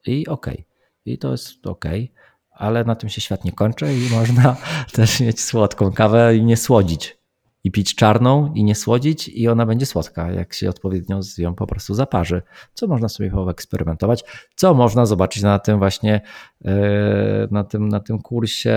I 0.06 0.26
okej. 0.26 0.54
Okay. 0.54 0.64
I 1.04 1.18
to 1.18 1.32
jest 1.32 1.66
okej, 1.66 2.04
okay. 2.04 2.31
Ale 2.62 2.84
na 2.84 2.94
tym 2.94 3.08
się 3.08 3.20
świat 3.20 3.44
nie 3.44 3.52
kończy 3.52 3.94
i 3.94 4.10
można 4.10 4.56
też 4.92 5.20
mieć 5.20 5.40
słodką 5.40 5.92
kawę 5.92 6.36
i 6.36 6.44
nie 6.44 6.56
słodzić 6.56 7.18
i 7.64 7.70
pić 7.70 7.94
czarną 7.94 8.52
i 8.54 8.64
nie 8.64 8.74
słodzić 8.74 9.28
i 9.28 9.48
ona 9.48 9.66
będzie 9.66 9.86
słodka, 9.86 10.30
jak 10.30 10.54
się 10.54 10.70
odpowiednio 10.70 11.20
ją 11.38 11.54
po 11.54 11.66
prostu 11.66 11.94
zaparzy. 11.94 12.42
Co 12.74 12.86
można 12.86 13.08
sobie 13.08 13.30
poeksperymentować, 13.30 14.24
co 14.54 14.74
można 14.74 15.06
zobaczyć 15.06 15.42
na 15.42 15.58
tym 15.58 15.78
właśnie, 15.78 16.20
e, 16.64 17.48
na 17.50 17.64
tym, 17.64 17.88
na 17.88 18.00
tym 18.00 18.18
kursie 18.18 18.76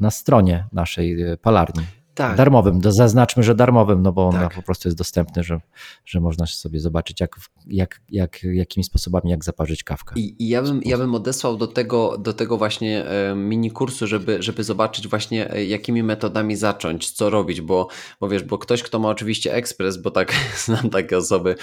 na 0.00 0.10
stronie 0.10 0.66
naszej 0.72 1.16
palarni. 1.42 1.99
Tak. 2.14 2.36
Darmowym, 2.36 2.80
zaznaczmy, 2.82 3.42
że 3.42 3.54
darmowym, 3.54 4.02
no 4.02 4.12
bo 4.12 4.26
on 4.26 4.32
tak. 4.32 4.54
po 4.54 4.62
prostu 4.62 4.88
jest 4.88 4.98
dostępny, 4.98 5.42
że, 5.42 5.60
że 6.04 6.20
można 6.20 6.46
sobie 6.46 6.80
zobaczyć, 6.80 7.20
jak, 7.20 7.36
jak, 7.66 8.00
jak, 8.08 8.42
jakimi 8.42 8.84
sposobami, 8.84 9.30
jak 9.30 9.44
zaparzyć 9.44 9.84
kawkę. 9.84 10.14
I, 10.16 10.44
i 10.44 10.48
ja, 10.48 10.62
bym, 10.62 10.80
ja 10.84 10.98
bym 10.98 11.14
odesłał 11.14 11.56
do 11.56 11.66
tego, 11.66 12.18
do 12.18 12.32
tego 12.32 12.58
właśnie 12.58 13.04
e, 13.04 13.34
mini 13.34 13.70
kursu, 13.70 14.06
żeby, 14.06 14.42
żeby 14.42 14.64
zobaczyć 14.64 15.08
właśnie, 15.08 15.52
e, 15.52 15.64
jakimi 15.64 16.02
metodami 16.02 16.56
zacząć, 16.56 17.10
co 17.10 17.30
robić, 17.30 17.60
bo, 17.60 17.88
bo 18.20 18.28
wiesz, 18.28 18.42
bo 18.42 18.58
ktoś, 18.58 18.82
kto 18.82 18.98
ma 18.98 19.08
oczywiście 19.08 19.54
ekspres, 19.54 19.96
bo 19.96 20.10
tak 20.10 20.32
znam 20.64 20.90
takie 20.90 21.18
osoby, 21.18 21.54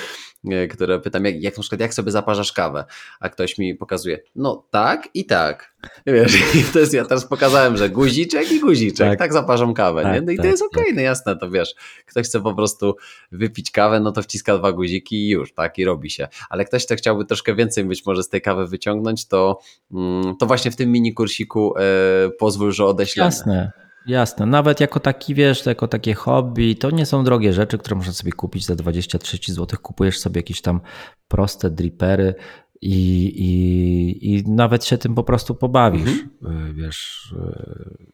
e, 0.51 0.67
które 0.67 0.99
pytam, 0.99 1.25
jak, 1.25 1.41
jak 1.41 1.57
na 1.57 1.61
przykład, 1.61 1.81
jak 1.81 1.93
sobie 1.93 2.11
zaparzasz 2.11 2.53
kawę, 2.53 2.85
a 3.19 3.29
ktoś 3.29 3.57
mi 3.57 3.75
pokazuje, 3.75 4.19
no 4.35 4.67
tak 4.71 5.09
i 5.13 5.25
tak. 5.25 5.76
Wiesz, 6.05 6.35
i 6.55 6.63
to 6.73 6.79
jest, 6.79 6.93
ja 6.93 7.05
teraz 7.05 7.25
pokazałem, 7.25 7.77
że 7.77 7.89
guziczek 7.89 8.51
i 8.51 8.59
guziczek, 8.59 9.09
tak, 9.09 9.19
tak 9.19 9.33
zaparzam 9.33 9.73
kawę, 9.73 10.03
tak, 10.03 10.13
nie? 10.13 10.21
No 10.21 10.31
i 10.31 10.35
tak, 10.35 10.45
to 10.45 10.51
jest 10.51 10.63
okej, 10.63 10.81
okay, 10.81 10.85
tak. 10.85 10.95
no 10.95 11.01
jasne, 11.01 11.37
to 11.37 11.49
wiesz, 11.49 11.75
ktoś 12.05 12.25
chce 12.25 12.41
po 12.41 12.53
prostu 12.53 12.95
wypić 13.31 13.71
kawę, 13.71 13.99
no 13.99 14.11
to 14.11 14.21
wciska 14.21 14.57
dwa 14.57 14.71
guziki 14.71 15.15
i 15.15 15.29
już, 15.29 15.53
tak, 15.53 15.77
i 15.77 15.85
robi 15.85 16.09
się. 16.09 16.27
Ale 16.49 16.65
ktoś, 16.65 16.85
kto 16.85 16.95
chciałby 16.95 17.25
troszkę 17.25 17.55
więcej 17.55 17.85
być 17.85 18.05
może 18.05 18.23
z 18.23 18.29
tej 18.29 18.41
kawy 18.41 18.67
wyciągnąć, 18.67 19.27
to, 19.27 19.59
mm, 19.91 20.35
to 20.39 20.45
właśnie 20.45 20.71
w 20.71 20.75
tym 20.75 20.91
mini 20.91 21.13
kursiku 21.13 21.77
e, 21.77 21.81
pozwól, 22.29 22.71
że 22.71 22.85
odeślemy. 22.85 23.25
Jasne. 23.25 23.71
Jasne, 24.07 24.45
nawet 24.45 24.79
jako 24.79 24.99
taki, 24.99 25.35
wiesz, 25.35 25.65
jako 25.65 25.87
takie 25.87 26.13
hobby, 26.13 26.75
to 26.75 26.91
nie 26.91 27.05
są 27.05 27.23
drogie 27.23 27.53
rzeczy, 27.53 27.77
które 27.77 27.95
można 27.95 28.13
sobie 28.13 28.31
kupić 28.31 28.65
za 28.65 28.75
20-30 28.75 29.51
zł. 29.51 29.79
Kupujesz 29.81 30.19
sobie 30.19 30.39
jakieś 30.39 30.61
tam 30.61 30.81
proste 31.27 31.69
dripery, 31.69 32.35
i, 32.81 33.25
i, 33.25 34.35
i 34.35 34.43
nawet 34.49 34.85
się 34.85 34.97
tym 34.97 35.15
po 35.15 35.23
prostu 35.23 35.55
pobawisz, 35.55 36.21
mhm. 36.41 36.69
Y, 36.69 36.73
wiesz, 36.73 37.31
y, 37.37 38.07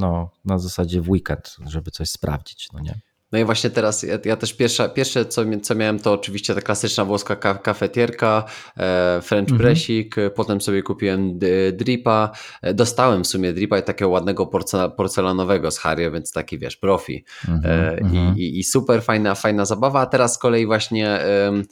no, 0.00 0.30
na 0.44 0.58
zasadzie 0.58 1.00
w 1.00 1.10
weekend, 1.10 1.56
żeby 1.66 1.90
coś 1.90 2.10
sprawdzić, 2.10 2.68
no 2.72 2.80
nie? 2.80 3.00
No 3.32 3.38
i 3.38 3.44
właśnie 3.44 3.70
teraz 3.70 4.02
ja, 4.02 4.18
ja 4.24 4.36
też 4.36 4.52
pierwsze, 4.54 4.88
pierwsze 4.88 5.26
co, 5.26 5.42
co 5.62 5.74
miałem 5.74 5.98
to 5.98 6.12
oczywiście 6.12 6.54
ta 6.54 6.60
klasyczna 6.60 7.04
włoska 7.04 7.36
ka 7.36 7.54
kafetierka, 7.54 8.44
e, 8.76 9.20
French 9.22 9.50
mhm. 9.50 9.58
pressik, 9.58 10.16
potem 10.34 10.60
sobie 10.60 10.82
kupiłem 10.82 11.38
dripa, 11.72 12.30
e, 12.62 12.74
dostałem 12.74 13.24
w 13.24 13.26
sumie 13.26 13.52
dripa 13.52 13.78
i 13.78 13.82
takiego 13.82 14.08
ładnego 14.08 14.50
porcelanowego 14.96 15.70
z 15.70 15.78
Hario, 15.78 16.10
więc 16.10 16.32
taki 16.32 16.58
wiesz, 16.58 16.76
profi 16.76 17.24
mhm, 17.48 17.80
e, 17.80 17.98
mhm. 17.98 18.38
i, 18.38 18.58
i, 18.58 18.64
super 18.64 19.02
fajna, 19.02 19.34
fajna 19.34 19.64
zabawa, 19.64 20.00
a 20.00 20.06
teraz 20.06 20.34
z 20.34 20.38
kolei 20.38 20.66
właśnie... 20.66 21.08
E, 21.08 21.62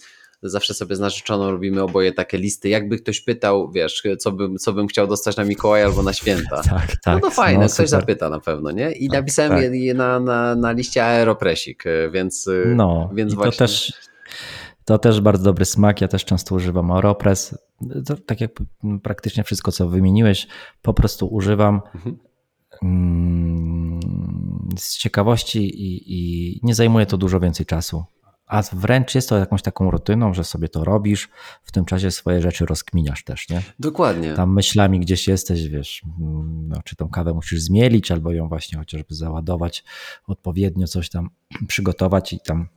zawsze 0.43 0.75
sobie 0.75 0.97
z 0.97 1.01
narzeczoną 1.01 1.51
robimy 1.51 1.83
oboje 1.83 2.13
takie 2.13 2.39
listy. 2.39 2.69
Jakby 2.69 2.99
ktoś 2.99 3.21
pytał, 3.21 3.71
wiesz, 3.71 4.03
co 4.19 4.33
bym, 4.33 4.59
co 4.59 4.73
bym 4.73 4.87
chciał 4.87 5.07
dostać 5.07 5.37
na 5.37 5.45
Mikołaja 5.45 5.87
albo 5.87 6.03
na 6.03 6.13
święta. 6.13 6.63
tak, 6.71 6.97
tak. 7.05 7.15
No 7.15 7.21
to 7.21 7.31
fajne, 7.31 7.65
no, 7.65 7.73
ktoś 7.73 7.89
zapyta 7.89 8.31
na 8.31 8.41
pewno, 8.41 8.71
nie? 8.71 8.93
I 8.93 9.09
tak, 9.09 9.21
napisałem 9.21 9.53
tak. 9.53 9.75
je 9.75 9.95
na, 9.95 10.21
na, 10.21 10.55
na 10.55 10.73
liście 10.73 11.05
Aeropresik, 11.05 11.85
więc, 12.13 12.51
no, 12.67 13.11
więc 13.15 13.35
właśnie... 13.35 13.53
To 13.53 13.59
też, 13.59 13.93
to 14.85 14.99
też 14.99 15.21
bardzo 15.21 15.45
dobry 15.45 15.65
smak. 15.65 16.01
Ja 16.01 16.09
też 16.09 16.25
często 16.25 16.55
używam 16.55 16.91
Aeropress. 16.91 17.59
To, 18.07 18.17
tak 18.17 18.41
jak 18.41 18.51
praktycznie 19.03 19.45
wszystko, 19.45 19.73
co 19.73 19.89
wymieniłeś, 19.89 20.47
po 20.83 20.95
prostu 20.95 21.27
używam. 21.27 21.81
Mhm 21.95 22.31
mm, 22.83 24.01
z 24.79 24.99
ciekawości 24.99 25.59
i, 25.59 26.03
i, 26.07 26.61
nie 26.63 26.75
zajmuje 26.75 27.07
to 27.07 27.17
dużo 27.17 27.41
więcej 27.41 27.67
czasu 27.67 28.05
a 28.51 28.63
wręcz 28.73 29.15
jest 29.15 29.29
to 29.29 29.39
jakąś 29.39 29.63
taką 29.63 29.91
rutyną, 29.91 30.35
że 30.35 30.45
sobie 30.45 30.69
to 30.69 30.85
robisz, 30.85 31.29
w 31.63 31.73
tym 31.73 31.85
czasie 31.85 32.11
swoje 32.11 32.41
rzeczy 32.41 32.67
rozkminiasz 32.67 33.25
też, 33.25 33.49
nie? 33.49 33.63
Dokładnie. 33.79 34.35
Tam 34.35 34.53
myślami 34.53 35.01
gdzieś 35.01 35.29
jesteś, 35.29 35.69
wiesz, 35.69 36.03
no, 36.69 36.83
czy 36.85 36.97
tą 36.97 37.09
kawę 37.09 37.35
musisz 37.35 37.61
zmielić, 37.61 38.11
albo 38.11 38.33
ją 38.33 38.49
właśnie 38.49 38.79
chociażby 38.79 39.15
załadować, 39.15 39.85
odpowiednio 40.27 40.87
coś 40.87 41.11
tam 41.11 41.31
przygotować 41.69 42.33
i 42.33 42.41
tam 42.41 42.69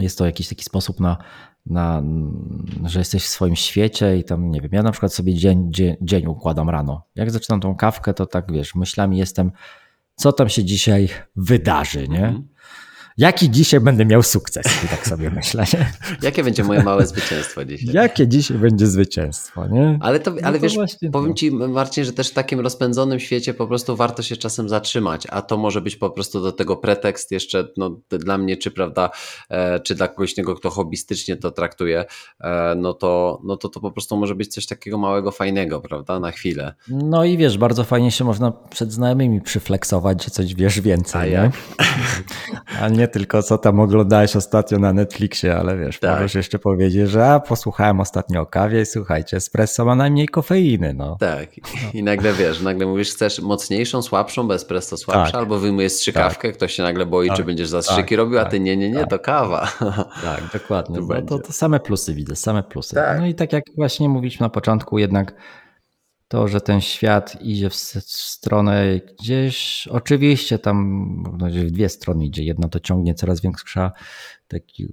jest 0.00 0.18
to 0.18 0.26
jakiś 0.26 0.48
taki 0.48 0.64
sposób 0.64 1.00
na, 1.00 1.16
na 1.66 2.02
że 2.84 2.98
jesteś 2.98 3.22
w 3.24 3.28
swoim 3.28 3.56
świecie 3.56 4.16
i 4.16 4.24
tam, 4.24 4.50
nie 4.50 4.60
wiem, 4.60 4.70
ja 4.72 4.82
na 4.82 4.92
przykład 4.92 5.14
sobie 5.14 5.34
dzień, 5.34 5.72
dzień, 5.72 5.96
dzień 6.00 6.26
układam 6.26 6.70
rano. 6.70 7.02
Jak 7.14 7.30
zaczynam 7.30 7.60
tą 7.60 7.76
kawkę, 7.76 8.14
to 8.14 8.26
tak, 8.26 8.52
wiesz, 8.52 8.74
myślami 8.74 9.18
jestem, 9.18 9.52
co 10.16 10.32
tam 10.32 10.48
się 10.48 10.64
dzisiaj 10.64 11.08
wydarzy, 11.36 12.08
nie? 12.08 12.42
Jaki 13.18 13.50
dzisiaj 13.50 13.80
będę 13.80 14.04
miał 14.04 14.22
sukces? 14.22 14.66
I 14.84 14.88
tak 14.88 15.06
sobie 15.06 15.30
myślę. 15.30 15.64
Nie? 15.72 15.92
Jakie 16.22 16.44
będzie 16.44 16.64
moje 16.64 16.82
małe 16.82 17.06
zwycięstwo 17.06 17.64
dzisiaj? 17.64 17.94
Jakie 17.94 18.28
dzisiaj 18.28 18.58
będzie 18.58 18.86
zwycięstwo, 18.86 19.66
nie? 19.66 19.98
Ale, 20.00 20.20
to, 20.20 20.34
ale 20.42 20.58
no 20.58 20.62
wiesz, 20.62 20.76
powiem 21.12 21.34
Ci 21.34 21.50
Marcin, 21.50 22.04
że 22.04 22.12
też 22.12 22.30
w 22.30 22.34
takim 22.34 22.60
rozpędzonym 22.60 23.20
świecie 23.20 23.54
po 23.54 23.66
prostu 23.66 23.96
warto 23.96 24.22
się 24.22 24.36
czasem 24.36 24.68
zatrzymać, 24.68 25.26
a 25.30 25.42
to 25.42 25.56
może 25.56 25.80
być 25.80 25.96
po 25.96 26.10
prostu 26.10 26.40
do 26.40 26.52
tego 26.52 26.76
pretekst 26.76 27.30
jeszcze 27.30 27.68
no, 27.76 28.00
dla 28.10 28.38
mnie, 28.38 28.56
czy 28.56 28.70
prawda, 28.70 29.10
e, 29.50 29.80
czy 29.80 29.94
dla 29.94 30.08
kogoś 30.08 30.36
innego, 30.36 30.54
kto 30.54 30.70
hobbystycznie 30.70 31.36
to 31.36 31.50
traktuje, 31.50 32.04
e, 32.40 32.74
no, 32.76 32.92
to, 32.92 33.40
no 33.44 33.56
to 33.56 33.68
to 33.68 33.80
po 33.80 33.90
prostu 33.90 34.16
może 34.16 34.34
być 34.34 34.54
coś 34.54 34.66
takiego 34.66 34.98
małego, 34.98 35.30
fajnego, 35.30 35.80
prawda, 35.80 36.20
na 36.20 36.30
chwilę. 36.30 36.74
No 36.88 37.24
i 37.24 37.36
wiesz, 37.36 37.58
bardzo 37.58 37.84
fajnie 37.84 38.10
się 38.10 38.24
można 38.24 38.50
przed 38.50 38.92
znajomymi 38.92 39.40
przyfleksować, 39.40 40.24
że 40.24 40.30
coś 40.30 40.54
wiesz 40.54 40.80
więcej, 40.80 41.36
a 41.36 41.46
nie? 41.46 41.50
A 42.80 42.88
nie 42.88 43.01
nie 43.02 43.08
tylko 43.08 43.42
co 43.42 43.58
tam 43.58 43.80
oglądałeś 43.80 44.36
ostatnio 44.36 44.78
na 44.78 44.92
Netflixie, 44.92 45.56
ale 45.56 45.76
wiesz, 45.76 45.98
tak. 45.98 46.10
możesz 46.10 46.34
jeszcze 46.34 46.58
powiedzieć, 46.58 47.10
że 47.10 47.26
a, 47.26 47.40
posłuchałem 47.40 48.00
ostatnio 48.00 48.40
o 48.40 48.46
kawie 48.46 48.80
i 48.80 48.86
słuchajcie, 48.86 49.36
espresso 49.36 49.84
ma 49.84 49.94
najmniej 49.94 50.28
kofeiny. 50.28 50.94
No. 50.94 51.16
Tak. 51.20 51.48
I 51.94 52.02
nagle 52.02 52.32
wiesz, 52.32 52.60
nagle 52.60 52.86
mówisz, 52.86 53.10
chcesz 53.10 53.40
mocniejszą, 53.40 54.02
słabszą, 54.02 54.48
bez 54.48 54.62
espresso 54.62 54.96
słabsza, 54.96 55.32
tak. 55.32 55.34
albo 55.34 55.58
wyjmujesz 55.58 55.92
strzykawkę, 55.92 56.48
tak. 56.48 56.56
ktoś 56.56 56.72
się 56.72 56.82
nagle 56.82 57.06
boi, 57.06 57.28
tak. 57.28 57.36
czy 57.36 57.44
będziesz 57.44 57.68
zastrzyki 57.68 58.08
tak. 58.08 58.18
robił, 58.18 58.38
a 58.38 58.44
ty 58.44 58.50
tak. 58.50 58.60
nie, 58.60 58.76
nie, 58.76 58.90
nie, 58.90 59.06
to 59.06 59.18
kawa. 59.18 59.68
Tak, 60.22 60.42
dokładnie. 60.52 61.00
No, 61.00 61.22
to, 61.22 61.38
to 61.38 61.52
same 61.52 61.80
plusy 61.80 62.14
widzę, 62.14 62.36
same 62.36 62.62
plusy. 62.62 62.96
No 63.18 63.26
i 63.26 63.34
tak 63.34 63.52
jak 63.52 63.64
właśnie 63.76 64.08
mówiliśmy 64.08 64.44
na 64.44 64.50
początku, 64.50 64.98
jednak 64.98 65.34
to, 66.32 66.48
że 66.48 66.60
ten 66.60 66.80
świat 66.80 67.42
idzie 67.42 67.70
w 67.70 67.74
stronę 67.74 69.00
gdzieś, 69.18 69.88
oczywiście 69.90 70.58
tam 70.58 71.24
w 71.50 71.70
dwie 71.70 71.88
strony 71.88 72.26
idzie. 72.26 72.44
Jedna 72.44 72.68
to 72.68 72.80
ciągnie 72.80 73.14
coraz 73.14 73.40
większa, 73.40 73.92
taki 74.48 74.88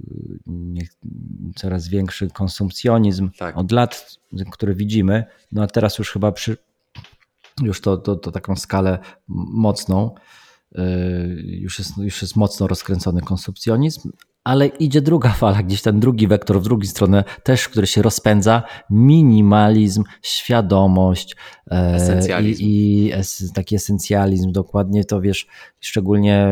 coraz 1.55 1.87
większy 1.87 2.29
konsumpcjonizm 2.29 3.29
tak. 3.37 3.57
od 3.57 3.71
lat, 3.71 4.19
który 4.51 4.75
widzimy, 4.75 5.25
no 5.51 5.63
a 5.63 5.67
teraz 5.67 5.97
już 5.97 6.11
chyba 6.11 6.31
przy, 6.31 6.57
już 7.63 7.81
to, 7.81 7.97
to, 7.97 8.15
to 8.15 8.31
taką 8.31 8.55
skalę 8.55 8.99
mocną, 9.27 10.15
y, 10.77 10.81
już 11.45 11.79
jest, 11.79 11.97
już 11.97 12.21
jest 12.21 12.35
mocno 12.35 12.67
rozkręcony 12.67 13.21
konsumpcjonizm, 13.21 14.11
ale 14.43 14.67
idzie 14.67 15.01
druga 15.01 15.29
fala, 15.41 15.63
gdzieś 15.63 15.81
ten 15.81 15.99
drugi 15.99 16.27
wektor 16.27 16.61
w 16.61 16.63
drugą 16.63 16.85
stronę 16.85 17.23
też, 17.43 17.69
który 17.69 17.87
się 17.87 18.01
rozpędza. 18.01 18.63
Minimalizm, 18.89 20.03
świadomość 20.21 21.35
e, 21.71 21.93
esencjalizm. 21.95 22.63
i, 22.63 22.67
i 22.67 23.11
es, 23.13 23.51
taki 23.53 23.75
esencjalizm, 23.75 24.51
dokładnie 24.51 25.05
to 25.05 25.21
wiesz, 25.21 25.47
szczególnie 25.79 26.47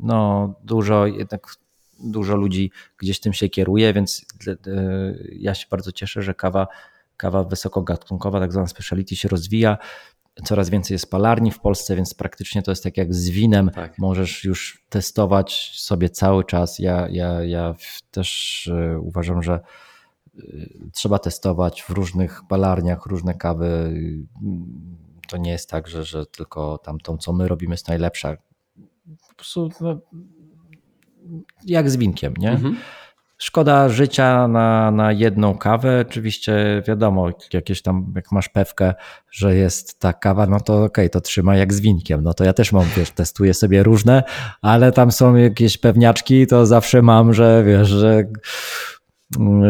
no, 0.00 0.54
dużo 0.64 1.06
jednak 1.06 1.56
dużo 2.02 2.36
ludzi 2.36 2.70
gdzieś 2.98 3.20
tym 3.20 3.32
się 3.32 3.48
kieruje, 3.48 3.92
więc 3.92 4.24
ja 5.32 5.54
się 5.54 5.66
bardzo 5.70 5.92
cieszę, 5.92 6.22
że 6.22 6.34
kawa, 6.34 6.66
kawa 7.16 7.44
wysokogatunkowa, 7.44 8.40
tak 8.40 8.52
zwana 8.52 8.66
speciality 8.66 9.16
się 9.16 9.28
rozwija. 9.28 9.78
Coraz 10.44 10.70
więcej 10.70 10.94
jest 10.94 11.10
palarni 11.10 11.50
w 11.50 11.60
Polsce, 11.60 11.96
więc 11.96 12.14
praktycznie 12.14 12.62
to 12.62 12.70
jest 12.70 12.82
tak 12.82 12.96
jak 12.96 13.14
z 13.14 13.28
winem. 13.28 13.70
Tak. 13.74 13.98
Możesz 13.98 14.44
już 14.44 14.84
testować 14.88 15.72
sobie 15.74 16.10
cały 16.10 16.44
czas. 16.44 16.78
Ja, 16.78 17.08
ja, 17.08 17.44
ja 17.44 17.74
też 18.10 18.70
uważam, 19.00 19.42
że 19.42 19.60
trzeba 20.92 21.18
testować 21.18 21.82
w 21.82 21.90
różnych 21.90 22.42
palarniach 22.48 23.06
różne 23.06 23.34
kawy. 23.34 23.94
To 25.28 25.36
nie 25.36 25.50
jest 25.50 25.70
tak, 25.70 25.88
że, 25.88 26.04
że 26.04 26.26
tylko 26.26 26.78
tamtą, 26.78 27.16
co 27.18 27.32
my 27.32 27.48
robimy, 27.48 27.74
jest 27.74 27.88
najlepsza. 27.88 28.36
Po 29.28 29.34
prostu 29.36 29.70
no, 29.80 30.00
jak 31.66 31.90
z 31.90 31.96
winkiem, 31.96 32.34
nie? 32.36 32.50
Mhm. 32.50 32.76
Szkoda 33.42 33.88
życia 33.88 34.48
na, 34.48 34.90
na 34.90 35.12
jedną 35.12 35.58
kawę. 35.58 36.04
Oczywiście 36.08 36.82
wiadomo, 36.88 37.30
jakieś 37.52 37.82
tam, 37.82 38.12
jak 38.16 38.32
masz 38.32 38.48
pewkę, 38.48 38.94
że 39.30 39.56
jest 39.56 40.00
ta 40.00 40.12
kawa, 40.12 40.46
no 40.46 40.60
to 40.60 40.74
okej, 40.74 40.86
okay, 40.86 41.08
to 41.08 41.20
trzyma 41.20 41.56
jak 41.56 41.72
z 41.72 41.80
winkiem. 41.80 42.22
No 42.22 42.34
to 42.34 42.44
ja 42.44 42.52
też 42.52 42.72
mam, 42.72 42.84
wiesz, 42.96 43.10
testuję 43.10 43.54
sobie 43.54 43.82
różne, 43.82 44.22
ale 44.60 44.92
tam 44.92 45.12
są 45.12 45.36
jakieś 45.36 45.78
pewniaczki, 45.78 46.46
to 46.46 46.66
zawsze 46.66 47.02
mam, 47.02 47.34
że 47.34 47.64
wiesz, 47.66 47.88
że 47.88 48.24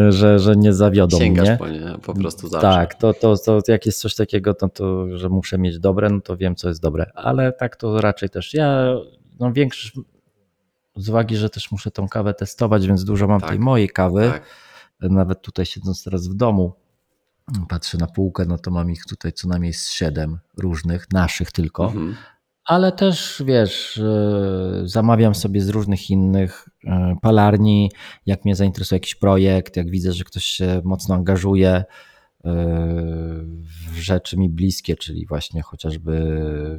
że, 0.09 0.39
że 0.39 0.55
nie 0.55 0.73
zawiodą 0.73 1.17
Sięgasz 1.17 1.47
mnie. 1.47 1.57
Po, 1.57 1.67
nie, 1.67 1.97
po 2.05 2.13
prostu 2.13 2.47
zawsze. 2.47 2.67
Tak, 2.67 2.95
to, 2.95 3.13
to, 3.13 3.37
to 3.37 3.61
jak 3.67 3.85
jest 3.85 3.99
coś 3.99 4.15
takiego, 4.15 4.53
to, 4.53 4.69
to, 4.69 5.17
że 5.17 5.29
muszę 5.29 5.57
mieć 5.57 5.79
dobre, 5.79 6.09
no 6.09 6.21
to 6.21 6.37
wiem, 6.37 6.55
co 6.55 6.67
jest 6.67 6.81
dobre. 6.81 7.11
Ale 7.15 7.53
tak 7.53 7.75
to 7.75 8.01
raczej 8.01 8.29
też. 8.29 8.53
Ja 8.53 8.95
no 9.39 9.53
większość, 9.53 9.93
z 10.95 11.09
uwagi, 11.09 11.37
że 11.37 11.49
też 11.49 11.71
muszę 11.71 11.91
tą 11.91 12.07
kawę 12.07 12.33
testować, 12.33 12.87
więc 12.87 13.03
dużo 13.03 13.27
mam 13.27 13.41
tak, 13.41 13.49
tej 13.49 13.59
mojej 13.59 13.89
kawy. 13.89 14.31
Tak. 14.31 14.43
Nawet 15.01 15.41
tutaj 15.41 15.65
siedząc 15.65 16.03
teraz 16.03 16.27
w 16.27 16.33
domu, 16.33 16.73
patrzę 17.69 17.97
na 17.97 18.07
półkę, 18.07 18.45
no 18.45 18.57
to 18.57 18.71
mam 18.71 18.91
ich 18.91 19.05
tutaj 19.05 19.33
co 19.33 19.47
najmniej 19.47 19.73
z 19.73 19.89
siedem 19.89 20.39
różnych, 20.57 21.11
naszych 21.11 21.51
tylko. 21.51 21.85
Mhm 21.85 22.15
ale 22.65 22.91
też 22.91 23.43
wiesz, 23.45 24.01
zamawiam 24.83 25.35
sobie 25.35 25.61
z 25.61 25.69
różnych 25.69 26.09
innych 26.09 26.69
e, 26.87 27.15
palarni, 27.21 27.91
jak 28.25 28.45
mnie 28.45 28.55
zainteresuje 28.55 28.97
jakiś 28.97 29.15
projekt, 29.15 29.77
jak 29.77 29.89
widzę, 29.89 30.13
że 30.13 30.23
ktoś 30.23 30.43
się 30.43 30.81
mocno 30.83 31.15
angażuje 31.15 31.69
e, 31.69 31.85
w 32.43 33.95
rzeczy 33.95 34.37
mi 34.37 34.49
bliskie, 34.49 34.95
czyli 34.95 35.25
właśnie 35.25 35.61
chociażby 35.61 36.19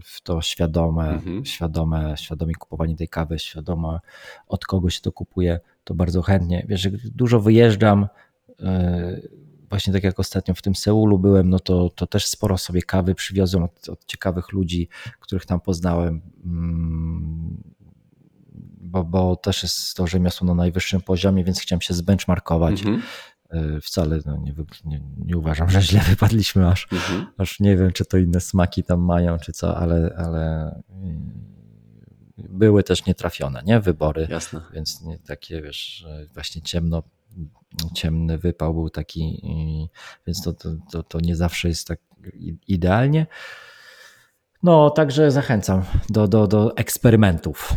w 0.04 0.20
to 0.22 0.42
świadome, 0.42 1.10
mhm. 1.10 1.44
świadome, 1.44 2.14
świadome 2.18 2.52
kupowanie 2.52 2.96
tej 2.96 3.08
kawy, 3.08 3.38
świadome 3.38 4.00
od 4.48 4.64
kogo 4.64 4.90
się 4.90 5.00
to 5.00 5.12
kupuje, 5.12 5.60
to 5.84 5.94
bardzo 5.94 6.22
chętnie. 6.22 6.66
Wiesz, 6.68 6.88
dużo 7.14 7.40
wyjeżdżam, 7.40 8.06
e, 8.60 9.20
właśnie 9.68 9.92
tak 9.92 10.04
jak 10.04 10.20
ostatnio 10.20 10.54
w 10.54 10.62
tym 10.62 10.74
Seulu 10.74 11.18
byłem, 11.18 11.50
no 11.50 11.58
to, 11.58 11.90
to 11.90 12.06
też 12.06 12.26
sporo 12.26 12.58
sobie 12.58 12.82
kawy 12.82 13.14
przywiozłem 13.14 13.64
od, 13.64 13.88
od 13.88 14.06
ciekawych 14.06 14.52
ludzi, 14.52 14.88
których 15.20 15.46
tam 15.46 15.60
poznałem. 15.60 16.20
Mm, 16.44 17.62
bo, 18.80 19.04
bo 19.04 19.36
też 19.36 19.62
jest 19.62 19.96
to 19.96 20.06
rzemiosło 20.06 20.46
na 20.46 20.54
najwyższym 20.54 21.00
poziomie, 21.00 21.44
więc 21.44 21.60
chciałem 21.60 21.80
się 21.80 21.94
zbenchmarkować. 21.94 22.80
Mhm. 22.80 23.02
E, 23.50 23.80
wcale 23.80 24.18
no, 24.26 24.36
nie, 24.36 24.54
nie, 24.84 25.00
nie, 25.18 25.38
uważam, 25.38 25.70
że 25.70 25.82
źle 25.82 26.00
wypadliśmy, 26.00 26.68
aż, 26.68 26.88
mhm. 26.92 27.26
aż 27.38 27.60
nie 27.60 27.76
wiem, 27.76 27.92
czy 27.92 28.04
to 28.04 28.18
inne 28.18 28.40
smaki 28.40 28.84
tam 28.84 29.00
mają, 29.00 29.38
czy 29.38 29.52
co, 29.52 29.76
ale, 29.76 30.14
ale 30.18 30.74
były 32.36 32.82
też 32.82 33.06
nietrafione, 33.06 33.62
nie? 33.66 33.80
Wybory. 33.80 34.26
Jasne. 34.30 34.60
Więc 34.72 35.02
nie 35.02 35.18
takie, 35.18 35.62
wiesz, 35.62 36.06
właśnie 36.34 36.62
ciemno 36.62 37.02
ciemny 37.94 38.38
wypał 38.38 38.74
był 38.74 38.90
taki, 38.90 39.42
więc 40.26 40.42
to, 40.42 40.52
to, 40.52 40.70
to, 40.92 41.02
to 41.02 41.20
nie 41.20 41.36
zawsze 41.36 41.68
jest 41.68 41.88
tak 41.88 42.00
idealnie. 42.66 43.26
No, 44.62 44.90
także 44.90 45.30
zachęcam 45.30 45.82
do, 46.08 46.28
do, 46.28 46.46
do 46.46 46.76
eksperymentów. 46.76 47.72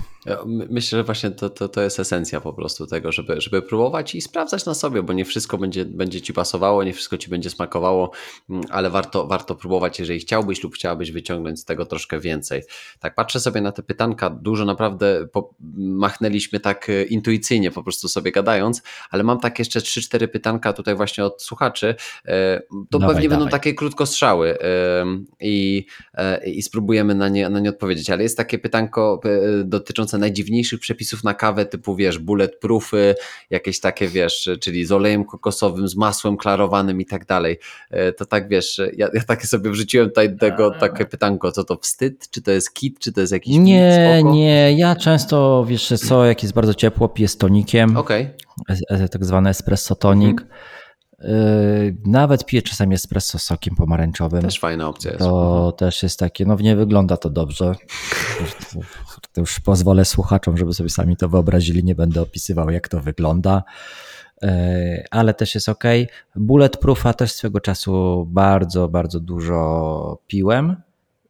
Myślę, 0.46 0.98
że 1.00 1.04
właśnie 1.04 1.32
to, 1.32 1.50
to, 1.50 1.70
to 1.70 1.82
jest 1.82 2.00
esencja 2.00 2.42
po 2.42 2.54
prostu 2.54 2.88
tego, 2.88 3.12
żeby, 3.12 3.42
żeby 3.42 3.62
próbować 3.62 4.16
i 4.16 4.22
sprawdzać 4.22 4.66
na 4.66 4.74
sobie, 4.74 5.04
bo 5.04 5.14
nie 5.14 5.26
wszystko 5.26 5.58
będzie, 5.58 5.86
będzie 5.86 6.22
ci 6.22 6.34
pasowało, 6.34 6.84
nie 6.84 6.94
wszystko 6.94 7.18
ci 7.18 7.30
będzie 7.30 7.50
smakowało, 7.50 8.12
mm, 8.50 8.64
ale 8.70 8.90
warto, 8.90 9.28
warto 9.28 9.56
próbować, 9.56 10.00
jeżeli 10.00 10.20
chciałbyś 10.20 10.64
lub 10.64 10.76
chciałabyś 10.76 11.12
wyciągnąć 11.12 11.60
z 11.60 11.66
tego 11.66 11.86
troszkę 11.86 12.20
więcej. 12.20 12.64
Tak, 13.00 13.16
patrzę 13.16 13.40
sobie 13.40 13.62
na 13.62 13.72
te 13.72 13.84
pytanka, 13.84 14.30
dużo 14.30 14.66
naprawdę 14.66 15.28
po, 15.32 15.54
machnęliśmy 15.78 16.60
tak 16.60 16.90
e, 16.90 17.04
intuicyjnie, 17.04 17.72
po 17.72 17.84
prostu 17.84 18.08
sobie 18.08 18.32
gadając, 18.32 18.82
ale 19.10 19.24
mam 19.24 19.40
tak 19.40 19.60
jeszcze 19.60 19.80
3-4 19.80 20.28
pytanka 20.28 20.74
tutaj 20.74 20.96
właśnie 20.96 21.26
od 21.26 21.44
słuchaczy. 21.44 21.96
E, 22.26 22.62
to 22.90 23.00
dawaj, 23.00 23.16
pewnie 23.16 23.30
dawaj. 23.30 23.40
będą 23.40 23.52
takie 23.52 23.74
krótkostrzały 23.74 24.58
i, 25.40 25.86
e, 26.14 26.50
i 26.50 26.62
spróbujemy 26.62 27.16
na 27.16 27.30
nie, 27.30 27.50
na 27.50 27.60
nie 27.60 27.70
odpowiedzieć, 27.70 28.10
ale 28.10 28.24
jest 28.24 28.38
takie 28.38 28.60
pytanko 28.60 29.22
dotyczące 29.64 30.17
najdziwniejszych 30.18 30.80
przepisów 30.80 31.24
na 31.24 31.34
kawę, 31.34 31.66
typu 31.66 31.96
wiesz, 31.96 32.20
bulletproofy, 32.20 33.16
jakieś 33.50 33.80
takie 33.80 34.08
wiesz, 34.08 34.50
czyli 34.62 34.86
z 34.86 34.92
olejem 34.92 35.26
kokosowym, 35.26 35.88
z 35.88 35.96
masłem 35.96 36.38
klarowanym 36.38 37.02
i 37.02 37.06
tak 37.06 37.26
dalej. 37.26 37.60
E, 37.90 38.14
to 38.14 38.26
tak 38.26 38.50
wiesz, 38.50 38.82
ja, 38.98 39.08
ja 39.14 39.24
takie 39.24 39.48
sobie 39.48 39.70
wrzuciłem 39.70 40.08
tutaj 40.08 40.38
tego, 40.38 40.72
takie 40.72 41.06
pytanko, 41.06 41.52
co 41.52 41.64
to 41.64 41.78
wstyd, 41.78 42.30
czy 42.30 42.42
to 42.42 42.52
jest 42.52 42.74
kit, 42.74 43.00
czy 43.00 43.12
to 43.12 43.22
jest 43.22 43.34
jakiś 43.34 43.56
Nie, 43.58 44.24
nie, 44.24 44.74
ja 44.78 44.96
często 44.96 45.66
wiesz 45.68 45.94
co, 46.08 46.26
jak 46.26 46.44
jest 46.44 46.56
bardzo 46.56 46.74
ciepło, 46.74 47.10
piję 47.10 47.28
z 47.28 47.38
tonikiem. 47.38 47.98
Okay. 47.98 48.30
Tak 49.12 49.26
zwany 49.26 49.50
espresso 49.50 49.96
tonik. 49.96 50.42
Mhm. 50.42 50.77
Yy, 51.20 51.98
nawet 52.06 52.46
piję 52.46 52.62
czasami 52.62 52.96
espresso 52.96 53.40
z 53.40 53.44
sokiem 53.44 53.76
pomarańczowym. 53.76 54.42
Też 54.42 54.60
fajna 54.60 54.88
opcja 54.88 55.12
jest. 55.12 55.24
To 55.24 55.56
mhm. 55.56 55.74
też 55.74 56.04
jest 56.04 56.20
takie, 56.20 56.46
no 56.46 56.56
nie 56.56 56.76
wygląda 56.76 57.18
to 57.18 57.30
dobrze. 57.30 57.76
To 59.34 59.42
już 59.42 59.60
pozwolę 59.60 60.06
słuchaczom, 60.06 60.58
żeby 60.58 60.74
sobie 60.74 60.90
sami 60.90 61.18
to 61.18 61.30
wyobrazili, 61.30 61.84
nie 61.84 61.96
będę 61.96 62.22
opisywał 62.22 62.70
jak 62.70 62.88
to 62.88 63.00
wygląda. 63.00 63.64
Yy, 64.42 64.50
ale 65.12 65.34
też 65.34 65.56
jest 65.56 65.70
ok. 65.70 65.84
Bulletproofa 66.36 67.14
też 67.14 67.32
swego 67.32 67.60
czasu 67.60 68.26
bardzo, 68.30 68.88
bardzo 68.88 69.20
dużo 69.20 70.20
piłem, 70.28 70.76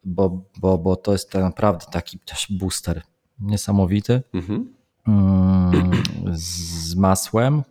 bo, 0.04 0.42
bo, 0.58 0.78
bo 0.78 0.96
to 0.96 1.12
jest 1.12 1.34
naprawdę 1.34 1.86
taki 1.92 2.20
też 2.20 2.48
booster 2.50 3.02
niesamowity. 3.40 4.22
Mhm. 4.34 4.74
Yy, 5.08 6.34
z 6.38 6.96
masłem 6.96 7.64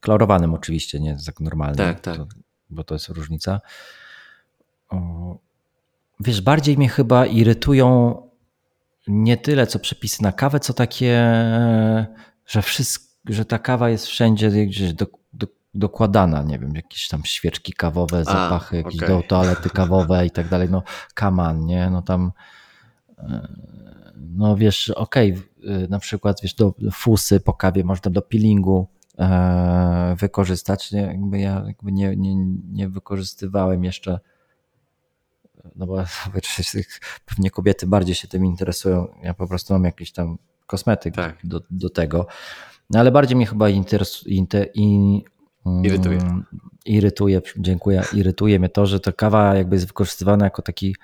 Klarowanym 0.00 0.54
oczywiście, 0.54 1.00
nie 1.00 1.16
tak 1.26 1.40
normalnym. 1.40 1.76
Tak, 1.76 2.00
tak. 2.00 2.16
To, 2.16 2.26
bo 2.70 2.84
to 2.84 2.94
jest 2.94 3.08
różnica. 3.08 3.60
Wiesz, 6.20 6.40
bardziej 6.40 6.76
mnie 6.76 6.88
chyba 6.88 7.26
irytują 7.26 8.14
nie 9.08 9.36
tyle 9.36 9.66
co 9.66 9.78
przepisy 9.78 10.22
na 10.22 10.32
kawę, 10.32 10.60
co 10.60 10.74
takie, 10.74 11.22
że, 12.46 12.62
wszystko, 12.62 13.04
że 13.28 13.44
ta 13.44 13.58
kawa 13.58 13.90
jest 13.90 14.06
wszędzie 14.06 14.50
gdzieś 14.66 14.92
do, 14.92 15.06
do, 15.32 15.46
dokładana, 15.74 16.42
nie 16.42 16.58
wiem, 16.58 16.74
jakieś 16.74 17.08
tam 17.08 17.24
świeczki 17.24 17.72
kawowe, 17.72 18.24
zapachy, 18.24 18.76
A, 18.76 18.78
jakieś 18.78 18.96
okay. 18.96 19.08
do 19.08 19.22
toalety 19.22 19.70
kawowe 19.70 20.26
i 20.26 20.30
tak 20.30 20.48
dalej. 20.48 20.68
No, 20.70 20.82
kaman, 21.14 21.66
nie? 21.66 21.90
No 21.90 22.02
tam, 22.02 22.32
e, 23.18 23.48
no 24.16 24.56
wiesz, 24.56 24.90
okej, 24.90 25.32
okay, 25.32 25.88
na 25.88 25.98
przykład, 25.98 26.40
wiesz, 26.42 26.54
do 26.54 26.74
fusy 26.92 27.40
po 27.40 27.54
kawie 27.54 27.84
można 27.84 28.10
do 28.10 28.22
peelingu 28.22 28.88
wykorzystać. 30.16 30.92
Jakby 30.92 31.38
ja 31.38 31.62
jakby 31.66 31.92
nie, 31.92 32.16
nie, 32.16 32.34
nie 32.72 32.88
wykorzystywałem 32.88 33.84
jeszcze, 33.84 34.20
no 35.76 35.86
bo 35.86 36.04
pewnie 37.26 37.50
kobiety 37.50 37.86
bardziej 37.86 38.14
się 38.14 38.28
tym 38.28 38.44
interesują. 38.44 39.08
Ja 39.22 39.34
po 39.34 39.46
prostu 39.46 39.72
mam 39.74 39.84
jakiś 39.84 40.12
tam 40.12 40.38
kosmetyk 40.66 41.14
tak. 41.14 41.36
do, 41.44 41.60
do 41.70 41.90
tego. 41.90 42.26
No 42.90 43.00
ale 43.00 43.10
bardziej 43.10 43.36
mnie 43.36 43.46
chyba 43.46 43.68
interesuje. 43.68 44.36
Inter, 44.36 44.68
in, 44.74 45.20
mm, 45.66 45.84
irytuje. 45.84 46.18
Irytuje, 46.84 47.42
dziękuję. 47.56 48.02
Irytuje 48.12 48.58
mnie 48.58 48.68
to, 48.68 48.86
że 48.86 49.00
ta 49.00 49.12
kawa 49.12 49.54
jakby 49.54 49.76
jest 49.76 49.86
wykorzystywana 49.86 50.44
jako 50.44 50.62
taki 50.62 50.96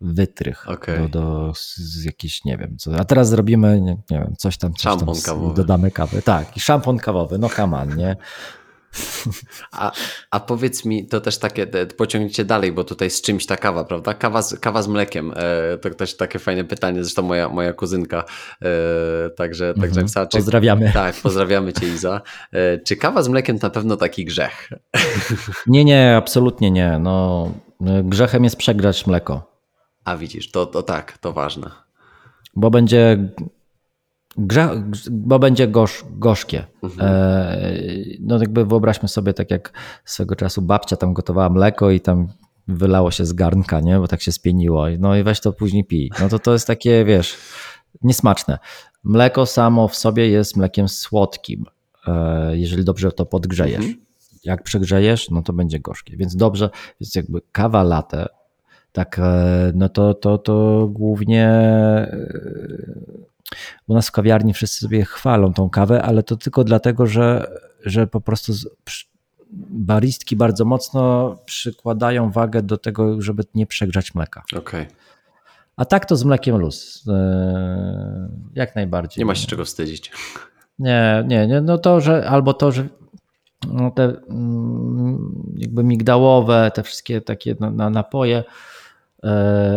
wytrych 0.00 0.68
okay. 0.68 0.98
do, 0.98 1.08
do 1.08 1.52
z 1.54 2.04
jakiś, 2.04 2.44
nie 2.44 2.56
wiem, 2.56 2.76
co. 2.78 2.90
A 2.98 3.04
teraz 3.04 3.28
zrobimy, 3.28 3.80
nie, 3.80 3.96
nie 4.10 4.18
wiem, 4.18 4.34
coś 4.38 4.58
tam, 4.58 4.72
coś 4.72 4.82
szampon 4.82 5.14
tam 5.14 5.24
kawowy. 5.24 5.54
dodamy 5.54 5.90
kawy. 5.90 6.22
Tak, 6.22 6.56
i 6.56 6.60
szampon 6.60 6.98
kawowy, 6.98 7.38
no 7.38 7.48
kaman, 7.48 7.96
nie? 7.96 8.16
A, 9.72 9.92
a 10.30 10.40
powiedz 10.40 10.84
mi, 10.84 11.06
to 11.06 11.20
też 11.20 11.38
takie, 11.38 11.66
pociągniecie 11.96 12.44
dalej, 12.44 12.72
bo 12.72 12.84
tutaj 12.84 13.10
z 13.10 13.22
czymś 13.22 13.46
ta 13.46 13.56
kawa, 13.56 13.84
prawda? 13.84 14.14
Kawa 14.14 14.42
z, 14.42 14.58
kawa 14.58 14.82
z 14.82 14.88
mlekiem, 14.88 15.32
e, 15.36 15.78
to 15.78 15.90
też 15.90 16.16
takie 16.16 16.38
fajne 16.38 16.64
pytanie, 16.64 17.04
zresztą 17.04 17.22
moja, 17.22 17.48
moja 17.48 17.72
kuzynka, 17.72 18.24
e, 18.62 19.30
także, 19.30 19.74
także 19.74 20.00
mhm. 20.00 20.28
czy, 20.28 20.38
Pozdrawiamy. 20.38 20.90
Tak, 20.94 21.14
pozdrawiamy 21.22 21.72
Cię 21.72 21.88
Iza. 21.88 22.20
E, 22.52 22.78
czy 22.78 22.96
kawa 22.96 23.22
z 23.22 23.28
mlekiem 23.28 23.58
to 23.58 23.66
na 23.66 23.70
pewno 23.70 23.96
taki 23.96 24.24
grzech? 24.24 24.70
Nie, 25.66 25.84
nie, 25.84 26.16
absolutnie 26.16 26.70
nie. 26.70 26.98
No, 26.98 27.48
grzechem 28.04 28.44
jest 28.44 28.56
przegrać 28.56 29.06
mleko. 29.06 29.49
A 30.04 30.16
widzisz, 30.16 30.50
to, 30.50 30.66
to 30.66 30.82
tak, 30.82 31.18
to 31.18 31.32
ważne. 31.32 31.70
Bo 32.56 32.70
będzie 32.70 33.32
Grze, 34.36 34.82
bo 35.10 35.38
będzie 35.38 35.68
gorz, 35.68 36.04
gorzkie. 36.10 36.66
Mhm. 36.82 37.08
E, 37.10 37.72
no 38.20 38.38
jakby 38.38 38.64
wyobraźmy 38.64 39.08
sobie, 39.08 39.34
tak 39.34 39.50
jak 39.50 39.72
swego 40.04 40.36
czasu 40.36 40.62
babcia 40.62 40.96
tam 40.96 41.12
gotowała 41.12 41.50
mleko 41.50 41.90
i 41.90 42.00
tam 42.00 42.28
wylało 42.68 43.10
się 43.10 43.26
z 43.26 43.32
garnka, 43.32 43.80
nie? 43.80 43.98
bo 43.98 44.08
tak 44.08 44.22
się 44.22 44.32
spieniło. 44.32 44.86
No 44.98 45.16
i 45.16 45.22
weź 45.22 45.40
to 45.40 45.52
później 45.52 45.84
pij. 45.84 46.10
No 46.20 46.28
to 46.28 46.38
to 46.38 46.52
jest 46.52 46.66
takie, 46.66 47.04
wiesz, 47.04 47.36
niesmaczne. 48.02 48.58
Mleko 49.04 49.46
samo 49.46 49.88
w 49.88 49.96
sobie 49.96 50.28
jest 50.28 50.56
mlekiem 50.56 50.88
słodkim, 50.88 51.64
e, 52.06 52.58
jeżeli 52.58 52.84
dobrze 52.84 53.12
to 53.12 53.26
podgrzejesz. 53.26 53.84
Mhm. 53.84 54.06
Jak 54.44 54.62
przegrzejesz, 54.62 55.30
no 55.30 55.42
to 55.42 55.52
będzie 55.52 55.80
gorzkie. 55.80 56.16
Więc 56.16 56.36
dobrze, 56.36 56.70
więc 57.00 57.14
jakby 57.14 57.40
kawa 57.52 57.82
latte, 57.82 58.26
tak, 58.92 59.18
e, 59.18 59.72
no 59.74 59.88
to, 59.88 60.14
to, 60.14 60.38
to 60.38 60.88
głównie 60.92 61.46
e, 61.46 62.10
u 63.88 63.94
nas 63.94 64.08
w 64.08 64.12
kawiarni 64.12 64.54
wszyscy 64.54 64.78
sobie 64.78 65.04
chwalą 65.04 65.52
tą 65.52 65.70
kawę, 65.70 66.02
ale 66.02 66.22
to 66.22 66.36
tylko 66.36 66.64
dlatego, 66.64 67.06
że, 67.06 67.50
że 67.84 68.06
po 68.06 68.20
prostu 68.20 68.52
baristki 69.70 70.36
bardzo 70.36 70.64
mocno 70.64 71.36
przykładają 71.44 72.30
wagę 72.30 72.62
do 72.62 72.78
tego, 72.78 73.22
żeby 73.22 73.42
nie 73.54 73.66
przegrzać 73.66 74.14
mleka. 74.14 74.42
Okay. 74.56 74.86
A 75.76 75.84
tak 75.84 76.06
to 76.06 76.16
z 76.16 76.24
mlekiem 76.24 76.56
luz. 76.56 77.04
E, 77.08 78.28
jak 78.54 78.76
najbardziej. 78.76 79.22
Nie 79.22 79.26
ma 79.26 79.34
się 79.34 79.46
czego 79.46 79.64
wstydzić. 79.64 80.12
Nie, 80.78 81.24
nie, 81.26 81.46
nie. 81.46 81.60
No 81.60 81.78
to, 81.78 82.00
że 82.00 82.28
albo 82.28 82.54
to, 82.54 82.72
że 82.72 82.88
no 83.68 83.90
te 83.90 84.04
mm, 84.04 85.54
jakby 85.56 85.84
migdałowe, 85.84 86.70
te 86.74 86.82
wszystkie 86.82 87.20
takie 87.20 87.56
napoje 87.90 88.38
e, 88.38 88.44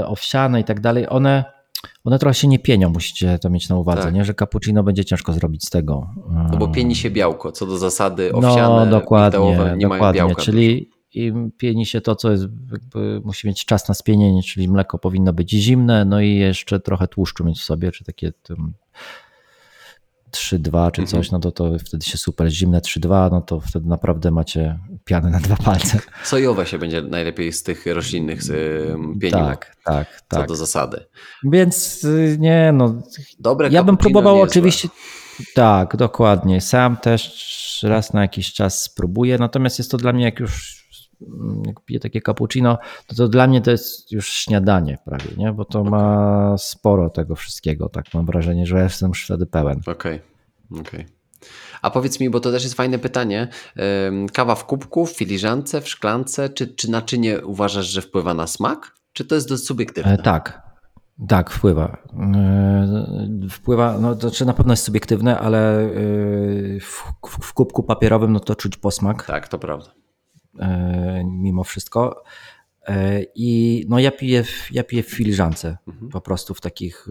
owsiane 0.06 0.60
i 0.60 0.64
tak 0.64 0.80
dalej, 0.80 1.06
one 1.10 1.44
one 2.04 2.20
trochę 2.20 2.34
się 2.34 2.48
nie 2.48 2.60
pienią, 2.60 2.90
musicie 2.90 3.40
to 3.40 3.50
mieć 3.50 3.70
na 3.70 3.76
uwadze, 3.76 4.04
tak. 4.04 4.14
nie? 4.14 4.26
że 4.26 4.34
cappuccino 4.34 4.84
będzie 4.84 5.06
ciężko 5.06 5.34
zrobić 5.34 5.66
z 5.66 5.70
tego. 5.70 6.08
No 6.52 6.58
bo 6.58 6.68
pieni 6.68 6.96
się 6.96 7.10
białko, 7.12 7.52
co 7.52 7.66
do 7.66 7.78
zasady 7.78 8.32
no, 8.34 8.38
owsiane, 8.38 8.86
no, 8.86 8.92
dokładnie, 8.92 9.76
nie 9.78 9.88
dokładnie. 9.88 10.20
białka. 10.20 10.42
Czyli 10.42 10.90
im 11.14 11.52
pieni 11.58 11.86
się 11.86 12.02
to, 12.02 12.16
co 12.16 12.32
jest, 12.32 12.44
jakby 12.72 13.22
musi 13.26 13.48
mieć 13.48 13.66
czas 13.66 13.88
na 13.88 13.94
spienienie, 13.94 14.44
czyli 14.44 14.70
mleko 14.70 14.98
powinno 14.98 15.34
być 15.34 15.52
zimne, 15.52 16.06
no 16.06 16.22
i 16.22 16.36
jeszcze 16.36 16.80
trochę 16.80 17.08
tłuszczu 17.08 17.46
mieć 17.46 17.60
w 17.60 17.64
sobie, 17.64 17.92
czy 17.92 18.04
takie 18.04 18.34
3-2 20.34 20.92
czy 20.92 21.04
coś, 21.06 21.32
no 21.32 21.40
to, 21.40 21.52
to 21.52 21.72
wtedy 21.88 22.06
się 22.06 22.18
super 22.18 22.50
zimne 22.50 22.80
3-2, 22.80 23.32
no 23.32 23.42
to 23.42 23.60
wtedy 23.60 23.88
naprawdę 23.88 24.32
macie 24.32 24.80
pianę 25.06 25.30
na 25.30 25.40
dwa 25.40 25.56
palce. 25.56 26.00
Sojowe 26.24 26.66
się 26.66 26.78
będzie 26.80 27.02
najlepiej 27.02 27.54
z 27.54 27.64
tych 27.64 27.86
roślinnych 27.86 28.42
pienił. 29.22 29.40
Tak, 29.40 29.76
tak, 29.84 30.22
tak. 30.28 30.42
Co 30.42 30.48
do 30.48 30.56
zasady. 30.56 31.06
Więc 31.44 32.04
y, 32.04 32.38
nie, 32.40 32.72
no. 32.74 33.02
Dobre 33.40 33.70
ja 33.70 33.84
bym 33.84 33.98
próbował 33.98 34.42
oczywiście. 34.42 34.90
Tak, 35.56 35.98
dokładnie. 35.98 36.62
Sam 36.62 36.98
też 36.98 37.84
raz 37.84 38.14
na 38.14 38.22
jakiś 38.22 38.54
czas 38.54 38.82
spróbuję, 38.82 39.38
natomiast 39.38 39.78
jest 39.78 39.92
to 39.92 39.98
dla 39.98 40.14
mnie, 40.14 40.26
jak 40.26 40.40
już 40.40 40.83
jak 41.66 41.80
piję 41.86 42.00
takie 42.00 42.22
cappuccino, 42.22 42.78
to, 43.08 43.16
to 43.16 43.28
dla 43.28 43.48
mnie 43.48 43.62
to 43.62 43.72
jest 43.72 44.12
już 44.12 44.30
śniadanie 44.30 44.98
prawie, 45.06 45.30
nie? 45.38 45.54
bo 45.54 45.66
to 45.66 45.80
okay. 45.80 45.92
ma 45.92 46.56
sporo 46.58 47.10
tego 47.10 47.36
wszystkiego. 47.36 47.90
Tak 47.90 48.06
mam 48.14 48.26
wrażenie, 48.26 48.66
że 48.66 48.84
jestem 48.84 49.10
już 49.10 49.26
wtedy 49.26 49.46
pełen. 49.46 49.80
Okej, 49.88 49.94
okay. 49.96 50.82
okej. 50.82 51.00
Okay. 51.00 51.24
A 51.82 51.90
powiedz 51.90 52.20
mi, 52.20 52.30
bo 52.30 52.40
to 52.40 52.52
też 52.52 52.64
jest 52.64 52.76
fajne 52.76 53.00
pytanie. 53.00 53.48
Kawa 54.34 54.56
w 54.56 54.66
kubku, 54.66 55.06
w 55.06 55.12
filiżance, 55.12 55.82
w 55.82 55.90
szklance, 55.90 56.50
czy, 56.50 56.68
czy 56.68 56.92
naczynie 56.92 57.46
uważasz, 57.46 57.86
że 57.86 58.02
wpływa 58.02 58.34
na 58.34 58.48
smak? 58.48 58.96
Czy 59.14 59.26
to 59.26 59.36
jest 59.36 59.50
dość 59.50 59.64
subiektywne? 59.64 60.14
E, 60.14 60.18
tak, 60.18 60.62
tak, 61.28 61.50
wpływa. 61.50 61.98
E, 62.36 63.48
wpływa, 63.50 63.98
no 64.00 64.16
to 64.16 64.22
znaczy 64.22 64.46
na 64.46 64.54
pewno 64.54 64.74
jest 64.74 64.84
subiektywne, 64.84 65.40
ale 65.40 65.80
e, 65.80 65.90
w, 66.80 67.04
w 67.42 67.54
kubku 67.54 67.84
papierowym 67.84 68.34
no 68.34 68.40
to 68.40 68.56
czuć 68.56 68.78
posmak. 68.78 69.26
Tak, 69.26 69.48
to 69.48 69.60
prawda. 69.60 69.92
Mimo 71.26 71.64
wszystko. 71.64 72.24
E, 72.88 73.24
I 73.36 73.86
no 73.90 74.00
ja 74.00 74.12
piję, 74.12 74.44
ja 74.72 74.84
piję 74.84 75.04
w 75.04 75.10
filiżance, 75.10 75.78
mhm. 75.88 76.10
po 76.10 76.22
prostu 76.22 76.54
w 76.54 76.62
takich 76.62 77.08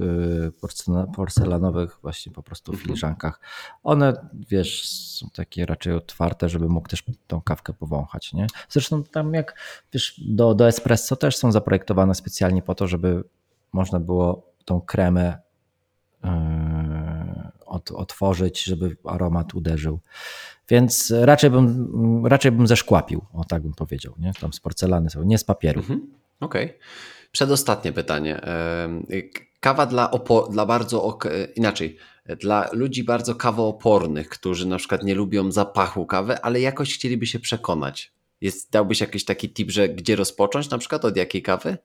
e, 0.98 1.06
porcelanowych 1.14 1.98
właśnie 2.02 2.32
po 2.32 2.42
prostu 2.42 2.72
mhm. 2.72 2.86
filiżankach. 2.86 3.40
One, 3.82 4.28
wiesz, 4.48 4.88
są 4.88 5.28
takie 5.30 5.66
raczej 5.66 5.94
otwarte, 5.94 6.48
żeby 6.48 6.68
mógł 6.68 6.88
też 6.88 7.04
tą 7.26 7.40
kawkę 7.40 7.72
powąchać, 7.72 8.32
nie? 8.32 8.46
Zresztą 8.68 9.04
tam 9.04 9.34
jak, 9.34 9.58
wiesz, 9.92 10.20
do, 10.28 10.54
do 10.54 10.68
espresso 10.68 11.16
też 11.16 11.36
są 11.36 11.52
zaprojektowane 11.52 12.14
specjalnie 12.14 12.62
po 12.62 12.74
to, 12.74 12.86
żeby 12.86 13.24
można 13.72 14.00
było 14.00 14.52
tą 14.64 14.80
kremę 14.80 15.38
yy, 16.24 16.30
otworzyć, 17.94 18.62
żeby 18.62 18.96
aromat 19.04 19.54
uderzył. 19.54 20.00
Więc 20.68 21.14
raczej 21.20 21.50
bym, 21.50 22.26
raczej 22.26 22.52
bym 22.52 22.66
zeszkłapił, 22.66 23.24
o 23.32 23.44
tak 23.44 23.62
bym 23.62 23.74
powiedział, 23.74 24.14
nie? 24.18 24.32
Tam 24.40 24.52
z 24.52 24.60
porcelany 24.60 25.10
są, 25.10 25.22
nie 25.22 25.38
z 25.38 25.44
papieru. 25.44 25.80
Mhm. 25.80 26.10
Okej. 26.40 26.64
Okay. 26.66 26.78
Przedostatnie 27.32 27.92
pytanie. 27.92 28.40
Kawa 29.60 29.86
dla, 29.86 30.10
dla 30.50 30.66
bardzo, 30.66 31.18
inaczej, 31.56 31.96
dla 32.40 32.68
ludzi 32.72 33.04
bardzo 33.04 33.34
kawoopornych, 33.34 34.28
którzy 34.28 34.68
na 34.68 34.76
przykład 34.76 35.02
nie 35.02 35.14
lubią 35.14 35.52
zapachu 35.52 36.06
kawy, 36.06 36.42
ale 36.42 36.60
jakoś 36.60 36.94
chcieliby 36.94 37.26
się 37.26 37.38
przekonać. 37.40 38.12
Jest, 38.40 38.72
dałbyś 38.72 39.00
jakiś 39.00 39.24
taki 39.24 39.52
tip, 39.52 39.70
że 39.70 39.88
gdzie 39.88 40.16
rozpocząć 40.16 40.70
na 40.70 40.78
przykład, 40.78 41.04
od 41.04 41.16
jakiej 41.16 41.42
kawy? 41.42 41.78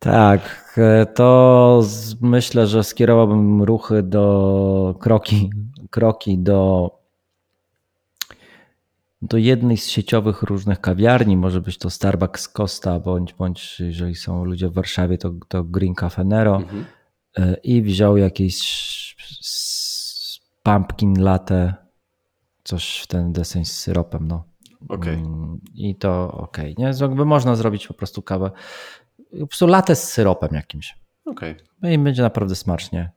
Tak, 0.00 0.74
e, 0.78 1.06
to 1.06 1.82
myślę, 2.20 2.66
że 2.66 2.84
skierowałbym 2.84 3.62
ruchy 3.62 4.02
do 4.02 4.94
kroki, 5.00 5.50
kroki 5.90 6.38
do, 6.38 6.90
do 9.22 9.36
jednej 9.36 9.76
z 9.76 9.88
sieciowych 9.88 10.42
różnych 10.42 10.80
kawiarni. 10.80 11.36
Może 11.36 11.60
być 11.60 11.78
to 11.78 11.90
Starbucks 11.90 12.48
Costa, 12.48 13.00
bądź, 13.00 13.34
bądź 13.34 13.80
jeżeli 13.80 14.14
są 14.14 14.44
ludzie 14.44 14.68
w 14.68 14.72
Warszawie, 14.72 15.18
to, 15.18 15.32
to 15.48 15.64
Green 15.64 15.94
Cafe 15.94 16.24
Nero. 16.24 16.56
Mhm. 16.56 16.84
E, 17.36 17.54
I 17.54 17.82
wziął 17.82 18.16
jakieś 18.16 19.16
pumpkin 20.62 21.22
latte, 21.22 21.74
coś 22.64 22.98
w 22.98 23.06
ten 23.06 23.32
deseń 23.32 23.64
z 23.64 23.72
syropem. 23.72 24.28
No. 24.28 24.44
Okay. 24.88 25.14
Mm, 25.14 25.60
I 25.74 25.94
to 25.94 26.32
ok. 26.32 26.58
Nie? 26.78 26.90
Jakby 27.00 27.24
można 27.24 27.56
zrobić 27.56 27.86
po 27.86 27.94
prostu 27.94 28.22
kawę 28.22 28.50
po 29.30 29.46
prostu 29.46 29.66
latę 29.66 29.96
z 29.96 30.12
syropem 30.12 30.54
jakimś. 30.54 30.98
Okay. 31.24 31.56
No 31.82 31.90
i 31.90 31.98
będzie 31.98 32.22
naprawdę 32.22 32.54
smacznie. 32.54 33.10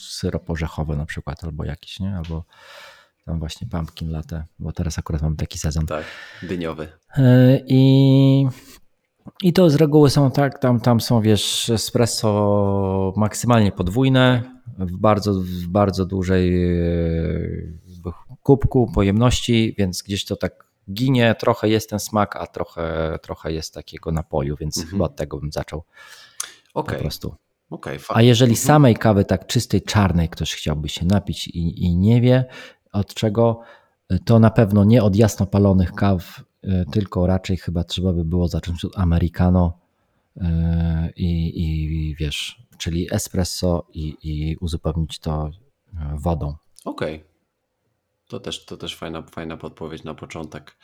Syrop 0.00 0.50
orzechowy 0.50 0.96
na 0.96 1.06
przykład, 1.06 1.44
albo 1.44 1.64
jakiś, 1.64 2.00
nie? 2.00 2.16
Albo 2.16 2.44
tam 3.24 3.38
właśnie 3.38 3.68
pumpkin 3.68 4.10
latte, 4.10 4.44
bo 4.58 4.72
teraz 4.72 4.98
akurat 4.98 5.22
mamy 5.22 5.36
taki 5.36 5.58
sezon. 5.58 5.86
Tak, 5.86 6.04
dyniowy. 6.42 6.88
E, 7.16 7.60
I, 7.66 8.46
i 9.42 9.52
to 9.52 9.70
z 9.70 9.74
reguły 9.74 10.10
są 10.10 10.30
tak, 10.30 10.58
tam, 10.58 10.80
tam 10.80 11.00
są 11.00 11.20
wiesz, 11.20 11.70
espresso 11.70 13.12
maksymalnie 13.16 13.72
podwójne, 13.72 14.42
w 14.78 14.96
bardzo, 14.96 15.34
w 15.34 15.66
bardzo 15.66 16.06
dużej 16.06 16.72
e, 16.74 18.12
kubku 18.42 18.92
pojemności, 18.94 19.74
więc 19.78 20.02
gdzieś 20.02 20.24
to 20.24 20.36
tak 20.36 20.71
ginie, 20.90 21.34
trochę 21.38 21.68
jest 21.68 21.90
ten 21.90 22.00
smak, 22.00 22.36
a 22.36 22.46
trochę, 22.46 23.18
trochę 23.22 23.52
jest 23.52 23.74
takiego 23.74 24.12
napoju, 24.12 24.56
więc 24.56 24.76
mhm. 24.76 24.90
chyba 24.90 25.04
od 25.04 25.16
tego 25.16 25.38
bym 25.38 25.52
zaczął. 25.52 25.82
Okay. 26.74 26.96
Po 26.96 27.02
prostu. 27.02 27.34
Okay, 27.70 27.98
a 28.08 28.22
jeżeli 28.22 28.52
mhm. 28.52 28.66
samej 28.66 28.96
kawy 28.96 29.24
tak 29.24 29.46
czystej, 29.46 29.82
czarnej 29.82 30.28
ktoś 30.28 30.54
chciałby 30.54 30.88
się 30.88 31.06
napić 31.06 31.48
i, 31.48 31.84
i 31.84 31.96
nie 31.96 32.20
wie 32.20 32.44
od 32.92 33.14
czego, 33.14 33.60
to 34.24 34.38
na 34.38 34.50
pewno 34.50 34.84
nie 34.84 35.02
od 35.02 35.16
jasno 35.16 35.46
palonych 35.46 35.92
kaw, 35.92 36.44
y, 36.64 36.84
tylko 36.92 37.26
raczej 37.26 37.56
chyba 37.56 37.84
trzeba 37.84 38.12
by 38.12 38.24
było 38.24 38.48
zacząć 38.48 38.84
od 38.84 38.98
americano 38.98 39.78
y, 40.36 40.42
i, 41.16 41.62
i 41.62 42.14
wiesz, 42.16 42.62
czyli 42.78 43.14
espresso 43.14 43.86
i, 43.94 44.16
i 44.22 44.56
uzupełnić 44.56 45.18
to 45.18 45.48
y, 45.48 45.96
wodą. 46.14 46.54
Okej, 46.84 47.14
okay. 47.16 47.31
To 48.32 48.40
też, 48.40 48.64
to 48.64 48.76
też 48.76 48.96
fajna, 48.96 49.22
fajna 49.22 49.56
podpowiedź 49.56 50.04
na 50.04 50.14
początek. 50.14 50.76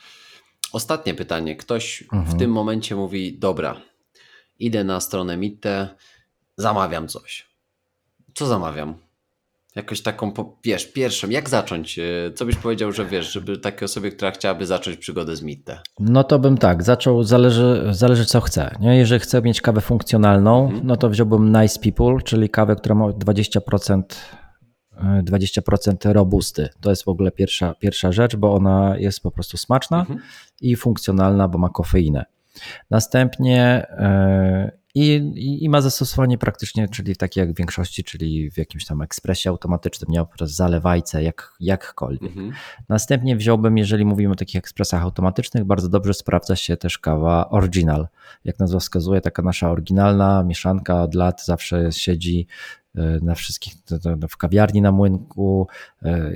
Ostatnie 0.73 1.13
pytanie. 1.13 1.55
Ktoś 1.55 2.01
mhm. 2.01 2.25
w 2.25 2.39
tym 2.39 2.51
momencie 2.51 2.95
mówi: 2.95 3.39
Dobra, 3.39 3.81
idę 4.59 4.83
na 4.83 4.99
stronę 4.99 5.37
Mitte, 5.37 5.89
zamawiam 6.57 7.07
coś. 7.07 7.47
Co 8.33 8.45
zamawiam? 8.45 8.95
Jakoś 9.75 10.01
taką, 10.01 10.33
wiesz, 10.63 10.85
pierwszą, 10.85 11.29
jak 11.29 11.49
zacząć? 11.49 11.99
E, 11.99 12.31
co 12.35 12.45
byś 12.45 12.55
powiedział, 12.55 12.91
że 12.91 13.05
wiesz, 13.05 13.33
żeby 13.33 13.57
takiej 13.57 13.85
osobie, 13.85 14.11
która 14.11 14.31
chciałaby 14.31 14.65
zacząć 14.65 14.97
przygodę 14.97 15.35
z 15.35 15.41
Mitte? 15.41 15.79
No 15.99 16.23
to 16.23 16.39
bym 16.39 16.57
tak, 16.57 16.83
zaczął, 16.83 17.23
zależy, 17.23 17.87
zależy 17.91 18.25
co 18.25 18.41
chce. 18.41 18.75
Nie? 18.79 18.97
Jeżeli 18.97 19.19
chcę 19.19 19.41
mieć 19.41 19.61
kawę 19.61 19.81
funkcjonalną, 19.81 20.65
mhm. 20.65 20.87
no 20.87 20.97
to 20.97 21.09
wziąłbym 21.09 21.61
Nice 21.61 21.79
People, 21.79 22.21
czyli 22.23 22.49
kawę, 22.49 22.75
która 22.75 22.95
ma 22.95 23.05
20% 23.05 24.03
20% 25.23 26.11
robusty. 26.11 26.69
To 26.81 26.89
jest 26.89 27.03
w 27.03 27.07
ogóle 27.07 27.31
pierwsza, 27.31 27.75
pierwsza 27.79 28.11
rzecz, 28.11 28.35
bo 28.35 28.53
ona 28.53 28.97
jest 28.97 29.21
po 29.21 29.31
prostu 29.31 29.57
smaczna 29.57 29.99
mhm. 29.99 30.19
i 30.61 30.75
funkcjonalna, 30.75 31.47
bo 31.47 31.57
ma 31.57 31.69
kofeinę. 31.69 32.25
Następnie 32.89 33.85
i, 34.95 35.15
i, 35.35 35.63
i, 35.63 35.69
ma 35.69 35.81
zastosowanie 35.81 36.37
praktycznie, 36.37 36.87
czyli 36.87 37.15
takie 37.15 37.39
jak 37.39 37.51
w 37.51 37.55
większości, 37.55 38.03
czyli 38.03 38.51
w 38.51 38.57
jakimś 38.57 38.85
tam 38.85 39.01
ekspresie 39.01 39.49
automatycznym, 39.49 40.11
nie 40.11 40.21
oprócz 40.21 40.49
zalewajce, 40.49 41.23
jak, 41.23 41.53
jakkolwiek. 41.59 42.31
Mhm. 42.31 42.51
Następnie 42.89 43.35
wziąłbym, 43.35 43.77
jeżeli 43.77 44.05
mówimy 44.05 44.33
o 44.33 44.35
takich 44.35 44.55
ekspresach 44.55 45.03
automatycznych, 45.03 45.63
bardzo 45.63 45.89
dobrze 45.89 46.13
sprawdza 46.13 46.55
się 46.55 46.77
też 46.77 46.97
kawa 46.97 47.49
original. 47.49 48.07
Jak 48.45 48.59
nazwa 48.59 48.79
wskazuje, 48.79 49.21
taka 49.21 49.41
nasza 49.41 49.71
oryginalna 49.71 50.43
mieszanka 50.43 51.03
od 51.03 51.15
lat 51.15 51.45
zawsze 51.45 51.91
siedzi 51.91 52.47
e, 52.47 52.78
na 53.21 53.35
wszystkich, 53.35 53.73
w 54.29 54.37
kawiarni 54.37 54.81
na 54.81 54.91
młynku 54.91 55.67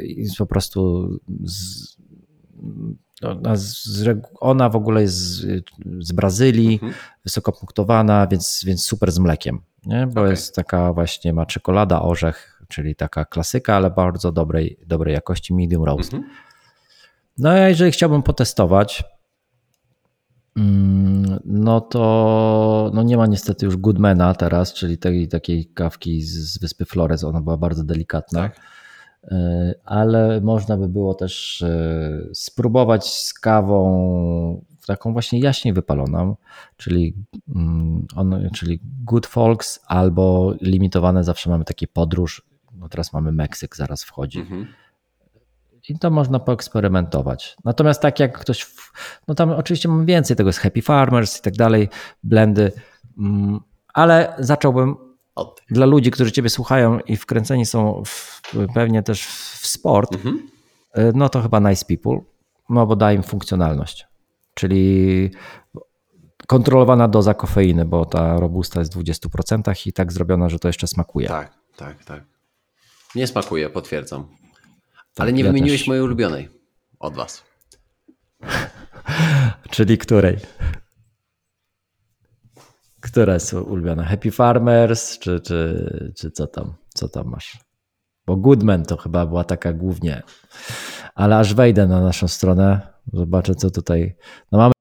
i 0.03 0.27
po 0.37 0.45
prostu 0.45 1.09
z, 1.43 1.97
ona, 3.21 3.55
ona 4.39 4.69
w 4.69 4.75
ogóle 4.75 5.01
jest 5.01 5.15
z, 5.15 5.45
z 5.99 6.11
Brazylii, 6.11 6.73
mhm. 6.73 6.93
wysoko 7.23 7.51
punktowana, 7.51 8.27
więc, 8.27 8.63
więc 8.65 8.85
super 8.85 9.11
z 9.11 9.19
mlekiem, 9.19 9.59
nie? 9.85 10.07
bo 10.07 10.21
okay. 10.21 10.31
jest 10.31 10.55
taka 10.55 10.93
właśnie, 10.93 11.33
ma 11.33 11.45
czekolada, 11.45 12.01
orzech, 12.01 12.61
czyli 12.67 12.95
taka 12.95 13.25
klasyka, 13.25 13.75
ale 13.75 13.91
bardzo 13.91 14.31
dobrej, 14.31 14.79
dobrej 14.85 15.13
jakości 15.13 15.53
medium 15.53 15.83
roast. 15.83 16.13
Mhm. 16.13 16.31
No 17.37 17.49
a 17.49 17.57
jeżeli 17.57 17.91
chciałbym 17.91 18.23
potestować, 18.23 19.03
no 21.45 21.81
to 21.81 22.91
no 22.93 23.03
nie 23.03 23.17
ma 23.17 23.27
niestety 23.27 23.65
już 23.65 23.77
Goodmana 23.77 24.33
teraz, 24.33 24.73
czyli 24.73 24.97
tej 24.97 25.27
takiej 25.27 25.65
kawki 25.65 26.21
z, 26.21 26.57
wyspy 26.57 26.85
Flores, 26.85 27.23
ona 27.23 27.41
była 27.41 27.57
bardzo 27.57 27.83
delikatna. 27.83 28.41
Tak. 28.41 28.59
E, 29.23 29.73
ale 29.85 30.41
można 30.41 30.77
by 30.77 30.87
było 30.87 31.13
też 31.13 31.61
e, 31.61 32.19
spróbować 32.33 33.13
z 33.13 33.33
kawą 33.33 34.65
taką 34.87 35.13
właśnie 35.13 35.39
jaśniej 35.39 35.73
wypaloną, 35.73 36.35
czyli, 36.77 37.15
mm, 37.55 38.05
on, 38.15 38.49
czyli 38.53 38.79
Good 38.83 39.27
Folks 39.27 39.79
albo 39.87 40.53
limitowane 40.61 41.23
zawsze 41.23 41.49
mamy 41.49 41.65
takie 41.65 41.87
podróż, 41.87 42.41
no 42.73 42.89
teraz 42.89 43.13
mamy 43.13 43.31
Meksyk, 43.31 43.75
zaraz 43.75 44.03
wchodzi. 44.03 44.39
Mhm. 44.39 44.67
I 45.89 45.99
to 45.99 46.11
można 46.11 46.39
poeksperymentować. 46.39 47.57
Natomiast 47.63 48.01
tak 48.01 48.19
jak 48.19 48.39
ktoś, 48.39 48.67
no 49.27 49.35
tam 49.35 49.51
oczywiście 49.51 49.89
mam 49.89 50.05
więcej 50.05 50.37
tego, 50.37 50.49
jest 50.49 50.59
Happy 50.59 50.81
Farmers 50.81 51.39
i 51.39 51.41
tak 51.41 51.53
dalej, 51.53 51.89
blendy, 52.23 52.71
mm, 53.17 53.59
ale 53.93 54.35
zacząłbym 54.39 54.95
dla 55.69 55.85
ludzi, 55.85 56.11
którzy 56.11 56.31
Ciebie 56.31 56.49
słuchają 56.49 56.99
i 56.99 57.17
wkręceni 57.17 57.65
są 57.65 58.03
w, 58.05 58.41
pewnie 58.73 59.03
też 59.03 59.25
w 59.25 59.67
sport, 59.67 60.15
mhm. 60.15 60.53
E, 60.93 61.11
no 61.15 61.29
to 61.29 61.41
chyba 61.41 61.59
Nice 61.59 61.85
People, 61.85 62.19
no 62.69 62.85
bo 62.85 62.95
da 62.95 63.13
im 63.13 63.23
funkcjonalność. 63.23 64.07
Czyli 64.53 65.31
kontrolowana 66.47 67.07
doza 67.07 67.33
kofeiny, 67.33 67.85
bo 67.85 68.05
ta 68.05 68.39
robusta 68.39 68.79
jest 68.79 68.95
w 68.95 69.03
20% 69.03 69.87
i 69.87 69.93
tak 69.93 70.11
zrobiona, 70.13 70.49
że 70.49 70.59
to 70.59 70.67
jeszcze 70.67 70.87
smakuje. 70.87 71.27
Tak, 71.27 71.53
tak, 71.75 72.05
tak. 72.05 72.23
Nie 73.15 73.27
smakuje, 73.27 73.69
potwierdzam. 73.69 74.27
Ale 75.17 75.31
tak, 75.31 75.35
nie 75.37 75.43
ja 75.43 75.49
wymieniłeś 75.51 75.81
też... 75.81 75.87
mojej 75.87 76.03
ulubionej 76.03 76.49
od 76.99 77.15
Was. 77.15 77.43
Czyli 79.71 79.97
której? 79.97 80.37
Które 82.99 83.39
są 83.39 83.61
ulubione? 83.61 84.03
Happy 84.03 84.31
Farmers, 84.31 85.19
czy, 85.19 85.39
czy, 85.39 86.13
czy 86.17 86.31
co 86.31 86.47
tam? 86.47 86.73
Co 86.93 87.09
tam 87.09 87.27
masz? 87.27 87.57
Bo 88.25 88.37
Goodman 88.37 88.85
to 88.85 88.97
chyba 88.97 89.25
była 89.25 89.43
taka 89.43 89.73
głównie. 89.73 90.23
Ale 91.15 91.37
aż 91.37 91.53
wejdę 91.53 91.87
na 91.87 92.01
naszą 92.01 92.27
stronę, 92.27 92.81
zobaczę 93.13 93.55
co 93.55 93.71
tutaj. 93.71 94.15
No 94.51 94.57
mamy. 94.57 94.73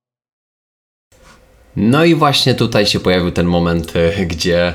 No 1.76 2.04
i 2.04 2.14
właśnie 2.14 2.54
tutaj 2.54 2.86
się 2.86 3.00
pojawił 3.00 3.30
ten 3.30 3.46
moment, 3.46 3.96
y, 3.96 4.26
gdzie, 4.26 4.74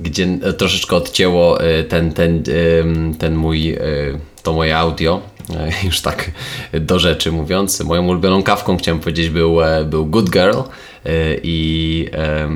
gdzie 0.00 0.38
troszeczkę 0.58 0.96
odcięło 0.96 1.64
y, 1.64 1.84
ten, 1.84 2.12
ten, 2.12 2.42
ten 3.18 3.34
mój, 3.34 3.74
y, 3.74 4.20
to 4.42 4.52
moje 4.52 4.78
audio. 4.78 5.20
Już 5.84 6.00
tak 6.00 6.30
do 6.72 6.98
rzeczy 6.98 7.32
mówiąc. 7.32 7.80
Moją 7.80 8.06
ulubioną 8.06 8.42
kawką 8.42 8.76
chciałem 8.76 9.00
powiedzieć 9.00 9.30
był, 9.30 9.62
e, 9.62 9.84
był 9.84 10.06
Good 10.06 10.30
Girl 10.30 10.58
E, 10.58 10.64
i, 11.42 12.08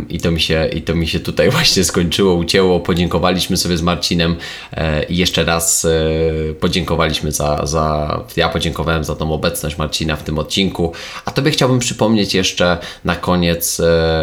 i, 0.08 0.20
to 0.20 0.30
mi 0.30 0.40
się, 0.40 0.68
i 0.72 0.82
to 0.82 0.94
mi 0.94 1.08
się 1.08 1.20
tutaj 1.20 1.50
właśnie 1.56 1.84
skończyło, 1.84 2.34
ucięło. 2.34 2.80
Podziękowaliśmy 2.80 3.56
sobie 3.56 3.76
z 3.76 3.82
Marcinem 3.82 4.36
e, 4.72 5.04
i 5.04 5.16
jeszcze 5.16 5.44
raz 5.44 5.84
e, 5.84 6.54
podziękowaliśmy 6.54 7.32
za, 7.32 7.66
za, 7.66 8.20
ja 8.36 8.48
podziękowałem 8.48 9.04
za 9.04 9.16
tą 9.16 9.32
obecność 9.32 9.78
Marcina 9.78 10.16
w 10.16 10.22
tym 10.22 10.38
odcinku, 10.38 10.92
a 11.24 11.30
Tobie 11.30 11.50
chciałbym 11.50 11.78
przypomnieć 11.78 12.34
jeszcze 12.34 12.78
na 13.04 13.16
koniec 13.16 13.80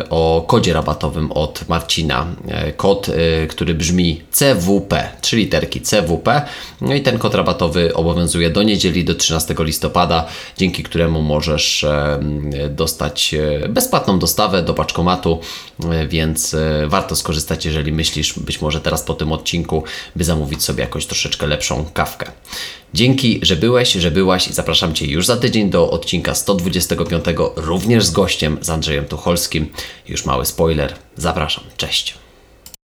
o 0.10 0.46
kodzie 0.48 0.74
rabatowym 0.74 1.32
od 1.32 1.70
Marcina. 1.70 2.26
Kod, 2.78 3.08
który 3.50 3.74
brzmi 3.74 4.22
CWP, 4.32 5.10
trzy 5.22 5.38
literki 5.38 5.82
CWP. 5.82 6.42
No 6.82 6.94
i 6.94 7.02
ten 7.02 7.18
kod 7.18 7.36
rabatowy 7.36 7.94
obowiązuje 7.94 8.50
do 8.50 8.64
niedzieli, 8.64 9.06
do 9.06 9.16
13 9.16 9.56
listopada, 9.60 10.26
dzięki 10.58 10.84
któremu 10.84 11.22
możesz 11.22 11.86
dostać 12.70 13.36
bezpłatną 13.70 14.13
dostawę 14.20 14.64
do 14.64 14.74
paczkomatu, 14.74 15.40
e, 15.92 16.08
więc 16.08 16.54
e, 16.54 16.88
warto 16.88 17.16
skorzystać, 17.16 17.66
jeżeli 17.66 17.92
myślisz 17.92 18.40
być 18.40 18.62
może 18.62 18.82
teraz 18.82 19.04
po 19.04 19.14
tym 19.14 19.32
odcinku, 19.32 19.84
by 20.16 20.24
zamówić 20.24 20.64
sobie 20.64 20.84
jakąś 20.84 21.06
troszeczkę 21.06 21.48
lepszą 21.48 21.86
kawkę. 21.94 22.32
Dzięki, 22.94 23.40
że 23.42 23.56
byłeś, 23.56 23.94
że 23.94 24.12
byłaś 24.12 24.48
i 24.48 24.54
zapraszam 24.54 24.94
Cię 24.94 25.06
już 25.06 25.26
za 25.26 25.38
tydzień 25.38 25.70
do 25.70 25.92
odcinka 25.92 26.36
125, 26.36 27.26
również 27.56 28.06
z 28.06 28.12
gościem, 28.12 28.58
z 28.62 28.70
Andrzejem 28.70 29.06
Tucholskim. 29.06 29.70
Już 30.08 30.26
mały 30.26 30.46
spoiler. 30.46 30.96
Zapraszam. 31.18 31.64
Cześć. 31.78 32.23